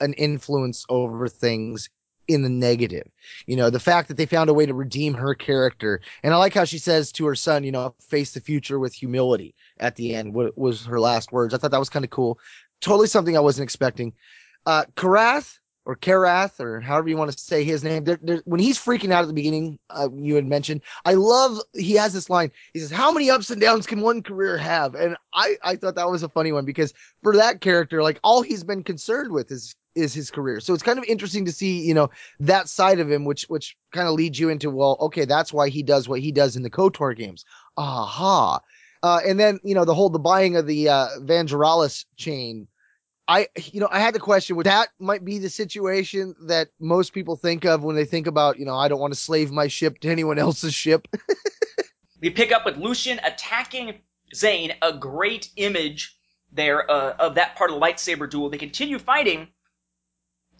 an 0.00 0.14
influence 0.14 0.84
over 0.88 1.28
things 1.28 1.88
in 2.28 2.42
the 2.42 2.48
negative. 2.48 3.08
You 3.46 3.56
know, 3.56 3.70
the 3.70 3.80
fact 3.80 4.08
that 4.08 4.16
they 4.16 4.26
found 4.26 4.48
a 4.48 4.54
way 4.54 4.66
to 4.66 4.74
redeem 4.74 5.14
her 5.14 5.34
character. 5.34 6.00
And 6.22 6.32
I 6.32 6.36
like 6.36 6.54
how 6.54 6.64
she 6.64 6.78
says 6.78 7.12
to 7.12 7.26
her 7.26 7.34
son, 7.34 7.64
you 7.64 7.72
know, 7.72 7.94
face 8.00 8.32
the 8.32 8.40
future 8.40 8.78
with 8.78 8.94
humility 8.94 9.54
at 9.78 9.96
the 9.96 10.14
end 10.14 10.34
was 10.34 10.84
her 10.86 11.00
last 11.00 11.32
words. 11.32 11.54
I 11.54 11.58
thought 11.58 11.72
that 11.72 11.78
was 11.78 11.90
kind 11.90 12.04
of 12.04 12.10
cool. 12.10 12.38
Totally 12.80 13.08
something 13.08 13.36
I 13.36 13.40
wasn't 13.40 13.64
expecting. 13.64 14.12
Uh, 14.66 14.84
Karath 14.96 15.58
or 15.84 15.96
Karath 15.96 16.60
or 16.60 16.80
however 16.80 17.08
you 17.08 17.16
want 17.16 17.32
to 17.32 17.38
say 17.38 17.64
his 17.64 17.82
name. 17.82 18.04
When 18.44 18.60
he's 18.60 18.78
freaking 18.78 19.10
out 19.10 19.22
at 19.22 19.26
the 19.26 19.32
beginning, 19.32 19.80
uh, 19.90 20.08
you 20.14 20.36
had 20.36 20.46
mentioned, 20.46 20.82
I 21.04 21.14
love, 21.14 21.60
he 21.74 21.94
has 21.94 22.12
this 22.12 22.30
line. 22.30 22.52
He 22.72 22.78
says, 22.78 22.92
how 22.92 23.10
many 23.10 23.30
ups 23.30 23.50
and 23.50 23.60
downs 23.60 23.86
can 23.86 24.00
one 24.00 24.22
career 24.22 24.56
have? 24.56 24.94
And 24.94 25.16
I, 25.34 25.56
I 25.62 25.76
thought 25.76 25.96
that 25.96 26.10
was 26.10 26.22
a 26.22 26.28
funny 26.28 26.52
one 26.52 26.64
because 26.64 26.94
for 27.22 27.36
that 27.36 27.60
character, 27.60 28.02
like 28.02 28.20
all 28.22 28.42
he's 28.42 28.62
been 28.62 28.84
concerned 28.84 29.32
with 29.32 29.50
is 29.50 29.74
is 29.94 30.14
his 30.14 30.30
career. 30.30 30.60
So 30.60 30.74
it's 30.74 30.82
kind 30.82 30.98
of 30.98 31.04
interesting 31.04 31.44
to 31.46 31.52
see, 31.52 31.80
you 31.80 31.94
know, 31.94 32.10
that 32.40 32.68
side 32.68 33.00
of 33.00 33.10
him, 33.10 33.24
which 33.24 33.44
which 33.44 33.76
kind 33.92 34.08
of 34.08 34.14
leads 34.14 34.38
you 34.38 34.48
into, 34.48 34.70
well, 34.70 34.96
okay, 35.00 35.24
that's 35.24 35.52
why 35.52 35.68
he 35.68 35.82
does 35.82 36.08
what 36.08 36.20
he 36.20 36.32
does 36.32 36.56
in 36.56 36.62
the 36.62 36.70
KOTOR 36.70 37.16
games. 37.16 37.44
Aha. 37.76 38.60
Uh, 39.02 39.20
and 39.26 39.38
then, 39.38 39.58
you 39.64 39.74
know, 39.74 39.84
the 39.84 39.94
whole 39.94 40.10
the 40.10 40.18
buying 40.18 40.56
of 40.56 40.66
the 40.66 40.88
uh, 40.88 41.08
Vangelis 41.20 42.04
chain. 42.16 42.68
I, 43.28 43.48
you 43.56 43.80
know, 43.80 43.88
I 43.90 44.00
had 44.00 44.14
the 44.14 44.20
question. 44.20 44.56
Would 44.56 44.66
that 44.66 44.88
might 44.98 45.24
be 45.24 45.38
the 45.38 45.48
situation 45.48 46.34
that 46.46 46.68
most 46.80 47.12
people 47.12 47.36
think 47.36 47.64
of 47.64 47.84
when 47.84 47.96
they 47.96 48.04
think 48.04 48.26
about, 48.26 48.58
you 48.58 48.64
know, 48.64 48.74
I 48.74 48.88
don't 48.88 49.00
want 49.00 49.14
to 49.14 49.18
slave 49.18 49.52
my 49.52 49.68
ship 49.68 50.00
to 50.00 50.10
anyone 50.10 50.38
else's 50.38 50.74
ship. 50.74 51.08
we 52.20 52.30
pick 52.30 52.52
up 52.52 52.64
with 52.64 52.76
Lucian 52.76 53.20
attacking 53.24 54.00
Zane, 54.34 54.74
a 54.82 54.92
great 54.92 55.50
image 55.56 56.16
there 56.50 56.90
uh, 56.90 57.14
of 57.18 57.34
that 57.36 57.56
part 57.56 57.70
of 57.70 57.78
the 57.78 57.84
lightsaber 57.84 58.28
duel. 58.28 58.50
They 58.50 58.58
continue 58.58 58.98
fighting 58.98 59.48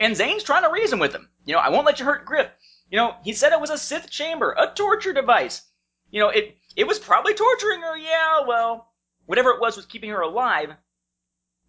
and 0.01 0.17
Zane's 0.17 0.43
trying 0.43 0.63
to 0.63 0.71
reason 0.71 0.99
with 0.99 1.15
him. 1.15 1.29
You 1.45 1.55
know, 1.55 1.61
I 1.61 1.71
won't 1.71 1.87
let 1.87 1.99
you 1.99 2.05
hurt 2.05 2.25
Griff. 2.25 2.49
You 2.91 2.99
know, 2.99 3.17
he 3.25 3.33
said 3.33 3.53
it 3.53 3.61
was 3.61 3.71
a 3.71 3.79
Sith 3.79 4.11
chamber, 4.11 4.55
a 4.57 4.73
torture 4.75 5.13
device. 5.13 5.63
You 6.11 6.21
know, 6.21 6.29
it 6.29 6.57
it 6.77 6.87
was 6.87 6.99
probably 6.99 7.35
torturing 7.35 7.81
her. 7.81 7.97
Yeah, 7.97 8.47
well, 8.47 8.93
whatever 9.27 9.51
it 9.51 9.61
was 9.61 9.77
was 9.77 9.87
keeping 9.87 10.11
her 10.11 10.21
alive. 10.21 10.71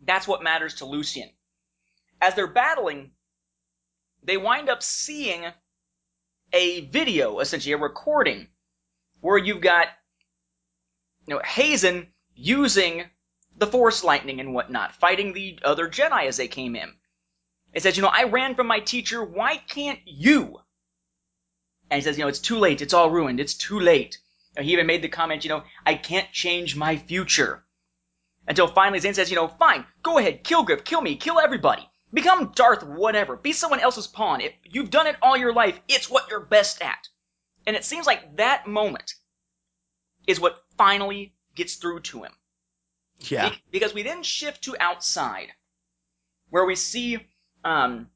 That's 0.01 0.27
what 0.27 0.43
matters 0.43 0.75
to 0.75 0.85
Lucien. 0.85 1.29
As 2.21 2.35
they're 2.35 2.47
battling, 2.47 3.11
they 4.23 4.37
wind 4.37 4.69
up 4.69 4.83
seeing 4.83 5.45
a 6.51 6.81
video, 6.81 7.39
essentially 7.39 7.73
a 7.73 7.77
recording, 7.77 8.47
where 9.21 9.37
you've 9.37 9.61
got 9.61 9.87
you 11.25 11.33
know 11.35 11.41
Haazen 11.41 12.07
using 12.35 13.05
the 13.55 13.67
Force 13.67 14.03
lightning 14.03 14.39
and 14.39 14.53
whatnot, 14.53 14.95
fighting 14.95 15.33
the 15.33 15.59
other 15.63 15.87
Jedi 15.87 16.25
as 16.27 16.37
they 16.37 16.47
came 16.47 16.75
in. 16.75 16.93
It 17.73 17.81
says, 17.83 17.97
you 17.97 18.03
know, 18.03 18.11
I 18.13 18.23
ran 18.25 18.55
from 18.55 18.67
my 18.67 18.79
teacher. 18.79 19.23
Why 19.23 19.57
can't 19.57 19.99
you? 20.05 20.59
And 21.89 21.99
he 21.99 22.03
says, 22.03 22.17
you 22.17 22.23
know, 22.23 22.29
it's 22.29 22.39
too 22.39 22.57
late. 22.57 22.81
It's 22.81 22.93
all 22.93 23.09
ruined. 23.09 23.39
It's 23.39 23.55
too 23.55 23.79
late. 23.79 24.19
He 24.57 24.73
even 24.73 24.85
made 24.85 25.01
the 25.01 25.09
comment, 25.09 25.43
you 25.43 25.49
know, 25.49 25.63
I 25.85 25.95
can't 25.95 26.31
change 26.31 26.75
my 26.75 26.97
future. 26.97 27.65
Until 28.47 28.67
finally 28.67 28.99
Zane 28.99 29.13
says, 29.13 29.31
you 29.31 29.35
know, 29.35 29.47
fine, 29.47 29.85
go 30.03 30.17
ahead, 30.17 30.43
kill 30.43 30.63
Griff, 30.63 30.83
kill 30.83 31.01
me, 31.01 31.15
kill 31.15 31.39
everybody. 31.39 31.89
Become 32.13 32.51
Darth 32.53 32.83
whatever. 32.83 33.35
Be 33.35 33.53
someone 33.53 33.79
else's 33.79 34.05
pawn. 34.05 34.41
If 34.41 34.53
you've 34.63 34.91
done 34.91 35.07
it 35.07 35.15
all 35.21 35.35
your 35.35 35.53
life, 35.53 35.79
it's 35.87 36.09
what 36.09 36.29
you're 36.29 36.45
best 36.45 36.81
at. 36.81 37.07
And 37.65 37.75
it 37.75 37.83
seems 37.83 38.05
like 38.05 38.37
that 38.37 38.67
moment 38.67 39.15
is 40.27 40.39
what 40.39 40.63
finally 40.77 41.33
gets 41.55 41.75
through 41.75 42.01
to 42.01 42.23
him. 42.23 42.33
Yeah. 43.21 43.49
Be- 43.49 43.63
because 43.71 43.93
we 43.93 44.03
then 44.03 44.21
shift 44.21 44.65
to 44.65 44.75
outside, 44.79 45.47
where 46.49 46.65
we 46.65 46.75
see 46.75 47.17
um, 47.63 48.09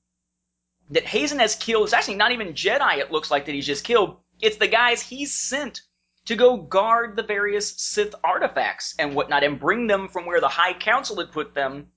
that 0.90 1.06
Haazen 1.06 1.40
has 1.40 1.56
killed. 1.56 1.86
It's 1.86 1.94
actually 1.94 2.16
not 2.16 2.32
even 2.32 2.54
Jedi. 2.54 2.98
It 2.98 3.12
looks 3.12 3.32
like 3.32 3.46
that 3.46 3.56
he's 3.56 3.66
just 3.66 3.84
killed. 3.84 4.18
It's 4.42 4.58
the 4.58 4.68
guys 4.68 5.02
he's 5.02 5.34
sent 5.34 5.82
to 6.26 6.36
go 6.36 6.58
guard 6.58 7.16
the 7.16 7.24
various 7.24 7.74
Sith 7.78 8.14
artifacts 8.24 8.94
and 9.00 9.16
whatnot, 9.16 9.44
and 9.44 9.60
bring 9.60 9.88
them 9.88 10.10
from 10.10 10.26
where 10.26 10.42
the 10.42 10.48
High 10.50 10.74
Council 10.74 11.18
had 11.18 11.32
put 11.32 11.54
them, 11.54 11.88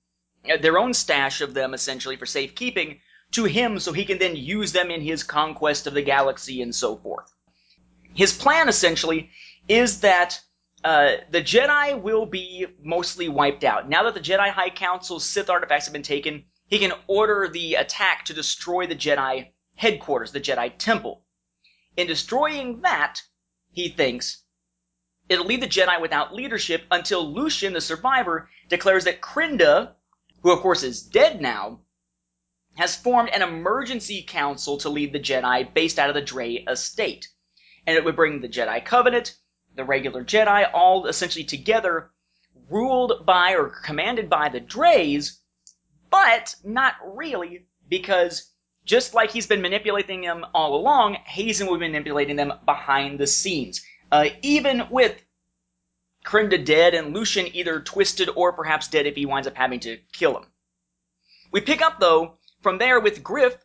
uh, 0.51 0.57
their 0.57 0.79
own 0.79 0.95
stash 0.95 1.41
of 1.41 1.53
them 1.53 1.75
essentially 1.75 2.17
for 2.17 2.27
safekeeping, 2.27 3.01
to 3.33 3.45
him, 3.45 3.79
so 3.79 3.93
he 3.93 4.05
can 4.05 4.19
then 4.19 4.37
use 4.37 4.73
them 4.73 4.91
in 4.91 5.01
his 5.01 5.23
conquest 5.23 5.87
of 5.87 5.95
the 5.95 6.03
galaxy 6.03 6.63
and 6.63 6.75
so 6.75 6.97
forth. 6.97 7.33
His 8.15 8.33
plan 8.33 8.69
essentially 8.69 9.31
is 9.69 10.01
that 10.01 10.41
uh, 10.85 11.13
the 11.31 11.43
Jedi 11.43 12.01
will 12.01 12.27
be 12.27 12.67
mostly 12.83 13.29
wiped 13.29 13.65
out. 13.65 13.89
Now 13.89 14.05
that 14.05 14.15
the 14.15 14.21
Jedi 14.21 14.49
High 14.49 14.71
Council's 14.71 15.25
Sith 15.25 15.51
artifacts 15.51 15.87
have 15.87 15.93
been 15.93 16.03
taken, 16.03 16.45
he 16.71 16.79
can 16.79 16.93
order 17.09 17.49
the 17.49 17.75
attack 17.75 18.25
to 18.25 18.33
destroy 18.33 18.87
the 18.87 18.95
Jedi 18.95 19.51
headquarters, 19.75 20.31
the 20.31 20.41
Jedi 20.41 20.73
Temple. 20.79 21.27
In 21.97 22.07
destroying 22.07 22.81
that, 22.83 23.21
he 23.73 23.89
thinks, 23.89 24.45
it'll 25.29 25.47
leave 25.47 25.61
the 25.61 25.67
Jedi 25.67 26.01
without 26.01 26.33
leadership 26.33 26.85
until 26.93 27.35
Lucien, 27.35 27.73
the 27.73 27.81
survivor, 27.81 28.49
declares 28.69 29.05
that 29.05 29.21
Krinda, 29.21 29.95
who 30.43 30.53
of 30.53 30.61
course 30.61 30.85
is 30.85 31.03
dead 31.03 31.41
now, 31.41 31.81
has 32.77 32.95
formed 32.95 33.31
an 33.31 33.43
emergency 33.43 34.23
council 34.23 34.79
to 34.79 34.89
lead 34.89 35.13
the 35.13 35.19
Jedi 35.19 35.75
based 35.75 35.99
out 35.99 36.09
of 36.09 36.15
the 36.15 36.23
Draay 36.23 36.65
estate. 36.71 37.27
And 37.85 37.97
it 37.97 38.05
would 38.05 38.15
bring 38.15 38.41
the 38.41 38.49
Jedi 38.49 38.85
Covenant, 38.85 39.37
the 39.75 39.85
regular 39.85 40.25
Jedi, 40.25 40.71
all 40.73 41.07
essentially 41.07 41.45
together, 41.45 42.13
ruled 42.69 43.27
by 43.27 43.55
or 43.55 43.71
commanded 43.71 44.31
by 44.31 44.49
the 44.49 44.61
Draays, 44.61 45.40
but 46.11 46.55
not 46.65 46.95
really, 47.05 47.67
because 47.89 48.51
just 48.85 49.15
like 49.15 49.31
he's 49.31 49.47
been 49.47 49.63
manipulating 49.63 50.23
them 50.23 50.45
all 50.55 50.75
along, 50.75 51.17
Haazen 51.29 51.69
will 51.69 51.79
be 51.79 51.87
manipulating 51.87 52.37
them 52.37 52.53
behind 52.65 53.19
the 53.19 53.27
scenes. 53.27 53.83
Uh, 54.11 54.31
even 54.43 54.89
with 54.91 55.23
Krinda 56.25 56.63
dead 56.63 56.95
and 56.95 57.15
Lucien 57.15 57.55
either 57.55 57.81
twisted 57.81 58.29
or 58.29 58.53
perhaps 58.53 58.89
dead 58.89 59.07
if 59.07 59.17
he 59.17 59.27
winds 59.27 59.47
up 59.47 59.57
having 59.57 59.81
to 59.81 59.99
kill 60.13 60.37
him. 60.37 60.47
We 61.53 61.61
pick 61.61 61.81
up, 61.81 62.01
though, 62.01 62.39
from 62.61 62.79
there 62.79 63.01
with 63.01 63.23
Griff 63.23 63.57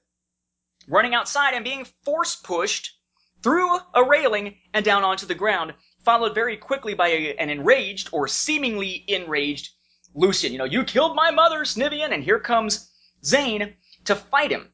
running 0.87 1.13
outside 1.13 1.53
and 1.53 1.63
being 1.63 1.85
force 2.03 2.35
pushed 2.35 2.97
through 3.41 3.77
a 3.93 4.03
railing 4.03 4.57
and 4.73 4.85
down 4.85 5.03
onto 5.03 5.25
the 5.25 5.35
ground, 5.35 5.73
followed 6.03 6.35
very 6.35 6.57
quickly 6.57 6.93
by 6.93 7.09
a, 7.09 7.35
an 7.35 7.49
enraged 7.49 8.09
or 8.11 8.27
seemingly 8.27 9.03
enraged 9.07 9.74
Lucien. 10.15 10.53
You 10.53 10.57
know, 10.57 10.65
you 10.65 10.83
killed 10.85 11.15
my 11.15 11.29
mother, 11.29 11.59
Snivvian, 11.65 12.13
and 12.13 12.23
here 12.23 12.39
comes 12.39 12.89
Zane 13.23 13.75
to 14.05 14.15
fight 14.15 14.51
him. 14.51 14.73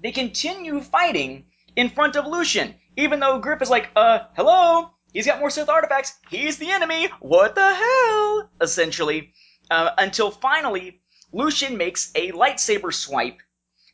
They 0.00 0.10
continue 0.10 0.80
fighting 0.80 1.46
in 1.76 1.90
front 1.90 2.16
of 2.16 2.26
Lucien, 2.26 2.74
even 2.96 3.20
though 3.20 3.38
Griff 3.38 3.62
is 3.62 3.70
like, 3.70 3.90
uh, 3.94 4.20
hello? 4.36 4.90
He's 5.12 5.26
got 5.26 5.38
more 5.38 5.50
Sith 5.50 5.68
artifacts. 5.68 6.18
He's 6.28 6.56
the 6.56 6.70
enemy. 6.70 7.08
What 7.20 7.54
the 7.54 7.74
hell? 7.74 8.50
Essentially. 8.60 9.32
Uh, 9.70 9.90
until 9.98 10.30
finally, 10.30 11.00
Lucien 11.32 11.76
makes 11.76 12.10
a 12.14 12.32
lightsaber 12.32 12.92
swipe 12.92 13.40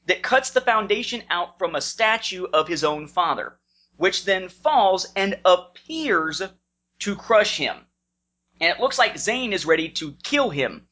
that 0.06 0.22
cuts 0.22 0.50
the 0.50 0.60
foundation 0.60 1.22
out 1.30 1.58
from 1.58 1.74
a 1.74 1.80
statue 1.80 2.46
of 2.52 2.68
his 2.68 2.84
own 2.84 3.06
father, 3.06 3.58
which 3.96 4.24
then 4.24 4.48
falls 4.48 5.06
and 5.16 5.38
appears 5.44 6.42
to 7.00 7.16
crush 7.16 7.56
him. 7.56 7.86
And 8.60 8.70
it 8.70 8.80
looks 8.80 8.98
like 8.98 9.18
Zane 9.18 9.52
is 9.52 9.66
ready 9.66 9.88
to 9.90 10.12
kill 10.22 10.50
him 10.50 10.86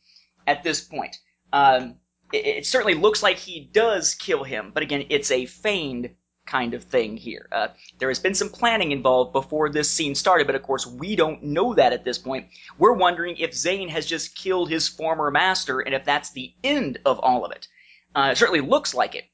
at 0.46 0.62
this 0.62 0.80
point. 0.80 1.16
Um, 1.52 1.96
it, 2.32 2.46
it 2.46 2.66
certainly 2.66 2.94
looks 2.94 3.22
like 3.22 3.36
he 3.36 3.68
does 3.72 4.14
kill 4.14 4.44
him, 4.44 4.70
but 4.72 4.82
again, 4.82 5.06
it's 5.10 5.30
a 5.30 5.46
feigned 5.46 6.10
kind 6.46 6.72
of 6.72 6.82
thing 6.82 7.16
here. 7.16 7.46
Uh, 7.52 7.68
there 7.98 8.08
has 8.08 8.18
been 8.18 8.34
some 8.34 8.48
planning 8.48 8.90
involved 8.90 9.32
before 9.32 9.68
this 9.68 9.90
scene 9.90 10.14
started, 10.14 10.46
but 10.46 10.56
of 10.56 10.62
course 10.62 10.86
we 10.86 11.14
don't 11.14 11.42
know 11.42 11.74
that 11.74 11.92
at 11.92 12.04
this 12.04 12.18
point. 12.18 12.46
We're 12.78 12.94
wondering 12.94 13.36
if 13.36 13.54
Zane 13.54 13.88
has 13.90 14.06
just 14.06 14.34
killed 14.34 14.70
his 14.70 14.88
former 14.88 15.30
master, 15.30 15.80
and 15.80 15.94
if 15.94 16.04
that's 16.04 16.30
the 16.30 16.54
end 16.64 16.98
of 17.04 17.20
all 17.20 17.44
of 17.44 17.52
it. 17.52 17.68
Uh, 18.14 18.30
it 18.32 18.38
certainly 18.38 18.62
looks 18.62 18.94
like 18.94 19.14
it. 19.14 19.24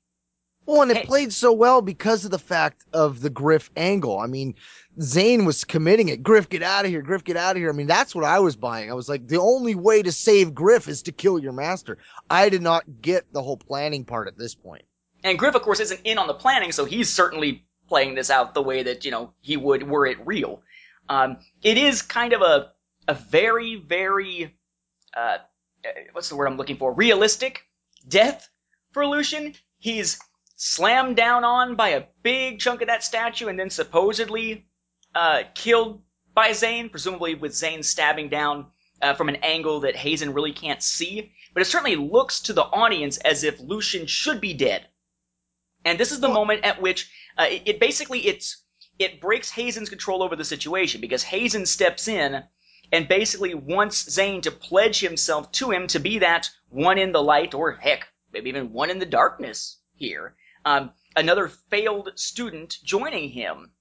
Well, 0.67 0.83
and 0.83 0.91
it 0.91 1.07
played 1.07 1.33
so 1.33 1.53
well 1.53 1.83
because 1.83 2.25
of 2.25 2.31
the 2.31 2.39
fact 2.39 2.85
of 2.93 3.21
the 3.21 3.29
Griff 3.29 3.71
angle. 3.77 4.19
I 4.19 4.27
mean, 4.27 4.55
Zane 5.01 5.45
was 5.45 5.65
committing 5.65 6.09
it. 6.09 6.23
Griff, 6.23 6.49
get 6.49 6.63
out 6.63 6.85
of 6.85 6.91
here. 6.91 7.03
Griff, 7.03 7.25
get 7.25 7.37
out 7.37 7.57
of 7.57 7.59
here. 7.59 7.69
I 7.69 7.73
mean, 7.73 7.87
that's 7.87 8.15
what 8.15 8.25
I 8.25 8.39
was 8.39 8.57
buying. 8.57 8.91
I 8.91 8.95
was 8.95 9.09
like, 9.09 9.29
the 9.29 9.41
only 9.41 9.75
way 9.75 10.03
to 10.03 10.11
save 10.11 10.55
Griff 10.55 10.89
is 10.89 11.03
to 11.03 11.13
kill 11.13 11.39
your 11.39 11.53
master. 11.53 11.99
I 12.31 12.49
did 12.49 12.63
not 12.63 12.85
get 13.03 13.31
the 13.33 13.43
whole 13.43 13.59
planning 13.59 14.05
part 14.05 14.27
at 14.27 14.39
this 14.39 14.55
point. 14.55 14.85
And 15.23 15.39
Griff, 15.39 15.55
of 15.55 15.63
course, 15.63 15.81
isn't 15.81 16.01
in 16.05 16.19
on 16.19 16.29
the 16.29 16.35
planning, 16.35 16.73
so 16.73 16.85
he's 16.85 17.11
certainly 17.13 17.65
playing 17.89 18.15
this 18.15 18.31
out 18.31 18.55
the 18.55 18.63
way 18.63 18.83
that, 18.85 19.05
you 19.05 19.11
know, 19.11 19.33
he 19.41 19.57
would 19.57 19.83
were 19.83 20.07
it 20.07 20.19
real. 20.27 20.63
Um, 21.09 21.39
it 21.63 21.77
is 21.77 22.01
kind 22.03 22.33
of 22.33 22.41
a, 22.41 22.73
a 23.09 23.15
very, 23.15 23.77
very, 23.77 24.55
uh, 25.15 25.39
uh, 25.85 25.89
what's 26.13 26.31
the 26.31 26.37
word 26.37 26.47
I'm 26.47 26.57
looking 26.57 26.77
for? 26.77 26.95
Realistic 26.95 27.67
death 28.09 28.49
for 28.93 29.07
Lucien. 29.07 29.55
He's 29.79 30.19
slammed 30.65 31.15
down 31.15 31.45
on 31.45 31.75
by 31.75 31.91
a 31.91 32.05
big 32.23 32.59
chunk 32.59 32.81
of 32.81 32.89
that 32.89 33.05
statue 33.05 33.49
and 33.49 33.61
then 33.61 33.69
supposedly, 33.69 34.67
uh, 35.15 35.43
killed 35.55 36.01
by 36.33 36.53
Zane, 36.53 36.89
presumably 36.89 37.35
with 37.35 37.55
Zane 37.55 37.83
stabbing 37.83 38.31
down 38.31 38.71
uh, 39.03 39.13
from 39.13 39.29
an 39.29 39.37
angle 39.37 39.81
that 39.81 39.95
Haazen 39.95 40.35
really 40.35 40.55
can't 40.55 40.83
see. 40.83 41.33
But 41.53 41.61
it 41.61 41.67
certainly 41.67 41.97
looks 41.97 42.41
to 42.41 42.55
the 42.55 42.63
audience 42.63 43.19
as 43.19 43.45
if 43.45 43.61
Lucien 43.61 44.07
should 44.07 44.41
be 44.41 44.55
dead. 44.55 44.89
And 45.85 46.01
this 46.01 46.13
is 46.13 46.21
the 46.21 46.29
moment 46.29 46.65
at 46.65 46.81
which 46.81 47.11
uh, 47.37 47.47
it, 47.51 47.63
it 47.67 47.81
basically 47.81 48.27
it's 48.27 48.65
it 48.99 49.21
breaks 49.21 49.53
Haazen's 49.53 49.91
control 49.91 50.23
over 50.23 50.35
the 50.35 50.45
situation 50.45 51.03
because 51.03 51.23
Haazen 51.25 51.67
steps 51.67 52.09
in 52.09 52.43
and 52.91 53.07
basically 53.07 53.55
wants 53.55 54.11
Zane 54.11 54.41
to 54.41 54.51
pledge 54.51 55.01
himself 55.01 55.53
to 55.53 55.71
him 55.71 55.89
to 55.89 55.99
be 55.99 56.21
that 56.21 56.49
one 56.71 56.97
in 56.97 57.13
the 57.13 57.23
light 57.23 57.53
or 57.53 57.73
heck 57.73 58.09
maybe 58.33 58.49
even 58.49 58.73
one 58.73 58.89
in 58.89 58.99
the 58.99 59.05
darkness 59.05 59.77
here. 59.95 60.37
Um, 60.65 60.93
another 61.17 61.49
failed 61.49 62.11
student 62.17 62.79
joining 62.83 63.29
him 63.31 63.73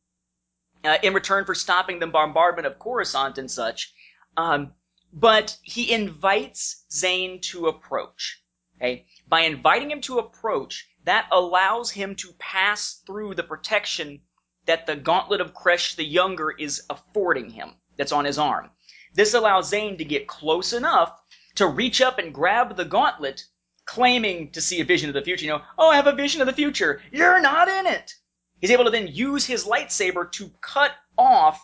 uh, 0.83 0.97
in 1.01 1.13
return 1.13 1.45
for 1.45 1.55
stopping 1.55 1.99
the 1.99 2.07
bombardment 2.07 2.67
of 2.67 2.79
Coruscant 2.79 3.37
and 3.37 3.49
such. 3.49 3.93
Um, 4.35 4.73
but 5.11 5.57
he 5.61 5.91
invites 5.91 6.85
Zane 6.91 7.39
to 7.41 7.67
approach. 7.67 8.41
Okay, 8.77 9.05
by 9.27 9.41
inviting 9.41 9.91
him 9.91 10.01
to 10.01 10.19
approach, 10.19 10.89
that 11.05 11.27
allows 11.31 11.91
him 11.91 12.15
to 12.15 12.33
pass 12.39 13.01
through 13.05 13.35
the 13.35 13.43
protection 13.43 14.21
that 14.65 14.87
the 14.87 14.95
Gauntlet 14.95 15.41
of 15.41 15.53
Kressh 15.53 15.95
the 15.95 16.03
Younger 16.03 16.51
is 16.51 16.83
affording 16.89 17.49
him. 17.49 17.75
That's 17.97 18.11
on 18.11 18.25
his 18.25 18.39
arm. 18.39 18.71
This 19.13 19.35
allows 19.35 19.69
Zane 19.69 19.97
to 19.99 20.05
get 20.05 20.27
close 20.27 20.73
enough 20.73 21.21
to 21.55 21.67
reach 21.67 22.01
up 22.01 22.17
and 22.17 22.33
grab 22.33 22.75
the 22.75 22.85
gauntlet, 22.85 23.45
claiming 23.85 24.51
to 24.51 24.61
see 24.61 24.81
a 24.81 24.85
vision 24.85 25.09
of 25.09 25.13
the 25.13 25.21
future. 25.21 25.45
You 25.45 25.51
know, 25.51 25.61
oh, 25.77 25.89
I 25.89 25.95
have 25.95 26.07
a 26.07 26.13
vision 26.13 26.41
of 26.41 26.47
the 26.47 26.53
future. 26.53 27.01
You're 27.11 27.41
not 27.41 27.67
in 27.67 27.87
it. 27.87 28.13
He's 28.59 28.71
able 28.71 28.85
to 28.85 28.91
then 28.91 29.07
use 29.07 29.45
his 29.45 29.65
lightsaber 29.65 30.31
to 30.33 30.51
cut 30.61 30.91
off 31.17 31.61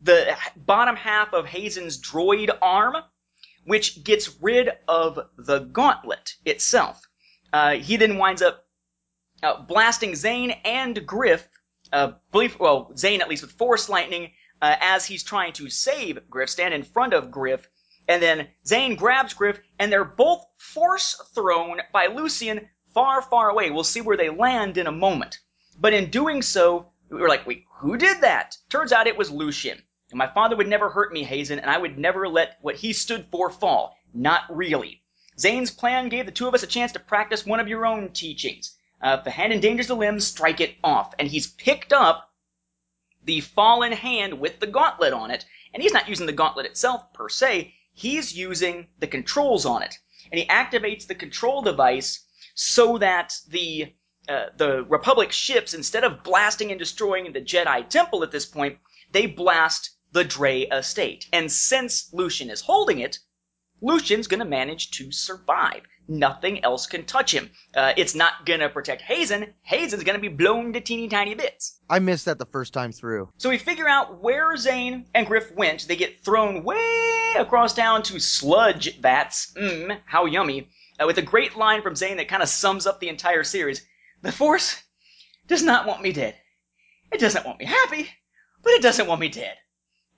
the 0.00 0.36
bottom 0.56 0.96
half 0.96 1.32
of 1.32 1.46
Haazen's 1.46 2.00
droid 2.00 2.50
arm, 2.62 2.96
which 3.64 4.04
gets 4.04 4.40
rid 4.40 4.70
of 4.88 5.18
the 5.36 5.60
gauntlet 5.60 6.34
itself. 6.44 7.02
Uh, 7.52 7.74
he 7.74 7.96
then 7.96 8.18
winds 8.18 8.42
up 8.42 8.66
uh, 9.42 9.62
blasting 9.62 10.14
Zane 10.14 10.52
and 10.64 11.06
Griff, 11.06 11.46
uh, 11.92 12.12
believe, 12.32 12.58
well, 12.58 12.92
Zane 12.96 13.20
at 13.20 13.28
least 13.28 13.42
with 13.42 13.52
Force 13.52 13.88
Lightning, 13.88 14.32
uh, 14.60 14.76
as 14.80 15.04
he's 15.04 15.22
trying 15.22 15.52
to 15.54 15.68
save 15.68 16.18
Griff, 16.30 16.50
stand 16.50 16.74
in 16.74 16.82
front 16.82 17.12
of 17.12 17.30
Griff, 17.30 17.68
and 18.08 18.22
then 18.22 18.48
Zane 18.66 18.96
grabs 18.96 19.34
Griff, 19.34 19.58
and 19.78 19.90
they're 19.90 20.04
both 20.04 20.44
force 20.58 21.20
thrown 21.34 21.80
by 21.92 22.06
Lucien 22.06 22.68
far, 22.92 23.22
far 23.22 23.50
away. 23.50 23.70
We'll 23.70 23.84
see 23.84 24.00
where 24.00 24.16
they 24.16 24.30
land 24.30 24.78
in 24.78 24.86
a 24.86 24.92
moment. 24.92 25.38
But 25.78 25.94
in 25.94 26.10
doing 26.10 26.42
so, 26.42 26.92
we 27.10 27.20
were 27.20 27.28
like, 27.28 27.46
wait, 27.46 27.64
who 27.78 27.96
did 27.96 28.20
that? 28.20 28.56
Turns 28.68 28.92
out 28.92 29.06
it 29.06 29.16
was 29.16 29.30
Lucien. 29.30 29.82
And 30.10 30.18
my 30.18 30.28
father 30.28 30.54
would 30.56 30.68
never 30.68 30.90
hurt 30.90 31.12
me, 31.12 31.24
Haazen, 31.24 31.58
and 31.58 31.70
I 31.70 31.78
would 31.78 31.98
never 31.98 32.28
let 32.28 32.58
what 32.60 32.76
he 32.76 32.92
stood 32.92 33.26
for 33.30 33.50
fall. 33.50 33.96
Not 34.12 34.42
really. 34.48 35.02
Zane's 35.38 35.72
plan 35.72 36.08
gave 36.08 36.26
the 36.26 36.32
two 36.32 36.46
of 36.46 36.54
us 36.54 36.62
a 36.62 36.68
chance 36.68 36.92
to 36.92 37.00
practice 37.00 37.44
one 37.44 37.58
of 37.58 37.66
your 37.66 37.84
own 37.84 38.10
teachings. 38.10 38.76
Uh, 39.02 39.16
if 39.18 39.24
the 39.24 39.30
hand 39.30 39.52
endangers 39.52 39.88
the 39.88 39.96
limb, 39.96 40.20
strike 40.20 40.60
it 40.60 40.76
off. 40.84 41.14
And 41.18 41.26
he's 41.26 41.48
picked 41.48 41.92
up 41.92 42.30
the 43.24 43.40
fallen 43.40 43.92
hand 43.92 44.38
with 44.38 44.60
the 44.60 44.66
gauntlet 44.66 45.12
on 45.12 45.30
it, 45.30 45.44
and 45.72 45.82
he's 45.82 45.92
not 45.92 46.08
using 46.08 46.26
the 46.26 46.32
gauntlet 46.32 46.66
itself 46.66 47.12
per 47.12 47.28
se, 47.28 47.74
he's 47.94 48.36
using 48.36 48.88
the 48.98 49.06
controls 49.06 49.64
on 49.64 49.82
it. 49.82 49.94
And 50.30 50.38
he 50.38 50.46
activates 50.46 51.06
the 51.06 51.14
control 51.14 51.62
device 51.62 52.24
so 52.54 52.98
that 52.98 53.34
the 53.48 53.94
uh, 54.26 54.46
the 54.56 54.84
Republic 54.84 55.30
ships, 55.32 55.74
instead 55.74 56.02
of 56.02 56.22
blasting 56.22 56.70
and 56.70 56.78
destroying 56.78 57.30
the 57.32 57.40
Jedi 57.42 57.86
Temple 57.88 58.22
at 58.22 58.30
this 58.30 58.46
point, 58.46 58.78
they 59.10 59.26
blast 59.26 59.90
the 60.12 60.24
Draay 60.24 60.66
estate. 60.72 61.28
And 61.32 61.52
since 61.52 62.10
Lucien 62.12 62.48
is 62.48 62.62
holding 62.62 63.00
it, 63.00 63.18
Lucien's 63.84 64.26
going 64.26 64.40
to 64.40 64.46
manage 64.46 64.92
to 64.92 65.12
survive. 65.12 65.82
Nothing 66.08 66.64
else 66.64 66.86
can 66.86 67.04
touch 67.04 67.32
him. 67.32 67.50
Uh, 67.76 67.92
it's 67.98 68.14
not 68.14 68.46
going 68.46 68.60
to 68.60 68.70
protect 68.70 69.02
Haazen. 69.02 69.52
Haazen's 69.70 70.04
going 70.04 70.16
to 70.16 70.20
be 70.20 70.34
blown 70.34 70.72
to 70.72 70.80
teeny 70.80 71.06
tiny 71.06 71.34
bits. 71.34 71.80
I 71.90 71.98
missed 71.98 72.24
that 72.24 72.38
the 72.38 72.46
first 72.46 72.72
time 72.72 72.92
through. 72.92 73.28
So 73.36 73.50
we 73.50 73.58
figure 73.58 73.86
out 73.86 74.22
where 74.22 74.56
Zane 74.56 75.04
and 75.14 75.26
Griff 75.26 75.52
went. 75.52 75.86
They 75.86 75.96
get 75.96 76.24
thrown 76.24 76.64
way 76.64 77.34
across 77.36 77.74
town 77.74 78.02
to 78.04 78.18
sludge 78.18 78.98
vats. 79.00 79.52
Mmm, 79.54 80.00
how 80.06 80.24
yummy. 80.24 80.70
Uh, 80.98 81.06
with 81.06 81.18
a 81.18 81.22
great 81.22 81.54
line 81.54 81.82
from 81.82 81.94
Zane 81.94 82.16
that 82.16 82.28
kind 82.28 82.42
of 82.42 82.48
sums 82.48 82.86
up 82.86 83.00
the 83.00 83.10
entire 83.10 83.44
series. 83.44 83.86
The 84.22 84.32
Force 84.32 84.82
does 85.46 85.62
not 85.62 85.86
want 85.86 86.00
me 86.00 86.12
dead. 86.12 86.36
It 87.12 87.20
doesn't 87.20 87.44
want 87.44 87.58
me 87.58 87.66
happy, 87.66 88.08
but 88.62 88.72
it 88.72 88.82
doesn't 88.82 89.06
want 89.06 89.20
me 89.20 89.28
dead. 89.28 89.56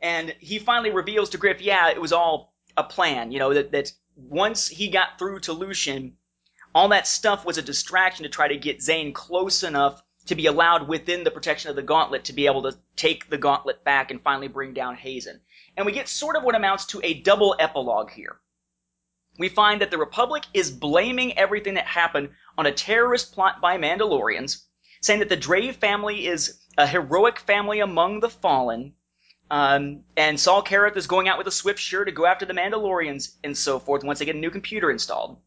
And 0.00 0.36
he 0.38 0.60
finally 0.60 0.90
reveals 0.90 1.30
to 1.30 1.38
Griff, 1.38 1.60
yeah, 1.60 1.90
it 1.90 2.00
was 2.00 2.12
all 2.12 2.54
a 2.76 2.84
plan, 2.84 3.32
you 3.32 3.38
know, 3.38 3.54
that, 3.54 3.72
that 3.72 3.92
once 4.16 4.68
he 4.68 4.88
got 4.88 5.18
through 5.18 5.40
to 5.40 5.52
Lucien, 5.52 6.16
all 6.74 6.88
that 6.88 7.06
stuff 7.06 7.44
was 7.44 7.58
a 7.58 7.62
distraction 7.62 8.24
to 8.24 8.28
try 8.28 8.48
to 8.48 8.56
get 8.56 8.82
Zane 8.82 9.12
close 9.12 9.62
enough 9.62 10.02
to 10.26 10.34
be 10.34 10.46
allowed 10.46 10.88
within 10.88 11.24
the 11.24 11.30
protection 11.30 11.70
of 11.70 11.76
the 11.76 11.82
gauntlet 11.82 12.24
to 12.24 12.32
be 12.32 12.46
able 12.46 12.62
to 12.62 12.76
take 12.96 13.30
the 13.30 13.38
gauntlet 13.38 13.84
back 13.84 14.10
and 14.10 14.20
finally 14.22 14.48
bring 14.48 14.74
down 14.74 14.96
Haazen. 14.96 15.40
And 15.76 15.86
we 15.86 15.92
get 15.92 16.08
sort 16.08 16.36
of 16.36 16.42
what 16.42 16.54
amounts 16.54 16.86
to 16.86 17.00
a 17.02 17.14
double 17.14 17.54
epilogue 17.58 18.10
here. 18.10 18.40
We 19.38 19.48
find 19.48 19.80
that 19.80 19.90
the 19.90 19.98
Republic 19.98 20.44
is 20.52 20.70
blaming 20.70 21.36
everything 21.38 21.74
that 21.74 21.86
happened 21.86 22.30
on 22.58 22.66
a 22.66 22.72
terrorist 22.72 23.32
plot 23.32 23.60
by 23.60 23.76
Mandalorians, 23.76 24.64
saying 25.02 25.20
that 25.20 25.28
the 25.28 25.36
Draay 25.36 25.74
family 25.74 26.26
is 26.26 26.58
a 26.76 26.86
heroic 26.86 27.38
family 27.38 27.80
among 27.80 28.20
the 28.20 28.30
fallen, 28.30 28.94
um, 29.50 30.00
and 30.16 30.38
Saul 30.38 30.62
Karath 30.62 30.96
is 30.96 31.06
going 31.06 31.28
out 31.28 31.38
with 31.38 31.46
a 31.46 31.50
Swiftsure 31.50 32.04
to 32.04 32.12
go 32.12 32.26
after 32.26 32.46
the 32.46 32.54
Mandalorians 32.54 33.34
and 33.44 33.56
so 33.56 33.78
forth 33.78 34.02
once 34.02 34.18
they 34.18 34.24
get 34.24 34.34
a 34.36 34.38
new 34.38 34.50
computer 34.50 34.90
installed. 34.90 35.38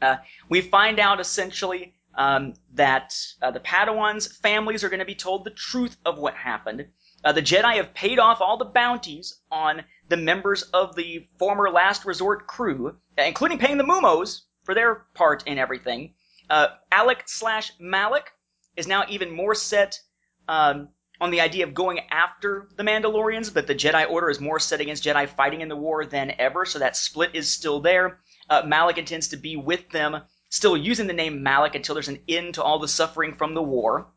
Uh, 0.00 0.16
we 0.48 0.60
find 0.60 0.98
out 0.98 1.20
essentially 1.20 1.94
um, 2.14 2.54
that 2.74 3.14
uh, 3.40 3.50
the 3.50 3.60
Padawans' 3.60 4.36
families 4.40 4.82
are 4.82 4.88
going 4.88 4.98
to 4.98 5.06
be 5.06 5.14
told 5.14 5.44
the 5.44 5.50
truth 5.50 5.96
of 6.04 6.18
what 6.18 6.34
happened. 6.34 6.86
Uh, 7.24 7.32
the 7.32 7.42
Jedi 7.42 7.76
have 7.76 7.94
paid 7.94 8.18
off 8.18 8.40
all 8.40 8.56
the 8.56 8.64
bounties 8.64 9.38
on 9.50 9.84
the 10.08 10.16
members 10.16 10.62
of 10.62 10.96
the 10.96 11.28
former 11.38 11.70
Last 11.70 12.04
Resort 12.04 12.48
crew, 12.48 12.96
including 13.16 13.58
paying 13.58 13.78
the 13.78 13.84
Moomos 13.84 14.42
for 14.64 14.74
their 14.74 15.06
part 15.14 15.46
in 15.46 15.58
everything. 15.58 16.14
Uh, 16.50 16.68
Alek 16.90 17.22
slash 17.26 17.72
Malik 17.78 18.32
is 18.76 18.88
now 18.88 19.04
even 19.08 19.30
more 19.30 19.54
set 19.54 20.00
um, 20.48 20.88
on 21.22 21.30
the 21.30 21.40
idea 21.40 21.64
of 21.64 21.72
going 21.72 22.00
after 22.10 22.68
the 22.76 22.82
Mandalorians, 22.82 23.54
but 23.54 23.68
the 23.68 23.76
Jedi 23.76 24.10
Order 24.10 24.28
is 24.28 24.40
more 24.40 24.58
set 24.58 24.80
against 24.80 25.04
Jedi 25.04 25.28
fighting 25.28 25.60
in 25.60 25.68
the 25.68 25.76
war 25.76 26.04
than 26.04 26.32
ever, 26.36 26.64
so 26.64 26.80
that 26.80 26.96
split 26.96 27.30
is 27.32 27.48
still 27.48 27.78
there. 27.78 28.18
Uh, 28.50 28.62
Malik 28.66 28.98
intends 28.98 29.28
to 29.28 29.36
be 29.36 29.54
with 29.54 29.88
them, 29.90 30.20
still 30.48 30.76
using 30.76 31.06
the 31.06 31.12
name 31.12 31.40
Malik 31.40 31.76
until 31.76 31.94
there's 31.94 32.08
an 32.08 32.18
end 32.28 32.54
to 32.54 32.62
all 32.64 32.80
the 32.80 32.88
suffering 32.88 33.34
from 33.36 33.54
the 33.54 33.62
war. 33.62 34.08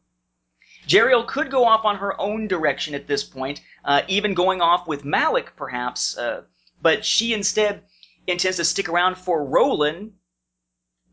Jarael 0.88 1.28
could 1.28 1.52
go 1.52 1.66
off 1.66 1.86
on 1.86 1.98
her 1.98 2.20
own 2.20 2.48
direction 2.48 2.96
at 2.96 3.06
this 3.06 3.24
point, 3.24 3.62
uh, 3.84 4.02
even 4.08 4.34
going 4.34 4.62
off 4.62 4.88
with 4.88 5.06
Malik, 5.06 5.56
perhaps, 5.56 6.18
uh, 6.18 6.42
but 6.82 7.06
she 7.06 7.36
instead 7.36 7.84
intends 8.26 8.58
to 8.58 8.66
stick 8.66 8.90
around 8.90 9.16
for 9.16 9.46
Rohlan, 9.46 10.14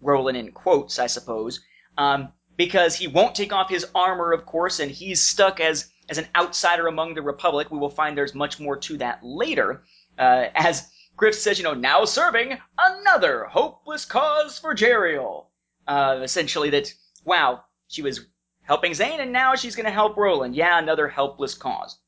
Rohlan 0.03 0.39
in 0.39 0.53
quotes, 0.53 0.99
I 0.99 1.07
suppose, 1.07 1.61
um, 1.99 2.33
because 2.57 2.97
he 2.97 3.07
won't 3.07 3.35
take 3.35 3.53
off 3.53 3.71
his 3.71 3.87
armor, 3.95 4.33
of 4.33 4.47
course, 4.47 4.81
and 4.81 4.91
he's 4.91 5.21
stuck 5.21 5.61
as 5.61 5.91
as 6.09 6.19
an 6.19 6.27
outsider 6.37 6.87
among 6.87 7.15
the 7.15 7.23
Republic. 7.23 7.71
We 7.71 7.79
will 7.79 7.91
find 7.91 8.17
there's 8.17 8.35
much 8.35 8.61
more 8.61 8.77
to 8.77 8.99
that 8.99 9.21
later. 9.23 9.83
Uh, 10.19 10.47
as 10.55 10.89
Griff 11.17 11.35
says, 11.35 11.59
you 11.59 11.65
know, 11.65 11.75
now 11.75 12.05
serving 12.05 12.59
another 12.77 13.45
hopeless 13.45 14.05
cause 14.05 14.59
for 14.59 14.75
Jarael. 14.75 15.47
Uh, 15.87 16.21
essentially, 16.23 16.71
that 16.71 16.93
wow, 17.25 17.65
she 17.89 18.03
was 18.03 18.27
helping 18.63 18.95
Zane, 18.95 19.21
and 19.21 19.33
now 19.33 19.55
she's 19.55 19.77
going 19.77 19.87
to 19.87 19.93
help 19.93 20.17
Rohlan. 20.17 20.55
Yeah, 20.55 20.79
another 20.79 21.09
helpless 21.09 21.55
cause. 21.55 21.99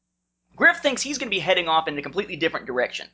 Griff 0.56 0.78
thinks 0.78 1.02
he's 1.02 1.18
going 1.18 1.28
to 1.28 1.34
be 1.34 1.40
heading 1.40 1.68
off 1.68 1.88
in 1.88 1.98
a 1.98 2.02
completely 2.02 2.36
different 2.36 2.66
direction 2.66 3.08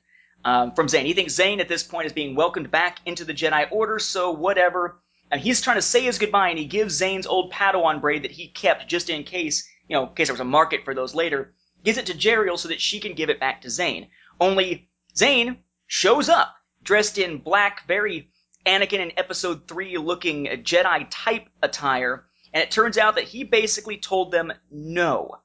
um, 0.45 0.73
from 0.73 0.89
Zane. 0.89 1.07
He 1.07 1.15
thinks 1.15 1.35
Zane 1.35 1.61
at 1.61 1.69
this 1.69 1.83
point 1.83 2.07
is 2.07 2.13
being 2.13 2.35
welcomed 2.35 2.71
back 2.71 2.99
into 3.07 3.25
the 3.25 3.35
Jedi 3.35 3.71
Order, 3.71 3.99
so 3.99 4.33
whatever. 4.33 5.01
And 5.31 5.41
he's 5.41 5.61
trying 5.61 5.77
to 5.77 5.83
say 5.83 6.03
his 6.03 6.19
goodbye, 6.19 6.49
and 6.49 6.59
he 6.59 6.67
gives 6.67 6.95
Zane's 6.95 7.27
old 7.27 7.53
Padawan 7.53 8.01
braid 8.01 8.25
that 8.25 8.33
he 8.33 8.49
kept 8.49 8.89
just 8.89 9.11
in 9.11 9.23
case, 9.23 9.69
you 9.89 9.95
know, 9.95 10.09
in 10.09 10.15
case 10.15 10.27
there 10.27 10.35
was 10.35 10.41
a 10.41 10.45
market 10.45 10.85
for 10.85 10.95
those 10.95 11.15
later, 11.15 11.55
gives 11.85 11.99
it 11.99 12.07
to 12.07 12.15
Jarael 12.15 12.59
so 12.59 12.69
that 12.69 12.81
she 12.81 13.01
can 13.01 13.15
give 13.15 13.31
it 13.31 13.41
back 13.41 13.63
to 13.63 13.71
Zane. 13.71 14.09
Only 14.41 14.89
Zane 15.17 15.59
shows 15.87 16.29
up 16.29 16.55
dressed 16.83 17.19
in 17.19 17.39
black, 17.39 17.87
very 17.87 18.31
Anakin 18.67 19.01
in 19.01 19.13
Episode 19.17 19.69
3 19.69 19.99
looking 19.99 20.47
Jedi 20.47 21.07
type 21.11 21.49
attire, 21.63 22.27
and 22.53 22.63
it 22.63 22.71
turns 22.71 22.99
out 22.99 23.15
that 23.15 23.25
he 23.25 23.45
basically 23.45 23.97
told 23.97 24.33
them 24.33 24.53
no. 24.71 25.37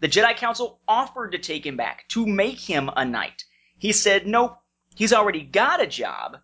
The 0.00 0.08
Jedi 0.08 0.36
Council 0.36 0.80
offered 0.86 1.32
to 1.32 1.38
take 1.38 1.66
him 1.66 1.76
back, 1.76 2.06
to 2.08 2.26
make 2.26 2.58
him 2.58 2.90
a 2.96 3.04
knight. 3.04 3.44
He 3.78 3.92
said, 3.92 4.26
nope, 4.26 4.58
he's 4.94 5.12
already 5.12 5.42
got 5.42 5.82
a 5.82 5.86
job. 5.86 6.38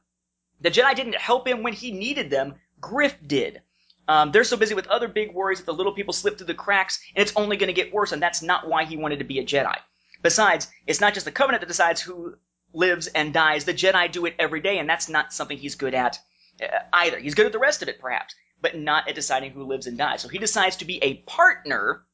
The 0.60 0.70
Jedi 0.70 0.94
didn't 0.94 1.16
help 1.16 1.46
him 1.46 1.62
when 1.62 1.72
he 1.72 1.90
needed 1.90 2.30
them, 2.30 2.54
Griff 2.84 3.16
did. 3.26 3.62
Um, 4.08 4.30
they're 4.30 4.44
so 4.44 4.58
busy 4.58 4.74
with 4.74 4.86
other 4.88 5.08
big 5.08 5.32
worries 5.32 5.58
that 5.58 5.64
the 5.64 5.72
little 5.72 5.94
people 5.94 6.12
slip 6.12 6.36
through 6.36 6.48
the 6.48 6.54
cracks, 6.54 7.00
and 7.16 7.22
it's 7.22 7.32
only 7.34 7.56
going 7.56 7.68
to 7.74 7.82
get 7.82 7.94
worse, 7.94 8.12
and 8.12 8.22
that's 8.22 8.42
not 8.42 8.68
why 8.68 8.84
he 8.84 8.98
wanted 8.98 9.20
to 9.20 9.24
be 9.24 9.38
a 9.38 9.44
Jedi. 9.44 9.76
Besides, 10.22 10.68
it's 10.86 11.00
not 11.00 11.14
just 11.14 11.24
the 11.24 11.32
Covenant 11.32 11.62
that 11.62 11.66
decides 11.68 12.02
who 12.02 12.36
lives 12.74 13.06
and 13.06 13.32
dies. 13.32 13.64
The 13.64 13.72
Jedi 13.72 14.12
do 14.12 14.26
it 14.26 14.34
every 14.38 14.60
day, 14.60 14.78
and 14.78 14.88
that's 14.88 15.08
not 15.08 15.32
something 15.32 15.56
he's 15.56 15.76
good 15.76 15.94
at 15.94 16.18
uh, 16.62 16.80
either. 16.92 17.18
He's 17.18 17.34
good 17.34 17.46
at 17.46 17.52
the 17.52 17.58
rest 17.58 17.82
of 17.82 17.88
it, 17.88 17.98
perhaps, 17.98 18.34
but 18.60 18.76
not 18.76 19.08
at 19.08 19.14
deciding 19.14 19.52
who 19.52 19.64
lives 19.64 19.86
and 19.86 19.96
dies. 19.96 20.20
So 20.20 20.28
he 20.28 20.38
decides 20.38 20.76
to 20.76 20.84
be 20.84 21.02
a 21.02 21.14
partner, 21.26 22.04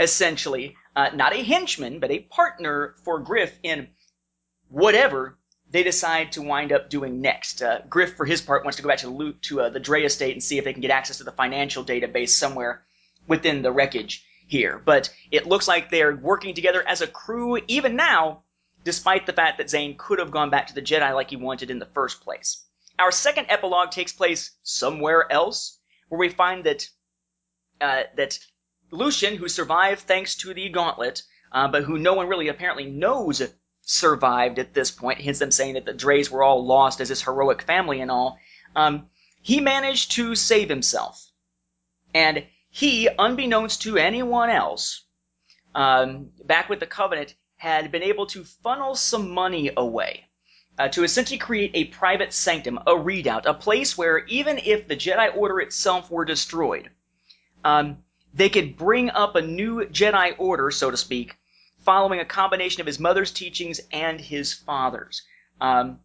essentially, 0.00 0.74
uh, 0.96 1.10
not 1.14 1.36
a 1.36 1.44
henchman, 1.44 2.00
but 2.00 2.10
a 2.10 2.18
partner 2.18 2.96
for 3.04 3.20
Griff 3.20 3.56
in 3.62 3.88
whatever 4.68 5.38
they 5.72 5.82
decide 5.82 6.32
to 6.32 6.42
wind 6.42 6.70
up 6.70 6.90
doing 6.90 7.20
next. 7.22 7.62
Uh, 7.62 7.80
Griff, 7.88 8.14
for 8.14 8.26
his 8.26 8.42
part, 8.42 8.62
wants 8.62 8.76
to 8.76 8.82
go 8.82 8.88
back 8.88 8.98
to 8.98 9.06
the 9.06 9.12
loot 9.12 9.40
to 9.42 9.62
uh, 9.62 9.70
the 9.70 9.80
Draay 9.80 10.04
estate 10.04 10.32
and 10.32 10.42
see 10.42 10.58
if 10.58 10.64
they 10.64 10.72
can 10.74 10.82
get 10.82 10.90
access 10.90 11.18
to 11.18 11.24
the 11.24 11.32
financial 11.32 11.82
database 11.82 12.28
somewhere 12.28 12.84
within 13.26 13.62
the 13.62 13.72
wreckage 13.72 14.24
here. 14.46 14.80
But 14.84 15.12
it 15.30 15.46
looks 15.46 15.66
like 15.66 15.90
they're 15.90 16.14
working 16.14 16.54
together 16.54 16.86
as 16.86 17.00
a 17.00 17.06
crew 17.06 17.58
even 17.68 17.96
now, 17.96 18.42
despite 18.84 19.24
the 19.24 19.32
fact 19.32 19.58
that 19.58 19.70
Zane 19.70 19.96
could 19.96 20.18
have 20.18 20.30
gone 20.30 20.50
back 20.50 20.66
to 20.66 20.74
the 20.74 20.82
Jedi 20.82 21.14
like 21.14 21.30
he 21.30 21.36
wanted 21.36 21.70
in 21.70 21.78
the 21.78 21.86
first 21.86 22.20
place. 22.20 22.62
Our 22.98 23.10
second 23.10 23.46
epilogue 23.48 23.90
takes 23.90 24.12
place 24.12 24.50
somewhere 24.62 25.30
else, 25.32 25.78
where 26.08 26.18
we 26.18 26.28
find 26.28 26.64
that 26.64 26.86
uh, 27.80 28.02
that 28.16 28.38
Lucien, 28.90 29.36
who 29.36 29.48
survived 29.48 30.02
thanks 30.02 30.36
to 30.36 30.52
the 30.52 30.68
gauntlet, 30.68 31.22
uh, 31.50 31.68
but 31.68 31.84
who 31.84 31.98
no 31.98 32.12
one 32.12 32.28
really 32.28 32.48
apparently 32.48 32.84
knows 32.90 33.40
survived 33.82 34.58
at 34.58 34.74
this 34.74 34.90
point, 34.90 35.20
hence 35.20 35.38
them 35.38 35.50
saying 35.50 35.74
that 35.74 35.84
the 35.84 35.94
Draays 35.94 36.30
were 36.30 36.42
all 36.42 36.64
lost 36.64 37.00
as 37.00 37.08
his 37.08 37.22
heroic 37.22 37.62
family 37.62 38.00
and 38.00 38.10
all, 38.10 38.38
um, 38.76 39.08
he 39.42 39.60
managed 39.60 40.12
to 40.12 40.34
save 40.34 40.68
himself. 40.68 41.26
And 42.14 42.46
he, 42.70 43.08
unbeknownst 43.18 43.82
to 43.82 43.98
anyone 43.98 44.50
else, 44.50 45.02
um, 45.74 46.30
back 46.44 46.68
with 46.68 46.80
the 46.80 46.86
Covenant, 46.86 47.34
had 47.56 47.92
been 47.92 48.02
able 48.02 48.26
to 48.26 48.44
funnel 48.44 48.94
some 48.94 49.30
money 49.30 49.70
away. 49.76 50.26
Uh, 50.78 50.88
to 50.88 51.04
essentially 51.04 51.38
create 51.38 51.70
a 51.74 51.84
private 51.84 52.32
sanctum, 52.32 52.78
a 52.86 52.96
redoubt, 52.96 53.44
a 53.44 53.52
place 53.52 53.98
where 53.98 54.24
even 54.24 54.58
if 54.58 54.88
the 54.88 54.96
Jedi 54.96 55.36
Order 55.36 55.60
itself 55.60 56.10
were 56.10 56.24
destroyed, 56.24 56.88
um, 57.62 57.98
they 58.32 58.48
could 58.48 58.78
bring 58.78 59.10
up 59.10 59.36
a 59.36 59.42
new 59.42 59.84
Jedi 59.84 60.34
Order, 60.38 60.70
so 60.70 60.90
to 60.90 60.96
speak, 60.96 61.36
following 61.84 62.20
a 62.20 62.24
combination 62.24 62.80
of 62.80 62.86
his 62.86 63.00
mother's 63.00 63.30
teachings 63.30 63.80
and 63.92 64.20
his 64.20 64.52
father's. 64.52 65.22
Um, 65.60 66.00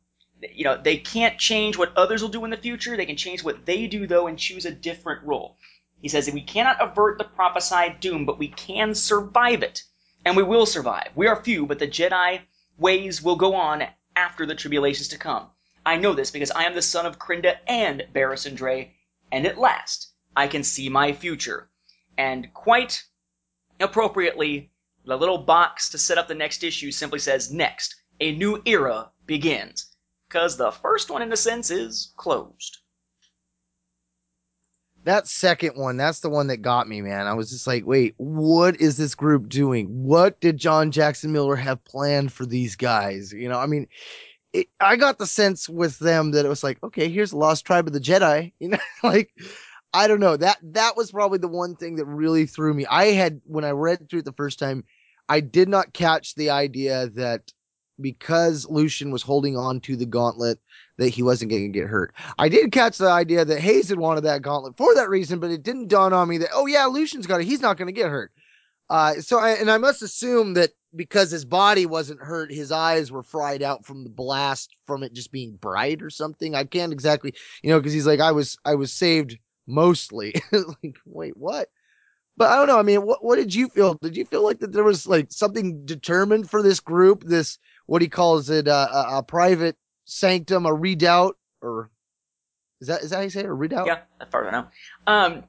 you 0.54 0.64
know, 0.64 0.80
they 0.82 0.98
can't 0.98 1.40
change 1.40 1.78
what 1.78 1.98
others 1.98 2.22
will 2.22 2.30
do 2.30 2.46
in 2.46 2.52
the 2.52 2.58
future. 2.58 2.96
They 2.96 3.06
can 3.06 3.16
change 3.16 3.44
what 3.44 3.66
they 3.66 3.88
do, 3.88 4.06
though, 4.06 4.28
and 4.28 4.38
choose 4.38 4.66
a 4.66 4.72
different 4.72 5.24
role. 5.24 5.58
He 6.02 6.10
says 6.10 6.26
that 6.26 6.34
we 6.36 6.42
cannot 6.42 6.82
avert 6.82 7.18
the 7.18 7.24
prophesied 7.24 8.00
doom, 8.00 8.26
but 8.26 8.38
we 8.38 8.50
can 8.50 8.94
survive 8.94 9.64
it. 9.64 9.84
And 10.26 10.38
we 10.38 10.44
will 10.44 10.66
survive. 10.66 11.10
We 11.16 11.28
are 11.28 11.44
few, 11.44 11.66
but 11.66 11.80
the 11.80 11.88
Jedi 11.88 12.42
ways 12.78 13.22
will 13.22 13.36
go 13.36 13.56
on 13.56 13.84
after 14.16 14.46
the 14.46 14.56
tribulations 14.56 15.08
to 15.10 15.18
come. 15.18 15.48
I 15.86 15.96
know 15.98 16.14
this 16.14 16.32
because 16.32 16.52
I 16.52 16.66
am 16.66 16.76
the 16.76 16.82
son 16.82 17.06
of 17.06 17.18
Krinda 17.18 17.58
and 17.66 18.06
Barriss 18.14 18.46
Draay, 18.54 18.92
and 19.32 19.48
at 19.48 19.58
last 19.58 20.12
I 20.36 20.48
can 20.48 20.64
see 20.64 20.90
my 20.90 21.14
future. 21.14 21.70
And 22.18 22.54
quite 22.54 23.04
appropriately, 23.80 24.72
the 25.08 25.18
little 25.18 25.38
box 25.38 25.90
to 25.90 25.98
set 25.98 26.18
up 26.18 26.28
the 26.28 26.36
next 26.36 26.64
issue 26.64 26.92
simply 26.92 27.20
says 27.20 27.52
next. 27.52 27.96
A 28.20 28.36
new 28.36 28.62
era 28.66 29.10
begins. 29.26 29.96
Because 30.28 30.58
the 30.58 30.72
first 30.72 31.10
one, 31.10 31.22
in 31.22 31.32
a 31.32 31.38
sense, 31.38 31.72
is 31.72 32.14
closed. 32.18 32.80
That 35.06 35.28
second 35.28 35.78
one, 35.78 35.96
that's 35.96 36.20
the 36.20 36.30
one 36.30 36.48
that 36.48 36.58
got 36.58 36.90
me, 36.90 37.02
man. 37.02 37.28
I 37.28 37.34
was 37.34 37.50
just 37.50 37.66
like, 37.66 37.86
wait, 37.86 38.16
what 38.18 38.82
is 38.82 38.98
this 38.98 39.16
group 39.16 39.48
doing? 39.48 39.88
What 40.04 40.42
did 40.42 40.58
John 40.58 40.92
Jackson 40.92 41.32
Miller 41.32 41.56
have 41.56 41.84
planned 41.86 42.34
for 42.34 42.46
these 42.46 42.76
guys? 42.76 43.32
You 43.32 43.48
know, 43.48 43.58
I 43.58 43.68
mean, 43.68 43.88
it, 44.52 44.68
I 44.82 44.98
got 44.98 45.18
the 45.18 45.26
sense 45.26 45.70
with 45.70 45.98
them 46.00 46.32
that 46.32 46.46
it 46.46 46.50
was 46.50 46.64
like, 46.64 46.84
okay, 46.84 47.08
here's 47.08 47.32
the 47.32 47.38
lost 47.38 47.66
tribe 47.66 47.88
of 47.88 47.94
the 47.94 48.02
Jedi. 48.02 48.52
You 48.60 48.70
know, 48.70 48.78
like 49.02 49.32
I 49.94 50.08
don't 50.08 50.20
know 50.20 50.36
that 50.36 50.58
that 50.74 50.98
was 50.98 51.12
probably 51.12 51.38
the 51.38 51.48
one 51.48 51.76
thing 51.76 51.96
that 51.96 52.06
really 52.06 52.46
threw 52.46 52.74
me. 52.74 52.86
I 52.86 53.06
had 53.06 53.42
when 53.46 53.64
I 53.64 53.72
read 53.72 54.10
through 54.10 54.20
it 54.20 54.26
the 54.26 54.34
first 54.34 54.60
time, 54.60 54.84
I 55.30 55.40
did 55.40 55.70
not 55.70 55.94
catch 55.94 56.36
the 56.36 56.50
idea 56.50 57.10
that 57.16 57.52
because 58.00 58.68
Lucien 58.70 59.12
was 59.12 59.24
holding 59.24 59.58
on 59.58 59.80
to 59.82 59.96
the 59.96 60.06
gauntlet 60.06 60.60
that 60.98 61.10
he 61.10 61.24
wasn't 61.24 61.52
going 61.52 61.72
to 61.72 61.80
get 61.80 61.88
hurt. 61.88 62.14
I 62.38 62.50
did 62.50 62.72
catch 62.72 62.98
the 62.98 63.10
idea 63.10 63.44
that 63.44 63.60
Hayes 63.60 63.90
had 63.90 63.98
wanted 63.98 64.22
that 64.22 64.42
gauntlet 64.42 64.78
for 64.78 64.94
that 64.96 65.10
reason, 65.10 65.40
but 65.40 65.52
it 65.52 65.64
didn't 65.64 65.88
dawn 65.88 66.14
on 66.14 66.30
me 66.30 66.38
that 66.40 66.50
oh 66.54 66.66
yeah, 66.66 66.86
Lucien's 66.86 67.28
got 67.28 67.42
it. 67.42 67.48
He's 67.48 67.62
not 67.62 67.78
going 67.78 67.88
to 67.88 67.92
get 67.92 68.10
hurt. 68.10 68.32
Uh, 68.90 69.16
so 69.16 69.40
I, 69.40 69.52
and 69.52 69.70
I 69.70 69.78
must 69.78 70.02
assume 70.02 70.54
that 70.54 70.72
because 70.96 71.30
his 71.30 71.46
body 71.46 71.86
wasn't 71.86 72.22
hurt, 72.22 72.52
his 72.52 72.72
eyes 72.72 73.12
were 73.12 73.24
fried 73.24 73.62
out 73.62 73.86
from 73.86 74.04
the 74.04 74.10
blast 74.10 74.76
from 74.86 75.04
it 75.04 75.14
just 75.14 75.32
being 75.32 75.56
bright 75.56 76.02
or 76.02 76.10
something. 76.10 76.56
I 76.56 76.64
can't 76.64 76.94
exactly, 76.94 77.34
you 77.62 77.70
know, 77.70 77.80
because 77.80 77.94
he's 77.94 78.08
like, 78.08 78.22
I 78.22 78.32
was, 78.32 78.58
I 78.64 78.76
was 78.76 78.94
saved 78.94 79.38
mostly. 79.68 80.34
like, 80.52 80.98
wait, 81.06 81.36
what? 81.36 81.70
But 82.38 82.52
I 82.52 82.56
don't 82.56 82.68
know. 82.68 82.80
I 82.80 82.84
mean, 82.84 83.02
what 83.02 83.24
what 83.24 83.38
did 83.38 83.54
you 83.54 83.68
feel? 83.68 83.96
Did 83.96 84.16
you 84.16 84.24
feel 84.24 84.44
like 84.44 84.60
that 84.60 84.72
there 84.72 84.84
was 84.84 85.08
like 85.08 85.32
something 85.32 85.86
determined 85.86 86.50
for 86.50 86.62
this 86.62 86.80
group? 86.80 87.24
This 87.24 87.58
what 87.88 88.04
he 88.04 88.08
calls 88.08 88.52
it 88.52 88.68
uh, 88.68 88.88
a, 88.94 89.18
a 89.18 89.24
private 89.24 89.76
sanctum, 90.06 90.68
a 90.68 90.74
redoubt, 90.74 91.36
or 91.62 91.90
is 92.80 92.88
that 92.88 93.02
is 93.02 93.10
that 93.10 93.18
how 93.18 93.22
you 93.24 93.30
say 93.32 93.40
it? 93.40 93.48
A 93.48 93.54
redoubt? 93.54 93.88
Yeah, 93.88 94.00
as 94.22 94.28
far 94.30 94.46
as 94.46 94.54
I 94.54 94.60
know. 94.60 94.68
Um, 95.08 95.44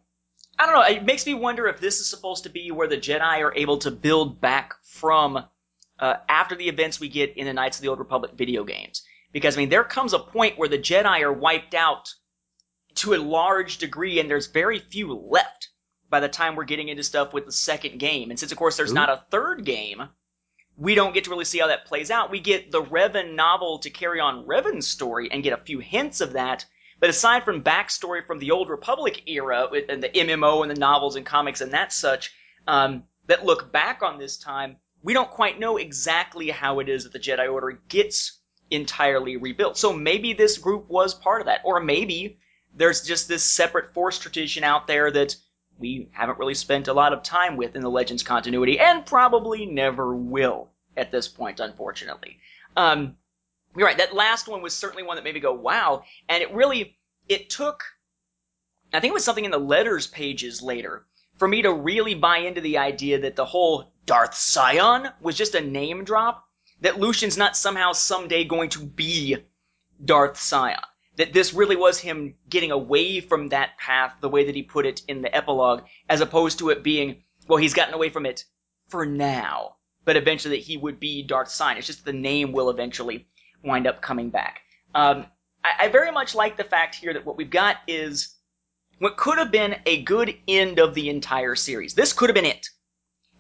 I 0.59 0.67
don't 0.67 0.75
know. 0.75 0.83
It 0.83 1.05
makes 1.05 1.27
me 1.27 1.35
wonder 1.35 1.67
if 1.67 1.79
this 1.79 2.01
is 2.01 2.09
supposed 2.09 2.43
to 2.45 2.51
be 2.51 2.71
where 2.71 2.89
the 2.89 2.97
Jedi 2.97 3.43
are 3.43 3.55
able 3.55 3.77
to 3.79 3.91
build 3.91 4.41
back 4.41 4.73
from 4.83 5.45
uh, 5.99 6.15
after 6.29 6.55
the 6.55 6.69
events 6.69 6.99
we 6.99 7.09
get 7.11 7.37
in 7.37 7.47
the 7.47 7.53
Knights 7.53 7.77
of 7.77 7.83
the 7.83 7.89
Old 7.89 7.99
Republic 7.99 8.33
video 8.35 8.65
games. 8.65 9.03
Because 9.33 9.57
I 9.57 9.61
mean, 9.61 9.69
there 9.69 9.85
comes 9.85 10.15
a 10.15 10.19
point 10.19 10.59
where 10.59 10.69
the 10.69 10.79
Jedi 10.79 11.21
are 11.21 11.35
wiped 11.35 11.75
out 11.75 12.13
to 12.95 13.13
a 13.13 13.19
large 13.19 13.77
degree, 13.77 14.19
and 14.21 14.31
there's 14.31 14.47
very 14.47 14.79
few 14.79 15.13
left 15.13 15.69
by 16.11 16.21
the 16.21 16.29
time 16.29 16.57
we're 16.57 16.65
getting 16.65 16.89
into 16.89 17.03
stuff 17.03 17.33
with 17.33 17.47
the 17.47 17.53
second 17.53 17.99
game. 17.99 18.31
And 18.31 18.39
since, 18.39 18.53
of 18.53 18.59
course, 18.59 18.77
there's 18.77 18.93
Ooh. 18.93 18.95
not 18.95 19.11
a 19.11 19.25
third 19.31 19.65
game, 19.65 20.09
we 20.77 20.95
don't 20.95 21.13
get 21.13 21.25
to 21.25 21.31
really 21.31 21.45
see 21.45 21.59
how 21.59 21.67
that 21.67 21.87
plays 21.87 22.11
out. 22.11 22.31
We 22.31 22.41
get 22.41 22.71
the 22.71 22.83
Revan 22.83 23.35
novel 23.35 23.79
to 23.81 23.91
carry 23.91 24.21
on 24.21 24.47
Revan's 24.47 24.87
story 24.87 25.29
and 25.31 25.43
get 25.43 25.59
a 25.59 25.65
few 25.65 25.81
hints 25.81 26.21
of 26.21 26.35
that. 26.35 26.65
But 27.01 27.11
aside 27.11 27.45
from 27.45 27.63
backstory 27.63 28.27
from 28.27 28.39
the 28.39 28.53
Old 28.53 28.69
Republic 28.69 29.23
era 29.27 29.69
and 29.89 30.03
the 30.03 30.09
MMO 30.09 30.63
and 30.63 30.71
the 30.71 30.79
novels 30.79 31.17
and 31.17 31.27
comics 31.27 31.61
and 31.61 31.73
that 31.73 31.93
such 31.93 32.33
um, 32.67 33.05
that 33.27 33.45
look 33.45 33.73
back 33.73 34.03
on 34.03 34.19
this 34.19 34.37
time, 34.37 34.77
we 35.03 35.15
don't 35.15 35.31
quite 35.31 35.61
know 35.61 35.77
exactly 35.77 36.51
how 36.51 36.81
it 36.81 36.89
is 36.89 37.05
that 37.05 37.13
the 37.13 37.19
Jedi 37.19 37.53
Order 37.53 37.81
gets 37.89 38.41
entirely 38.71 39.37
rebuilt. 39.37 39.79
So 39.79 39.93
maybe 39.93 40.33
this 40.33 40.59
group 40.59 40.89
was 40.89 41.15
part 41.15 41.41
of 41.41 41.47
that, 41.47 41.61
or 41.65 41.81
maybe 41.81 42.39
there's 42.75 43.03
just 43.03 43.29
this 43.29 43.43
separate 43.43 43.95
Force 43.95 44.19
tradition 44.19 44.65
out 44.65 44.87
there 44.87 45.11
that 45.11 45.37
we 45.79 46.09
haven't 46.13 46.39
really 46.39 46.55
spent 46.55 46.89
a 46.89 46.93
lot 46.93 47.13
of 47.13 47.23
time 47.23 47.57
with 47.57 47.77
in 47.77 47.83
the 47.83 47.91
Legends 47.91 48.23
continuity, 48.23 48.79
and 48.79 49.07
probably 49.07 49.67
never 49.67 50.15
will 50.15 50.71
at 50.97 51.13
this 51.13 51.29
point, 51.29 51.61
unfortunately. 51.61 52.39
Um, 52.77 53.17
you're 53.77 53.87
right. 53.87 53.99
That 53.99 54.15
last 54.15 54.49
one 54.49 54.63
was 54.63 54.75
certainly 54.75 55.03
one 55.03 55.17
that 55.17 55.25
made 55.25 55.35
me 55.35 55.41
go, 55.41 55.53
"Wow!" 55.53 56.05
And 56.29 56.43
it 56.43 56.53
really, 56.53 56.99
it 57.29 57.49
took. 57.51 57.85
I 58.93 59.01
think 59.01 59.13
it 59.13 59.15
was 59.15 59.25
something 59.25 59.45
in 59.45 59.51
the 59.51 59.59
letters 59.59 60.07
pages 60.07 60.63
later 60.63 61.07
for 61.37 61.47
me 61.47 61.63
to 61.63 61.73
really 61.73 62.15
buy 62.15 62.39
into 62.39 62.61
the 62.61 62.79
idea 62.79 63.21
that 63.21 63.37
the 63.37 63.45
whole 63.45 63.93
Darth 64.07 64.35
Scion 64.35 65.11
was 65.21 65.37
just 65.37 65.55
a 65.55 65.61
name 65.61 66.05
drop. 66.05 66.49
That 66.81 66.99
Lucien's 66.99 67.37
not 67.37 67.57
somehow 67.57 67.93
someday 67.93 68.45
going 68.45 68.71
to 68.71 68.81
be 68.81 69.37
Darth 70.05 70.39
Scion. 70.39 70.81
That 71.19 71.33
this 71.33 71.53
really 71.53 71.77
was 71.77 71.99
him 71.99 72.35
getting 72.49 72.71
away 72.71 73.21
from 73.21 73.51
that 73.51 73.77
path 73.77 74.15
the 74.21 74.29
way 74.29 74.45
that 74.47 74.55
he 74.55 74.63
put 74.63 74.87
it 74.87 75.03
in 75.09 75.21
the 75.21 75.35
epilogue, 75.37 75.83
as 76.09 76.21
opposed 76.21 76.59
to 76.61 76.71
it 76.71 76.83
being, 76.83 77.23
well, 77.49 77.59
he's 77.59 77.75
gotten 77.75 77.95
away 77.95 78.09
from 78.09 78.25
it 78.25 78.45
for 78.89 79.05
now, 79.05 79.75
but 80.05 80.17
eventually 80.17 80.57
that 80.57 80.65
he 80.65 80.77
would 80.77 80.99
be 80.99 81.23
Darth 81.23 81.51
Scion. 81.51 81.77
It's 81.77 81.87
just 81.87 82.05
the 82.05 82.13
name 82.13 82.53
will 82.53 82.71
eventually 82.71 83.29
wind 83.63 83.87
up 83.87 84.01
coming 84.01 84.31
back. 84.31 84.61
Um, 84.95 85.27
I, 85.65 85.87
I 85.87 85.89
very 85.89 86.11
much 86.13 86.35
like 86.35 86.57
the 86.57 86.65
fact 86.65 86.95
here 86.95 87.13
that 87.13 87.27
what 87.27 87.37
we've 87.37 87.51
got 87.51 87.77
is 87.87 88.37
what 88.99 89.17
could 89.17 89.39
have 89.39 89.51
been 89.51 89.77
a 89.87 90.03
good 90.03 90.37
end 90.47 90.79
of 90.79 90.95
the 90.95 91.09
entire 91.11 91.55
series. 91.55 91.95
This 91.95 92.13
could 92.13 92.31
have 92.31 92.35
been 92.35 92.45
it. 92.45 92.67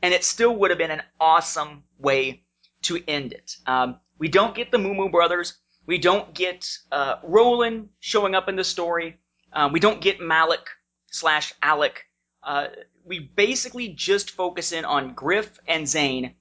And 0.02 0.14
it 0.14 0.24
still 0.24 0.54
would 0.56 0.70
have 0.70 0.78
been 0.78 0.90
an 0.92 1.02
awesome 1.20 1.82
way 1.98 2.42
to 2.82 3.02
end 3.08 3.32
it. 3.32 3.56
Um, 3.66 3.98
we 4.18 4.28
don't 4.28 4.54
get 4.54 4.70
the 4.70 4.78
Moomo 4.78 5.10
brothers. 5.10 5.58
We 5.88 5.96
don't 5.96 6.34
get 6.34 6.70
uh, 6.92 7.16
Rohlan 7.22 7.88
showing 7.98 8.34
up 8.34 8.46
in 8.50 8.56
the 8.56 8.62
story. 8.62 9.16
Um, 9.54 9.72
we 9.72 9.80
don't 9.80 10.02
get 10.02 10.20
Malik 10.20 10.68
slash 11.06 11.54
Alek. 11.62 11.96
Uh, 12.42 12.66
we 13.06 13.20
basically 13.20 13.88
just 13.88 14.32
focus 14.32 14.72
in 14.72 14.84
on 14.84 15.14
Griff 15.14 15.58
and 15.66 15.88
Zane. 15.88 16.34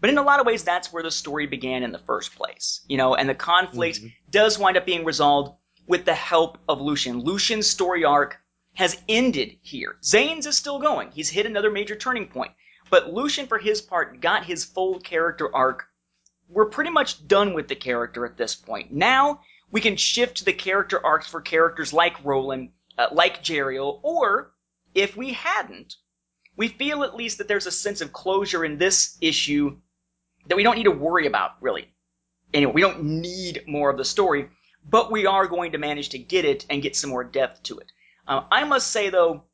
But 0.00 0.10
in 0.10 0.18
a 0.18 0.22
lot 0.22 0.38
of 0.38 0.46
ways, 0.46 0.62
that's 0.62 0.92
where 0.92 1.02
the 1.02 1.10
story 1.10 1.48
began 1.48 1.82
in 1.82 1.90
the 1.90 1.98
first 1.98 2.36
place. 2.36 2.82
You 2.86 2.96
know, 2.96 3.16
and 3.16 3.28
the 3.28 3.34
conflict 3.34 3.98
does 4.30 4.56
wind 4.56 4.76
up 4.76 4.86
being 4.86 5.04
resolved 5.04 5.58
with 5.88 6.04
the 6.04 6.14
help 6.14 6.58
of 6.68 6.80
Lucien. 6.80 7.24
Lucien's 7.24 7.66
story 7.66 8.04
arc 8.04 8.38
has 8.74 9.02
ended 9.08 9.58
here. 9.62 9.96
Zane's 10.04 10.46
is 10.46 10.56
still 10.56 10.78
going. 10.78 11.10
He's 11.10 11.28
hit 11.28 11.44
another 11.44 11.72
major 11.72 11.96
turning 11.96 12.28
point. 12.28 12.52
But 12.88 13.12
Lucien, 13.12 13.48
for 13.48 13.58
his 13.58 13.82
part, 13.82 14.20
got 14.20 14.44
his 14.44 14.64
full 14.64 15.00
character 15.00 15.52
arc. 15.52 15.88
We're 16.52 16.66
pretty 16.66 16.90
much 16.90 17.26
done 17.26 17.54
with 17.54 17.68
the 17.68 17.74
character 17.74 18.26
at 18.26 18.36
this 18.36 18.54
point. 18.54 18.92
Now 18.92 19.40
we 19.70 19.80
can 19.80 19.96
shift 19.96 20.38
to 20.38 20.44
the 20.44 20.52
character 20.52 21.04
arcs 21.04 21.26
for 21.26 21.40
characters 21.40 21.92
like 21.92 22.22
Rohlan, 22.22 22.70
uh, 22.98 23.06
like 23.10 23.42
Jarael, 23.42 24.00
or 24.02 24.52
if 24.94 25.16
we 25.16 25.32
hadn't, 25.32 25.96
we 26.56 26.68
feel 26.68 27.02
at 27.04 27.16
least 27.16 27.38
that 27.38 27.48
there's 27.48 27.66
a 27.66 27.72
sense 27.72 28.02
of 28.02 28.12
closure 28.12 28.64
in 28.64 28.76
this 28.76 29.16
issue 29.22 29.78
that 30.46 30.56
we 30.56 30.62
don't 30.62 30.76
need 30.76 30.84
to 30.84 30.90
worry 30.90 31.26
about, 31.26 31.52
really. 31.62 31.88
Anyway, 32.52 32.72
we 32.72 32.82
don't 32.82 33.02
need 33.02 33.64
more 33.66 33.88
of 33.88 33.96
the 33.96 34.04
story, 34.04 34.50
but 34.88 35.10
we 35.10 35.24
are 35.24 35.46
going 35.46 35.72
to 35.72 35.78
manage 35.78 36.10
to 36.10 36.18
get 36.18 36.44
it 36.44 36.66
and 36.68 36.82
get 36.82 36.94
some 36.94 37.08
more 37.08 37.24
depth 37.24 37.62
to 37.62 37.78
it. 37.78 37.90
Uh, 38.28 38.42
I 38.50 38.64
must 38.64 38.88
say, 38.90 39.08
though, 39.08 39.44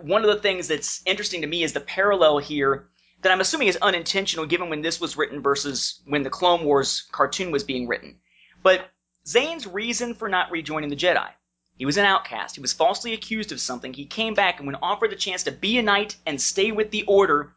one 0.00 0.24
of 0.24 0.34
the 0.34 0.40
things 0.40 0.68
that's 0.68 1.02
interesting 1.04 1.42
to 1.42 1.46
me 1.46 1.62
is 1.62 1.74
the 1.74 1.80
parallel 1.80 2.38
here 2.38 2.88
that 3.26 3.32
I'm 3.32 3.40
assuming 3.40 3.66
is 3.66 3.76
unintentional 3.82 4.46
given 4.46 4.70
when 4.70 4.82
this 4.82 5.00
was 5.00 5.16
written 5.16 5.42
versus 5.42 6.00
when 6.06 6.22
the 6.22 6.30
Clone 6.30 6.64
Wars 6.64 7.08
cartoon 7.10 7.50
was 7.50 7.64
being 7.64 7.88
written. 7.88 8.20
But 8.62 8.88
Zane's 9.26 9.66
reason 9.66 10.14
for 10.14 10.28
not 10.28 10.52
rejoining 10.52 10.90
the 10.90 10.96
Jedi. 10.96 11.28
He 11.76 11.86
was 11.86 11.96
an 11.96 12.04
outcast. 12.04 12.54
He 12.54 12.60
was 12.60 12.72
falsely 12.72 13.14
accused 13.14 13.50
of 13.50 13.58
something. 13.58 13.92
He 13.92 14.06
came 14.06 14.34
back 14.34 14.58
and 14.58 14.66
when 14.68 14.76
offered 14.76 15.10
the 15.10 15.16
chance 15.16 15.42
to 15.42 15.50
be 15.50 15.76
a 15.76 15.82
knight 15.82 16.14
and 16.24 16.40
stay 16.40 16.70
with 16.70 16.92
the 16.92 17.02
Order, 17.02 17.52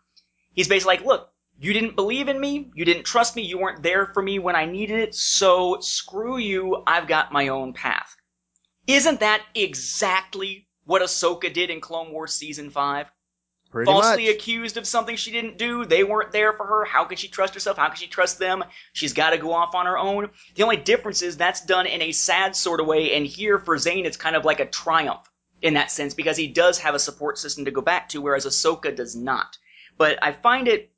he's 0.56 0.68
basically 0.68 0.98
like, 0.98 1.06
look, 1.06 1.30
you 1.60 1.72
didn't 1.72 1.96
believe 1.96 2.30
in 2.30 2.40
me. 2.40 2.72
You 2.74 2.84
didn't 2.84 3.04
trust 3.04 3.36
me. 3.36 3.44
You 3.44 3.60
weren't 3.60 3.84
there 3.84 4.08
for 4.08 4.24
me 4.24 4.40
when 4.40 4.56
I 4.56 4.66
needed 4.66 5.00
it. 5.00 5.14
So 5.14 5.78
screw 5.82 6.40
you. 6.40 6.82
I've 6.88 7.08
got 7.08 7.32
my 7.32 7.50
own 7.50 7.74
path. 7.74 8.16
Isn't 8.88 9.20
that 9.20 9.46
exactly 9.54 10.68
what 10.86 11.04
Ahsoka 11.04 11.54
did 11.54 11.70
in 11.70 11.80
Clone 11.80 12.12
Wars 12.12 12.34
Season 12.34 12.72
5? 12.72 13.12
Pretty 13.72 13.86
falsely 13.86 14.26
much. 14.26 14.36
accused 14.36 14.78
of 14.78 14.88
something 14.88 15.16
she 15.16 15.32
didn't 15.32 15.58
do. 15.58 15.86
They 15.86 16.04
weren't 16.04 16.32
there 16.32 16.54
for 16.54 16.66
her. 16.66 16.86
How 16.86 17.06
could 17.06 17.20
she 17.20 17.28
trust 17.28 17.54
herself? 17.54 17.78
How 17.78 17.90
could 17.90 18.00
she 18.00 18.08
trust 18.08 18.40
them? 18.40 18.64
She's 18.94 19.14
got 19.14 19.30
to 19.30 19.38
go 19.38 19.54
off 19.54 19.76
on 19.76 19.86
her 19.86 19.98
own. 19.98 20.32
The 20.56 20.64
only 20.64 20.78
difference 20.78 21.22
is 21.22 21.38
that's 21.38 21.64
done 21.64 21.86
in 21.86 22.02
a 22.02 22.12
sad 22.12 22.56
sort 22.56 22.80
of 22.80 22.88
way, 22.88 23.16
and 23.16 23.28
here 23.28 23.60
for 23.60 23.78
Zane, 23.78 24.06
it's 24.06 24.18
kind 24.18 24.36
of 24.36 24.44
like 24.44 24.60
a 24.60 24.66
triumph 24.66 25.30
in 25.62 25.76
that 25.76 25.92
sense 25.92 26.14
because 26.14 26.38
he 26.38 26.48
does 26.48 26.80
have 26.80 26.96
a 26.96 27.00
support 27.00 27.38
system 27.38 27.66
to 27.66 27.72
go 27.72 27.82
back 27.82 28.10
to, 28.10 28.22
whereas 28.22 28.46
Ahsoka 28.46 28.96
does 28.96 29.16
not. 29.16 29.58
But 29.98 30.18
I 30.22 30.32
find 30.32 30.68
it 30.68 30.92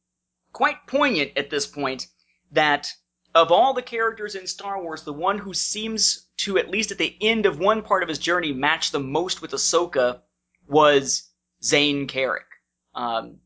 quite 0.53 0.87
poignant 0.87 1.31
at 1.35 1.49
this 1.49 1.67
point 1.67 2.07
that 2.51 2.93
of 3.33 3.51
all 3.51 3.73
the 3.73 3.81
characters 3.81 4.35
in 4.35 4.45
Star 4.47 4.81
Wars, 4.81 5.03
the 5.03 5.13
one 5.13 5.37
who 5.37 5.53
seems 5.53 6.27
to, 6.37 6.57
at 6.57 6.69
least 6.69 6.91
at 6.91 6.97
the 6.97 7.15
end 7.21 7.45
of 7.45 7.59
one 7.59 7.81
part 7.81 8.03
of 8.03 8.09
his 8.09 8.19
journey, 8.19 8.53
match 8.53 8.91
the 8.91 8.99
most 8.99 9.41
with 9.41 9.51
Ahsoka 9.51 10.21
was 10.67 11.29
Zane 11.63 12.07
Carrick. 12.07 12.45
Um, 12.93 13.37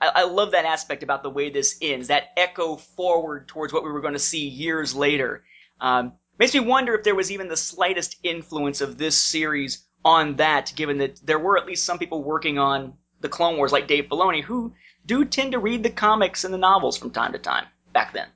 I, 0.00 0.10
I 0.14 0.24
love 0.24 0.52
that 0.52 0.64
aspect 0.64 1.02
about 1.02 1.22
the 1.22 1.30
way 1.30 1.50
this 1.50 1.78
ends, 1.80 2.08
that 2.08 2.30
echo 2.36 2.76
forward 2.76 3.48
towards 3.48 3.72
what 3.72 3.84
we 3.84 3.90
were 3.90 4.00
going 4.00 4.14
to 4.14 4.18
see 4.18 4.48
years 4.48 4.94
later. 4.94 5.44
Um, 5.80 6.12
makes 6.38 6.54
me 6.54 6.60
wonder 6.60 6.94
if 6.94 7.04
there 7.04 7.14
was 7.14 7.30
even 7.30 7.48
the 7.48 7.56
slightest 7.56 8.16
influence 8.22 8.80
of 8.80 8.98
this 8.98 9.16
series 9.16 9.86
on 10.04 10.36
that, 10.36 10.72
given 10.76 10.98
that 10.98 11.20
there 11.24 11.38
were 11.38 11.58
at 11.58 11.66
least 11.66 11.84
some 11.84 11.98
people 11.98 12.22
working 12.22 12.58
on 12.58 12.94
the 13.20 13.28
Clone 13.28 13.56
Wars, 13.56 13.72
like 13.72 13.86
Dave 13.86 14.06
Filoni, 14.06 14.42
who 14.42 14.72
do 15.06 15.24
tend 15.24 15.52
to 15.52 15.58
read 15.58 15.82
the 15.82 15.90
comics 15.90 16.44
and 16.44 16.52
the 16.52 16.58
novels 16.58 16.96
from 16.96 17.10
time 17.10 17.32
to 17.32 17.38
time 17.38 17.66
back 17.92 18.12
then. 18.12 18.28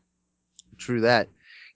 True 0.77 1.01
that. 1.03 1.29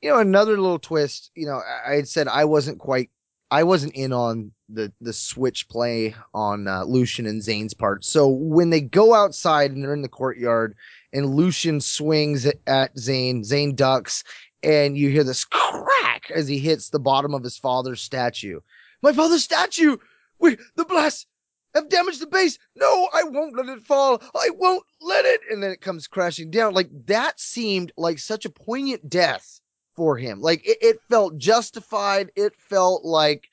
You 0.03 0.11
know, 0.11 0.19
another 0.19 0.59
little 0.59 0.79
twist. 0.79 1.31
You 1.35 1.47
know, 1.47 1.61
I 1.87 1.95
had 1.95 2.09
said 2.09 2.29
I 2.29 2.45
wasn't 2.45 2.79
quite, 2.79 3.11
I 3.51 3.65
wasn't 3.65 3.95
in 3.95 4.13
on 4.13 4.53
the 4.69 4.93
the 5.01 5.12
switch 5.12 5.69
play 5.69 6.15
on 6.35 6.69
uh, 6.69 6.85
Lucien 6.85 7.27
and 7.27 7.43
Zane's 7.43 7.74
part. 7.74 8.05
So 8.05 8.28
when 8.28 8.70
they 8.70 8.81
go 8.81 9.15
outside 9.15 9.70
and 9.70 9.82
they're 9.82 9.95
in 9.95 10.03
the 10.03 10.09
courtyard, 10.09 10.74
and 11.12 11.35
Lucien 11.35 11.81
swings 11.81 12.47
at, 12.66 12.99
Zane, 12.99 13.45
Zane 13.45 13.74
ducks, 13.74 14.24
and 14.62 14.97
you 14.97 15.11
hear 15.11 15.24
this 15.24 15.45
crack 15.45 16.31
as 16.35 16.49
he 16.49 16.59
hits 16.59 16.90
the 16.90 17.01
bottom 17.01 17.35
of 17.35 17.43
his 17.43 17.57
father's 17.57 18.01
statue. 18.01 18.61
My 19.03 19.12
father's 19.12 19.45
statue! 19.45 19.97
We, 20.39 20.57
the 20.77 20.85
blast 20.85 21.27
have 21.74 21.89
damaged 21.89 22.20
the 22.20 22.27
base. 22.27 22.59
No, 22.74 23.09
I 23.12 23.24
won't 23.24 23.57
let 23.57 23.69
it 23.69 23.82
fall. 23.82 24.23
I 24.35 24.51
won't 24.51 24.85
let 25.01 25.24
it. 25.24 25.40
And 25.51 25.62
then 25.62 25.70
it 25.70 25.81
comes 25.81 26.07
crashing 26.07 26.51
down. 26.51 26.74
Like 26.74 26.90
that 27.07 27.40
seemed 27.40 27.93
like 27.97 28.19
such 28.19 28.45
a 28.45 28.51
poignant 28.51 29.09
death 29.09 29.61
for 29.97 30.16
him. 30.16 30.40
Like 30.40 30.66
it, 30.66 30.78
it 30.81 31.01
felt 31.09 31.39
justified. 31.39 32.31
It 32.36 32.55
felt 32.57 33.05
like 33.05 33.49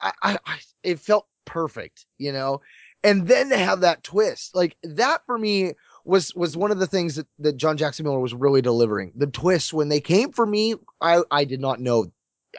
I, 0.00 0.38
I, 0.44 0.58
it 0.82 1.00
felt 1.00 1.26
perfect, 1.44 2.06
you 2.18 2.32
know? 2.32 2.60
And 3.02 3.28
then 3.28 3.50
to 3.50 3.58
have 3.58 3.80
that 3.80 4.02
twist, 4.02 4.54
like 4.54 4.76
that 4.82 5.24
for 5.26 5.38
me 5.38 5.74
was, 6.04 6.34
was 6.34 6.56
one 6.56 6.70
of 6.70 6.78
the 6.78 6.86
things 6.86 7.16
that, 7.16 7.26
that 7.38 7.56
John 7.56 7.76
Jackson 7.76 8.04
Miller 8.04 8.20
was 8.20 8.34
really 8.34 8.62
delivering. 8.62 9.12
The 9.16 9.26
twist 9.26 9.72
when 9.72 9.88
they 9.88 10.00
came 10.00 10.32
for 10.32 10.46
me, 10.46 10.74
I, 11.00 11.22
I 11.30 11.44
did 11.44 11.60
not 11.60 11.80
know. 11.80 12.10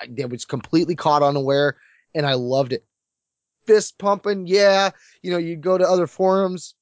I 0.02 0.26
was 0.26 0.46
completely 0.46 0.96
caught 0.96 1.24
unaware 1.24 1.78
and 2.14 2.26
I 2.26 2.34
loved 2.34 2.74
it 2.74 2.86
fist 3.68 4.00
pumping. 4.00 4.48
Yeah. 4.48 4.90
You 5.22 5.32
know, 5.32 5.38
you 5.38 5.56
go 5.56 5.78
to 5.78 5.88
other 5.88 6.08
forums. 6.08 6.74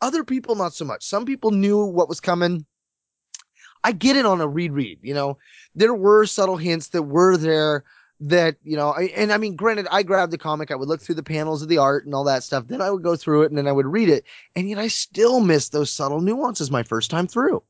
Other 0.00 0.24
people, 0.24 0.56
not 0.56 0.74
so 0.74 0.84
much. 0.84 1.04
Some 1.04 1.24
people 1.24 1.50
knew 1.50 1.84
what 1.84 2.08
was 2.08 2.20
coming. 2.20 2.66
I 3.84 3.92
get 3.92 4.16
it 4.16 4.26
on 4.26 4.40
a 4.40 4.48
reread, 4.48 4.98
you 5.02 5.12
know, 5.12 5.36
there 5.74 5.92
were 5.92 6.24
subtle 6.24 6.56
hints 6.56 6.88
that 6.88 7.02
were 7.02 7.36
there 7.36 7.84
that, 8.20 8.56
you 8.62 8.76
know, 8.76 8.90
I, 8.90 9.04
and 9.16 9.32
I 9.32 9.38
mean, 9.38 9.56
granted, 9.56 9.86
I 9.90 10.02
grabbed 10.02 10.32
the 10.32 10.38
comic, 10.38 10.70
I 10.70 10.76
would 10.76 10.88
look 10.88 11.00
through 11.00 11.16
the 11.16 11.22
panels 11.22 11.62
of 11.62 11.68
the 11.68 11.78
art 11.78 12.06
and 12.06 12.14
all 12.14 12.24
that 12.24 12.44
stuff. 12.44 12.66
Then 12.66 12.80
I 12.80 12.90
would 12.90 13.02
go 13.02 13.16
through 13.16 13.42
it 13.42 13.50
and 13.50 13.58
then 13.58 13.66
I 13.66 13.72
would 13.72 13.86
read 13.86 14.08
it. 14.08 14.24
And 14.54 14.68
yet 14.68 14.78
I 14.78 14.88
still 14.88 15.40
missed 15.40 15.72
those 15.72 15.92
subtle 15.92 16.20
nuances 16.20 16.70
my 16.70 16.82
first 16.82 17.10
time 17.10 17.26
through. 17.26 17.62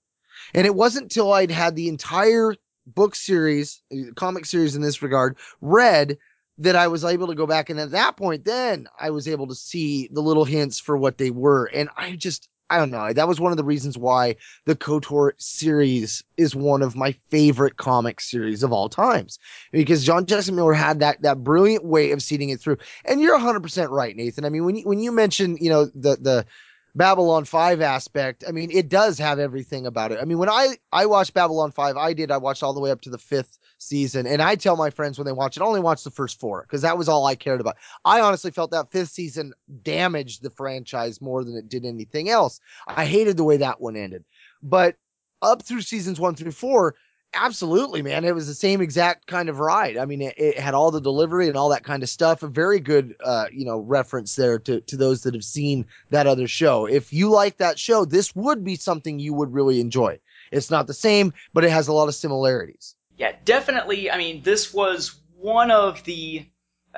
And 0.52 0.66
it 0.66 0.74
wasn't 0.74 1.10
till 1.10 1.32
I'd 1.32 1.50
had 1.50 1.74
the 1.74 1.88
entire 1.88 2.54
book 2.86 3.14
series, 3.14 3.82
uh, 3.92 4.12
comic 4.14 4.44
series 4.44 4.76
in 4.76 4.82
this 4.82 5.02
regard, 5.02 5.36
read 5.60 6.18
that 6.58 6.76
I 6.76 6.86
was 6.88 7.04
able 7.04 7.26
to 7.28 7.34
go 7.34 7.46
back. 7.46 7.70
And 7.70 7.80
at 7.80 7.90
that 7.92 8.16
point, 8.16 8.44
then 8.44 8.86
I 9.00 9.10
was 9.10 9.26
able 9.26 9.48
to 9.48 9.54
see 9.54 10.08
the 10.12 10.20
little 10.20 10.44
hints 10.44 10.78
for 10.78 10.96
what 10.96 11.18
they 11.18 11.30
were. 11.30 11.64
And 11.66 11.88
I 11.96 12.16
just, 12.16 12.48
I 12.70 12.78
don't 12.78 12.90
know. 12.90 13.12
That 13.12 13.28
was 13.28 13.40
one 13.40 13.52
of 13.52 13.58
the 13.58 13.64
reasons 13.64 13.98
why 13.98 14.36
the 14.64 14.74
KOTOR 14.74 15.32
series 15.38 16.24
is 16.36 16.56
one 16.56 16.82
of 16.82 16.96
my 16.96 17.12
favorite 17.30 17.76
comic 17.76 18.20
series 18.20 18.62
of 18.62 18.72
all 18.72 18.88
times 18.88 19.38
because 19.70 20.04
John 20.04 20.24
Jackson 20.24 20.56
Miller 20.56 20.72
had 20.72 21.00
that, 21.00 21.20
that 21.22 21.44
brilliant 21.44 21.84
way 21.84 22.10
of 22.10 22.22
seeing 22.22 22.48
it 22.48 22.60
through. 22.60 22.78
And 23.04 23.20
you're 23.20 23.38
hundred 23.38 23.62
percent 23.62 23.90
right, 23.90 24.16
Nathan. 24.16 24.44
I 24.44 24.48
mean, 24.48 24.64
when 24.64 24.76
you, 24.76 24.82
when 24.84 25.00
you 25.00 25.12
mention, 25.12 25.58
you 25.60 25.68
know, 25.68 25.86
the, 25.86 26.16
the, 26.20 26.46
Babylon 26.94 27.44
5 27.44 27.80
aspect, 27.80 28.44
I 28.46 28.52
mean, 28.52 28.70
it 28.70 28.88
does 28.88 29.18
have 29.18 29.38
everything 29.38 29.86
about 29.86 30.12
it. 30.12 30.18
I 30.20 30.24
mean, 30.24 30.38
when 30.38 30.48
I, 30.48 30.76
I 30.92 31.06
watched 31.06 31.34
Babylon 31.34 31.72
5, 31.72 31.96
I 31.96 32.12
did, 32.12 32.30
I 32.30 32.36
watched 32.36 32.62
all 32.62 32.72
the 32.72 32.80
way 32.80 32.90
up 32.90 33.00
to 33.02 33.10
the 33.10 33.18
fifth 33.18 33.58
season. 33.78 34.26
And 34.26 34.40
I 34.40 34.54
tell 34.54 34.76
my 34.76 34.90
friends 34.90 35.18
when 35.18 35.26
they 35.26 35.32
watch 35.32 35.56
it, 35.56 35.62
only 35.62 35.80
watch 35.80 36.04
the 36.04 36.10
first 36.10 36.38
four 36.38 36.62
because 36.62 36.82
that 36.82 36.96
was 36.96 37.08
all 37.08 37.26
I 37.26 37.34
cared 37.34 37.60
about. 37.60 37.76
I 38.04 38.20
honestly 38.20 38.52
felt 38.52 38.70
that 38.70 38.92
fifth 38.92 39.10
season 39.10 39.52
damaged 39.82 40.42
the 40.42 40.50
franchise 40.50 41.20
more 41.20 41.42
than 41.42 41.56
it 41.56 41.68
did 41.68 41.84
anything 41.84 42.30
else. 42.30 42.60
I 42.86 43.06
hated 43.06 43.36
the 43.36 43.44
way 43.44 43.56
that 43.56 43.80
one 43.80 43.96
ended. 43.96 44.24
But 44.62 44.96
up 45.42 45.62
through 45.62 45.82
seasons 45.82 46.20
one 46.20 46.34
through 46.34 46.52
four, 46.52 46.94
absolutely, 47.34 48.02
man, 48.02 48.24
it 48.24 48.34
was 48.34 48.46
the 48.46 48.54
same 48.54 48.80
exact 48.80 49.26
kind 49.26 49.48
of 49.48 49.58
ride. 49.58 49.96
I 49.96 50.04
mean, 50.04 50.22
it, 50.22 50.34
it 50.36 50.58
had 50.58 50.74
all 50.74 50.90
the 50.90 51.00
delivery 51.00 51.48
and 51.48 51.56
all 51.56 51.68
that 51.70 51.84
kind 51.84 52.02
of 52.02 52.08
stuff. 52.08 52.42
A 52.42 52.48
very 52.48 52.80
good, 52.80 53.14
uh, 53.22 53.46
you 53.52 53.64
know, 53.64 53.78
reference 53.78 54.36
there 54.36 54.58
to, 54.60 54.80
to 54.80 54.96
those 54.96 55.22
that 55.22 55.34
have 55.34 55.44
seen 55.44 55.86
that 56.10 56.26
other 56.26 56.48
show. 56.48 56.86
If 56.86 57.12
you 57.12 57.30
like 57.30 57.58
that 57.58 57.78
show, 57.78 58.04
this 58.04 58.34
would 58.34 58.64
be 58.64 58.76
something 58.76 59.18
you 59.18 59.34
would 59.34 59.52
really 59.52 59.80
enjoy. 59.80 60.18
It's 60.52 60.70
not 60.70 60.86
the 60.86 60.94
same, 60.94 61.32
but 61.52 61.64
it 61.64 61.70
has 61.70 61.88
a 61.88 61.92
lot 61.92 62.08
of 62.08 62.14
similarities 62.14 62.94
yeah, 63.16 63.32
definitely. 63.44 64.10
I 64.10 64.18
mean, 64.18 64.42
this 64.42 64.72
was 64.72 65.20
one 65.36 65.70
of 65.70 66.02
the. 66.04 66.46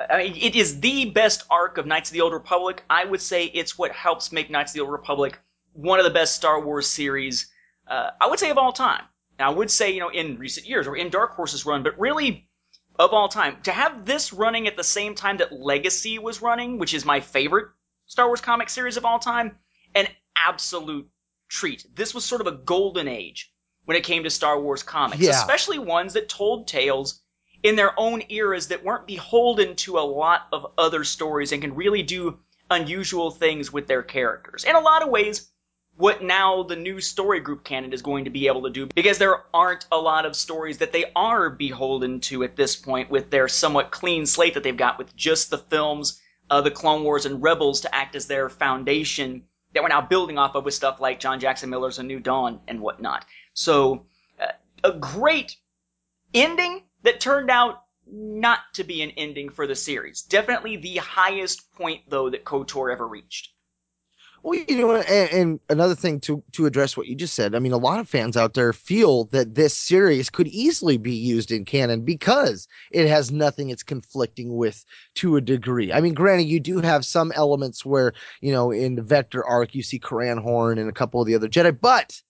I 0.09 0.17
mean, 0.17 0.35
it 0.35 0.55
is 0.55 0.79
the 0.79 1.09
best 1.09 1.43
arc 1.49 1.79
of 1.79 1.87
Knights 1.87 2.09
of 2.09 2.13
the 2.13 2.21
Old 2.21 2.33
Republic. 2.33 2.83
I 2.89 3.05
would 3.05 3.21
say 3.21 3.45
it's 3.45 3.79
what 3.79 3.91
helps 3.91 4.31
make 4.31 4.49
Knights 4.49 4.71
of 4.71 4.75
the 4.75 4.81
Old 4.81 4.91
Republic 4.91 5.39
one 5.73 5.99
of 5.99 6.05
the 6.05 6.11
best 6.11 6.35
Star 6.35 6.59
Wars 6.61 6.87
series. 6.87 7.47
Uh, 7.87 8.11
I 8.21 8.27
would 8.27 8.39
say 8.39 8.49
of 8.49 8.57
all 8.57 8.73
time. 8.73 9.03
Now, 9.39 9.51
I 9.51 9.55
would 9.55 9.71
say 9.71 9.91
you 9.91 9.99
know 9.99 10.09
in 10.09 10.37
recent 10.37 10.67
years 10.67 10.87
or 10.87 10.95
in 10.95 11.09
Dark 11.09 11.35
Horse's 11.35 11.65
run, 11.65 11.83
but 11.83 11.99
really 11.99 12.49
of 12.97 13.13
all 13.13 13.29
time 13.29 13.61
to 13.63 13.71
have 13.71 14.05
this 14.05 14.33
running 14.33 14.67
at 14.67 14.75
the 14.75 14.83
same 14.83 15.15
time 15.15 15.37
that 15.37 15.53
Legacy 15.53 16.17
was 16.19 16.41
running, 16.41 16.79
which 16.79 16.93
is 16.93 17.05
my 17.05 17.19
favorite 17.19 17.67
Star 18.07 18.27
Wars 18.27 18.41
comic 18.41 18.69
series 18.69 18.97
of 18.97 19.05
all 19.05 19.19
time, 19.19 19.57
an 19.93 20.07
absolute 20.35 21.07
treat. 21.49 21.85
This 21.93 22.13
was 22.13 22.25
sort 22.25 22.41
of 22.41 22.47
a 22.47 22.51
golden 22.51 23.07
age 23.07 23.51
when 23.85 23.97
it 23.97 24.03
came 24.03 24.23
to 24.23 24.29
Star 24.29 24.59
Wars 24.59 24.83
comics, 24.83 25.21
yeah. 25.21 25.31
especially 25.31 25.79
ones 25.79 26.13
that 26.13 26.29
told 26.29 26.67
tales 26.67 27.21
in 27.63 27.75
their 27.75 27.97
own 27.99 28.21
eras 28.29 28.67
that 28.67 28.83
weren't 28.83 29.07
beholden 29.07 29.75
to 29.75 29.97
a 29.97 30.01
lot 30.01 30.47
of 30.51 30.73
other 30.77 31.03
stories 31.03 31.51
and 31.51 31.61
can 31.61 31.75
really 31.75 32.03
do 32.03 32.39
unusual 32.69 33.31
things 33.31 33.71
with 33.71 33.87
their 33.87 34.03
characters. 34.03 34.63
In 34.63 34.75
a 34.75 34.79
lot 34.79 35.03
of 35.03 35.09
ways, 35.09 35.49
what 35.97 36.21
now 36.21 36.63
the 36.63 36.75
new 36.75 37.01
story 37.01 37.39
group 37.39 37.63
canon 37.63 37.91
is 37.91 38.03
going 38.03 38.25
to 38.25 38.29
be 38.29 38.47
able 38.47 38.61
to 38.63 38.69
do 38.69 38.85
because 38.95 39.17
there 39.17 39.43
aren't 39.53 39.87
a 39.91 39.97
lot 39.97 40.25
of 40.25 40.35
stories 40.35 40.77
that 40.77 40.93
they 40.93 41.05
are 41.15 41.49
beholden 41.49 42.19
to 42.19 42.43
at 42.43 42.55
this 42.55 42.75
point 42.75 43.09
with 43.09 43.31
their 43.31 43.47
somewhat 43.47 43.91
clean 43.91 44.25
slate 44.25 44.53
that 44.53 44.63
they've 44.63 44.77
got 44.77 44.99
with 44.99 45.15
just 45.15 45.49
the 45.49 45.57
films, 45.57 46.21
uh, 46.51 46.61
the 46.61 46.71
Clone 46.71 47.03
Wars 47.03 47.25
and 47.25 47.41
Rebels 47.41 47.81
to 47.81 47.93
act 47.93 48.15
as 48.15 48.27
their 48.27 48.47
foundation 48.47 49.43
that 49.73 49.81
we're 49.81 49.89
now 49.89 50.01
building 50.01 50.37
off 50.37 50.55
of 50.55 50.65
with 50.65 50.73
stuff 50.73 50.99
like 50.99 51.19
John 51.19 51.39
Jackson 51.39 51.69
Miller's 51.69 51.99
A 51.99 52.03
New 52.03 52.19
Dawn 52.19 52.61
and 52.67 52.79
whatnot. 52.79 53.25
So, 53.53 54.05
uh, 54.39 54.51
a 54.83 54.91
great 54.91 55.55
ending 56.33 56.83
that 57.03 57.19
turned 57.19 57.49
out 57.49 57.83
not 58.05 58.59
to 58.73 58.83
be 58.83 59.01
an 59.01 59.11
ending 59.17 59.49
for 59.49 59.67
the 59.67 59.75
series. 59.75 60.21
Definitely 60.21 60.77
the 60.77 60.97
highest 60.97 61.71
point, 61.73 62.03
though, 62.07 62.29
that 62.29 62.45
KOTOR 62.45 62.91
ever 62.91 63.07
reached. 63.07 63.49
Well, 64.47 64.63
you 64.65 64.77
know, 64.77 64.95
and, 64.95 65.29
and, 65.33 65.59
another 65.67 65.93
thing 65.93 66.21
to 66.21 66.41
to 66.53 66.65
address 66.65 66.95
what 66.95 67.07
you 67.07 67.15
just 67.15 67.33
said. 67.33 67.53
I 67.53 67.59
mean, 67.59 67.73
a 67.73 67.77
lot 67.77 67.99
of 67.99 68.07
fans 68.07 68.37
out 68.37 68.53
there 68.53 68.71
feel 68.71 69.25
that 69.25 69.55
this 69.55 69.77
series 69.77 70.29
could 70.29 70.47
easily 70.47 70.95
be 70.95 71.13
used 71.13 71.51
in 71.51 71.65
canon 71.65 72.05
because 72.05 72.65
it 72.91 73.09
has 73.09 73.29
nothing 73.29 73.71
it's 73.71 73.83
conflicting 73.83 74.55
with 74.55 74.85
to 75.15 75.35
a 75.35 75.41
degree. 75.41 75.91
I 75.91 75.99
mean, 75.99 76.13
granted, 76.13 76.47
you 76.47 76.61
do 76.61 76.79
have 76.79 77.05
some 77.05 77.33
elements 77.35 77.85
where 77.85 78.13
you 78.39 78.53
know 78.53 78.71
in 78.71 78.95
the 78.95 79.01
Vector 79.01 79.45
arc 79.45 79.75
you 79.75 79.83
see 79.83 79.99
Corran 79.99 80.41
Horn 80.41 80.77
and 80.77 80.89
a 80.89 80.93
couple 80.93 81.19
of 81.19 81.27
the 81.27 81.35
other 81.35 81.49
Jedi, 81.49 81.77
but 81.77 82.21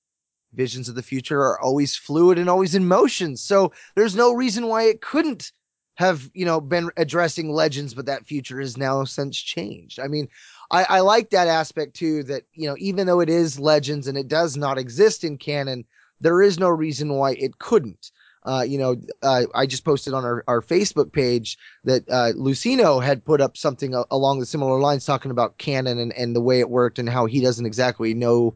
visions 0.53 0.89
of 0.89 0.95
the 0.95 1.03
future 1.03 1.39
are 1.39 1.61
always 1.61 1.95
fluid 1.95 2.39
and 2.39 2.49
always 2.49 2.73
in 2.73 2.87
motion. 2.87 3.37
So 3.37 3.71
there's 3.95 4.15
no 4.15 4.33
reason 4.33 4.65
why 4.65 4.85
it 4.85 5.01
couldn't 5.01 5.51
have, 5.97 6.29
you 6.33 6.45
know, 6.45 6.61
been 6.61 6.89
addressing 6.97 7.51
legends, 7.51 7.93
but 7.93 8.05
that 8.05 8.25
future 8.25 8.59
has 8.59 8.77
now 8.77 9.03
since 9.03 9.37
changed. 9.37 9.99
I 9.99 10.07
mean, 10.07 10.27
I, 10.69 10.83
I 10.89 10.99
like 11.01 11.29
that 11.29 11.47
aspect 11.47 11.95
too, 11.95 12.23
that, 12.23 12.43
you 12.53 12.67
know, 12.67 12.75
even 12.79 13.07
though 13.07 13.19
it 13.19 13.29
is 13.29 13.59
legends 13.59 14.07
and 14.07 14.17
it 14.17 14.27
does 14.27 14.57
not 14.57 14.77
exist 14.77 15.23
in 15.23 15.37
canon, 15.37 15.85
there 16.19 16.41
is 16.41 16.59
no 16.59 16.69
reason 16.69 17.13
why 17.13 17.33
it 17.33 17.59
couldn't. 17.59 18.11
Uh, 18.43 18.61
you 18.61 18.77
know, 18.77 18.95
uh, 19.23 19.43
I 19.53 19.65
just 19.65 19.83
posted 19.83 20.13
on 20.13 20.23
our, 20.23 20.43
our 20.47 20.61
Facebook 20.61 21.11
page 21.11 21.57
that 21.83 22.07
uh, 22.09 22.31
Lucino 22.37 23.03
had 23.03 23.25
put 23.25 23.41
up 23.41 23.57
something 23.57 23.93
along 24.09 24.39
the 24.39 24.45
similar 24.45 24.79
lines 24.79 25.05
talking 25.05 25.31
about 25.31 25.57
canon 25.57 25.99
and, 25.99 26.13
and 26.13 26.35
the 26.35 26.41
way 26.41 26.59
it 26.59 26.69
worked 26.69 26.97
and 26.97 27.09
how 27.09 27.25
he 27.25 27.41
doesn't 27.41 27.65
exactly 27.65 28.13
know 28.13 28.55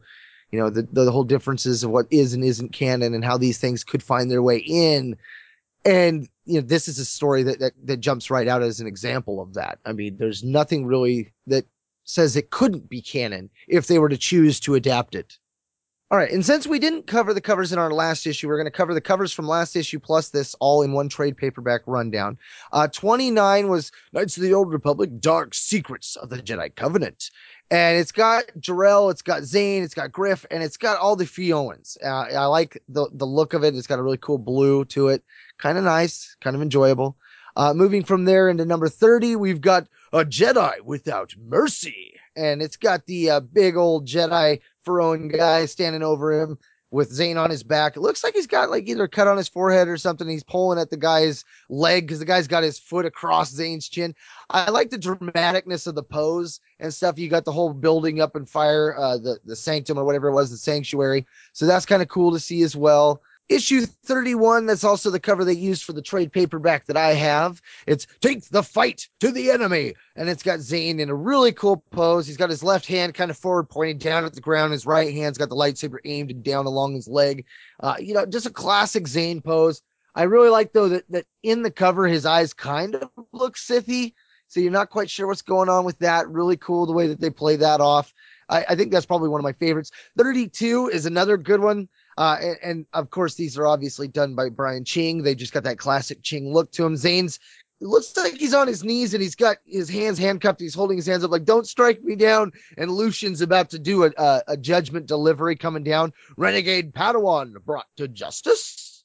you 0.52 0.58
know 0.58 0.70
the, 0.70 0.86
the 0.92 1.10
whole 1.10 1.24
differences 1.24 1.82
of 1.82 1.90
what 1.90 2.06
is 2.10 2.34
and 2.34 2.44
isn't 2.44 2.72
canon 2.72 3.14
and 3.14 3.24
how 3.24 3.36
these 3.36 3.58
things 3.58 3.82
could 3.82 4.02
find 4.02 4.30
their 4.30 4.42
way 4.42 4.58
in 4.58 5.16
and 5.84 6.28
you 6.44 6.60
know 6.60 6.66
this 6.66 6.86
is 6.86 6.98
a 6.98 7.04
story 7.04 7.42
that, 7.42 7.58
that 7.58 7.72
that 7.82 7.96
jumps 7.96 8.30
right 8.30 8.46
out 8.46 8.62
as 8.62 8.78
an 8.78 8.86
example 8.86 9.40
of 9.40 9.54
that 9.54 9.78
i 9.84 9.92
mean 9.92 10.16
there's 10.18 10.44
nothing 10.44 10.86
really 10.86 11.32
that 11.46 11.64
says 12.12 12.36
it 12.36 12.50
couldn't 12.50 12.88
be 12.88 13.00
canon 13.00 13.50
if 13.68 13.86
they 13.86 13.98
were 13.98 14.08
to 14.08 14.18
choose 14.18 14.60
to 14.60 14.74
adapt 14.74 15.14
it 15.14 15.38
all 16.10 16.18
right 16.18 16.30
and 16.30 16.44
since 16.44 16.66
we 16.66 16.78
didn't 16.78 17.06
cover 17.06 17.32
the 17.32 17.40
covers 17.40 17.72
in 17.72 17.78
our 17.78 17.92
last 17.92 18.26
issue 18.26 18.48
we're 18.48 18.56
going 18.56 18.64
to 18.64 18.70
cover 18.70 18.94
the 18.94 19.00
covers 19.00 19.32
from 19.32 19.46
last 19.46 19.76
issue 19.76 19.98
plus 19.98 20.28
this 20.30 20.54
all 20.60 20.82
in 20.82 20.92
one 20.92 21.08
trade 21.08 21.36
paperback 21.36 21.80
rundown 21.86 22.36
uh 22.72 22.86
29 22.88 23.68
was 23.68 23.90
knights 24.12 24.36
of 24.36 24.42
the 24.42 24.54
old 24.54 24.72
republic 24.72 25.10
dark 25.20 25.54
secrets 25.54 26.16
of 26.16 26.28
the 26.28 26.36
jedi 26.36 26.74
covenant 26.76 27.30
and 27.72 27.96
it's 27.96 28.12
got 28.12 28.44
Jarael, 28.60 29.10
it's 29.10 29.22
got 29.22 29.44
Zane, 29.44 29.82
it's 29.82 29.94
got 29.94 30.12
Griff, 30.12 30.44
and 30.50 30.62
it's 30.62 30.76
got 30.76 30.98
all 30.98 31.16
the 31.16 31.24
Fioans. 31.24 31.96
Uh, 32.04 32.26
I 32.28 32.44
like 32.44 32.78
the 32.86 33.08
the 33.14 33.24
look 33.24 33.54
of 33.54 33.64
it. 33.64 33.74
It's 33.74 33.86
got 33.86 33.98
a 33.98 34.02
really 34.02 34.18
cool 34.18 34.36
blue 34.36 34.84
to 34.86 35.08
it, 35.08 35.24
kind 35.56 35.78
of 35.78 35.84
nice, 35.84 36.36
kind 36.42 36.54
of 36.54 36.60
enjoyable. 36.60 37.16
Uh, 37.56 37.72
moving 37.72 38.04
from 38.04 38.26
there 38.26 38.50
into 38.50 38.66
number 38.66 38.90
thirty, 38.90 39.36
we've 39.36 39.62
got 39.62 39.88
a 40.12 40.24
Jedi 40.24 40.80
without 40.82 41.34
mercy, 41.38 42.14
and 42.36 42.60
it's 42.60 42.76
got 42.76 43.06
the 43.06 43.30
uh, 43.30 43.40
big 43.40 43.76
old 43.76 44.06
Jedi 44.06 44.60
Pharaoh 44.84 45.16
guy 45.16 45.66
standing 45.66 46.02
over 46.02 46.40
him 46.40 46.58
with 46.90 47.10
Zane 47.10 47.38
on 47.38 47.48
his 47.48 47.62
back. 47.62 47.96
It 47.96 48.00
looks 48.00 48.22
like 48.22 48.34
he's 48.34 48.46
got 48.46 48.70
like 48.70 48.86
either 48.86 49.08
cut 49.08 49.26
on 49.26 49.38
his 49.38 49.48
forehead 49.48 49.88
or 49.88 49.96
something. 49.96 50.28
He's 50.28 50.44
pulling 50.44 50.78
at 50.78 50.90
the 50.90 50.98
guy's 50.98 51.42
leg 51.70 52.06
because 52.06 52.18
the 52.18 52.26
guy's 52.26 52.46
got 52.46 52.62
his 52.62 52.78
foot 52.78 53.06
across 53.06 53.50
Zane's 53.50 53.88
chin. 53.88 54.14
I 54.50 54.70
like 54.70 54.90
the 54.90 54.98
dramaticness 54.98 55.86
of 55.86 55.94
the 55.94 56.02
pose 56.02 56.60
and 56.78 56.92
stuff. 56.92 57.18
You 57.18 57.30
got 57.30 57.46
the 57.46 57.52
whole 57.52 57.72
building 57.72 58.20
up 58.20 58.36
in 58.36 58.44
fire, 58.44 58.94
uh, 58.96 59.16
the 59.16 59.38
the 59.46 59.56
sanctum 59.56 59.98
or 59.98 60.04
whatever 60.04 60.28
it 60.28 60.34
was, 60.34 60.50
the 60.50 60.58
sanctuary. 60.58 61.26
So 61.54 61.64
that's 61.66 61.86
kind 61.86 62.02
of 62.02 62.08
cool 62.08 62.32
to 62.32 62.38
see 62.40 62.62
as 62.62 62.76
well. 62.76 63.22
Issue 63.48 63.86
31 63.86 64.66
that's 64.66 64.84
also 64.84 65.10
the 65.10 65.20
cover 65.20 65.44
they 65.44 65.52
used 65.52 65.84
for 65.84 65.92
the 65.92 66.02
trade 66.02 66.32
paperback 66.32 66.86
that 66.86 66.96
i 66.96 67.12
have. 67.12 67.60
It's 67.86 68.06
take 68.20 68.48
the 68.48 68.62
fight 68.62 69.08
to 69.20 69.30
the 69.30 69.50
enemy. 69.50 69.94
And 70.16 70.28
it's 70.28 70.42
got 70.42 70.60
zane 70.60 71.00
in 71.00 71.10
a 71.10 71.14
really 71.14 71.52
cool 71.52 71.82
pose. 71.90 72.26
He's 72.26 72.36
got 72.36 72.50
his 72.50 72.62
left 72.62 72.86
hand 72.86 73.14
kind 73.14 73.30
of 73.30 73.36
forward 73.36 73.68
pointing 73.68 73.98
down 73.98 74.24
at 74.24 74.34
the 74.34 74.40
ground. 74.40 74.72
His 74.72 74.86
right 74.86 75.12
hand's 75.12 75.38
got 75.38 75.48
the 75.48 75.56
lightsaber 75.56 75.98
aimed 76.04 76.42
down 76.42 76.66
along 76.66 76.94
his 76.94 77.08
leg. 77.08 77.44
Uh, 77.80 77.96
you 77.98 78.14
know 78.14 78.26
just 78.26 78.46
a 78.46 78.50
classic 78.50 79.06
zane 79.06 79.40
pose. 79.40 79.82
I 80.14 80.24
really 80.24 80.50
like 80.50 80.72
though 80.72 80.88
that, 80.88 81.04
that 81.10 81.26
in 81.42 81.62
the 81.62 81.70
cover 81.70 82.06
his 82.06 82.26
eyes 82.26 82.54
kind 82.54 82.94
of 82.94 83.10
look 83.32 83.56
sithy. 83.56 84.14
So 84.48 84.60
you're 84.60 84.70
not 84.70 84.90
quite 84.90 85.08
sure 85.08 85.26
what's 85.26 85.40
going 85.40 85.70
on 85.70 85.84
with 85.84 85.98
that. 86.00 86.28
Really 86.28 86.58
cool 86.58 86.84
the 86.84 86.92
way 86.92 87.06
that 87.06 87.20
they 87.20 87.30
play 87.30 87.56
that 87.56 87.80
off. 87.80 88.12
I, 88.50 88.66
I 88.68 88.74
think 88.74 88.92
that's 88.92 89.06
probably 89.06 89.30
one 89.30 89.40
of 89.40 89.44
my 89.44 89.54
favorites. 89.54 89.90
32 90.18 90.90
is 90.92 91.06
another 91.06 91.38
good 91.38 91.60
one 91.60 91.88
uh, 92.16 92.36
and, 92.40 92.56
and, 92.62 92.86
of 92.92 93.10
course, 93.10 93.34
these 93.34 93.58
are 93.58 93.66
obviously 93.66 94.08
done 94.08 94.34
by 94.34 94.48
Brian 94.48 94.84
Ching. 94.84 95.22
They 95.22 95.34
just 95.34 95.52
got 95.52 95.64
that 95.64 95.78
classic 95.78 96.22
Ching 96.22 96.52
look 96.52 96.72
to 96.72 96.84
him. 96.84 96.96
Zane's 96.96 97.38
looks 97.82 98.16
like 98.16 98.34
he's 98.34 98.54
on 98.54 98.68
his 98.68 98.84
knees 98.84 99.12
and 99.14 99.22
he's 99.22 99.34
got 99.34 99.56
his 99.66 99.88
hands 99.88 100.18
handcuffed. 100.18 100.60
He's 100.60 100.74
holding 100.74 100.96
his 100.96 101.06
hands 101.06 101.24
up 101.24 101.30
like, 101.30 101.44
"Don't 101.44 101.66
strike 101.66 102.02
me 102.02 102.14
down." 102.16 102.52
And 102.76 102.90
Lucien's 102.90 103.40
about 103.40 103.70
to 103.70 103.78
do 103.78 104.04
a, 104.04 104.12
a, 104.16 104.42
a 104.48 104.56
judgment 104.56 105.06
delivery 105.06 105.56
coming 105.56 105.82
down. 105.82 106.12
Renegade 106.36 106.94
Padawan 106.94 107.62
brought 107.64 107.86
to 107.96 108.08
justice. 108.08 109.04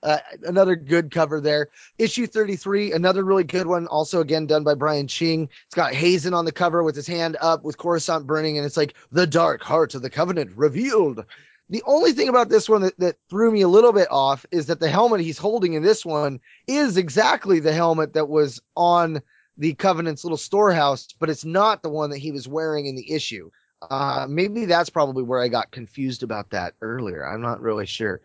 Uh, 0.00 0.18
another 0.44 0.76
good 0.76 1.10
cover 1.10 1.40
there. 1.40 1.68
Issue 1.98 2.26
33, 2.28 2.92
another 2.92 3.24
really 3.24 3.42
good 3.42 3.66
one. 3.66 3.88
Also, 3.88 4.20
again, 4.20 4.46
done 4.46 4.62
by 4.62 4.74
Brian 4.74 5.08
Ching. 5.08 5.48
It's 5.66 5.74
got 5.74 5.92
Haazen 5.92 6.34
on 6.34 6.44
the 6.44 6.52
cover 6.52 6.84
with 6.84 6.94
his 6.94 7.08
hand 7.08 7.36
up 7.40 7.64
with 7.64 7.78
Coruscant 7.78 8.24
burning, 8.24 8.56
and 8.58 8.64
it's 8.64 8.76
like 8.76 8.94
the 9.10 9.26
dark 9.26 9.60
heart 9.60 9.96
of 9.96 10.02
the 10.02 10.10
Covenant 10.10 10.52
revealed. 10.56 11.24
The 11.70 11.82
only 11.86 12.12
thing 12.12 12.28
about 12.28 12.48
this 12.48 12.68
one 12.68 12.82
that, 12.82 12.98
that 12.98 13.16
threw 13.28 13.50
me 13.50 13.60
a 13.60 13.68
little 13.68 13.92
bit 13.92 14.08
off 14.10 14.46
is 14.50 14.66
that 14.66 14.80
the 14.80 14.88
helmet 14.88 15.20
he's 15.20 15.38
holding 15.38 15.74
in 15.74 15.82
this 15.82 16.04
one 16.04 16.40
is 16.66 16.96
exactly 16.96 17.60
the 17.60 17.72
helmet 17.72 18.14
that 18.14 18.28
was 18.28 18.60
on 18.74 19.20
the 19.58 19.74
Covenant's 19.74 20.24
little 20.24 20.38
storehouse, 20.38 21.08
but 21.18 21.28
it's 21.28 21.44
not 21.44 21.82
the 21.82 21.90
one 21.90 22.10
that 22.10 22.18
he 22.18 22.32
was 22.32 22.48
wearing 22.48 22.86
in 22.86 22.94
the 22.94 23.12
issue. 23.12 23.50
Uh, 23.90 24.26
maybe 24.28 24.64
that's 24.64 24.90
probably 24.90 25.22
where 25.22 25.40
I 25.40 25.48
got 25.48 25.70
confused 25.70 26.22
about 26.22 26.50
that 26.50 26.74
earlier. 26.80 27.26
I'm 27.26 27.42
not 27.42 27.60
really 27.60 27.86
sure. 27.86 28.22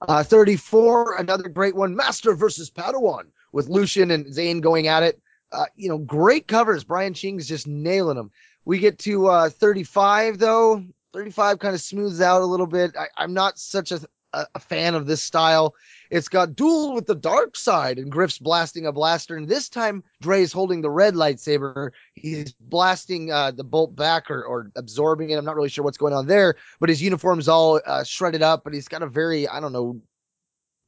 Uh, 0.00 0.22
34, 0.22 1.16
another 1.16 1.48
great 1.48 1.74
one, 1.76 1.96
Master 1.96 2.34
versus 2.34 2.70
Padawan, 2.70 3.26
with 3.52 3.68
Lucien 3.68 4.10
and 4.10 4.32
Zane 4.32 4.60
going 4.60 4.88
at 4.88 5.02
it. 5.02 5.20
Uh, 5.52 5.66
you 5.76 5.88
know, 5.88 5.98
great 5.98 6.48
covers. 6.48 6.84
Brian 6.84 7.14
Ching's 7.14 7.46
just 7.46 7.66
nailing 7.66 8.16
them. 8.16 8.30
We 8.64 8.78
get 8.78 8.98
to 9.00 9.28
uh, 9.28 9.48
35 9.50 10.38
though. 10.38 10.84
35 11.16 11.58
kind 11.60 11.74
of 11.74 11.80
smooths 11.80 12.20
out 12.20 12.42
a 12.42 12.46
little 12.46 12.66
bit. 12.66 12.94
I, 12.94 13.24
am 13.24 13.32
not 13.32 13.58
such 13.58 13.90
a, 13.90 14.00
a, 14.34 14.46
a, 14.54 14.60
fan 14.60 14.94
of 14.94 15.06
this 15.06 15.22
style. 15.22 15.74
It's 16.10 16.28
got 16.28 16.54
duel 16.54 16.92
with 16.94 17.06
the 17.06 17.14
dark 17.14 17.56
side 17.56 17.98
and 17.98 18.12
Griff's 18.12 18.38
blasting 18.38 18.84
a 18.84 18.92
blaster. 18.92 19.34
And 19.34 19.48
this 19.48 19.70
time 19.70 20.04
Draay's 20.20 20.52
holding 20.52 20.82
the 20.82 20.90
red 20.90 21.14
lightsaber. 21.14 21.92
He's 22.16 22.52
blasting 22.60 23.32
uh, 23.32 23.52
the 23.52 23.64
bolt 23.64 23.96
back 23.96 24.30
or, 24.30 24.44
or 24.44 24.70
absorbing 24.76 25.30
it. 25.30 25.36
I'm 25.36 25.44
not 25.46 25.56
really 25.56 25.70
sure 25.70 25.84
what's 25.84 25.96
going 25.96 26.12
on 26.12 26.26
there, 26.26 26.56
but 26.80 26.90
his 26.90 27.00
uniform's 27.00 27.48
all 27.48 27.80
uh, 27.86 28.04
shredded 28.04 28.42
up, 28.42 28.62
but 28.62 28.74
he's 28.74 28.88
got 28.88 29.02
a 29.02 29.08
very, 29.08 29.48
I 29.48 29.58
don't 29.58 29.72
know, 29.72 29.98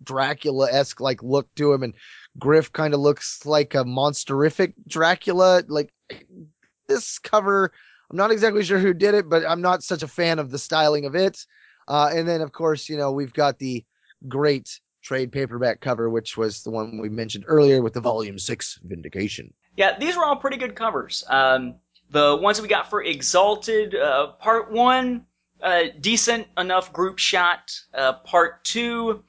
Dracula 0.04 0.68
esque 0.70 1.00
like 1.00 1.22
look 1.22 1.48
to 1.54 1.72
him. 1.72 1.82
And 1.82 1.94
Griff 2.38 2.70
kind 2.70 2.92
of 2.92 3.00
looks 3.00 3.46
like 3.46 3.74
a 3.74 3.82
monsterific 3.82 4.74
Dracula. 4.86 5.62
Like 5.66 5.90
this 6.86 7.18
cover 7.18 7.72
I'm 8.10 8.16
not 8.16 8.30
exactly 8.30 8.64
sure 8.64 8.78
who 8.78 8.94
did 8.94 9.14
it, 9.14 9.28
but 9.28 9.44
I'm 9.46 9.60
not 9.60 9.82
such 9.82 10.02
a 10.02 10.08
fan 10.08 10.38
of 10.38 10.50
the 10.50 10.58
styling 10.58 11.04
of 11.04 11.14
it. 11.14 11.44
Uh, 11.86 12.10
and 12.14 12.26
then, 12.26 12.40
of 12.40 12.52
course, 12.52 12.88
you 12.88 12.96
know, 12.96 13.12
we've 13.12 13.32
got 13.32 13.58
the 13.58 13.84
great 14.26 14.80
trade 15.02 15.30
paperback 15.32 15.80
cover, 15.80 16.10
which 16.10 16.36
was 16.36 16.62
the 16.62 16.70
one 16.70 16.98
we 16.98 17.08
mentioned 17.08 17.44
earlier 17.46 17.82
with 17.82 17.92
the 17.92 18.00
Volume 18.00 18.38
6 18.38 18.80
Vindication. 18.84 19.52
Yeah, 19.76 19.98
these 19.98 20.16
were 20.16 20.24
all 20.24 20.36
pretty 20.36 20.56
good 20.56 20.74
covers. 20.74 21.24
Um, 21.28 21.76
the 22.10 22.36
ones 22.36 22.60
we 22.60 22.68
got 22.68 22.90
for 22.90 23.02
Exalted, 23.02 23.94
uh, 23.94 24.32
Part 24.32 24.72
1, 24.72 25.24
uh, 25.62 25.82
decent 26.00 26.46
enough 26.56 26.92
group 26.92 27.18
shot. 27.18 27.72
Uh, 27.94 28.14
part 28.14 28.64
2, 28.64 29.22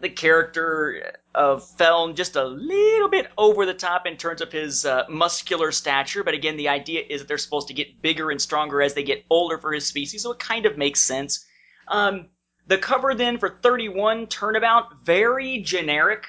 the 0.00 0.10
character 0.10 1.16
of 1.34 1.66
Feln 1.76 2.14
just 2.14 2.36
a 2.36 2.44
little 2.44 3.08
bit 3.08 3.30
over 3.38 3.64
the 3.64 3.74
top 3.74 4.06
in 4.06 4.16
terms 4.16 4.40
of 4.40 4.52
his 4.52 4.84
uh, 4.84 5.04
muscular 5.08 5.72
stature, 5.72 6.22
but 6.22 6.34
again, 6.34 6.56
the 6.56 6.68
idea 6.68 7.02
is 7.08 7.20
that 7.20 7.28
they're 7.28 7.38
supposed 7.38 7.68
to 7.68 7.74
get 7.74 8.02
bigger 8.02 8.30
and 8.30 8.40
stronger 8.40 8.82
as 8.82 8.94
they 8.94 9.02
get 9.02 9.24
older 9.30 9.58
for 9.58 9.72
his 9.72 9.86
species, 9.86 10.22
so 10.22 10.32
it 10.32 10.38
kind 10.38 10.66
of 10.66 10.76
makes 10.76 11.00
sense. 11.00 11.46
Um, 11.88 12.28
the 12.66 12.78
cover 12.78 13.14
then 13.14 13.38
for 13.38 13.48
31 13.48 14.26
Turnabout, 14.26 15.04
very 15.04 15.58
generic, 15.58 16.26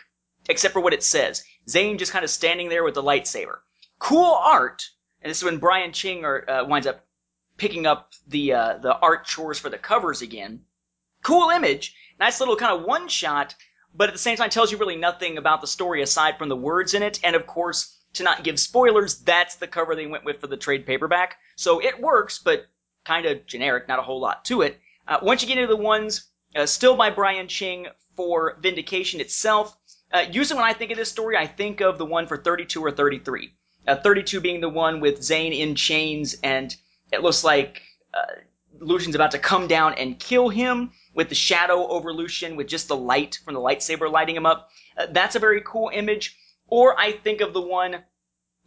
except 0.49 0.73
for 0.73 0.79
what 0.79 0.93
it 0.93 1.03
says. 1.03 1.43
Zane 1.69 1.97
just 1.97 2.11
kind 2.11 2.23
of 2.23 2.31
standing 2.31 2.69
there 2.69 2.83
with 2.83 2.95
the 2.95 3.03
lightsaber. 3.03 3.59
Cool 3.99 4.33
art, 4.33 4.83
and 5.21 5.29
this 5.29 5.37
is 5.37 5.43
when 5.43 5.57
Brian 5.57 5.91
Ching 5.91 6.25
are, 6.25 6.49
uh, 6.49 6.65
winds 6.65 6.87
up 6.87 7.05
picking 7.57 7.85
up 7.85 8.11
the 8.27 8.53
uh, 8.53 8.77
the 8.77 8.97
art 8.97 9.25
chores 9.25 9.59
for 9.59 9.69
the 9.69 9.77
covers 9.77 10.21
again. 10.21 10.61
Cool 11.23 11.49
image, 11.49 11.95
nice 12.19 12.39
little 12.39 12.55
kind 12.55 12.79
of 12.79 12.85
one 12.85 13.07
shot, 13.07 13.55
but 13.93 14.09
at 14.09 14.13
the 14.13 14.19
same 14.19 14.37
time 14.37 14.49
tells 14.49 14.71
you 14.71 14.77
really 14.77 14.95
nothing 14.95 15.37
about 15.37 15.61
the 15.61 15.67
story 15.67 16.01
aside 16.01 16.37
from 16.37 16.49
the 16.49 16.55
words 16.55 16.93
in 16.93 17.03
it. 17.03 17.19
And 17.23 17.35
of 17.35 17.45
course, 17.45 17.97
to 18.13 18.23
not 18.23 18.43
give 18.43 18.59
spoilers, 18.59 19.19
that's 19.19 19.55
the 19.55 19.67
cover 19.67 19.95
they 19.95 20.07
went 20.07 20.23
with 20.23 20.39
for 20.39 20.47
the 20.47 20.57
trade 20.57 20.85
paperback. 20.85 21.37
So 21.55 21.81
it 21.81 21.99
works, 21.99 22.39
but 22.39 22.65
kind 23.03 23.25
of 23.25 23.45
generic, 23.45 23.87
not 23.87 23.99
a 23.99 24.03
whole 24.03 24.19
lot 24.19 24.45
to 24.45 24.61
it. 24.61 24.79
Uh, 25.07 25.19
once 25.21 25.41
you 25.41 25.47
get 25.47 25.57
into 25.57 25.75
the 25.75 25.81
ones 25.81 26.25
uh, 26.55 26.65
still 26.65 26.95
by 26.95 27.09
Brian 27.09 27.47
Ching 27.47 27.87
for 28.15 28.57
Vindication 28.61 29.19
itself, 29.19 29.75
uh, 30.11 30.25
usually 30.31 30.59
when 30.59 30.69
I 30.69 30.73
think 30.73 30.91
of 30.91 30.97
this 30.97 31.09
story, 31.09 31.35
I 31.35 31.47
think 31.47 31.81
of 31.81 31.97
the 31.97 32.05
one 32.05 32.27
for 32.27 32.37
32 32.37 32.83
or 32.83 32.91
33. 32.91 33.53
Uh, 33.85 33.95
32 33.95 34.39
being 34.39 34.61
the 34.61 34.69
one 34.69 35.01
with 35.01 35.21
Zane 35.21 35.51
in 35.51 35.75
chains, 35.75 36.35
and 36.41 36.73
it 37.11 37.21
looks 37.21 37.43
like 37.43 37.81
uh, 38.13 38.39
Lucien's 38.79 39.15
about 39.15 39.31
to 39.31 39.39
come 39.39 39.67
down 39.67 39.95
and 39.95 40.17
kill 40.17 40.47
him 40.47 40.91
with 41.13 41.29
the 41.29 41.35
shadow 41.35 41.87
over 41.87 42.13
Lucien 42.13 42.55
with 42.55 42.67
just 42.67 42.87
the 42.87 42.95
light 42.95 43.39
from 43.45 43.53
the 43.53 43.59
lightsaber 43.59 44.11
lighting 44.11 44.35
him 44.35 44.45
up. 44.45 44.69
Uh, 44.97 45.07
that's 45.11 45.35
a 45.35 45.39
very 45.39 45.61
cool 45.65 45.91
image. 45.93 46.37
Or 46.67 46.99
I 46.99 47.11
think 47.11 47.41
of 47.41 47.53
the 47.53 47.61
one 47.61 48.03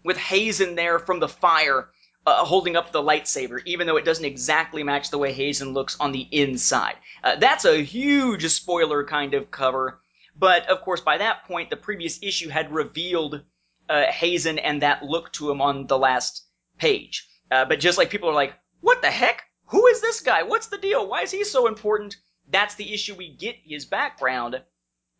with 0.04 0.16
Haazen 0.16 0.76
there 0.76 0.98
from 0.98 1.18
the 1.18 1.28
fire 1.28 1.88
uh, 2.26 2.44
holding 2.44 2.76
up 2.76 2.92
the 2.92 3.02
lightsaber, 3.02 3.60
even 3.64 3.86
though 3.86 3.96
it 3.96 4.04
doesn't 4.04 4.24
exactly 4.24 4.82
match 4.82 5.10
the 5.10 5.18
way 5.18 5.32
Haazen 5.32 5.72
looks 5.72 5.96
on 6.00 6.12
the 6.12 6.28
inside. 6.30 6.96
Uh, 7.22 7.36
that's 7.36 7.64
a 7.64 7.82
huge 7.82 8.46
spoiler 8.50 9.04
kind 9.04 9.34
of 9.34 9.50
cover. 9.50 10.00
But 10.38 10.68
of 10.68 10.82
course, 10.82 11.00
by 11.00 11.18
that 11.18 11.44
point, 11.44 11.70
the 11.70 11.76
previous 11.76 12.18
issue 12.22 12.48
had 12.48 12.72
revealed 12.72 13.42
uh, 13.88 14.04
Haazen 14.06 14.60
and 14.62 14.82
that 14.82 15.04
look 15.04 15.32
to 15.32 15.50
him 15.50 15.62
on 15.62 15.86
the 15.86 15.98
last 15.98 16.46
page. 16.78 17.28
Uh, 17.50 17.64
but 17.64 17.80
just 17.80 17.96
like 17.96 18.10
people 18.10 18.28
are 18.28 18.34
like, 18.34 18.54
what 18.80 19.02
the 19.02 19.10
heck? 19.10 19.44
Who 19.66 19.86
is 19.86 20.00
this 20.00 20.20
guy? 20.20 20.42
What's 20.42 20.66
the 20.66 20.78
deal? 20.78 21.08
Why 21.08 21.22
is 21.22 21.30
he 21.30 21.44
so 21.44 21.66
important? 21.66 22.16
That's 22.48 22.74
the 22.74 22.92
issue 22.92 23.14
we 23.14 23.34
get 23.34 23.56
his 23.64 23.84
background. 23.84 24.62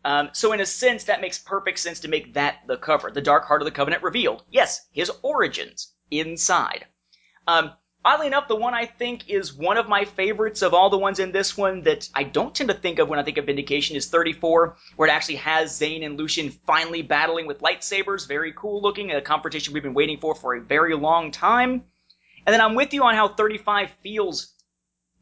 Um, 0.04 0.30
so 0.32 0.52
in 0.52 0.60
a 0.60 0.66
sense, 0.66 1.04
that 1.04 1.20
makes 1.20 1.38
perfect 1.38 1.80
sense 1.80 2.00
to 2.00 2.08
make 2.08 2.34
that 2.34 2.58
the 2.66 2.76
cover. 2.76 3.10
The 3.10 3.20
Dark 3.20 3.44
Heart 3.44 3.62
of 3.62 3.64
the 3.64 3.72
Covenant 3.72 4.04
revealed. 4.04 4.44
Yes, 4.50 4.86
his 4.92 5.10
origins 5.22 5.92
inside. 6.10 6.86
Um, 7.48 7.72
oddly 8.04 8.28
enough, 8.28 8.46
the 8.46 8.54
one 8.54 8.72
I 8.72 8.86
think 8.86 9.28
is 9.28 9.52
one 9.52 9.76
of 9.76 9.88
my 9.88 10.04
favorites 10.04 10.62
of 10.62 10.74
all 10.74 10.90
the 10.90 10.98
ones 10.98 11.18
in 11.18 11.32
this 11.32 11.56
one 11.56 11.82
that 11.82 12.08
I 12.14 12.22
don't 12.22 12.54
tend 12.54 12.70
to 12.70 12.76
think 12.76 13.00
of 13.00 13.08
when 13.08 13.18
I 13.18 13.24
think 13.24 13.36
of 13.38 13.46
Vindication 13.46 13.96
is 13.96 14.06
34, 14.06 14.76
where 14.94 15.08
it 15.08 15.12
actually 15.12 15.36
has 15.36 15.76
Zane 15.76 16.04
and 16.04 16.16
Lucien 16.16 16.50
finally 16.50 17.02
battling 17.02 17.48
with 17.48 17.60
lightsabers. 17.60 18.28
Very 18.28 18.52
cool 18.52 18.80
looking, 18.80 19.10
a 19.10 19.20
confrontation 19.20 19.74
we've 19.74 19.82
been 19.82 19.94
waiting 19.94 20.18
for 20.18 20.36
for 20.36 20.54
a 20.54 20.60
very 20.60 20.94
long 20.94 21.32
time. 21.32 21.82
And 22.46 22.54
then 22.54 22.60
I'm 22.60 22.76
with 22.76 22.94
you 22.94 23.02
on 23.02 23.16
how 23.16 23.26
35 23.26 23.90
feels 24.04 24.54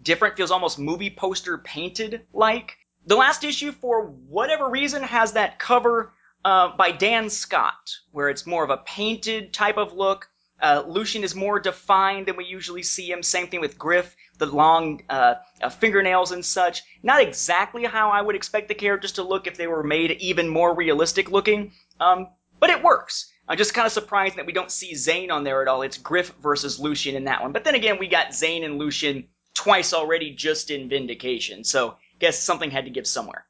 different, 0.05 0.37
feels 0.37 0.51
almost 0.51 0.79
movie 0.79 1.11
poster 1.11 1.59
painted 1.59 2.27
like. 2.33 2.77
The 3.07 3.17
last 3.17 3.45
issue, 3.45 3.73
for 3.73 4.07
whatever 4.07 4.71
reason, 4.71 5.03
has 5.03 5.33
that 5.33 5.59
cover 5.59 6.13
uh, 6.45 6.77
by 6.77 6.93
Dan 6.93 7.29
Scott, 7.31 7.99
where 8.13 8.29
it's 8.29 8.47
more 8.47 8.65
of 8.65 8.71
a 8.71 8.79
painted 8.79 9.53
type 9.53 9.77
of 9.77 9.93
look. 9.93 10.29
Uh, 10.61 10.83
Lucien 10.87 11.25
is 11.25 11.35
more 11.35 11.59
defined 11.59 12.27
than 12.27 12.37
we 12.37 12.45
usually 12.45 12.83
see 12.83 13.11
him. 13.11 13.23
Same 13.23 13.49
thing 13.49 13.61
with 13.61 13.79
Griff, 13.79 14.15
the 14.39 14.47
long 14.47 15.03
uh, 15.11 15.35
uh, 15.63 15.69
fingernails 15.69 16.33
and 16.33 16.45
such. 16.45 16.83
Not 17.03 17.21
exactly 17.21 17.85
how 17.85 18.11
I 18.11 18.23
would 18.23 18.37
expect 18.37 18.69
the 18.69 18.75
characters 18.75 19.13
to 19.13 19.23
look 19.23 19.47
if 19.47 19.57
they 19.57 19.67
were 19.67 19.83
made 19.83 20.13
even 20.13 20.49
more 20.49 20.75
realistic 20.75 21.31
looking, 21.31 21.73
um, 22.01 22.29
but 22.61 22.71
it 22.71 22.83
works. 22.83 23.31
I'm 23.47 23.59
just 23.59 23.75
kind 23.75 23.85
of 23.85 23.93
surprised 23.93 24.37
that 24.37 24.47
we 24.47 24.53
don't 24.53 24.71
see 24.71 24.95
Zane 24.95 25.31
on 25.31 25.45
there 25.45 25.61
at 25.61 25.69
all. 25.69 25.83
It's 25.83 25.99
Griff 25.99 26.33
versus 26.43 26.81
Lucien 26.81 27.15
in 27.15 27.25
that 27.25 27.43
one. 27.43 27.53
But 27.53 27.65
then 27.65 27.75
again, 27.75 27.99
we 27.99 28.09
got 28.09 28.35
Zane 28.35 28.65
and 28.65 28.79
Lucien 28.79 29.29
twice 29.55 29.93
already 29.93 30.33
just 30.33 30.71
in 30.71 30.89
Vindication, 30.89 31.65
so 31.65 31.97
guess 32.19 32.39
something 32.39 32.71
had 32.71 32.85
to 32.85 32.91
give 32.91 33.07
somewhere. 33.07 33.47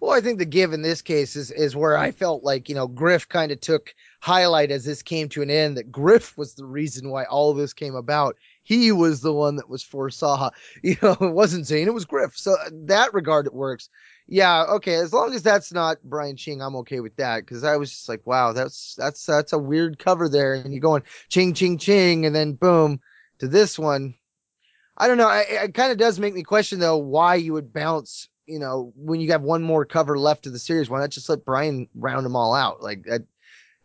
Well, 0.00 0.12
I 0.12 0.20
think 0.20 0.38
the 0.38 0.44
give 0.44 0.72
in 0.72 0.82
this 0.82 1.00
case 1.00 1.34
is 1.34 1.50
is 1.50 1.74
where 1.74 1.96
I 1.96 2.10
felt 2.10 2.44
like 2.44 2.68
you 2.68 2.74
know 2.74 2.86
Griff 2.86 3.28
kind 3.28 3.50
of 3.50 3.60
took 3.60 3.94
highlight 4.20 4.70
as 4.70 4.84
this 4.84 5.02
came 5.02 5.28
to 5.30 5.40
an 5.42 5.50
end. 5.50 5.76
That 5.78 5.90
Griff 5.90 6.36
was 6.36 6.54
the 6.54 6.66
reason 6.66 7.08
why 7.08 7.24
all 7.24 7.54
this 7.54 7.72
came 7.72 7.94
about. 7.94 8.36
He 8.64 8.92
was 8.92 9.20
the 9.20 9.32
one 9.32 9.56
that 9.56 9.70
was 9.70 9.82
foresaw. 9.82 10.50
You 10.82 10.96
know, 11.00 11.16
it 11.20 11.32
wasn't 11.32 11.66
Zane, 11.66 11.88
it 11.88 11.94
was 11.94 12.04
Griff. 12.04 12.36
So 12.36 12.52
uh, 12.52 12.70
that 12.86 13.14
regard 13.14 13.46
it 13.46 13.54
works. 13.54 13.88
Yeah, 14.26 14.64
okay. 14.64 14.96
As 14.96 15.12
long 15.12 15.32
as 15.34 15.42
that's 15.42 15.72
not 15.72 16.02
Brian 16.02 16.36
Ching, 16.36 16.60
I'm 16.60 16.76
okay 16.76 17.00
with 17.00 17.16
that 17.16 17.40
because 17.40 17.64
I 17.64 17.76
was 17.76 17.90
just 17.90 18.08
like, 18.08 18.26
wow, 18.26 18.52
that's 18.52 18.94
that's 18.96 19.24
that's 19.24 19.52
a 19.52 19.58
weird 19.58 19.98
cover 19.98 20.28
there, 20.28 20.54
and 20.54 20.72
you're 20.72 20.80
going 20.80 21.02
ching 21.28 21.54
ching 21.54 21.78
ching, 21.78 22.26
and 22.26 22.34
then 22.34 22.52
boom 22.52 23.00
to 23.38 23.48
this 23.48 23.78
one. 23.78 24.14
I 24.96 25.08
don't 25.08 25.18
know. 25.18 25.28
I, 25.28 25.40
it 25.40 25.74
kind 25.74 25.92
of 25.92 25.98
does 25.98 26.20
make 26.20 26.34
me 26.34 26.42
question 26.42 26.78
though 26.78 26.96
why 26.96 27.34
you 27.36 27.52
would 27.52 27.72
bounce. 27.72 28.28
You 28.46 28.58
know, 28.58 28.92
when 28.94 29.20
you 29.20 29.32
have 29.32 29.42
one 29.42 29.62
more 29.62 29.86
cover 29.86 30.18
left 30.18 30.46
of 30.46 30.52
the 30.52 30.58
series, 30.58 30.90
why 30.90 31.00
not 31.00 31.10
just 31.10 31.28
let 31.30 31.46
Brian 31.46 31.88
round 31.94 32.26
them 32.26 32.36
all 32.36 32.54
out? 32.54 32.82
Like 32.82 33.04
that. 33.04 33.22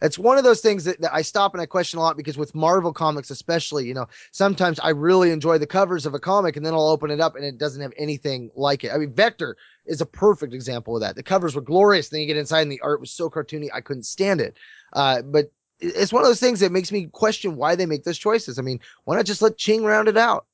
That's 0.02 0.18
one 0.18 0.38
of 0.38 0.46
those 0.46 0.62
things 0.62 0.86
that, 0.86 1.02
that 1.02 1.14
I 1.14 1.22
stop 1.22 1.54
and 1.54 1.62
I 1.62 1.66
question 1.66 2.00
a 2.00 2.02
lot 2.02 2.16
because 2.16 2.38
with 2.38 2.56
Marvel 2.56 2.94
comics, 2.94 3.32
especially, 3.32 3.86
you 3.86 3.94
know, 3.94 4.08
sometimes 4.32 4.80
I 4.80 4.92
really 4.92 5.32
enjoy 5.32 5.58
the 5.58 5.68
covers 5.68 6.06
of 6.06 6.14
a 6.14 6.20
comic 6.20 6.56
and 6.56 6.66
then 6.66 6.74
I'll 6.74 6.88
open 6.88 7.12
it 7.12 7.20
up 7.20 7.36
and 7.36 7.44
it 7.44 7.58
doesn't 7.58 7.82
have 7.82 7.92
anything 7.98 8.50
like 8.56 8.86
it. 8.86 8.94
I 8.94 8.98
mean, 8.98 9.14
Vector 9.14 9.58
is 9.86 10.00
a 10.00 10.06
perfect 10.06 10.54
example 10.54 10.96
of 10.96 11.02
that. 11.02 11.16
The 11.18 11.24
covers 11.24 11.54
were 11.54 11.62
glorious. 11.62 12.08
Then 12.08 12.22
you 12.22 12.28
get 12.28 12.38
inside 12.38 12.62
and 12.62 12.72
the 12.72 12.80
art 12.80 13.02
was 13.02 13.12
so 13.12 13.30
cartoony. 13.30 13.68
I 13.74 13.82
couldn't 13.82 14.04
stand 14.04 14.40
it. 14.40 14.56
Uh, 14.94 15.22
but 15.22 15.52
it's 15.82 16.14
one 16.14 16.24
of 16.24 16.30
those 16.30 16.40
things 16.40 16.62
that 16.62 16.72
makes 16.72 16.94
me 16.94 17.08
question 17.08 17.58
why 17.58 17.76
they 17.76 17.86
make 17.86 18.06
those 18.06 18.18
choices. 18.18 18.58
I 18.58 18.62
mean, 18.62 18.80
why 19.04 19.18
not 19.18 19.26
just 19.26 19.42
let 19.42 19.58
Ching 19.58 19.84
round 19.84 20.08
it 20.08 20.18
out? 20.18 20.46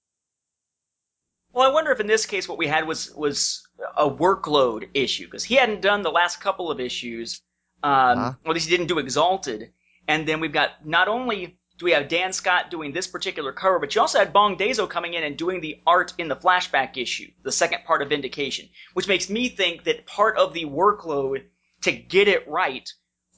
Well, 1.56 1.69
I 1.69 1.73
wonder 1.73 1.91
if 1.91 2.02
in 2.02 2.07
this 2.07 2.26
case 2.26 2.49
what 2.49 2.57
we 2.57 2.68
had 2.68 2.86
was 2.86 3.15
was 3.15 3.65
a 3.95 4.10
workload 4.10 4.90
issue 4.94 5.23
because 5.26 5.45
he 5.45 5.56
hadn't 5.56 5.82
done 5.82 6.02
the 6.02 6.11
last 6.11 6.41
couple 6.41 6.69
of 6.69 6.82
issues. 6.82 7.41
Um, 7.82 7.91
Uh-huh. 7.94 8.34
Or 8.44 8.49
at 8.49 8.53
least 8.56 8.68
he 8.68 8.76
didn't 8.76 8.88
do 8.88 8.99
Exalted, 8.99 9.72
and 10.06 10.27
then 10.27 10.41
we've 10.41 10.52
got 10.52 10.86
not 10.86 11.07
only 11.07 11.57
do 11.77 11.86
we 11.86 11.91
have 11.91 12.10
Dan 12.10 12.34
Scott 12.34 12.69
doing 12.72 12.91
this 12.91 13.07
particular 13.07 13.53
cover, 13.53 13.80
but 13.80 13.95
you 13.95 14.02
also 14.02 14.19
had 14.19 14.34
Bong 14.34 14.57
Dazo 14.57 14.90
coming 14.90 15.14
in 15.14 15.23
and 15.23 15.38
doing 15.38 15.61
the 15.61 15.82
art 15.88 16.14
in 16.18 16.27
the 16.27 16.36
flashback 16.36 16.98
issue, 16.98 17.32
the 17.44 17.52
second 17.53 17.86
part 17.86 18.02
of 18.02 18.10
Vindication, 18.10 18.68
which 18.94 19.07
makes 19.07 19.30
me 19.30 19.48
think 19.48 19.86
that 19.86 20.06
part 20.06 20.38
of 20.38 20.53
the 20.53 20.65
workload 20.65 21.44
to 21.82 21.91
get 21.94 22.27
it 22.27 22.45
right 22.49 22.90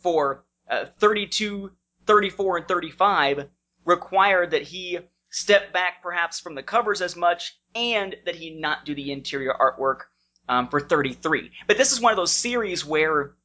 for 0.02 0.44
uh, 0.70 0.86
32, 1.00 1.72
34, 2.08 2.58
and 2.58 2.68
35 2.68 3.50
required 3.86 4.52
that 4.52 4.64
he 4.64 5.00
step 5.30 5.74
back 5.74 6.02
perhaps 6.02 6.40
from 6.40 6.56
the 6.56 6.64
covers 6.64 7.02
as 7.02 7.16
much 7.16 7.58
and 7.76 8.16
that 8.26 8.36
he 8.36 8.50
not 8.52 8.86
do 8.86 8.96
the 8.96 9.12
interior 9.12 9.54
artwork 9.54 10.02
um, 10.50 10.70
for 10.70 10.80
33. 10.80 11.52
But 11.68 11.78
this 11.78 11.92
is 11.92 12.00
one 12.00 12.14
of 12.14 12.18
those 12.18 12.32
series 12.32 12.86
where 12.86 13.36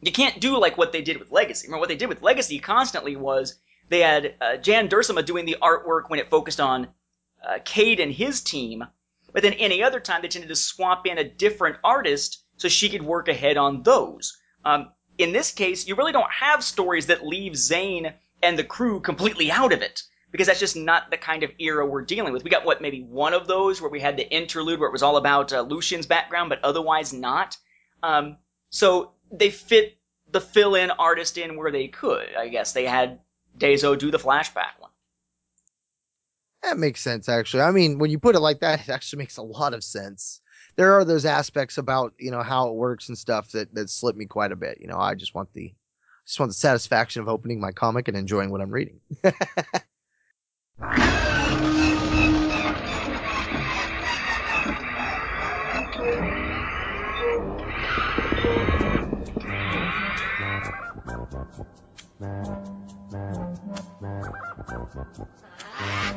you 0.00 0.12
can't 0.12 0.40
do 0.40 0.58
like 0.58 0.78
what 0.78 0.92
they 0.92 1.02
did 1.02 1.18
with 1.18 1.30
Legacy. 1.30 1.66
Remember 1.66 1.80
what 1.80 1.88
they 1.88 1.96
did 1.96 2.08
with 2.08 2.22
Legacy 2.22 2.58
constantly 2.58 3.16
was 3.16 3.58
they 3.88 4.00
had 4.00 4.34
uh, 4.40 4.56
Jan 4.56 4.88
Duursema 4.88 5.24
doing 5.24 5.46
the 5.46 5.58
artwork 5.60 6.08
when 6.08 6.18
it 6.18 6.30
focused 6.30 6.60
on 6.60 6.88
uh, 7.46 7.58
Cade 7.64 8.00
and 8.00 8.12
his 8.12 8.40
team, 8.40 8.84
but 9.32 9.42
then 9.42 9.52
any 9.54 9.82
other 9.82 10.00
time 10.00 10.22
they 10.22 10.28
tended 10.28 10.48
to 10.48 10.56
swap 10.56 11.06
in 11.06 11.18
a 11.18 11.24
different 11.24 11.76
artist 11.84 12.44
so 12.56 12.68
she 12.68 12.88
could 12.88 13.02
work 13.02 13.28
ahead 13.28 13.56
on 13.56 13.82
those. 13.82 14.36
Um, 14.64 14.90
in 15.18 15.32
this 15.32 15.52
case, 15.52 15.86
you 15.86 15.94
really 15.94 16.12
don't 16.12 16.30
have 16.30 16.64
stories 16.64 17.06
that 17.06 17.26
leave 17.26 17.56
Zane 17.56 18.12
and 18.42 18.58
the 18.58 18.64
crew 18.64 19.00
completely 19.00 19.50
out 19.50 19.72
of 19.72 19.82
it 19.82 20.02
because 20.30 20.46
that's 20.46 20.60
just 20.60 20.76
not 20.76 21.10
the 21.10 21.16
kind 21.16 21.42
of 21.42 21.50
era 21.58 21.86
we're 21.86 22.02
dealing 22.02 22.32
with. 22.32 22.44
We 22.44 22.50
got 22.50 22.64
what 22.64 22.80
maybe 22.80 23.02
one 23.02 23.34
of 23.34 23.46
those 23.46 23.80
where 23.80 23.90
we 23.90 24.00
had 24.00 24.16
the 24.16 24.28
interlude 24.30 24.80
where 24.80 24.88
it 24.88 24.92
was 24.92 25.02
all 25.02 25.16
about 25.16 25.52
uh, 25.52 25.62
Lucien's 25.62 26.06
background, 26.06 26.48
but 26.48 26.62
otherwise 26.64 27.12
not. 27.12 27.56
Um, 28.02 28.36
so 28.70 29.12
they 29.30 29.50
fit 29.50 29.98
the 30.30 30.40
fill-in 30.40 30.90
artist 30.90 31.38
in 31.38 31.56
where 31.56 31.70
they 31.70 31.88
could. 31.88 32.34
I 32.36 32.48
guess 32.48 32.72
they 32.72 32.84
had 32.84 33.20
Dazo 33.56 33.98
do 33.98 34.10
the 34.10 34.18
flashback 34.18 34.78
one. 34.78 34.90
That 36.62 36.78
makes 36.78 37.00
sense, 37.00 37.28
actually. 37.28 37.62
I 37.62 37.70
mean, 37.70 37.98
when 37.98 38.10
you 38.10 38.18
put 38.18 38.34
it 38.34 38.40
like 38.40 38.60
that, 38.60 38.80
it 38.80 38.88
actually 38.88 39.20
makes 39.20 39.36
a 39.36 39.42
lot 39.42 39.72
of 39.72 39.84
sense. 39.84 40.40
There 40.74 40.94
are 40.94 41.04
those 41.04 41.24
aspects 41.24 41.78
about 41.78 42.12
you 42.18 42.30
know 42.30 42.42
how 42.42 42.68
it 42.68 42.74
works 42.74 43.08
and 43.08 43.16
stuff 43.16 43.52
that 43.52 43.72
that 43.74 43.88
slip 43.88 44.16
me 44.16 44.26
quite 44.26 44.52
a 44.52 44.56
bit. 44.56 44.78
You 44.80 44.88
know, 44.88 44.98
I 44.98 45.14
just 45.14 45.34
want 45.34 45.52
the 45.54 45.72
just 46.26 46.40
want 46.40 46.50
the 46.50 46.54
satisfaction 46.54 47.22
of 47.22 47.28
opening 47.28 47.60
my 47.60 47.72
comic 47.72 48.08
and 48.08 48.16
enjoying 48.16 48.50
what 48.50 48.60
I'm 48.60 48.70
reading. 48.70 49.00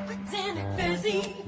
Lieutenant 0.09 0.77
Busy. 0.77 1.39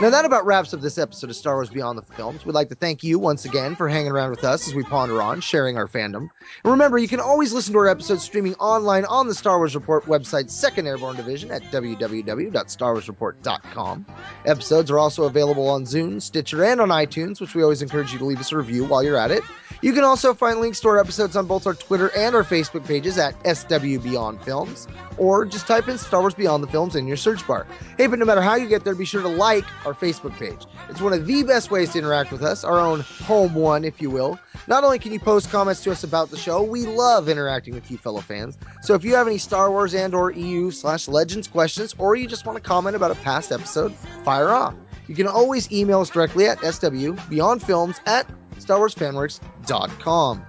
Now 0.00 0.10
that 0.10 0.24
about 0.24 0.44
wraps 0.44 0.74
up 0.74 0.80
this 0.80 0.98
episode 0.98 1.30
of 1.30 1.36
Star 1.36 1.54
Wars 1.54 1.70
Beyond 1.70 1.96
the 1.98 2.02
Films. 2.02 2.44
We'd 2.44 2.54
like 2.54 2.68
to 2.68 2.74
thank 2.74 3.02
you 3.02 3.18
once 3.18 3.46
again 3.46 3.74
for 3.74 3.88
hanging 3.88 4.12
around 4.12 4.30
with 4.30 4.44
us 4.44 4.68
as 4.68 4.74
we 4.74 4.82
ponder 4.82 5.22
on, 5.22 5.40
sharing 5.40 5.78
our 5.78 5.86
fandom. 5.86 6.28
And 6.64 6.72
remember, 6.72 6.98
you 6.98 7.08
can 7.08 7.20
always 7.20 7.54
listen 7.54 7.72
to 7.72 7.78
our 7.78 7.88
episodes 7.88 8.22
streaming 8.22 8.54
online 8.56 9.06
on 9.06 9.26
the 9.26 9.34
Star 9.34 9.56
Wars 9.58 9.74
Report 9.74 10.04
website's 10.04 10.54
Second 10.54 10.86
Airborne 10.86 11.16
Division 11.16 11.50
at 11.50 11.62
www.starwarsreport.com. 11.64 14.06
Episodes 14.44 14.90
are 14.90 14.98
also 14.98 15.24
available 15.24 15.68
on 15.68 15.84
Zune, 15.84 16.20
Stitcher, 16.20 16.62
and 16.64 16.78
on 16.80 16.88
iTunes, 16.90 17.40
which 17.40 17.54
we 17.54 17.62
always 17.62 17.80
encourage 17.80 18.12
you 18.12 18.18
to 18.18 18.24
leave 18.24 18.40
us 18.40 18.52
a 18.52 18.58
review 18.58 18.84
while 18.84 19.02
you're 19.02 19.16
at 19.16 19.30
it. 19.30 19.42
You 19.82 19.92
can 19.92 20.04
also 20.04 20.32
find 20.34 20.60
links 20.60 20.80
to 20.80 20.88
our 20.88 20.98
episodes 20.98 21.36
on 21.36 21.46
both 21.46 21.66
our 21.66 21.74
Twitter 21.74 22.10
and 22.16 22.34
our 22.34 22.44
Facebook 22.44 22.86
pages 22.86 23.18
at 23.18 23.34
SW 23.46 23.98
Beyond 24.02 24.42
Films, 24.42 24.88
or 25.18 25.44
just 25.44 25.66
type 25.66 25.85
in 25.88 25.98
Star 25.98 26.20
Wars 26.20 26.34
Beyond 26.34 26.62
the 26.62 26.68
Films 26.68 26.96
in 26.96 27.06
your 27.06 27.16
search 27.16 27.46
bar. 27.46 27.66
Hey, 27.96 28.06
but 28.06 28.18
no 28.18 28.24
matter 28.24 28.40
how 28.40 28.54
you 28.54 28.68
get 28.68 28.84
there, 28.84 28.94
be 28.94 29.04
sure 29.04 29.22
to 29.22 29.28
like 29.28 29.64
our 29.86 29.94
Facebook 29.94 30.36
page. 30.36 30.66
It's 30.88 31.00
one 31.00 31.12
of 31.12 31.26
the 31.26 31.42
best 31.42 31.70
ways 31.70 31.92
to 31.92 31.98
interact 31.98 32.32
with 32.32 32.42
us, 32.42 32.64
our 32.64 32.78
own 32.78 33.00
home 33.00 33.54
one, 33.54 33.84
if 33.84 34.00
you 34.00 34.10
will. 34.10 34.38
Not 34.68 34.84
only 34.84 34.98
can 34.98 35.12
you 35.12 35.20
post 35.20 35.50
comments 35.50 35.82
to 35.84 35.92
us 35.92 36.04
about 36.04 36.30
the 36.30 36.36
show, 36.36 36.62
we 36.62 36.86
love 36.86 37.28
interacting 37.28 37.74
with 37.74 37.90
you 37.90 37.98
fellow 37.98 38.20
fans. 38.20 38.58
So 38.82 38.94
if 38.94 39.04
you 39.04 39.14
have 39.14 39.26
any 39.26 39.38
Star 39.38 39.70
Wars 39.70 39.94
and 39.94 40.14
or 40.14 40.32
EU 40.32 40.70
slash 40.70 41.08
Legends 41.08 41.48
questions, 41.48 41.94
or 41.98 42.16
you 42.16 42.26
just 42.26 42.46
want 42.46 42.56
to 42.56 42.62
comment 42.62 42.96
about 42.96 43.10
a 43.10 43.16
past 43.16 43.52
episode, 43.52 43.94
fire 44.24 44.50
off. 44.50 44.74
You 45.08 45.14
can 45.14 45.26
always 45.26 45.70
email 45.70 46.00
us 46.00 46.10
directly 46.10 46.46
at 46.46 46.58
swbeyondfilms 46.58 48.00
at 48.06 48.26
starwarsfanworks.com. 48.58 50.46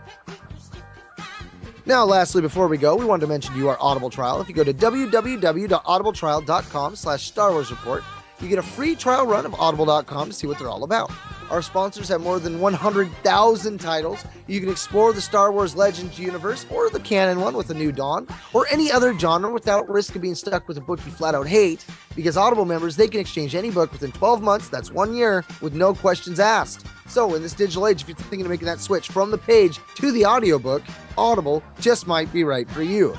Now, 1.88 2.04
lastly, 2.04 2.42
before 2.42 2.68
we 2.68 2.78
go, 2.78 2.98
we 2.98 3.06
wanted 3.06 3.22
to 3.22 3.28
mention 3.28 3.56
you 3.56 3.70
our 3.70 3.78
Audible 3.80 4.10
trial. 4.10 4.42
If 4.42 4.50
you 4.50 4.54
go 4.54 4.66
to 4.66 4.74
www.audibletrial.com 4.74 6.96
slash 6.98 7.26
Star 7.26 7.52
Wars 7.52 7.72
Report, 7.72 8.04
you 8.42 8.48
get 8.48 8.60
a 8.60 8.64
free 8.64 8.96
trial 8.96 9.26
run 9.26 9.46
of 9.46 9.56
audible.com 9.56 10.30
to 10.30 10.34
see 10.34 10.48
what 10.48 10.60
they're 10.60 10.70
all 10.70 10.84
about. 10.84 11.12
Our 11.50 11.62
sponsors 11.62 12.10
have 12.10 12.22
more 12.22 12.40
than 12.40 12.60
100,000 12.60 13.80
titles. 13.80 14.24
You 14.48 14.60
can 14.60 14.70
explore 14.70 15.14
the 15.14 15.22
Star 15.22 15.52
Wars 15.52 15.76
Legends 15.76 16.20
universe 16.20 16.66
or 16.70 16.90
the 16.90 17.00
canon 17.00 17.40
one 17.40 17.56
with 17.56 17.70
A 17.70 17.74
New 17.74 17.92
Dawn 17.92 18.28
or 18.54 18.68
any 18.70 18.92
other 18.92 19.18
genre 19.18 19.52
without 19.52 19.90
risk 19.90 20.16
of 20.16 20.22
being 20.22 20.36
stuck 20.36 20.68
with 20.68 20.78
a 20.78 20.82
book 20.82 21.00
you 21.06 21.12
flat 21.12 21.36
out 21.36 21.48
hate 21.48 21.86
because 22.16 22.36
Audible 22.36 22.66
members, 22.66 22.96
they 22.96 23.08
can 23.08 23.22
exchange 23.22 23.56
any 23.56 23.72
book 23.72 23.92
within 23.92 24.12
12 24.12 24.42
months, 24.42 24.70
that's 24.70 24.92
one 24.92 25.16
year, 25.16 25.46
with 25.62 25.74
no 25.74 25.94
questions 25.94 26.40
asked. 26.40 26.86
So, 27.08 27.34
in 27.36 27.42
this 27.42 27.54
digital 27.54 27.88
age, 27.88 28.02
if 28.02 28.10
you're 28.10 28.18
thinking 28.18 28.42
of 28.42 28.50
making 28.50 28.66
that 28.66 28.82
switch 28.82 29.08
from 29.08 29.32
the 29.32 29.38
page 29.38 29.80
to 29.96 30.12
the 30.12 30.26
audiobook, 30.26 30.84
Audible 31.18 31.64
just 31.80 32.08
might 32.08 32.32
be 32.34 32.44
right 32.44 32.70
for 32.70 32.82
you. 32.82 33.16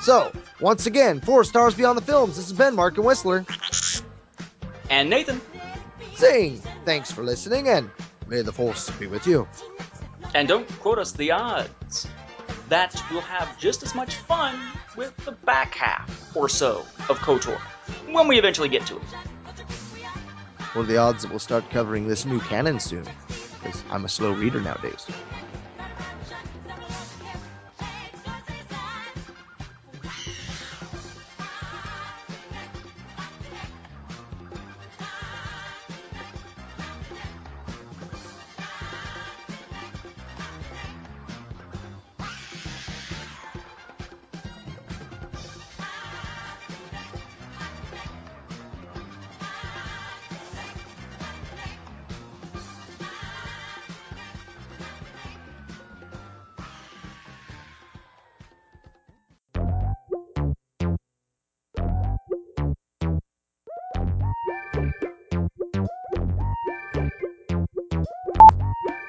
So, 0.00 0.32
once 0.60 0.86
again, 0.86 1.20
for 1.20 1.44
Stars 1.44 1.74
Beyond 1.74 1.98
the 1.98 2.02
Films, 2.02 2.36
this 2.36 2.48
has 2.48 2.56
been 2.56 2.74
Mark 2.74 2.96
and 2.96 3.06
Whistler 3.06 3.44
And 4.90 5.10
Nathan. 5.10 5.40
saying 6.14 6.62
thanks 6.84 7.10
for 7.12 7.22
listening 7.22 7.68
and 7.68 7.90
may 8.26 8.42
the 8.42 8.52
Force 8.52 8.90
be 8.90 9.06
with 9.06 9.26
you. 9.26 9.46
And 10.34 10.48
don't 10.48 10.68
quote 10.80 10.98
us 10.98 11.12
the 11.12 11.30
odds 11.30 12.06
that 12.68 13.00
we'll 13.10 13.20
have 13.20 13.58
just 13.58 13.82
as 13.82 13.94
much 13.94 14.16
fun 14.16 14.58
with 14.96 15.16
the 15.24 15.32
back 15.32 15.74
half 15.74 16.36
or 16.36 16.48
so 16.48 16.80
of 17.08 17.18
KOTOR 17.18 17.58
when 18.10 18.28
we 18.28 18.38
eventually 18.38 18.68
get 18.68 18.86
to 18.86 18.96
it. 18.96 19.02
What 20.72 20.82
are 20.82 20.86
the 20.86 20.98
odds 20.98 21.22
that 21.22 21.30
we'll 21.30 21.38
start 21.38 21.70
covering 21.70 22.08
this 22.08 22.26
new 22.26 22.40
canon 22.40 22.78
soon? 22.78 23.04
Because 23.62 23.82
I'm 23.90 24.04
a 24.04 24.08
slow 24.08 24.32
reader 24.32 24.60
nowadays. 24.60 25.06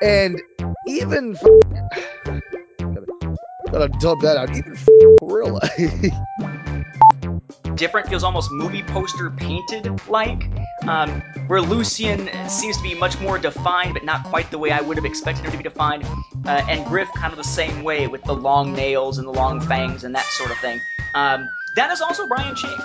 And 0.10 0.42
even 0.88 1.34
gotta, 1.34 2.42
gotta 3.72 3.90
dub 4.00 4.22
that 4.22 4.38
out. 4.38 4.50
Even 4.56 4.76
Gorilla. 5.20 5.62
different, 7.76 8.10
feels 8.10 8.24
almost 8.24 8.52
movie 8.52 8.84
poster 8.84 9.30
painted 9.30 9.90
like. 10.08 10.50
Um, 10.88 11.22
where 11.48 11.62
Lucien 11.62 12.30
seems 12.50 12.78
to 12.78 12.84
be 12.84 12.96
much 12.96 13.20
more 13.22 13.38
defined, 13.38 13.94
but 13.94 14.04
not 14.04 14.24
quite 14.26 14.50
the 14.52 14.58
way 14.58 14.72
I 14.72 14.82
would 14.82 14.98
have 14.98 15.06
expected 15.06 15.46
him 15.46 15.52
to 15.52 15.58
be 15.58 15.64
defined. 15.64 16.04
Uh, 16.46 16.66
and 16.68 16.86
Gryph 16.86 17.12
kind 17.14 17.32
of 17.32 17.38
the 17.38 17.44
same 17.44 17.84
way 17.84 18.08
with 18.08 18.24
the 18.24 18.34
long 18.34 18.74
nails 18.74 19.18
and 19.18 19.28
the 19.28 19.32
long 19.32 19.62
fangs 19.62 20.04
and 20.04 20.14
that 20.16 20.26
sort 20.26 20.52
of 20.52 20.58
thing. 20.58 20.82
Um, 21.16 21.50
that 21.76 21.92
is 21.92 22.02
also 22.02 22.28
Brian 22.28 22.56
Ching, 22.56 22.78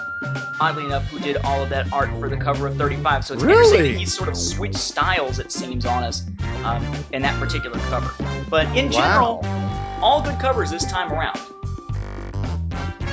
oddly 0.60 0.85
enough, 0.85 1.05
who 1.09 1.18
did 1.18 1.36
all 1.39 1.62
of 1.62 1.68
that 1.70 1.93
art 1.93 2.10
for 2.20 2.28
the 2.28 2.36
cover 2.36 2.66
of 2.66 2.76
35. 2.76 3.24
So 3.24 3.35
it's 3.35 3.43
interesting 3.43 3.82
that 3.82 3.98
he's 3.98 4.14
sort 4.14 4.28
of 4.28 4.36
switched 4.36 4.76
styles, 4.76 5.39
it 5.39 5.52
seems, 5.52 5.86
on 5.86 6.02
us 6.02 6.26
um, 6.64 6.85
in 7.12 7.22
that 7.22 7.39
particular 7.40 7.78
cover. 7.89 8.10
But 8.48 8.66
in 8.76 8.90
general, 8.90 9.40
all 10.01 10.22
good 10.22 10.39
covers 10.39 10.70
this 10.70 10.85
time 10.85 11.12
around. 11.12 11.40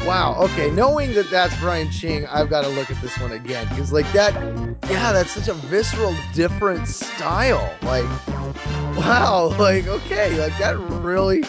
Wow. 0.06 0.36
Okay. 0.40 0.72
Knowing 0.72 1.14
that 1.14 1.30
that's 1.30 1.58
Brian 1.60 1.92
Ching, 1.92 2.26
I've 2.28 2.50
got 2.50 2.64
to 2.64 2.70
look 2.70 2.90
at 2.90 3.00
this 3.02 3.18
one 3.20 3.32
again 3.32 3.68
because, 3.70 3.94
like 3.94 4.12
that, 4.14 4.34
yeah, 4.90 5.14
that's 5.14 5.32
such 5.32 5.48
a 5.48 5.54
visceral, 5.54 6.16
different 6.34 6.88
style. 6.88 7.76
Like, 7.84 8.06
wow. 8.98 9.56
Like, 9.60 9.88
okay, 9.88 10.40
like 10.40 10.58
that 10.58 10.78
really. 10.80 11.44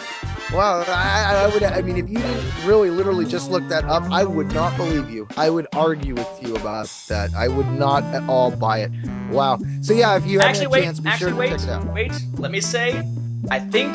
Wow. 0.53 0.83
I, 0.87 1.43
I- 1.43 1.47
would. 1.53 1.63
I 1.63 1.81
mean, 1.81 1.97
if 1.97 2.09
you 2.09 2.17
didn't 2.17 2.65
really, 2.65 2.89
literally 2.89 3.25
just 3.25 3.49
look 3.51 3.67
that 3.69 3.85
up, 3.85 4.03
I 4.11 4.23
would 4.23 4.53
not 4.53 4.75
believe 4.77 5.09
you. 5.09 5.27
I 5.37 5.49
would 5.49 5.67
argue 5.73 6.13
with 6.15 6.29
you 6.41 6.55
about 6.55 6.87
that. 7.07 7.33
I 7.33 7.47
would 7.47 7.67
not 7.67 8.03
at 8.13 8.27
all 8.29 8.51
buy 8.51 8.79
it. 8.79 8.91
Wow. 9.31 9.59
So 9.81 9.93
yeah, 9.93 10.15
if 10.15 10.25
you 10.25 10.39
have 10.39 10.49
actually, 10.49 10.65
a 10.65 10.69
wait, 10.69 10.83
chance, 10.83 10.99
be 10.99 11.09
actually, 11.09 11.19
sure 11.19 11.29
to 11.31 11.35
wait, 11.37 11.49
check 11.51 11.61
it 11.61 11.69
out. 11.69 11.93
wait. 11.93 12.11
Let 12.37 12.51
me 12.51 12.61
say, 12.61 13.03
I 13.49 13.59
think 13.59 13.93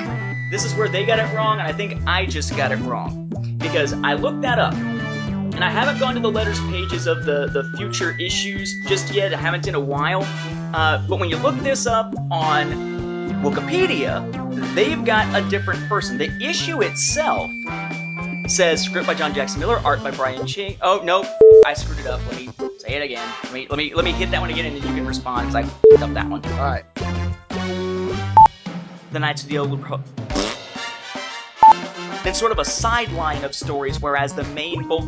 this 0.51 0.65
is 0.65 0.75
where 0.75 0.89
they 0.89 1.07
got 1.07 1.19
it 1.19 1.35
wrong, 1.35 1.59
and 1.59 1.67
I 1.69 1.73
think 1.73 2.01
I 2.07 2.27
just 2.27 2.57
got 2.57 2.73
it 2.73 2.77
wrong 2.81 3.29
because 3.59 3.93
I 3.93 4.15
looked 4.15 4.43
that 4.43 4.59
up, 4.59 4.75
and 4.75 5.63
I 5.65 5.71
haven't 5.71 5.99
gone 5.99 6.15
to 6.15 6.21
the 6.21 6.31
letters 6.31 6.61
pages 6.61 7.07
of 7.07 7.25
the 7.25 7.47
the 7.47 7.77
future 7.77 8.17
issues 8.19 8.75
just 8.87 9.13
yet. 9.15 9.33
I 9.33 9.37
haven't 9.39 9.67
in 9.67 9.75
a 9.75 9.81
while. 9.81 10.23
Uh, 10.75 11.07
but 11.09 11.19
when 11.19 11.31
you 11.31 11.37
look 11.39 11.57
this 11.61 11.87
up 11.87 12.15
on 12.31 12.98
Wikipedia, 13.43 14.75
they've 14.75 15.05
got 15.05 15.33
a 15.35 15.49
different 15.49 15.89
person. 15.89 16.19
The 16.19 16.31
issue 16.43 16.83
itself 16.83 17.51
says 18.49 18.83
script 18.83 19.07
by 19.07 19.15
John 19.15 19.33
Jackson 19.33 19.61
Miller, 19.61 19.81
art 19.85 20.03
by 20.03 20.11
Brian 20.11 20.47
Ching. 20.47 20.77
Oh 20.83 21.01
no, 21.05 21.25
I 21.65 21.75
screwed 21.75 22.01
it 22.01 22.07
up. 22.07 22.21
Let 22.27 22.37
me 22.37 22.51
say 22.79 22.95
it 22.95 23.03
again. 23.03 23.29
Let 23.45 23.53
me 23.53 23.67
let 23.69 23.79
me 23.79 23.95
let 23.95 24.05
me 24.05 24.11
hit 24.13 24.33
that 24.33 24.41
one 24.41 24.51
again, 24.51 24.67
and 24.67 24.77
then 24.77 24.83
you 24.89 24.95
can 24.95 25.07
respond 25.07 25.49
because 25.49 25.55
I 25.55 25.69
f***ed 25.69 26.03
up 26.03 26.13
that 26.15 26.29
one. 26.29 26.45
All 26.45 26.59
right. 26.59 26.85
The 29.13 29.19
Knights 29.21 29.45
of 29.45 29.49
the 29.49 29.59
Old 29.59 29.71
Republic. 29.71 30.07
Then 32.25 32.35
sort 32.35 32.51
of 32.51 32.59
a 32.59 32.65
sideline 32.65 33.45
of 33.45 33.55
stories, 33.55 34.01
whereas 34.01 34.35
the 34.35 34.45
main 34.45 34.89
both 34.89 35.07